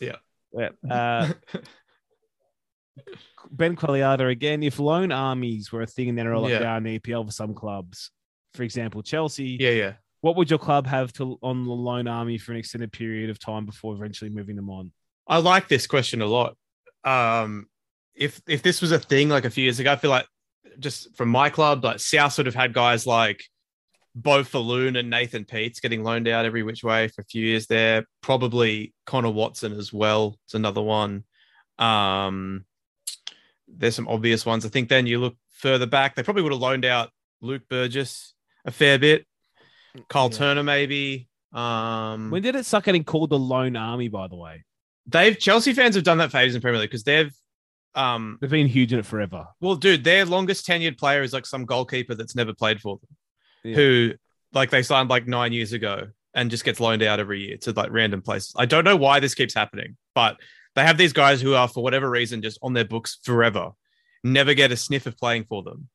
Yeah. 0.01 0.15
yeah. 0.51 0.69
Uh, 0.91 1.33
ben 3.51 3.75
Qualiata 3.75 4.29
again. 4.29 4.63
If 4.63 4.79
loan 4.79 5.11
armies 5.11 5.71
were 5.71 5.81
a 5.81 5.87
thing 5.87 6.07
in 6.09 6.15
the 6.15 6.21
NRL 6.23 6.49
Yeah. 6.49 6.59
they 6.59 6.65
are 6.65 6.77
in 6.77 6.83
the 6.83 6.99
EPL 6.99 7.25
for 7.25 7.31
some 7.31 7.53
clubs, 7.53 8.11
for 8.53 8.63
example, 8.63 9.01
Chelsea, 9.03 9.57
yeah, 9.59 9.69
yeah. 9.71 9.93
What 10.21 10.35
would 10.35 10.49
your 10.49 10.59
club 10.59 10.85
have 10.87 11.13
to 11.13 11.37
on 11.41 11.65
the 11.65 11.71
loan 11.71 12.07
army 12.07 12.37
for 12.37 12.51
an 12.51 12.57
extended 12.57 12.91
period 12.91 13.29
of 13.29 13.39
time 13.39 13.65
before 13.65 13.93
eventually 13.93 14.29
moving 14.29 14.55
them 14.55 14.69
on? 14.69 14.91
I 15.27 15.37
like 15.37 15.67
this 15.67 15.87
question 15.87 16.21
a 16.21 16.25
lot. 16.25 16.57
Um, 17.03 17.67
if 18.15 18.41
if 18.47 18.61
this 18.61 18.81
was 18.81 18.91
a 18.91 18.99
thing 18.99 19.29
like 19.29 19.45
a 19.45 19.49
few 19.49 19.63
years 19.63 19.79
ago, 19.79 19.91
I 19.91 19.95
feel 19.95 20.11
like 20.11 20.27
just 20.79 21.15
from 21.15 21.29
my 21.29 21.49
club, 21.49 21.83
like 21.83 21.99
South 21.99 22.33
sort 22.33 22.47
of 22.47 22.55
had 22.55 22.73
guys 22.73 23.07
like 23.07 23.43
Bo 24.15 24.43
Falloon 24.43 24.95
and 24.95 25.09
Nathan 25.09 25.45
Peats 25.45 25.79
getting 25.79 26.03
loaned 26.03 26.27
out 26.27 26.45
every 26.45 26.63
which 26.63 26.83
way 26.83 27.07
for 27.07 27.21
a 27.21 27.25
few 27.25 27.45
years 27.45 27.67
there. 27.67 28.05
Probably 28.21 28.93
Connor 29.05 29.31
Watson 29.31 29.73
as 29.73 29.93
well. 29.93 30.37
It's 30.45 30.53
another 30.53 30.81
one. 30.81 31.23
Um, 31.77 32.65
there's 33.67 33.95
some 33.95 34.07
obvious 34.07 34.45
ones. 34.45 34.65
I 34.65 34.69
think 34.69 34.89
then 34.89 35.07
you 35.07 35.19
look 35.19 35.35
further 35.51 35.85
back, 35.85 36.15
they 36.15 36.23
probably 36.23 36.43
would 36.43 36.51
have 36.51 36.61
loaned 36.61 36.85
out 36.85 37.11
Luke 37.41 37.63
Burgess 37.69 38.33
a 38.65 38.71
fair 38.71 38.99
bit. 38.99 39.25
Carl 40.07 40.29
Yeah. 40.31 40.37
Turner 40.37 40.63
maybe. 40.63 41.27
Um, 41.53 42.29
When 42.29 42.41
did 42.43 42.55
it 42.55 42.65
start 42.65 42.83
getting 42.85 43.03
called 43.03 43.29
the 43.31 43.39
loan 43.39 43.75
army? 43.75 44.07
By 44.07 44.27
the 44.27 44.35
way, 44.35 44.63
they've 45.07 45.37
Chelsea 45.37 45.73
fans 45.73 45.95
have 45.95 46.03
done 46.03 46.19
that 46.19 46.31
favors 46.31 46.55
in 46.55 46.61
Premier 46.61 46.79
League 46.79 46.89
because 46.89 47.03
they've 47.03 47.33
um 47.95 48.37
they've 48.39 48.51
been 48.51 48.67
huge 48.67 48.93
in 48.93 48.99
it 48.99 49.05
forever. 49.05 49.47
well 49.61 49.75
dude 49.75 50.03
their 50.03 50.23
longest 50.23 50.67
tenured 50.67 50.95
player 50.95 51.23
is 51.23 51.33
like 51.33 51.43
some 51.47 51.65
goalkeeper 51.65 52.13
that's 52.13 52.35
never 52.35 52.53
played 52.53 52.79
for 52.79 52.99
them 53.01 53.09
Yeah. 53.71 53.75
who 53.75 54.13
like 54.53 54.69
they 54.69 54.83
signed 54.83 55.09
like 55.09 55.25
nine 55.27 55.53
years 55.53 55.73
ago 55.73 56.09
and 56.35 56.51
just 56.51 56.63
gets 56.63 56.79
loaned 56.79 57.01
out 57.01 57.19
every 57.19 57.47
year 57.47 57.57
to 57.61 57.71
like 57.71 57.89
random 57.91 58.21
places 58.21 58.53
I 58.55 58.67
don't 58.67 58.83
know 58.83 58.95
why 58.95 59.19
this 59.19 59.33
keeps 59.33 59.55
happening 59.55 59.97
but 60.13 60.37
they 60.75 60.83
have 60.83 60.99
these 60.99 61.13
guys 61.13 61.41
who 61.41 61.55
are 61.55 61.67
for 61.67 61.81
whatever 61.83 62.07
reason 62.07 62.43
just 62.43 62.59
on 62.61 62.73
their 62.73 62.85
books 62.85 63.17
forever 63.23 63.71
never 64.23 64.53
get 64.53 64.71
a 64.71 64.77
sniff 64.77 65.07
of 65.07 65.17
playing 65.17 65.45
for 65.45 65.63
them 65.63 65.89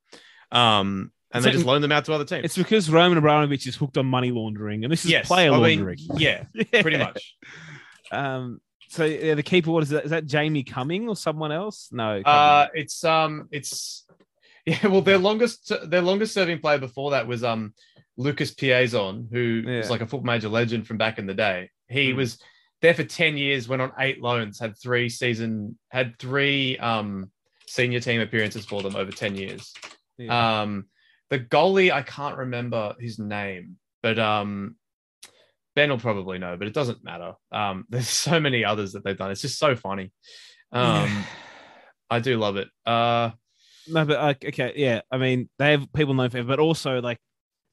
um 0.51 1.13
and 1.35 1.37
It's 1.37 1.45
they 1.45 1.49
like- 1.51 1.55
just 1.55 1.65
loan 1.65 1.81
them 1.81 1.91
out 1.91 2.05
to 2.05 2.13
other 2.13 2.25
teams 2.25 2.45
It's 2.45 2.57
because 2.57 2.89
Roman 2.89 3.17
Abramovich 3.17 3.67
is 3.67 3.75
hooked 3.75 3.97
on 3.97 4.05
money 4.05 4.31
laundering, 4.31 4.83
and 4.83 4.91
this 4.91 5.05
is 5.05 5.11
yes 5.11 5.27
player 5.27 5.51
I 5.51 5.59
mean, 5.59 5.79
laundering. 5.79 5.99
yeah 6.17 6.45
Yeah. 6.53 6.63
pretty 6.81 6.97
much 6.97 7.35
Um, 8.11 8.61
so 8.89 9.03
yeah, 9.05 9.33
the 9.33 9.43
keeper, 9.43 9.71
what 9.71 9.83
is 9.83 9.89
that? 9.89 10.05
Is 10.05 10.11
that 10.11 10.25
Jamie 10.25 10.63
Cumming 10.63 11.09
or 11.09 11.15
someone 11.15 11.51
else? 11.51 11.89
No. 11.91 12.21
Uh, 12.21 12.67
it's 12.73 13.03
um, 13.03 13.49
it's 13.51 14.05
yeah. 14.65 14.87
Well, 14.87 15.01
their 15.01 15.17
longest 15.17 15.71
their 15.89 16.01
longest 16.01 16.33
serving 16.33 16.59
player 16.59 16.77
before 16.77 17.11
that 17.11 17.27
was 17.27 17.43
um, 17.43 17.73
Lucas 18.15 18.53
Piazon, 18.53 19.27
who 19.31 19.63
was 19.65 19.89
like 19.89 20.01
a 20.01 20.05
football 20.05 20.25
major 20.25 20.49
legend 20.49 20.87
from 20.87 20.97
back 20.97 21.17
in 21.19 21.25
the 21.25 21.33
day. 21.33 21.71
He 21.89 22.11
Hmm. 22.11 22.17
was 22.17 22.39
there 22.81 22.93
for 22.93 23.03
ten 23.03 23.37
years, 23.37 23.67
went 23.67 23.81
on 23.81 23.91
eight 23.99 24.21
loans, 24.21 24.59
had 24.59 24.77
three 24.77 25.09
season, 25.09 25.77
had 25.89 26.17
three 26.19 26.77
um 26.77 27.31
senior 27.67 27.99
team 27.99 28.21
appearances 28.21 28.65
for 28.65 28.81
them 28.83 28.95
over 28.95 29.11
ten 29.11 29.35
years. 29.35 29.73
Yeah. 30.17 30.61
Um, 30.61 30.85
the 31.29 31.39
goalie, 31.39 31.91
I 31.91 32.01
can't 32.01 32.37
remember 32.37 32.95
his 32.99 33.19
name, 33.19 33.77
but 34.03 34.19
um. 34.19 34.75
Ben 35.75 35.89
will 35.89 35.97
probably 35.97 36.37
know, 36.37 36.55
but 36.55 36.67
it 36.69 36.73
doesn't 36.73 37.03
matter. 37.03 37.33
Um, 37.51 37.83
there's 37.89 38.07
so 38.07 38.39
many 38.39 38.63
others 38.63 38.93
that 38.93 39.03
they've 39.03 39.17
done. 39.17 39.31
It's 39.31 39.41
just 39.41 39.59
so 39.59 39.75
funny. 39.75 40.13
Um. 40.71 41.25
I 42.09 42.19
do 42.19 42.37
love 42.37 42.55
it. 42.57 42.67
Uh, 42.85 43.31
no, 43.87 44.05
but 44.05 44.21
like, 44.21 44.45
okay, 44.45 44.73
yeah. 44.75 45.01
I 45.11 45.17
mean, 45.17 45.49
they 45.59 45.71
have 45.71 45.91
people 45.93 46.13
known 46.13 46.29
for, 46.29 46.41
but 46.43 46.59
also 46.59 47.01
like, 47.01 47.19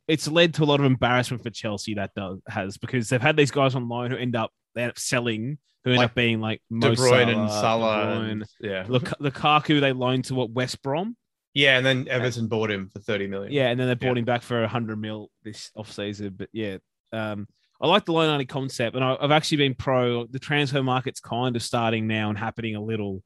it's 0.09 0.27
led 0.27 0.55
to 0.55 0.65
a 0.65 0.67
lot 0.67 0.81
of 0.81 0.87
embarrassment 0.87 1.43
for 1.43 1.51
Chelsea. 1.51 1.95
That 1.95 2.11
does 2.17 2.41
has 2.49 2.77
because 2.77 3.09
they've 3.09 3.21
had 3.23 3.37
these 3.37 3.51
guys 3.51 3.75
on 3.75 3.89
loan 3.89 4.11
who 4.11 4.17
end 4.17 4.35
up 4.35 4.51
they 4.75 4.83
end 4.83 4.91
up 4.91 4.99
selling, 4.99 5.59
who 5.85 5.91
end 5.91 5.99
Like 5.99 6.11
up 6.11 6.15
being 6.15 6.41
like 6.41 6.61
De 6.71 6.89
Mo 6.89 6.95
Bruyne 6.95 7.29
and 7.29 7.49
Salah, 7.51 7.61
Salah. 7.61 7.97
De 7.97 8.11
Bruyne. 8.11 8.31
and- 8.33 8.45
yeah. 8.61 8.85
Luk- 8.89 9.19
Lukaku 9.21 9.81
they 9.81 9.93
loaned 9.93 10.25
to 10.25 10.35
what 10.35 10.51
West 10.51 10.83
Brom, 10.83 11.17
Yeah, 11.55 11.77
and 11.77 11.85
then 11.85 12.09
Everton 12.09 12.49
bought 12.49 12.71
him 12.71 12.89
for 12.89 12.99
30 13.01 13.27
million. 13.27 13.53
yeah, 13.53 13.69
and 13.69 13.79
then 13.79 13.87
they 13.89 13.95
bought 13.95 14.17
Yeah. 14.17 14.21
him 14.21 14.25
back 14.25 14.43
for 14.43 14.63
a 14.63 14.69
hundred 14.69 14.99
mil 14.99 15.31
this 15.43 15.71
offseason. 15.77 16.37
But 16.37 16.49
yeah, 16.53 16.79
um, 17.13 17.47
I 17.81 17.87
like 17.89 18.05
the 18.07 18.13
loan 18.13 18.31
only 18.31 18.47
concept, 18.47 18.97
and 18.97 19.05
I, 19.05 19.17
I've 19.21 19.31
actually 19.33 19.59
been 19.59 19.75
pro. 19.75 20.27
The 20.27 20.39
transfer 20.39 20.83
market's 20.83 21.21
kind 21.21 21.55
of 21.57 21.63
starting 21.63 22.07
now 22.07 22.31
and 22.31 22.39
happening 22.39 22.75
a 22.77 22.81
little. 22.83 23.23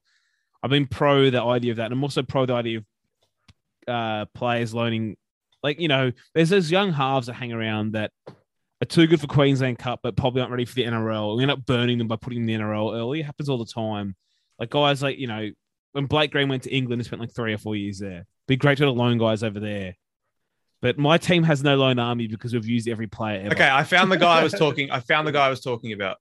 I've 0.61 0.71
been 0.71 0.87
pro 0.87 1.29
the 1.29 1.41
idea 1.41 1.71
of 1.71 1.77
that, 1.77 1.85
and 1.85 1.93
I'm 1.93 2.03
also 2.03 2.21
pro 2.23 2.45
the 2.45 2.53
idea 2.55 2.79
of 2.79 2.85
uh, 3.87 4.25
players 4.33 4.73
loaning. 4.73 5.15
Like 5.63 5.79
you 5.79 5.87
know, 5.87 6.11
there's 6.35 6.49
those 6.49 6.69
young 6.71 6.91
halves 6.91 7.27
that 7.27 7.33
hang 7.33 7.53
around 7.53 7.93
that 7.93 8.11
are 8.81 8.85
too 8.87 9.07
good 9.07 9.21
for 9.21 9.27
Queensland 9.27 9.79
Cup, 9.79 10.01
but 10.03 10.15
probably 10.17 10.41
aren't 10.41 10.51
ready 10.51 10.65
for 10.65 10.75
the 10.75 10.83
NRL. 10.83 11.35
We 11.37 11.43
end 11.43 11.51
up 11.51 11.65
burning 11.65 11.97
them 11.97 12.07
by 12.07 12.15
putting 12.17 12.41
them 12.45 12.49
in 12.49 12.59
the 12.59 12.63
NRL 12.65 12.93
early. 12.95 13.21
It 13.21 13.25
happens 13.25 13.49
all 13.49 13.57
the 13.57 13.65
time. 13.65 14.15
Like 14.59 14.69
guys, 14.69 15.01
like 15.01 15.17
you 15.17 15.27
know, 15.27 15.49
when 15.97 16.05
Blake 16.05 16.31
Green 16.31 16.47
went 16.47 16.61
to 16.63 16.73
England 16.73 16.99
and 16.99 17.05
spent 17.07 17.19
like 17.19 17.33
three 17.33 17.53
or 17.53 17.57
four 17.57 17.75
years 17.75 17.97
there. 17.97 18.27
Be 18.47 18.55
great 18.55 18.77
to 18.77 18.85
have 18.85 18.95
loan 18.95 19.17
guys 19.17 19.41
over 19.41 19.59
there. 19.59 19.95
But 20.79 20.99
my 20.99 21.17
team 21.17 21.41
has 21.41 21.63
no 21.63 21.75
loan 21.75 21.97
army 21.97 22.27
because 22.27 22.53
we've 22.53 22.67
used 22.67 22.87
every 22.87 23.07
player 23.07 23.41
ever. 23.41 23.55
Okay, 23.55 23.67
I 23.67 23.83
found 23.83 24.11
the 24.11 24.17
guy 24.17 24.39
I 24.39 24.43
was 24.43 24.53
talking. 24.59 24.91
I 24.91 24.99
found 24.99 25.27
the 25.27 25.31
guy 25.31 25.47
I 25.47 25.49
was 25.49 25.61
talking 25.61 25.93
about. 25.93 26.17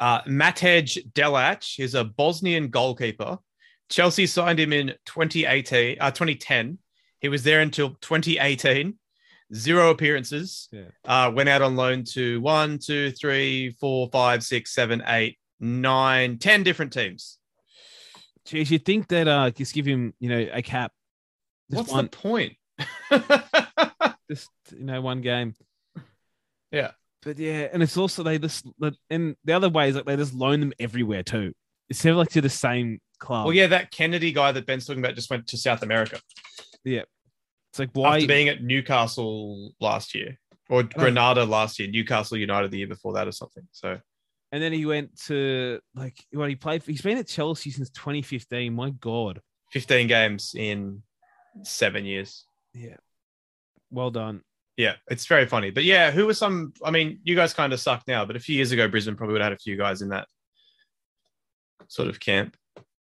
Uh, 0.00 0.22
Matej 0.22 1.12
Delac 1.12 1.78
is 1.78 1.94
a 1.94 2.02
Bosnian 2.02 2.68
goalkeeper. 2.68 3.38
Chelsea 3.88 4.26
signed 4.26 4.58
him 4.58 4.72
in 4.72 4.88
2018, 5.06 5.98
uh, 6.00 6.10
2010. 6.10 6.78
He 7.20 7.28
was 7.28 7.44
there 7.44 7.60
until 7.60 7.90
2018. 8.00 8.98
Zero 9.54 9.90
appearances. 9.90 10.68
Yeah. 10.72 10.82
Uh, 11.04 11.30
went 11.32 11.48
out 11.48 11.62
on 11.62 11.76
loan 11.76 12.02
to 12.14 12.40
one, 12.40 12.78
two, 12.78 13.12
three, 13.12 13.70
four, 13.70 14.08
five, 14.10 14.42
six, 14.42 14.74
seven, 14.74 15.00
eight, 15.06 15.38
nine, 15.60 16.38
ten 16.38 16.64
different 16.64 16.92
teams. 16.92 17.38
Jeez, 18.50 18.70
you'd 18.70 18.84
think 18.84 19.08
that 19.08 19.28
uh 19.28 19.50
just 19.50 19.74
give 19.74 19.86
him, 19.86 20.14
you 20.18 20.28
know, 20.28 20.48
a 20.52 20.62
cap. 20.62 20.92
Just 21.70 21.78
What's 21.78 21.92
one, 21.92 22.04
the 22.04 22.10
point? 22.10 22.56
just 24.30 24.50
you 24.76 24.84
know, 24.84 25.00
one 25.00 25.20
game. 25.20 25.54
Yeah. 26.72 26.90
But 27.22 27.38
yeah, 27.38 27.68
and 27.72 27.82
it's 27.82 27.96
also 27.96 28.22
they 28.22 28.38
just 28.38 28.66
and 29.10 29.36
the 29.44 29.52
other 29.52 29.68
way 29.68 29.90
is 29.90 29.96
like 29.96 30.06
they 30.06 30.16
just 30.16 30.34
loan 30.34 30.60
them 30.60 30.72
everywhere 30.80 31.22
too. 31.22 31.52
It's 31.88 32.04
never 32.04 32.16
like 32.16 32.30
to 32.30 32.40
the 32.40 32.48
same 32.48 33.00
club. 33.18 33.44
well, 33.44 33.54
yeah, 33.54 33.66
that 33.68 33.92
Kenedy 33.92 34.34
guy 34.34 34.52
that 34.52 34.66
Ben's 34.66 34.86
talking 34.86 35.04
about 35.04 35.14
just 35.16 35.30
went 35.30 35.46
to 35.48 35.58
South 35.58 35.82
America. 35.82 36.18
Yeah, 36.82 37.02
it's 37.70 37.78
like 37.78 37.90
why 37.92 38.16
after 38.16 38.26
being 38.26 38.48
at 38.48 38.62
Newcastle 38.62 39.72
last 39.80 40.14
year 40.14 40.38
or 40.70 40.82
Granada 40.82 41.44
last 41.44 41.78
year, 41.78 41.90
Newcastle 41.90 42.38
United 42.38 42.70
the 42.70 42.78
year 42.78 42.86
before 42.86 43.12
that 43.14 43.28
or 43.28 43.32
something. 43.32 43.64
So 43.70 44.00
and 44.52 44.62
then 44.62 44.72
he 44.72 44.86
went 44.86 45.18
to 45.26 45.80
like 45.94 46.16
what 46.32 46.48
he 46.48 46.56
played 46.56 46.82
for, 46.82 46.90
he's 46.90 47.02
been 47.02 47.18
at 47.18 47.28
Chelsea 47.28 47.70
since 47.70 47.90
2015. 47.90 48.74
My 48.74 48.90
God. 48.90 49.40
15 49.72 50.08
games 50.08 50.54
in 50.56 51.02
seven 51.62 52.04
years. 52.04 52.44
Yeah. 52.74 52.96
Well 53.90 54.10
done. 54.10 54.42
Yeah, 54.76 54.94
it's 55.08 55.26
very 55.26 55.46
funny. 55.46 55.70
But 55.70 55.84
yeah, 55.84 56.10
who 56.10 56.26
were 56.26 56.34
some? 56.34 56.72
I 56.82 56.90
mean, 56.90 57.20
you 57.22 57.36
guys 57.36 57.52
kind 57.52 57.72
of 57.72 57.80
suck 57.80 58.02
now, 58.08 58.24
but 58.24 58.36
a 58.36 58.40
few 58.40 58.56
years 58.56 58.72
ago, 58.72 58.88
Brisbane 58.88 59.14
probably 59.14 59.34
would 59.34 59.42
have 59.42 59.50
had 59.50 59.58
a 59.58 59.62
few 59.62 59.76
guys 59.76 60.00
in 60.00 60.08
that 60.08 60.26
sort 61.88 62.08
of 62.08 62.18
camp. 62.18 62.56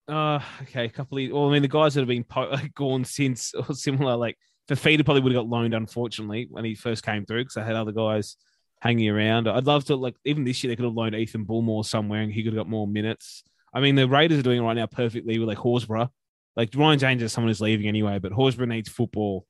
Uh, 0.08 0.40
okay, 0.62 0.86
a 0.86 0.90
couple 0.90 1.18
of 1.18 1.32
well, 1.32 1.50
I 1.50 1.52
mean, 1.52 1.64
the 1.64 1.68
guys 1.68 1.96
that 1.96 2.02
have 2.02 2.08
been 2.08 2.24
po- 2.24 2.50
like, 2.52 2.74
gone 2.76 3.04
since 3.04 3.54
or 3.54 3.74
similar, 3.74 4.16
like 4.16 4.38
Fafita 4.70 5.04
probably 5.04 5.24
would 5.24 5.34
have 5.34 5.44
got 5.44 5.50
loaned, 5.50 5.74
unfortunately, 5.74 6.48
when 6.52 6.66
he 6.66 6.76
first 6.76 7.04
came 7.04 7.26
through 7.26 7.46
because 7.46 7.58
I 7.58 7.64
had 7.64 7.76
other 7.76 7.92
guys 7.92 8.38
hanging 8.86 9.10
around. 9.10 9.48
I'd 9.48 9.66
love 9.66 9.86
to 9.86 9.96
like 9.96 10.16
even 10.26 10.44
this 10.44 10.64
year 10.64 10.70
they 10.70 10.76
could 10.76 10.86
have 10.86 10.94
loaned 10.94 11.16
Ethan 11.16 11.46
Bullemor 11.46 11.84
somewhere 11.84 12.22
and 12.22 12.32
he 12.32 12.44
could 12.44 12.54
have 12.54 12.64
got 12.64 12.70
more 12.70 12.88
minutes. 12.88 13.44
I 13.74 13.80
mean, 13.80 13.96
the 13.96 14.08
Raiders 14.08 14.40
are 14.40 14.44
doing 14.44 14.62
right 14.62 14.76
now 14.76 14.86
perfectly 14.86 15.40
with 15.40 15.50
like 15.50 15.58
Horsburgh. 15.58 16.10
Like 16.56 16.70
Ryan 16.76 17.00
James 17.00 17.24
is 17.24 17.34
someone 17.34 17.50
who's 17.50 17.60
leaving 17.60 17.88
anyway, 17.88 18.20
but 18.20 18.32
Horsburgh 18.32 18.70
needs 18.70 18.88
football. 18.88 19.46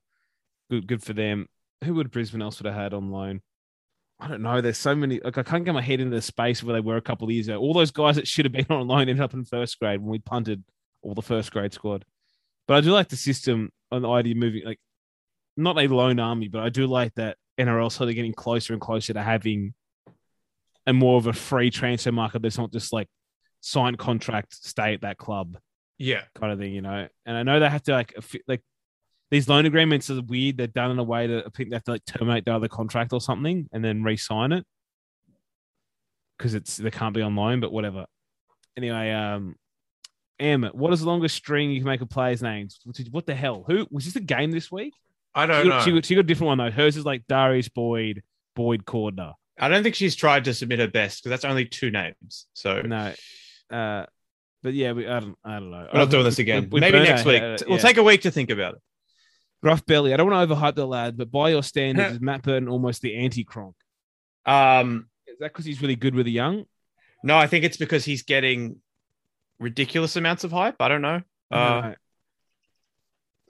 Good, 0.71 0.87
good 0.87 1.03
for 1.03 1.13
them. 1.13 1.47
Who 1.83 1.95
would 1.95 2.09
Brisbane 2.09 2.41
else 2.41 2.59
would 2.59 2.65
have 2.65 2.81
had 2.81 2.93
on 2.93 3.11
loan? 3.11 3.41
I 4.19 4.29
don't 4.29 4.41
know. 4.41 4.61
There's 4.61 4.77
so 4.77 4.95
many. 4.95 5.19
Like 5.19 5.37
I 5.37 5.43
can't 5.43 5.65
get 5.65 5.73
my 5.73 5.81
head 5.81 5.99
into 5.99 6.15
the 6.15 6.21
space 6.21 6.63
where 6.63 6.73
they 6.73 6.79
were 6.79 6.95
a 6.95 7.01
couple 7.01 7.27
of 7.27 7.33
years 7.33 7.49
ago. 7.49 7.59
All 7.59 7.73
those 7.73 7.91
guys 7.91 8.15
that 8.15 8.27
should 8.27 8.45
have 8.45 8.53
been 8.53 8.65
on 8.69 8.87
loan 8.87 9.01
ended 9.01 9.19
up 9.19 9.33
in 9.33 9.43
first 9.43 9.77
grade 9.79 9.99
when 9.99 10.09
we 10.09 10.19
punted 10.19 10.63
all 11.01 11.13
the 11.13 11.21
first 11.21 11.51
grade 11.51 11.73
squad. 11.73 12.05
But 12.67 12.77
I 12.77 12.81
do 12.81 12.91
like 12.91 13.09
the 13.09 13.17
system 13.17 13.69
on 13.91 14.01
the 14.01 14.09
idea 14.09 14.31
of 14.31 14.37
moving 14.37 14.63
like 14.65 14.79
not 15.57 15.77
a 15.77 15.87
loan 15.87 16.19
army, 16.19 16.47
but 16.47 16.63
I 16.63 16.69
do 16.69 16.87
like 16.87 17.13
that 17.15 17.37
NRL 17.57 17.91
sort 17.91 18.09
of 18.09 18.15
getting 18.15 18.33
closer 18.33 18.73
and 18.73 18.81
closer 18.81 19.13
to 19.13 19.21
having 19.21 19.73
a 20.87 20.93
more 20.93 21.17
of 21.17 21.27
a 21.27 21.33
free 21.33 21.69
transfer 21.71 22.11
market 22.11 22.41
that's 22.41 22.57
not 22.57 22.71
just 22.71 22.93
like 22.93 23.07
sign 23.61 23.95
contract, 23.95 24.53
stay 24.53 24.93
at 24.93 25.01
that 25.01 25.17
club 25.17 25.57
Yeah. 25.97 26.21
kind 26.35 26.51
of 26.53 26.59
thing, 26.59 26.73
you 26.73 26.81
know. 26.81 27.07
And 27.25 27.37
I 27.37 27.43
know 27.43 27.59
they 27.59 27.69
have 27.69 27.83
to 27.83 27.93
like 27.93 28.13
like 28.47 28.61
these 29.31 29.49
loan 29.49 29.65
agreements 29.65 30.09
are 30.11 30.21
weird. 30.21 30.57
They're 30.57 30.67
done 30.67 30.91
in 30.91 30.99
a 30.99 31.03
way 31.03 31.25
that 31.27 31.45
I 31.47 31.49
think 31.49 31.69
they 31.69 31.75
have 31.75 31.83
to 31.85 31.91
like 31.93 32.05
terminate 32.05 32.45
the 32.45 32.53
other 32.53 32.67
contract 32.67 33.11
or 33.13 33.19
something 33.21 33.67
and 33.73 33.83
then 33.83 34.03
re-sign 34.03 34.51
it 34.51 34.63
because 36.37 36.53
it's 36.53 36.77
they 36.77 36.91
can't 36.91 37.15
be 37.15 37.21
on 37.21 37.35
loan, 37.35 37.59
but 37.59 37.71
whatever. 37.71 38.05
Anyway, 38.77 39.11
um, 39.11 39.55
Em, 40.37 40.63
what 40.73 40.91
is 40.91 40.99
the 40.99 41.07
longest 41.07 41.35
string 41.35 41.71
you 41.71 41.79
can 41.79 41.87
make 41.87 42.01
a 42.01 42.05
player's 42.05 42.43
names? 42.43 42.79
What 42.83 42.97
What 43.11 43.25
the 43.25 43.33
hell? 43.33 43.63
Who 43.67 43.87
was 43.89 44.03
this 44.05 44.17
a 44.17 44.19
game 44.19 44.51
this 44.51 44.69
week? 44.71 44.93
I 45.35 45.45
don't 45.45 45.63
She 45.63 45.69
know. 45.69 45.79
she, 45.81 45.91
got, 45.91 46.05
she 46.05 46.15
got 46.15 46.21
a 46.21 46.23
different 46.23 46.47
one 46.47 46.57
though. 46.59 46.71
Hers 46.71 46.95
is 46.97 47.05
like 47.05 47.27
Darius 47.27 47.69
Boyd, 47.69 48.23
Boyd 48.55 48.85
Cordner. 48.85 49.33
I 49.59 49.67
don't 49.69 49.83
think 49.83 49.95
she's 49.95 50.15
tried 50.15 50.45
to 50.45 50.53
submit 50.53 50.79
her 50.79 50.87
best 50.87 51.21
because 51.23 51.29
that's 51.29 51.45
only 51.45 51.65
two 51.65 51.91
names. 51.91 52.47
So 52.53 52.81
No, 52.81 53.13
uh, 53.71 54.05
but 54.63 54.73
yeah, 54.73 54.93
we, 54.93 55.07
I 55.07 55.19
don't, 55.19 55.37
I 55.43 55.53
don't 55.59 55.71
know. 55.71 55.87
we're 55.93 55.99
not 55.99 56.09
doing 56.09 56.23
this 56.23 56.39
again. 56.39 56.63
We- 56.63 56.75
we 56.75 56.79
Maybe 56.81 56.99
next 56.99 57.21
our 57.25 57.27
week. 57.33 57.41
head- 57.41 57.63
We'll 57.67 57.77
yeah. 57.77 57.81
take 57.83 57.97
a 57.97 58.03
week 58.03 58.21
to 58.21 58.31
think 58.31 58.49
about 58.49 58.75
it. 58.75 58.81
Gruff 59.63 59.85
belly. 59.85 60.13
I 60.13 60.17
don't 60.17 60.29
want 60.29 60.49
to 60.49 60.55
overhype 60.55 60.75
the 60.75 60.85
lad, 60.87 61.17
but 61.17 61.31
by 61.31 61.49
your 61.49 61.63
standards, 61.63 62.13
is 62.15 62.21
Matt 62.21 62.41
Burton 62.43 62.67
almost 62.69 63.01
the 63.01 63.15
anti-Cronk? 63.15 63.75
Um, 64.45 65.07
Is 65.27 65.37
that 65.39 65.51
because 65.53 65.65
he's 65.65 65.81
really 65.81 65.95
good 65.95 66.15
with 66.15 66.25
the 66.25 66.31
young? 66.31 66.65
no, 67.23 67.35
I 67.37 67.47
think 67.47 67.65
it's 67.65 67.77
because 67.77 68.05
he's 68.05 68.21
getting 68.23 68.77
ridiculous 69.59 70.15
amounts 70.15 70.43
of 70.43 70.51
hype. 70.51 70.75
I 70.79 70.87
don't 70.87 71.01
know. 71.01 71.21
I 71.51 71.55
don't 71.67 71.77
Uh, 71.85 71.87
know. 71.89 71.95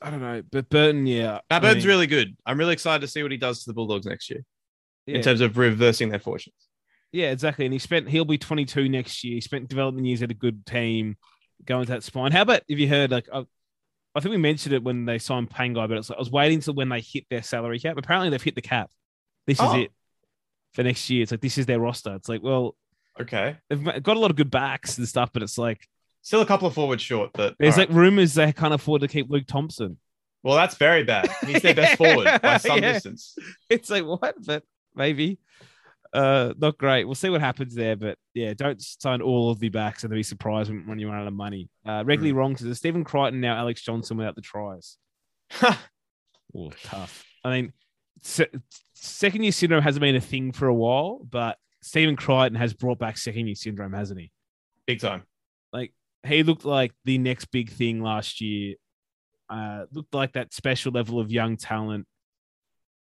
I 0.05 0.11
don't 0.11 0.21
know, 0.21 0.43
but 0.51 0.69
Burton, 0.69 1.07
yeah, 1.07 1.39
I 1.49 1.59
Bird's 1.59 1.77
mean, 1.77 1.87
really 1.87 2.07
good. 2.07 2.37
I'm 2.45 2.57
really 2.59 2.73
excited 2.73 3.01
to 3.01 3.07
see 3.07 3.23
what 3.23 3.31
he 3.31 3.37
does 3.37 3.63
to 3.63 3.69
the 3.69 3.73
Bulldogs 3.73 4.05
next 4.05 4.29
year 4.29 4.41
yeah, 5.07 5.15
in 5.15 5.21
terms 5.23 5.41
of 5.41 5.57
reversing 5.57 6.09
their 6.09 6.19
fortunes. 6.19 6.55
yeah, 7.11 7.31
exactly. 7.31 7.65
And 7.65 7.73
he 7.73 7.79
spent 7.79 8.07
he'll 8.09 8.23
be 8.25 8.37
22 8.37 8.87
next 8.87 9.23
year. 9.23 9.33
He 9.35 9.41
spent 9.41 9.67
development 9.67 10.05
years 10.05 10.21
at 10.21 10.29
a 10.31 10.35
good 10.35 10.65
team, 10.65 11.17
going 11.65 11.85
to 11.87 11.91
that 11.93 12.03
spine. 12.03 12.31
How 12.31 12.43
about 12.43 12.61
if 12.67 12.77
you 12.77 12.87
heard 12.87 13.09
like 13.11 13.27
I, 13.33 13.45
I 14.13 14.19
think 14.19 14.31
we 14.31 14.37
mentioned 14.37 14.73
it 14.75 14.83
when 14.83 15.05
they 15.05 15.17
signed 15.17 15.49
Pangai, 15.49 15.89
but 15.89 15.97
it's 15.97 16.09
like, 16.09 16.17
I 16.17 16.21
was 16.21 16.31
waiting 16.31 16.59
till 16.61 16.75
when 16.75 16.87
they 16.89 17.01
hit 17.01 17.25
their 17.29 17.41
salary 17.43 17.79
cap. 17.79 17.97
Apparently, 17.97 18.29
they've 18.29 18.41
hit 18.41 18.55
the 18.55 18.61
cap. 18.61 18.89
This 19.47 19.59
is 19.59 19.65
Oh. 19.67 19.75
it 19.79 19.91
for 20.73 20.83
next 20.83 21.09
year. 21.09 21.23
It's 21.23 21.31
like 21.31 21.41
this 21.41 21.57
is 21.57 21.65
their 21.65 21.79
roster. 21.79 22.13
It's 22.15 22.29
like 22.29 22.43
well, 22.43 22.75
Okay. 23.19 23.57
they've 23.69 23.83
got 24.03 24.17
a 24.17 24.19
lot 24.19 24.29
of 24.29 24.37
good 24.37 24.51
backs 24.51 24.97
and 24.99 25.07
stuff, 25.07 25.31
but 25.33 25.41
it's 25.41 25.57
like 25.57 25.87
Still 26.25 26.41
a 26.41 26.45
couple 26.45 26.67
of 26.67 26.73
forwards 26.73 27.03
short, 27.03 27.29
but 27.33 27.55
there's 27.59 27.75
all 27.75 27.81
right. 27.81 27.89
like 27.89 27.95
rumors 27.95 28.33
they 28.33 28.51
can't 28.51 28.73
afford 28.73 29.01
to 29.01 29.07
keep 29.07 29.29
Luke 29.29 29.45
Thompson. 29.47 29.97
well, 30.43 30.55
that's 30.55 30.75
very 30.75 31.03
bad. 31.03 31.29
He's 31.45 31.61
their 31.61 31.75
best 31.75 31.97
forward 31.97 32.27
by 32.41 32.57
some 32.65 32.79
Yeah. 32.81 32.93
distance. 32.93 33.35
it's 33.69 33.89
like 33.91 34.03
what 34.05 34.33
but 34.45 34.63
maybe 34.95 35.37
uh 36.13 36.53
not 36.57 36.77
great 36.77 37.03
we'll 37.03 37.13
see 37.13 37.29
what 37.29 37.41
happens 37.41 37.75
there 37.75 37.95
but 37.97 38.17
yeah 38.33 38.53
don't 38.53 38.81
sign 38.81 39.21
all 39.21 39.51
of 39.51 39.59
the 39.59 39.67
backs 39.67 40.03
and 40.05 40.13
be 40.13 40.23
surprised 40.23 40.69
when, 40.69 40.87
when 40.87 40.97
you 40.97 41.09
run 41.09 41.19
out 41.19 41.27
of 41.27 41.33
money 41.33 41.67
uh 41.85 42.03
regularly 42.05 42.31
Hmm. 42.31 42.37
wrong 42.37 42.55
says 42.55 42.77
Stephen 42.77 43.03
Crichton 43.03 43.41
now 43.41 43.57
Alex 43.57 43.81
Johnson 43.81 44.15
without 44.17 44.35
the 44.35 44.41
tries 44.41 44.97
oh 45.61 46.71
tough 46.83 47.23
I 47.43 47.49
mean 47.51 47.73
se- 48.21 48.47
second 48.93 49.43
year 49.43 49.51
syndrome 49.51 49.83
hasn't 49.83 50.01
been 50.01 50.15
a 50.15 50.21
thing 50.21 50.51
for 50.53 50.67
a 50.67 50.73
while 50.73 51.19
but 51.29 51.57
Stephen 51.81 52.15
Crichton 52.15 52.55
has 52.55 52.73
brought 52.73 52.97
back 52.99 53.17
second 53.17 53.47
year 53.47 53.55
syndrome 53.55 53.93
hasn't 53.93 54.19
he 54.19 54.31
Big 54.87 54.99
time. 55.01 55.23
He 56.25 56.43
looked 56.43 56.65
like 56.65 56.91
the 57.05 57.17
next 57.17 57.45
big 57.45 57.69
thing 57.69 58.01
last 58.01 58.41
year. 58.41 58.75
Uh, 59.49 59.85
looked 59.91 60.13
like 60.13 60.33
that 60.33 60.53
special 60.53 60.91
level 60.91 61.19
of 61.19 61.31
young 61.31 61.55
talent 61.55 62.07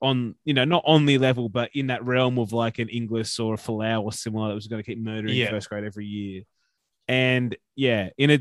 on, 0.02 0.34
you 0.44 0.52
know, 0.52 0.64
not 0.64 0.82
on 0.86 1.06
the 1.06 1.16
level, 1.16 1.48
but 1.48 1.70
in 1.74 1.86
that 1.86 2.04
realm 2.04 2.38
of 2.38 2.52
like 2.52 2.78
an 2.78 2.88
Inglis 2.90 3.38
or 3.40 3.54
a 3.54 3.56
Folau 3.56 4.02
or 4.02 4.12
similar 4.12 4.48
that 4.48 4.54
was 4.54 4.66
going 4.66 4.82
to 4.82 4.86
keep 4.86 4.98
murdering 4.98 5.34
Yeah. 5.34 5.48
first 5.48 5.70
grade 5.70 5.84
every 5.84 6.04
year. 6.04 6.42
And 7.08 7.56
yeah, 7.76 8.10
in 8.18 8.30
a 8.30 8.38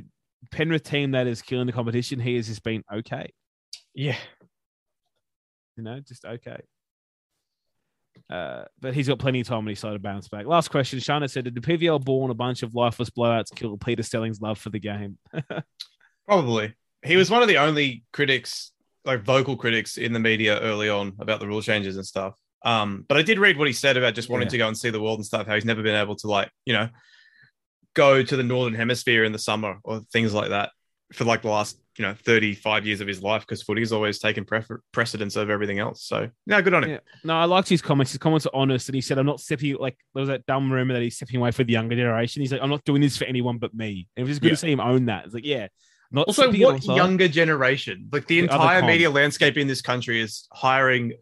Penrith 0.52 0.84
team 0.84 1.12
that 1.12 1.28
is 1.28 1.42
killing 1.42 1.68
the 1.68 1.72
competition, 1.74 2.20
he 2.20 2.36
has 2.36 2.48
just 2.48 2.64
been 2.64 2.84
okay. 2.94 3.32
Yeah. 3.96 4.18
You 5.78 5.84
know, 5.84 6.02
just 6.02 6.26
okay. 6.26 6.62
Uh, 8.30 8.64
but 8.80 8.94
he's 8.94 9.08
got 9.08 9.20
plenty 9.20 9.42
of 9.42 9.48
time 9.48 9.60
when 9.60 9.68
he 9.70 9.76
started 9.76 9.98
to 9.98 10.02
bounce 10.02 10.28
back. 10.28 10.46
Last 10.46 10.70
question. 10.70 11.00
Shana 11.00 11.30
said, 11.30 11.44
Did 11.44 11.56
the 11.56 11.62
PVL 11.62 12.04
ball 12.04 12.24
and 12.24 12.32
a 12.32 12.36
bunch 12.36 12.64
of 12.64 12.74
lifeless 12.74 13.10
blowouts 13.10 13.54
kill 13.56 13.78
Peter 13.78 14.02
Sterling's 14.04 14.42
love 14.42 14.58
for 14.58 14.70
the 14.70 14.80
game? 14.80 15.18
Probably. 16.28 16.74
He 17.04 17.16
was 17.18 17.30
one 17.30 17.42
of 17.42 17.48
the 17.48 17.58
only 17.58 18.04
critics, 18.14 18.72
like 19.06 19.24
vocal 19.24 19.58
critics 19.58 19.98
in 19.98 20.14
the 20.14 20.20
media 20.20 20.60
early 20.62 20.90
on 20.90 21.14
about 21.20 21.40
the 21.40 21.48
rule 21.48 21.62
changes 21.62 21.98
and 21.98 22.06
stuff. 22.06 22.36
Um, 22.66 23.06
but 23.10 23.18
I 23.18 23.22
did 23.24 23.40
read 23.40 23.58
what 23.58 23.68
he 23.68 23.74
said 23.74 23.98
about 23.98 24.16
just 24.16 24.30
wanting 24.30 24.48
Yeah. 24.48 24.52
to 24.52 24.58
go 24.60 24.68
and 24.70 24.78
see 24.78 24.90
the 24.90 25.02
world 25.02 25.20
and 25.20 25.26
stuff, 25.26 25.46
how 25.48 25.56
he's 25.56 25.66
never 25.66 25.84
been 25.84 25.96
able 26.00 26.16
to 26.18 26.28
like, 26.28 26.50
you 26.66 26.74
know, 26.74 26.88
go 27.94 28.24
to 28.24 28.38
the 28.38 28.44
northern 28.44 28.74
hemisphere 28.74 29.26
in 29.26 29.34
the 29.34 29.40
summer 29.40 29.80
or 29.84 30.00
things 30.14 30.34
like 30.34 30.50
that 30.50 30.72
for 31.12 31.26
like 31.26 31.42
the 31.42 31.50
last, 31.50 31.78
you 31.98 32.04
know, 32.04 32.14
35 32.26 32.86
years 32.88 33.02
of 33.02 33.08
his 33.08 33.22
life 33.22 33.42
because 33.44 33.62
footy's 33.62 33.92
always 33.92 34.18
taken 34.20 34.46
prefer- 34.46 34.82
precedence 34.92 35.38
over 35.38 35.52
everything 35.52 35.80
else. 35.80 36.04
So 36.06 36.30
yeah, 36.48 36.60
good 36.62 36.74
on 36.74 36.84
him. 36.84 36.90
Yeah. 36.92 37.00
No, 37.24 37.36
I 37.36 37.46
liked 37.46 37.70
his 37.70 37.82
comments. 37.82 38.12
His 38.12 38.18
comments 38.18 38.46
are 38.48 38.52
honest, 38.56 38.90
and 38.90 38.96
he 38.96 39.02
said, 39.02 39.18
"I'm 39.20 39.26
not 39.26 39.40
stepping 39.40 39.76
like 39.78 39.98
there 40.14 40.22
was 40.22 40.30
that 40.30 40.46
dumb 40.46 40.72
rumor 40.72 40.94
that 40.94 41.04
he's 41.04 41.16
stepping 41.16 41.36
away 41.38 41.52
for 41.52 41.64
the 41.64 41.74
younger 41.74 41.96
generation." 41.96 42.42
He's 42.42 42.52
like, 42.52 42.62
"I'm 42.62 42.70
not 42.70 42.84
doing 42.84 43.02
this 43.02 43.16
for 43.18 43.26
anyone 43.26 43.58
but 43.60 43.74
me." 43.74 44.08
And 44.16 44.22
it 44.26 44.28
was 44.28 44.30
just 44.32 44.42
good 44.42 44.48
Yeah. 44.48 44.54
to 44.54 44.58
see 44.58 44.72
him 44.72 44.80
own 44.80 45.06
that. 45.06 45.26
It's 45.26 45.34
like, 45.36 45.46
yeah, 45.46 45.68
not 46.12 46.28
Also, 46.28 46.52
what 46.52 46.84
younger 46.84 47.28
generation? 47.28 48.10
Like 48.12 48.28
the 48.28 48.40
The 48.42 48.46
entire 48.46 48.82
media 48.84 49.10
landscape 49.10 49.58
in 49.58 49.68
this 49.68 49.82
country 49.82 50.20
is 50.22 50.48
hiring 50.52 51.14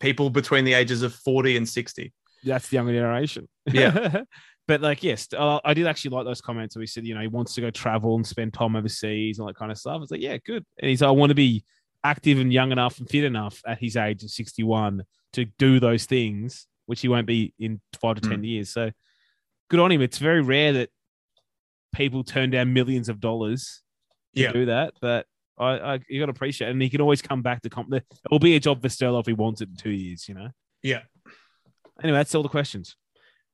people 0.00 0.30
between 0.30 0.64
the 0.64 0.74
ages 0.74 1.02
of 1.02 1.14
40 1.14 1.56
and 1.56 1.68
60. 1.68 2.12
That's 2.44 2.68
the 2.68 2.74
younger 2.76 2.92
generation. 2.92 3.48
Yeah. 3.72 4.22
but 4.68 4.80
like, 4.80 5.02
yes, 5.02 5.28
uh, 5.36 5.60
I 5.64 5.74
did 5.74 5.86
actually 5.86 6.10
like 6.16 6.24
those 6.24 6.40
comments. 6.40 6.76
Where 6.76 6.82
he 6.82 6.86
said, 6.86 7.06
you 7.06 7.14
know, 7.14 7.20
he 7.20 7.26
wants 7.28 7.54
to 7.54 7.60
go 7.60 7.70
travel 7.70 8.14
and 8.16 8.26
spend 8.26 8.54
time 8.54 8.76
overseas 8.76 9.38
and 9.38 9.42
all 9.42 9.48
that 9.48 9.56
kind 9.58 9.72
of 9.72 9.78
stuff. 9.78 10.00
It's 10.02 10.10
like, 10.10 10.20
yeah, 10.20 10.36
good. 10.44 10.64
And 10.78 10.88
he's, 10.88 11.02
like, 11.02 11.08
I 11.08 11.12
want 11.12 11.30
to 11.30 11.34
be 11.34 11.64
active 12.04 12.38
and 12.38 12.52
young 12.52 12.72
enough 12.72 12.98
and 12.98 13.08
fit 13.08 13.24
enough 13.24 13.60
at 13.66 13.78
his 13.78 13.96
age 13.96 14.22
of 14.24 14.30
61 14.30 15.02
to 15.34 15.44
do 15.58 15.80
those 15.80 16.04
things, 16.06 16.66
which 16.86 17.00
he 17.00 17.08
won't 17.08 17.26
be 17.26 17.54
in 17.58 17.80
five 18.00 18.16
to 18.20 18.28
10 18.28 18.42
Mm. 18.42 18.46
years. 18.46 18.70
So 18.72 18.90
good 19.68 19.80
on 19.80 19.90
him. 19.92 20.02
It's 20.02 20.18
very 20.18 20.40
rare 20.42 20.72
that 20.74 20.90
people 21.94 22.24
turn 22.24 22.50
down 22.50 22.72
millions 22.72 23.08
of 23.08 23.20
dollars 23.20 23.82
to 24.34 24.42
Yeah. 24.42 24.52
do 24.52 24.66
that, 24.66 24.94
but 25.00 25.26
I, 25.58 25.94
I 25.94 26.00
you 26.08 26.18
got 26.20 26.26
to 26.26 26.30
appreciate 26.32 26.68
it. 26.68 26.70
And 26.72 26.82
he 26.82 26.88
can 26.90 27.00
always 27.00 27.20
come 27.22 27.42
back 27.42 27.62
to 27.62 27.70
comp. 27.70 27.92
It 27.92 28.04
will 28.30 28.38
be 28.38 28.56
a 28.56 28.60
job 28.60 28.80
for 28.82 28.88
Sterlo 28.88 29.20
if 29.20 29.26
he 29.26 29.32
wants 29.32 29.60
it 29.60 29.68
in 29.68 29.76
two 29.76 29.90
years, 29.90 30.28
you 30.28 30.34
know? 30.34 30.48
Yeah. 30.82 31.02
Anyway, 32.02 32.18
that's 32.18 32.34
all 32.34 32.42
the 32.42 32.48
questions. 32.48 32.96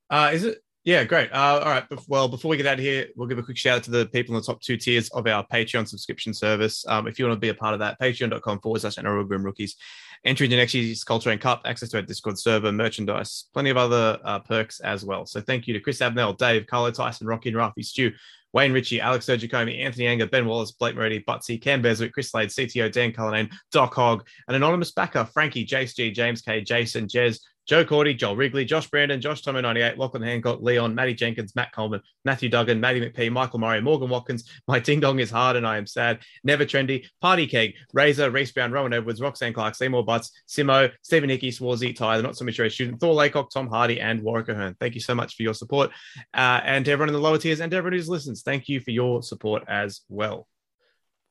Uh, 0.09 0.31
is 0.33 0.45
it? 0.45 0.59
Yeah, 0.89 1.05
great. 1.05 1.31
Uh, 1.35 1.61
all 1.63 1.71
right. 1.71 1.85
Well, 2.07 2.29
before 2.29 2.49
we 2.49 2.57
get 2.57 2.65
out 2.65 2.79
of 2.79 2.81
here, 2.81 3.09
we'll 3.15 3.29
give 3.29 3.37
a 3.37 3.43
quick 3.43 3.59
shout 3.59 3.77
out 3.77 3.83
to 3.83 3.91
the 3.91 4.07
people 4.07 4.35
in 4.35 4.41
the 4.41 4.47
top 4.47 4.63
two 4.63 4.79
tiers 4.79 5.11
of 5.11 5.27
our 5.27 5.47
Patreon 5.47 5.87
subscription 5.87 6.33
service. 6.33 6.83
Um, 6.89 7.07
if 7.07 7.19
you 7.19 7.27
want 7.27 7.37
to 7.37 7.41
be 7.41 7.51
a 7.51 7.55
part 7.55 7.75
of 7.75 7.81
that, 7.81 8.01
patreon.com 8.01 8.61
forward 8.61 8.81
slash 8.81 8.97
NRL 8.97 9.29
Grim 9.29 9.43
Rookies. 9.43 9.77
Entry 10.25 10.47
into 10.47 10.57
next 10.57 10.73
year's 10.73 11.05
Culture 11.05 11.29
and 11.29 11.43
Cup, 11.43 11.61
access 11.67 11.91
to 11.91 11.99
our 11.99 12.03
Discord 12.03 12.39
server, 12.39 12.73
merchandise, 12.73 13.51
plenty 13.53 13.69
of 13.69 13.77
other 13.77 14.19
uh, 14.25 14.39
perks 14.39 14.81
as 14.81 15.05
well. 15.05 15.27
So 15.27 15.43
thank 15.43 15.67
you 15.67 15.75
to 15.75 15.81
Chris 15.81 16.01
Abnell, 16.01 16.33
Dave, 16.33 16.67
Carlo 16.67 16.91
Tyson, 16.91 17.27
Rocky 17.27 17.51
and 17.51 17.59
Rafi, 17.59 17.85
Stu, 17.85 18.11
Wayne 18.55 18.73
Ritchie, 18.73 19.03
Alex 19.03 19.27
Sergicomi, 19.27 19.85
Anthony 19.85 20.07
Anger, 20.07 20.27
Ben 20.27 20.47
Wallace, 20.47 20.71
Blake 20.71 20.95
Moretti, 20.95 21.23
Butsy, 21.23 21.61
Cam 21.61 21.83
Beswick, 21.83 22.15
Chris 22.15 22.31
Slade, 22.31 22.49
CTO, 22.49 22.91
Dan 22.91 23.13
Cullinane, 23.13 23.51
Doc 23.73 23.93
Hogg, 23.93 24.27
an 24.49 24.55
anonymous 24.55 24.93
backer, 24.93 25.27
Frankie, 25.27 25.67
Jace 25.67 25.95
G, 25.95 26.11
James 26.11 26.41
K, 26.41 26.63
Jason, 26.63 27.09
Jez, 27.09 27.41
Joe 27.69 27.85
Cordy, 27.85 28.15
Joel 28.15 28.35
Wrigley, 28.35 28.65
Josh 28.65 28.89
Brandon, 28.89 29.21
Josh 29.21 29.43
Tomo 29.43 29.61
98, 29.61 29.99
Lachlan 29.99 30.23
Hancock, 30.23 30.61
Leon, 30.63 30.95
Matty 30.95 31.13
Jenkins, 31.13 31.55
Matt 31.55 31.71
Coleman, 31.73 32.01
Matthew 32.25 32.49
Duggan, 32.49 32.81
Matty 32.81 33.01
McPhee, 33.01 33.31
Michael 33.31 33.59
Murray, 33.59 33.83
Morgan 33.83 34.09
Watkins, 34.09 34.51
My 34.67 34.79
Ding 34.79 35.01
Dong 35.01 35.19
is 35.19 35.31
Hard 35.31 35.55
and 35.55 35.67
I 35.67 35.77
Am 35.77 35.87
Sad, 35.87 36.21
Never 36.43 36.65
Trendy, 36.65 37.05
Party 37.21 37.47
Keg, 37.47 37.75
Razor, 37.93 38.31
Reese 38.31 38.53
Brown, 38.53 38.73
Rowan 38.73 38.95
Edwards, 38.95 39.21
Roxanne 39.21 39.53
Clark, 39.53 39.75
Seymour 39.75 40.03
Butts, 40.03 40.33
Simo, 40.49 40.91
Stephen 41.03 41.29
Hickey, 41.29 41.51
Swarzy, 41.51 41.95
Ty, 41.95 42.17
the 42.17 42.23
Not 42.23 42.39
So 42.39 42.47
Mature 42.47 42.71
Student, 42.71 43.01
Thor 43.01 43.13
Laycock, 43.13 43.51
Tom 43.51 43.69
Hardy, 43.69 44.01
and 44.01 44.23
Warwick 44.23 44.49
Ahern. 44.49 44.75
Thank 44.81 44.95
you 44.95 45.03
so 45.03 45.15
much 45.15 45.37
for 45.37 45.43
your 45.43 45.55
support. 45.55 45.91
Uh, 46.33 46.61
and 46.65 46.87
to 46.87 46.91
everyone 46.91 47.11
in 47.11 47.15
the 47.15 47.21
lower 47.21 47.37
tiers 47.37 47.61
and 47.61 47.73
everyone 47.75 48.01
who 48.01 48.11
listens, 48.11 48.43
thank 48.43 48.71
you 48.71 48.81
for 48.81 48.93
your 48.93 49.23
support 49.23 49.65
as 49.69 50.01
well. 50.09 50.49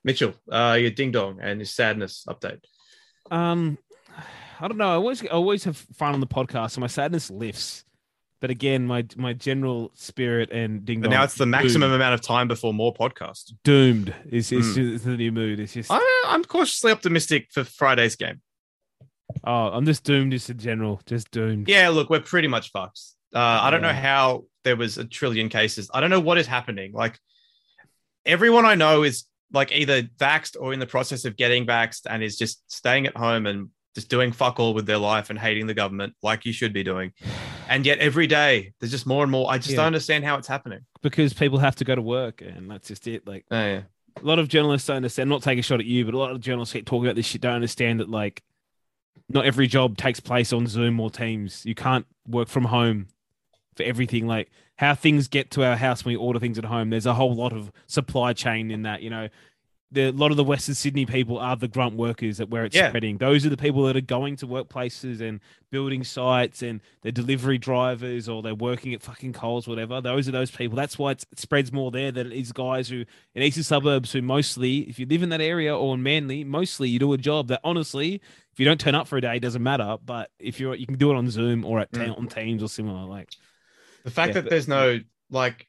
Mitchell, 0.04 0.36
uh, 0.52 0.78
your 0.80 0.92
ding 0.92 1.12
dong 1.12 1.40
and 1.42 1.60
your 1.60 1.66
sadness 1.66 2.26
update. 2.30 2.60
Um, 3.32 3.80
I 4.60 4.68
don't 4.68 4.78
know. 4.78 4.90
I 4.90 4.96
always 4.96 5.24
I 5.24 5.28
always 5.28 5.64
have 5.66 5.78
fun 5.78 6.14
on 6.14 6.20
the 6.20 6.28
podcast, 6.28 6.72
so 6.72 6.82
my 6.82 6.88
sadness 6.88 7.30
lifts. 7.30 7.84
But 8.40 8.50
again, 8.52 8.86
my 8.86 9.06
my 9.16 9.34
general 9.34 9.92
spirit 9.96 10.52
and 10.52 10.86
ding 10.86 11.02
But 11.02 11.10
now 11.10 11.24
it's 11.24 11.36
the 11.36 11.46
maximum 11.48 11.92
amount 11.92 12.14
of 12.14 12.22
time 12.22 12.48
before 12.48 12.74
more 12.74 12.94
podcasts. 12.94 13.52
doomed. 13.64 14.14
Is 14.30 14.52
is, 14.52 14.78
Mm. 14.78 15.04
the 15.04 15.18
new 15.18 15.32
mood. 15.32 15.60
It's 15.60 15.74
just 15.74 15.90
I, 15.92 16.24
I'm 16.28 16.44
cautiously 16.44 16.92
optimistic 16.92 17.48
for 17.52 17.64
Friday's 17.64 18.16
game. 18.16 18.42
oh, 19.44 19.68
I'm 19.70 19.86
just 19.86 20.04
doomed. 20.04 20.32
Just 20.32 20.50
in 20.50 20.58
general, 20.60 21.02
just 21.06 21.32
doomed. 21.32 21.68
Yeah, 21.68 21.90
look, 21.90 22.10
we're 22.10 22.20
pretty 22.22 22.48
much 22.48 22.72
fucked. 22.72 23.00
Uh, 23.34 23.40
I 23.40 23.72
don't 23.72 23.82
know 23.82 23.88
Yeah. 23.90 24.02
how 24.02 24.44
there 24.64 24.76
was 24.76 24.98
a 24.98 25.06
trillion 25.06 25.50
cases. 25.50 25.90
I 25.94 26.00
don't 26.00 26.10
know 26.10 26.20
what 26.20 26.38
is 26.38 26.48
happening. 26.48 26.92
Like 26.94 27.20
everyone 28.26 28.66
I 28.66 28.76
know 28.76 29.04
is 29.04 29.26
like 29.54 29.72
either 29.72 30.04
vaxxed 30.04 30.58
or 30.60 30.74
in 30.74 30.80
the 30.80 30.86
process 30.88 31.26
of 31.26 31.38
getting 31.38 31.66
vaxxed 31.66 32.02
and 32.10 32.22
is 32.22 32.38
just 32.38 32.62
staying 32.72 33.08
at 33.08 33.16
home 33.18 33.46
and 33.46 33.70
just 33.98 34.10
doing 34.10 34.32
fuck 34.32 34.60
all 34.60 34.76
with 34.76 34.86
their 34.86 35.00
life 35.00 35.32
and 35.32 35.40
hating 35.40 35.66
the 35.66 35.74
government 35.74 36.14
like 36.22 36.46
you 36.46 36.54
should 36.54 36.72
be 36.72 36.84
doing. 36.84 37.12
And 37.68 37.84
yet 37.84 37.98
every 37.98 38.28
day 38.28 38.74
there's 38.80 38.92
just 38.92 39.08
more 39.08 39.24
and 39.24 39.32
more. 39.32 39.50
I 39.50 39.58
just 39.58 39.72
Yeah. 39.72 39.78
don't 39.78 39.88
understand 39.88 40.24
how 40.24 40.38
it's 40.38 40.48
happening. 40.48 40.82
because 41.02 41.34
people 41.34 41.58
have 41.60 41.76
to 41.78 41.84
go 41.86 41.96
to 41.96 42.02
work, 42.02 42.42
and 42.42 42.70
that's 42.70 42.88
just 42.90 43.08
it. 43.08 43.26
Like 43.28 43.46
Oh, 43.50 43.58
yeah. 43.58 43.82
a 44.22 44.26
lot 44.26 44.38
of 44.40 44.50
journalists 44.50 44.88
don't 44.88 44.98
understand. 44.98 45.30
Not 45.30 45.42
taking 45.42 45.60
a 45.60 45.64
shot 45.64 45.80
at 45.80 45.86
you, 45.88 46.06
but 46.06 46.14
a 46.14 46.18
lot 46.18 46.32
of 46.32 46.40
journalists 46.42 46.74
keep 46.74 46.86
talking 46.86 47.06
about 47.08 47.16
this 47.16 47.26
shit. 47.26 47.42
Don't 47.42 47.54
understand 47.56 48.00
that 48.00 48.10
like 48.10 48.44
not 49.30 49.46
every 49.46 49.66
job 49.68 49.98
takes 49.98 50.20
place 50.20 50.54
on 50.54 50.68
Zoom 50.68 51.00
or 51.00 51.10
Teams. 51.10 51.66
You 51.66 51.74
can't 51.76 52.06
work 52.28 52.48
from 52.50 52.66
home 52.66 53.08
for 53.76 53.84
everything. 53.84 54.28
Like 54.28 54.50
how 54.78 54.94
things 54.96 55.28
get 55.28 55.50
to 55.52 55.64
our 55.64 55.76
house 55.76 56.06
when 56.06 56.14
we 56.14 56.18
order 56.18 56.40
things 56.40 56.58
at 56.60 56.66
home. 56.66 56.90
There's 56.92 57.06
a 57.08 57.14
whole 57.16 57.34
lot 57.36 57.52
of 57.54 57.72
supply 57.88 58.34
chain 58.34 58.70
in 58.70 58.84
that. 58.84 59.02
You 59.02 59.10
know, 59.10 59.30
the, 59.90 60.10
a 60.10 60.12
lot 60.12 60.32
of 60.32 60.38
the 60.38 60.44
Western 60.44 60.76
Sydney 60.76 61.06
people 61.06 61.38
are 61.38 61.56
the 61.56 61.68
grunt 61.70 61.96
workers 61.96 62.38
that 62.40 62.50
where 62.50 62.66
it's 62.66 62.76
Yeah. 62.76 62.90
spreading. 62.90 63.18
Those 63.20 63.46
are 63.46 63.50
the 63.50 63.56
people 63.56 63.84
that 63.86 63.96
are 63.96 64.02
going 64.02 64.36
to 64.38 64.48
workplaces 64.48 65.22
and 65.22 65.40
building 65.72 66.04
sites 66.04 66.62
and 66.62 66.82
they're 67.02 67.12
delivery 67.14 67.58
drivers 67.58 68.28
or 68.28 68.42
they're 68.42 68.54
working 68.54 68.94
at 68.94 69.02
fucking 69.02 69.32
Coles, 69.32 69.66
whatever. 69.66 70.02
Those 70.02 70.28
are 70.28 70.32
those 70.32 70.52
people. 70.52 70.76
That's 70.76 71.00
why 71.00 71.12
it's, 71.12 71.26
it 71.32 71.40
spreads 71.40 71.72
more 71.72 71.90
there 71.90 72.12
than 72.12 72.28
it 72.32 72.38
is 72.38 72.52
guys 72.52 72.90
who 72.90 73.06
in 73.34 73.42
eastern 73.44 73.64
suburbs 73.64 74.12
who 74.12 74.22
mostly, 74.22 74.80
if 74.90 75.00
you 75.00 75.06
live 75.06 75.24
in 75.24 75.30
that 75.30 75.40
area 75.42 75.74
or 75.76 75.96
in 75.96 76.04
Manly, 76.04 76.44
mostly 76.44 76.90
you 76.90 77.00
do 77.00 77.14
a 77.14 77.18
job 77.18 77.48
that 77.48 77.62
honestly, 77.64 78.16
if 78.52 78.60
you 78.60 78.66
don't 78.66 78.82
turn 78.82 78.94
up 78.96 79.08
for 79.08 79.18
a 79.18 79.22
day, 79.22 79.38
it 79.38 79.42
doesn't 79.42 79.64
matter. 79.64 79.96
But 80.06 80.32
if 80.38 80.60
you're, 80.60 80.76
you 80.76 80.86
can 80.86 80.98
do 80.98 81.12
it 81.12 81.16
on 81.16 81.30
Zoom 81.30 81.64
or 81.64 81.80
at 81.80 81.92
Mm. 81.92 82.18
on 82.18 82.28
Teams 82.28 82.62
or 82.62 82.68
similar. 82.68 83.06
Like, 83.06 83.30
The 84.04 84.12
fact 84.12 84.30
Yeah, 84.30 84.34
that 84.34 84.44
but- 84.44 84.50
there's 84.50 84.68
no 84.68 85.00
like 85.30 85.68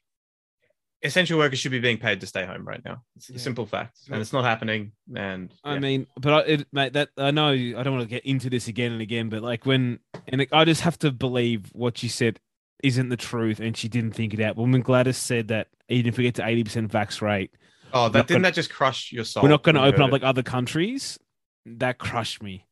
essential 1.01 1.37
workers 1.37 1.59
should 1.59 1.71
be 1.71 1.79
being 1.79 1.97
paid 1.97 2.19
to 2.21 2.27
stay 2.27 2.45
home 2.45 2.67
right 2.67 2.83
now. 2.83 3.01
It's 3.15 3.29
Yeah. 3.29 3.37
a 3.37 3.39
simple 3.39 3.65
fact. 3.65 3.99
And 4.11 4.21
it's 4.21 4.33
not 4.33 4.43
happening. 4.43 4.91
And 5.15 5.53
I 5.63 5.79
mean, 5.79 6.07
but 6.19 6.33
I, 6.33 6.39
it, 6.41 6.67
mate, 6.73 6.93
that 6.93 7.09
I 7.17 7.31
know 7.31 7.49
I 7.49 7.81
don't 7.83 7.93
want 7.93 8.03
to 8.03 8.09
get 8.09 8.25
into 8.25 8.49
this 8.49 8.67
again 8.67 8.91
and 8.91 9.01
again, 9.01 9.29
but 9.29 9.41
like 9.41 9.65
when, 9.65 9.99
and 10.27 10.45
I 10.51 10.65
just 10.65 10.81
have 10.81 10.99
to 10.99 11.11
believe 11.11 11.69
what 11.73 12.03
you 12.03 12.09
said 12.09 12.39
isn't 12.83 13.09
the 13.09 13.17
truth, 13.17 13.59
and 13.59 13.75
she 13.75 13.87
didn't 13.89 14.11
think 14.13 14.33
it 14.33 14.39
out. 14.41 14.55
But 14.55 14.63
when 14.63 14.81
Gladys 14.81 15.17
said 15.17 15.49
that 15.49 15.67
even 15.89 16.07
if 16.07 16.17
we 16.17 16.23
get 16.23 16.35
to 16.35 16.45
eighty 16.47 16.63
percent 16.63 16.91
vax 16.91 17.21
rate, 17.21 17.51
oh, 17.93 18.09
that 18.09 18.27
didn't 18.27 18.37
gonna- 18.37 18.47
that 18.49 18.53
just 18.55 18.69
crush 18.69 19.11
your 19.11 19.25
soul? 19.25 19.43
we're 19.43 19.49
not 19.49 19.63
going 19.63 19.75
to 19.75 19.83
open 19.83 20.01
up 20.01 20.09
it? 20.09 20.13
like 20.13 20.23
other 20.23 20.43
countries. 20.43 21.17
That 21.65 21.97
crushed 21.97 22.41
me. 22.41 22.65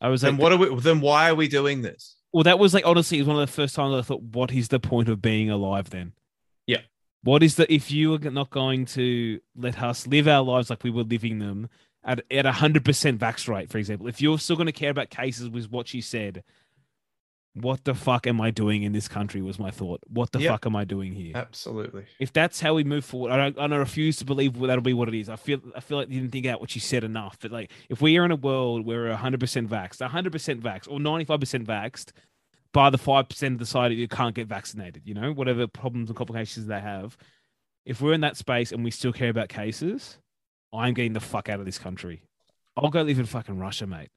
I 0.00 0.08
was 0.08 0.20
Then 0.20 0.34
like, 0.34 0.42
what 0.42 0.52
are 0.52 0.56
we 0.58 0.80
then 0.80 1.00
why 1.00 1.30
are 1.30 1.34
we 1.34 1.48
doing 1.48 1.82
this? 1.82 2.16
Well, 2.32 2.44
that 2.44 2.58
was 2.58 2.72
like 2.74 2.84
honestly, 2.86 3.18
it 3.18 3.22
was 3.22 3.28
one 3.28 3.40
of 3.40 3.46
the 3.48 3.52
first 3.52 3.74
times 3.74 3.94
I 3.94 4.02
thought, 4.02 4.22
what 4.22 4.52
is 4.52 4.68
the 4.68 4.78
point 4.80 5.08
of 5.08 5.20
being 5.22 5.50
alive 5.50 5.90
then? 5.90 6.12
What 7.26 7.42
is 7.42 7.56
the 7.56 7.72
if 7.72 7.90
you 7.90 8.14
are 8.14 8.18
not 8.30 8.50
going 8.50 8.86
to 8.86 9.40
let 9.56 9.82
us 9.82 10.06
live 10.06 10.28
our 10.28 10.42
lives 10.42 10.70
like 10.70 10.84
we 10.84 10.90
were 10.90 11.02
living 11.02 11.40
them 11.40 11.68
at 12.04 12.22
at 12.30 12.46
a 12.46 12.52
hundred 12.52 12.84
percent 12.84 13.18
vax 13.18 13.48
rate, 13.52 13.68
for 13.68 13.78
example, 13.78 14.06
if 14.06 14.20
you're 14.22 14.38
still 14.38 14.54
going 14.54 14.66
to 14.66 14.72
care 14.72 14.90
about 14.90 15.10
cases, 15.10 15.48
was 15.50 15.68
what 15.68 15.88
she 15.88 16.00
said. 16.00 16.44
What 17.54 17.84
the 17.84 17.94
fuck 17.94 18.26
am 18.26 18.38
I 18.40 18.50
doing 18.50 18.82
in 18.82 18.92
this 18.92 19.08
country? 19.08 19.40
Was 19.42 19.58
my 19.58 19.70
thought. 19.70 20.02
What 20.06 20.30
the 20.30 20.38
Yeah. 20.40 20.50
fuck 20.52 20.66
am 20.66 20.76
I 20.76 20.84
doing 20.84 21.14
here? 21.14 21.32
Absolutely. 21.34 22.04
if 22.20 22.30
that's 22.32 22.60
how 22.60 22.74
we 22.74 22.84
move 22.84 23.02
forward, 23.04 23.32
I 23.32 23.36
don't, 23.38 23.58
I 23.58 23.66
don't 23.66 23.78
refuse 23.78 24.18
to 24.18 24.24
believe 24.26 24.60
that'll 24.60 24.82
be 24.82 24.92
what 24.92 25.08
it 25.08 25.14
is. 25.18 25.28
I 25.30 25.36
feel, 25.36 25.60
I 25.74 25.80
feel 25.80 25.96
like 25.96 26.10
you 26.10 26.20
didn't 26.20 26.32
think 26.32 26.44
out 26.46 26.60
what 26.60 26.70
she 26.70 26.80
said 26.80 27.02
enough. 27.02 27.38
But 27.40 27.52
like, 27.52 27.70
if 27.88 28.02
we 28.02 28.18
are 28.18 28.26
in 28.26 28.30
a 28.30 28.36
world 28.36 28.84
where 28.84 29.04
we're 29.04 29.16
100% 29.16 29.68
vaxxed, 29.68 30.06
100% 30.06 30.60
vaxxed, 30.60 30.86
or 30.92 30.98
95% 31.00 31.64
vaxxed, 31.64 32.12
by 32.72 32.90
the 32.90 32.98
5% 32.98 33.58
decided 33.58 33.98
you 33.98 34.08
can't 34.08 34.34
get 34.34 34.48
vaccinated, 34.48 35.02
you 35.04 35.14
know, 35.14 35.32
whatever 35.32 35.66
problems 35.66 36.08
and 36.08 36.16
complications 36.16 36.66
they 36.66 36.80
have. 36.80 37.16
If 37.84 38.00
we're 38.00 38.14
in 38.14 38.20
that 38.22 38.36
space 38.36 38.72
and 38.72 38.84
we 38.84 38.90
still 38.90 39.12
care 39.12 39.30
about 39.30 39.48
cases, 39.48 40.18
I'm 40.72 40.94
getting 40.94 41.12
the 41.12 41.20
fuck 41.20 41.48
out 41.48 41.60
of 41.60 41.66
this 41.66 41.78
country. 41.78 42.22
I'll 42.76 42.90
go 42.90 43.02
live 43.02 43.18
in 43.18 43.26
fucking 43.26 43.58
Russia, 43.58 43.86
mate. 43.86 44.10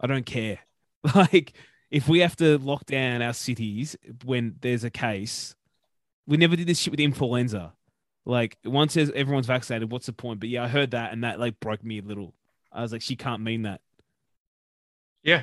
I 0.00 0.06
don't 0.06 0.26
care. 0.26 0.60
Like, 1.16 1.54
if 1.90 2.08
we 2.08 2.20
have 2.20 2.36
to 2.36 2.58
lock 2.58 2.86
down 2.86 3.22
our 3.22 3.32
cities 3.32 3.96
when 4.24 4.54
there's 4.60 4.84
a 4.84 4.90
case, 4.90 5.56
we 6.26 6.36
never 6.36 6.56
did 6.56 6.66
this 6.66 6.78
shit 6.78 6.92
with 6.92 7.00
influenza. 7.00 7.74
Like 8.24 8.56
once 8.64 8.96
everyone's 8.96 9.46
vaccinated, 9.46 9.90
what's 9.90 10.06
the 10.06 10.12
point? 10.12 10.40
But 10.40 10.48
yeah, 10.48 10.64
I 10.64 10.68
heard 10.68 10.92
that 10.92 11.12
and 11.12 11.24
that 11.24 11.40
like 11.40 11.60
broke 11.60 11.84
me 11.84 11.98
a 11.98 12.02
little. 12.02 12.34
I 12.72 12.82
was 12.82 12.92
like, 12.92 13.02
she 13.02 13.16
can't 13.16 13.42
mean 13.42 13.62
that. 13.62 13.80
Yeah. 15.22 15.42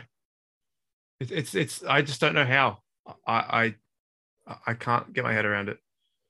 It, 1.19 1.31
it's 1.31 1.55
it's 1.55 1.83
I 1.83 2.01
just 2.01 2.21
don't 2.21 2.35
know 2.35 2.45
how. 2.45 2.79
I 3.27 3.75
I 4.47 4.55
I 4.67 4.73
can't 4.73 5.13
get 5.13 5.23
my 5.23 5.33
head 5.33 5.45
around 5.45 5.69
it. 5.69 5.77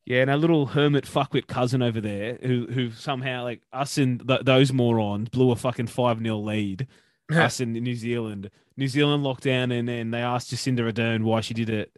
Yeah, 0.05 0.21
and 0.21 0.31
our 0.31 0.37
little 0.37 0.65
hermit 0.65 1.05
fuckwit 1.05 1.47
cousin 1.47 1.81
over 1.81 2.01
there, 2.01 2.39
who 2.41 2.67
who 2.67 2.91
somehow 2.91 3.43
like 3.43 3.61
us 3.71 3.97
and 3.97 4.27
th- 4.27 4.41
those 4.43 4.73
morons 4.73 5.29
blew 5.29 5.51
a 5.51 5.55
fucking 5.55 5.87
five 5.87 6.19
0 6.19 6.37
lead. 6.37 6.87
us 7.31 7.59
in 7.59 7.73
New 7.73 7.95
Zealand, 7.95 8.49
New 8.75 8.87
Zealand 8.87 9.23
lockdown, 9.23 9.71
and 9.77 9.87
then 9.87 10.09
they 10.09 10.21
asked 10.21 10.51
Jacinda 10.51 10.91
Ardern 10.91 11.21
why 11.23 11.41
she 11.41 11.53
did 11.53 11.69
it, 11.69 11.91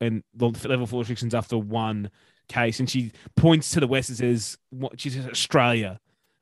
and 0.00 0.22
the 0.34 0.48
level 0.66 0.86
four 0.86 1.00
restrictions 1.00 1.34
after 1.34 1.58
one 1.58 2.10
case, 2.48 2.80
and 2.80 2.88
she 2.88 3.12
points 3.36 3.70
to 3.72 3.80
the 3.80 3.86
West 3.86 4.08
and 4.08 4.16
says, 4.18 4.56
"What?" 4.70 4.98
She 4.98 5.10
says 5.10 5.26
Australia, 5.26 6.00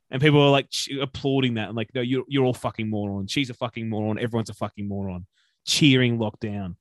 and 0.09 0.21
people 0.21 0.41
are 0.41 0.49
like 0.49 0.69
applauding 1.01 1.55
that, 1.55 1.67
and 1.67 1.75
like, 1.75 1.89
no, 1.93 1.99
you're 2.01 2.23
you're 2.29 2.45
all 2.45 2.53
fucking 2.53 2.89
morons. 2.89 3.31
She's 3.31 3.49
a 3.49 3.53
fucking 3.53 3.89
moron. 3.89 4.17
Everyone's 4.17 4.49
a 4.49 4.53
fucking 4.53 4.87
moron. 4.87 5.25
Cheering 5.67 6.17
lockdown. 6.17 6.75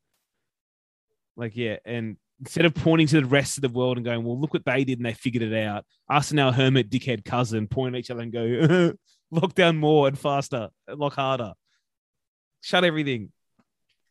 Like, 1.36 1.56
yeah, 1.56 1.76
and 1.84 2.16
instead 2.40 2.64
of 2.64 2.74
pointing 2.74 3.06
to 3.08 3.20
the 3.20 3.26
rest 3.26 3.58
of 3.58 3.62
the 3.62 3.68
world 3.68 3.98
and 3.98 4.06
going, 4.06 4.24
well, 4.24 4.38
look 4.40 4.54
what 4.54 4.64
they 4.64 4.84
did 4.84 4.98
and 4.98 5.06
they 5.06 5.12
figured 5.12 5.42
it 5.42 5.54
out, 5.66 5.84
us 6.08 6.30
and 6.30 6.40
our 6.40 6.52
hermit 6.52 6.88
dickhead 6.90 7.24
cousin 7.24 7.66
point 7.66 7.94
at 7.94 7.98
each 7.98 8.10
other 8.10 8.22
and 8.22 8.32
go, 8.32 8.92
lockdown 9.34 9.76
more 9.76 10.08
and 10.08 10.18
faster, 10.18 10.68
lock 10.88 11.14
harder, 11.14 11.52
shut 12.62 12.84
everything. 12.84 13.32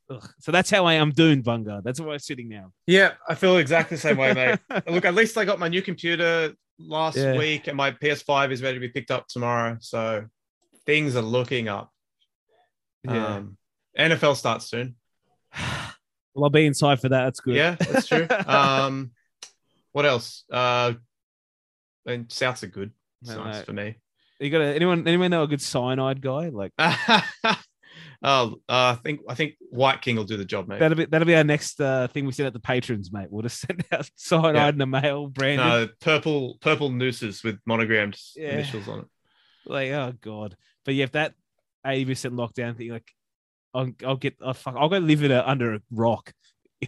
Ugh. 0.09 0.27
So 0.39 0.51
that's 0.51 0.69
how 0.69 0.85
I 0.85 0.93
am 0.95 1.11
doing, 1.11 1.41
Bunga. 1.41 1.81
That's 1.83 1.99
where 1.99 2.11
I'm 2.13 2.19
sitting 2.19 2.47
now. 2.49 2.71
Yeah, 2.85 3.13
I 3.27 3.33
feel 3.33 3.57
exactly 3.57 3.95
the 3.95 4.01
same 4.01 4.17
way, 4.17 4.33
mate. 4.33 4.59
Look, 4.87 5.05
at 5.05 5.15
least 5.15 5.37
I 5.37 5.45
got 5.45 5.57
my 5.57 5.67
new 5.67 5.81
computer 5.81 6.53
last 6.77 7.17
Yeah. 7.17 7.37
week 7.37 7.67
and 7.67 7.77
my 7.77 7.91
PS5 7.91 8.51
is 8.51 8.61
ready 8.61 8.75
to 8.75 8.79
be 8.79 8.89
picked 8.89 9.09
up 9.09 9.27
tomorrow. 9.27 9.77
So 9.79 10.25
things 10.85 11.15
are 11.15 11.21
looking 11.23 11.69
up. 11.69 11.89
Yeah. 13.03 13.25
Um, 13.37 13.57
NFL 13.97 14.35
starts 14.35 14.65
soon. 14.67 14.95
well, 16.33 16.43
I'll 16.45 16.49
be 16.49 16.65
inside 16.65 16.99
for 16.99 17.09
that. 17.09 17.23
That's 17.25 17.39
good. 17.39 17.55
Yeah, 17.55 17.75
that's 17.79 18.07
true. 18.07 18.27
um, 18.47 19.11
what 19.91 20.05
else? 20.05 20.43
Uh, 20.51 20.93
and 22.05 22.27
Souths 22.27 22.63
are 22.63 22.67
good. 22.67 22.91
It's 23.21 23.31
No, 23.31 23.43
nice 23.43 23.55
no. 23.59 23.63
for 23.63 23.73
me. 23.73 23.95
you 24.39 24.49
got 24.49 24.61
a, 24.61 24.75
anyone? 24.75 25.07
Anyone 25.07 25.31
know 25.31 25.43
a 25.43 25.47
good 25.47 25.61
cyanide 25.61 26.21
guy? 26.21 26.49
Like 26.49 26.73
oh, 26.79 26.87
uh, 28.23 28.49
I 28.67 28.97
think 29.03 29.21
I 29.29 29.35
think 29.35 29.55
White 29.69 30.01
King 30.01 30.17
will 30.17 30.23
do 30.25 30.37
the 30.37 30.45
job, 30.45 30.67
mate. 30.67 30.79
that'll 30.79 30.97
be 30.97 31.05
that'll 31.05 31.25
be 31.25 31.35
our 31.35 31.43
next 31.43 31.79
uh, 31.81 32.07
thing 32.07 32.25
we 32.25 32.31
send 32.31 32.47
out 32.47 32.53
the 32.53 32.59
patrons, 32.59 33.11
mate. 33.11 33.27
We'll 33.29 33.43
just 33.43 33.59
send 33.67 33.83
out 33.91 34.09
cyanide 34.15 34.55
Yeah. 34.55 34.69
in 34.69 34.77
the 34.77 34.85
mail, 34.85 35.27
branded. 35.27 35.65
No, 35.65 35.87
purple 36.01 36.57
purple 36.61 36.89
nooses 36.89 37.43
with 37.43 37.59
monogrammed 37.65 38.17
Yeah. 38.35 38.49
initials 38.53 38.87
on 38.87 38.99
it. 38.99 39.05
Like, 39.65 39.91
oh 39.91 40.13
god. 40.21 40.55
But 40.83 40.93
yeah, 40.95 41.05
if 41.05 41.13
that 41.13 41.33
eighty 41.85 42.05
percent 42.05 42.35
lockdown 42.35 42.75
thing, 42.77 42.89
like, 42.91 43.09
I'll, 43.75 43.89
I'll 44.05 44.15
get, 44.15 44.35
I'll, 44.43 44.53
fuck, 44.53 44.75
I'll 44.77 44.89
go 44.89 44.97
live 44.97 45.23
in 45.23 45.31
a, 45.31 45.43
under 45.45 45.75
a 45.75 45.79
rock. 45.91 46.33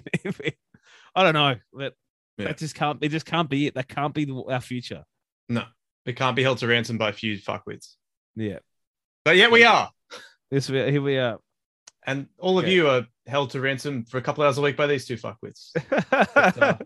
I 1.16 1.24
don't 1.24 1.34
know. 1.34 1.56
That 1.74 1.94
Yeah. 2.38 2.46
that 2.48 2.58
just 2.58 2.76
can't. 2.76 3.00
It 3.04 3.10
just 3.10 3.26
can't 3.26 3.50
be 3.50 3.68
it. 3.68 3.76
That 3.76 3.88
can't 3.88 4.14
be 4.14 4.26
the, 4.26 4.36
our 4.50 4.62
future. 4.62 5.04
No, 5.50 5.64
it 6.06 6.16
can't 6.16 6.36
be 6.36 6.44
held 6.44 6.60
to 6.60 6.68
ransom 6.68 6.98
by 6.98 7.10
a 7.10 7.14
few 7.14 7.38
fuckwits. 7.38 7.96
Yeah. 8.36 8.60
But 9.26 9.36
yet 9.38 9.52
we 9.52 9.64
are. 9.66 9.92
This 10.52 10.68
here 10.68 11.02
we 11.02 11.18
are. 11.18 11.40
And 12.06 12.28
all 12.38 12.58
of 12.60 12.66
Yeah. 12.68 12.74
you 12.74 12.88
are 12.90 13.08
held 13.26 13.50
to 13.52 13.60
ransom 13.60 14.06
for 14.06 14.18
a 14.18 14.22
couple 14.22 14.44
of 14.44 14.48
hours 14.48 14.58
a 14.58 14.62
week 14.62 14.78
by 14.78 14.88
these 14.88 15.06
two 15.06 15.18
fuckwits. 15.18 15.72
But, 16.34 16.62
uh, 16.62 16.78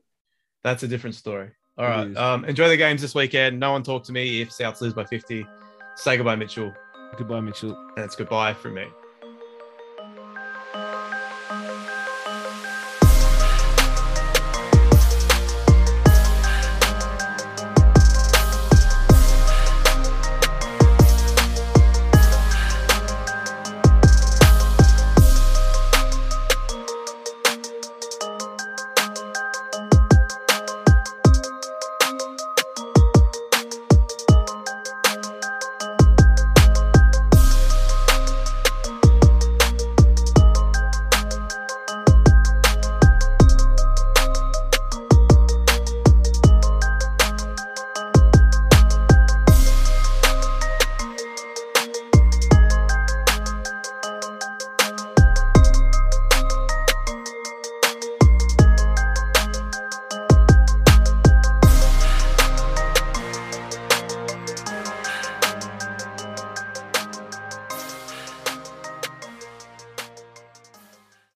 that's 0.63 0.83
a 0.83 0.87
different 0.87 1.15
story. 1.15 1.51
All 1.77 1.85
right. 1.85 2.15
Um, 2.15 2.45
enjoy 2.45 2.69
the 2.69 2.77
games 2.77 3.01
this 3.01 3.13
weekend. 3.15 3.59
No 3.59 3.71
one 3.71 3.83
talk 3.83 4.03
to 4.05 4.11
me 4.11 4.41
if 4.41 4.49
Souths 4.49 4.81
lose 4.81 4.93
by 4.93 5.05
50. 5.05 5.45
Say 5.95 6.17
goodbye, 6.17 6.35
Mitchell. 6.35 6.73
Goodbye, 7.17 7.41
Mitchell. 7.41 7.75
And 7.95 8.05
it's 8.05 8.15
goodbye 8.15 8.53
from 8.53 8.75
me. 8.75 8.85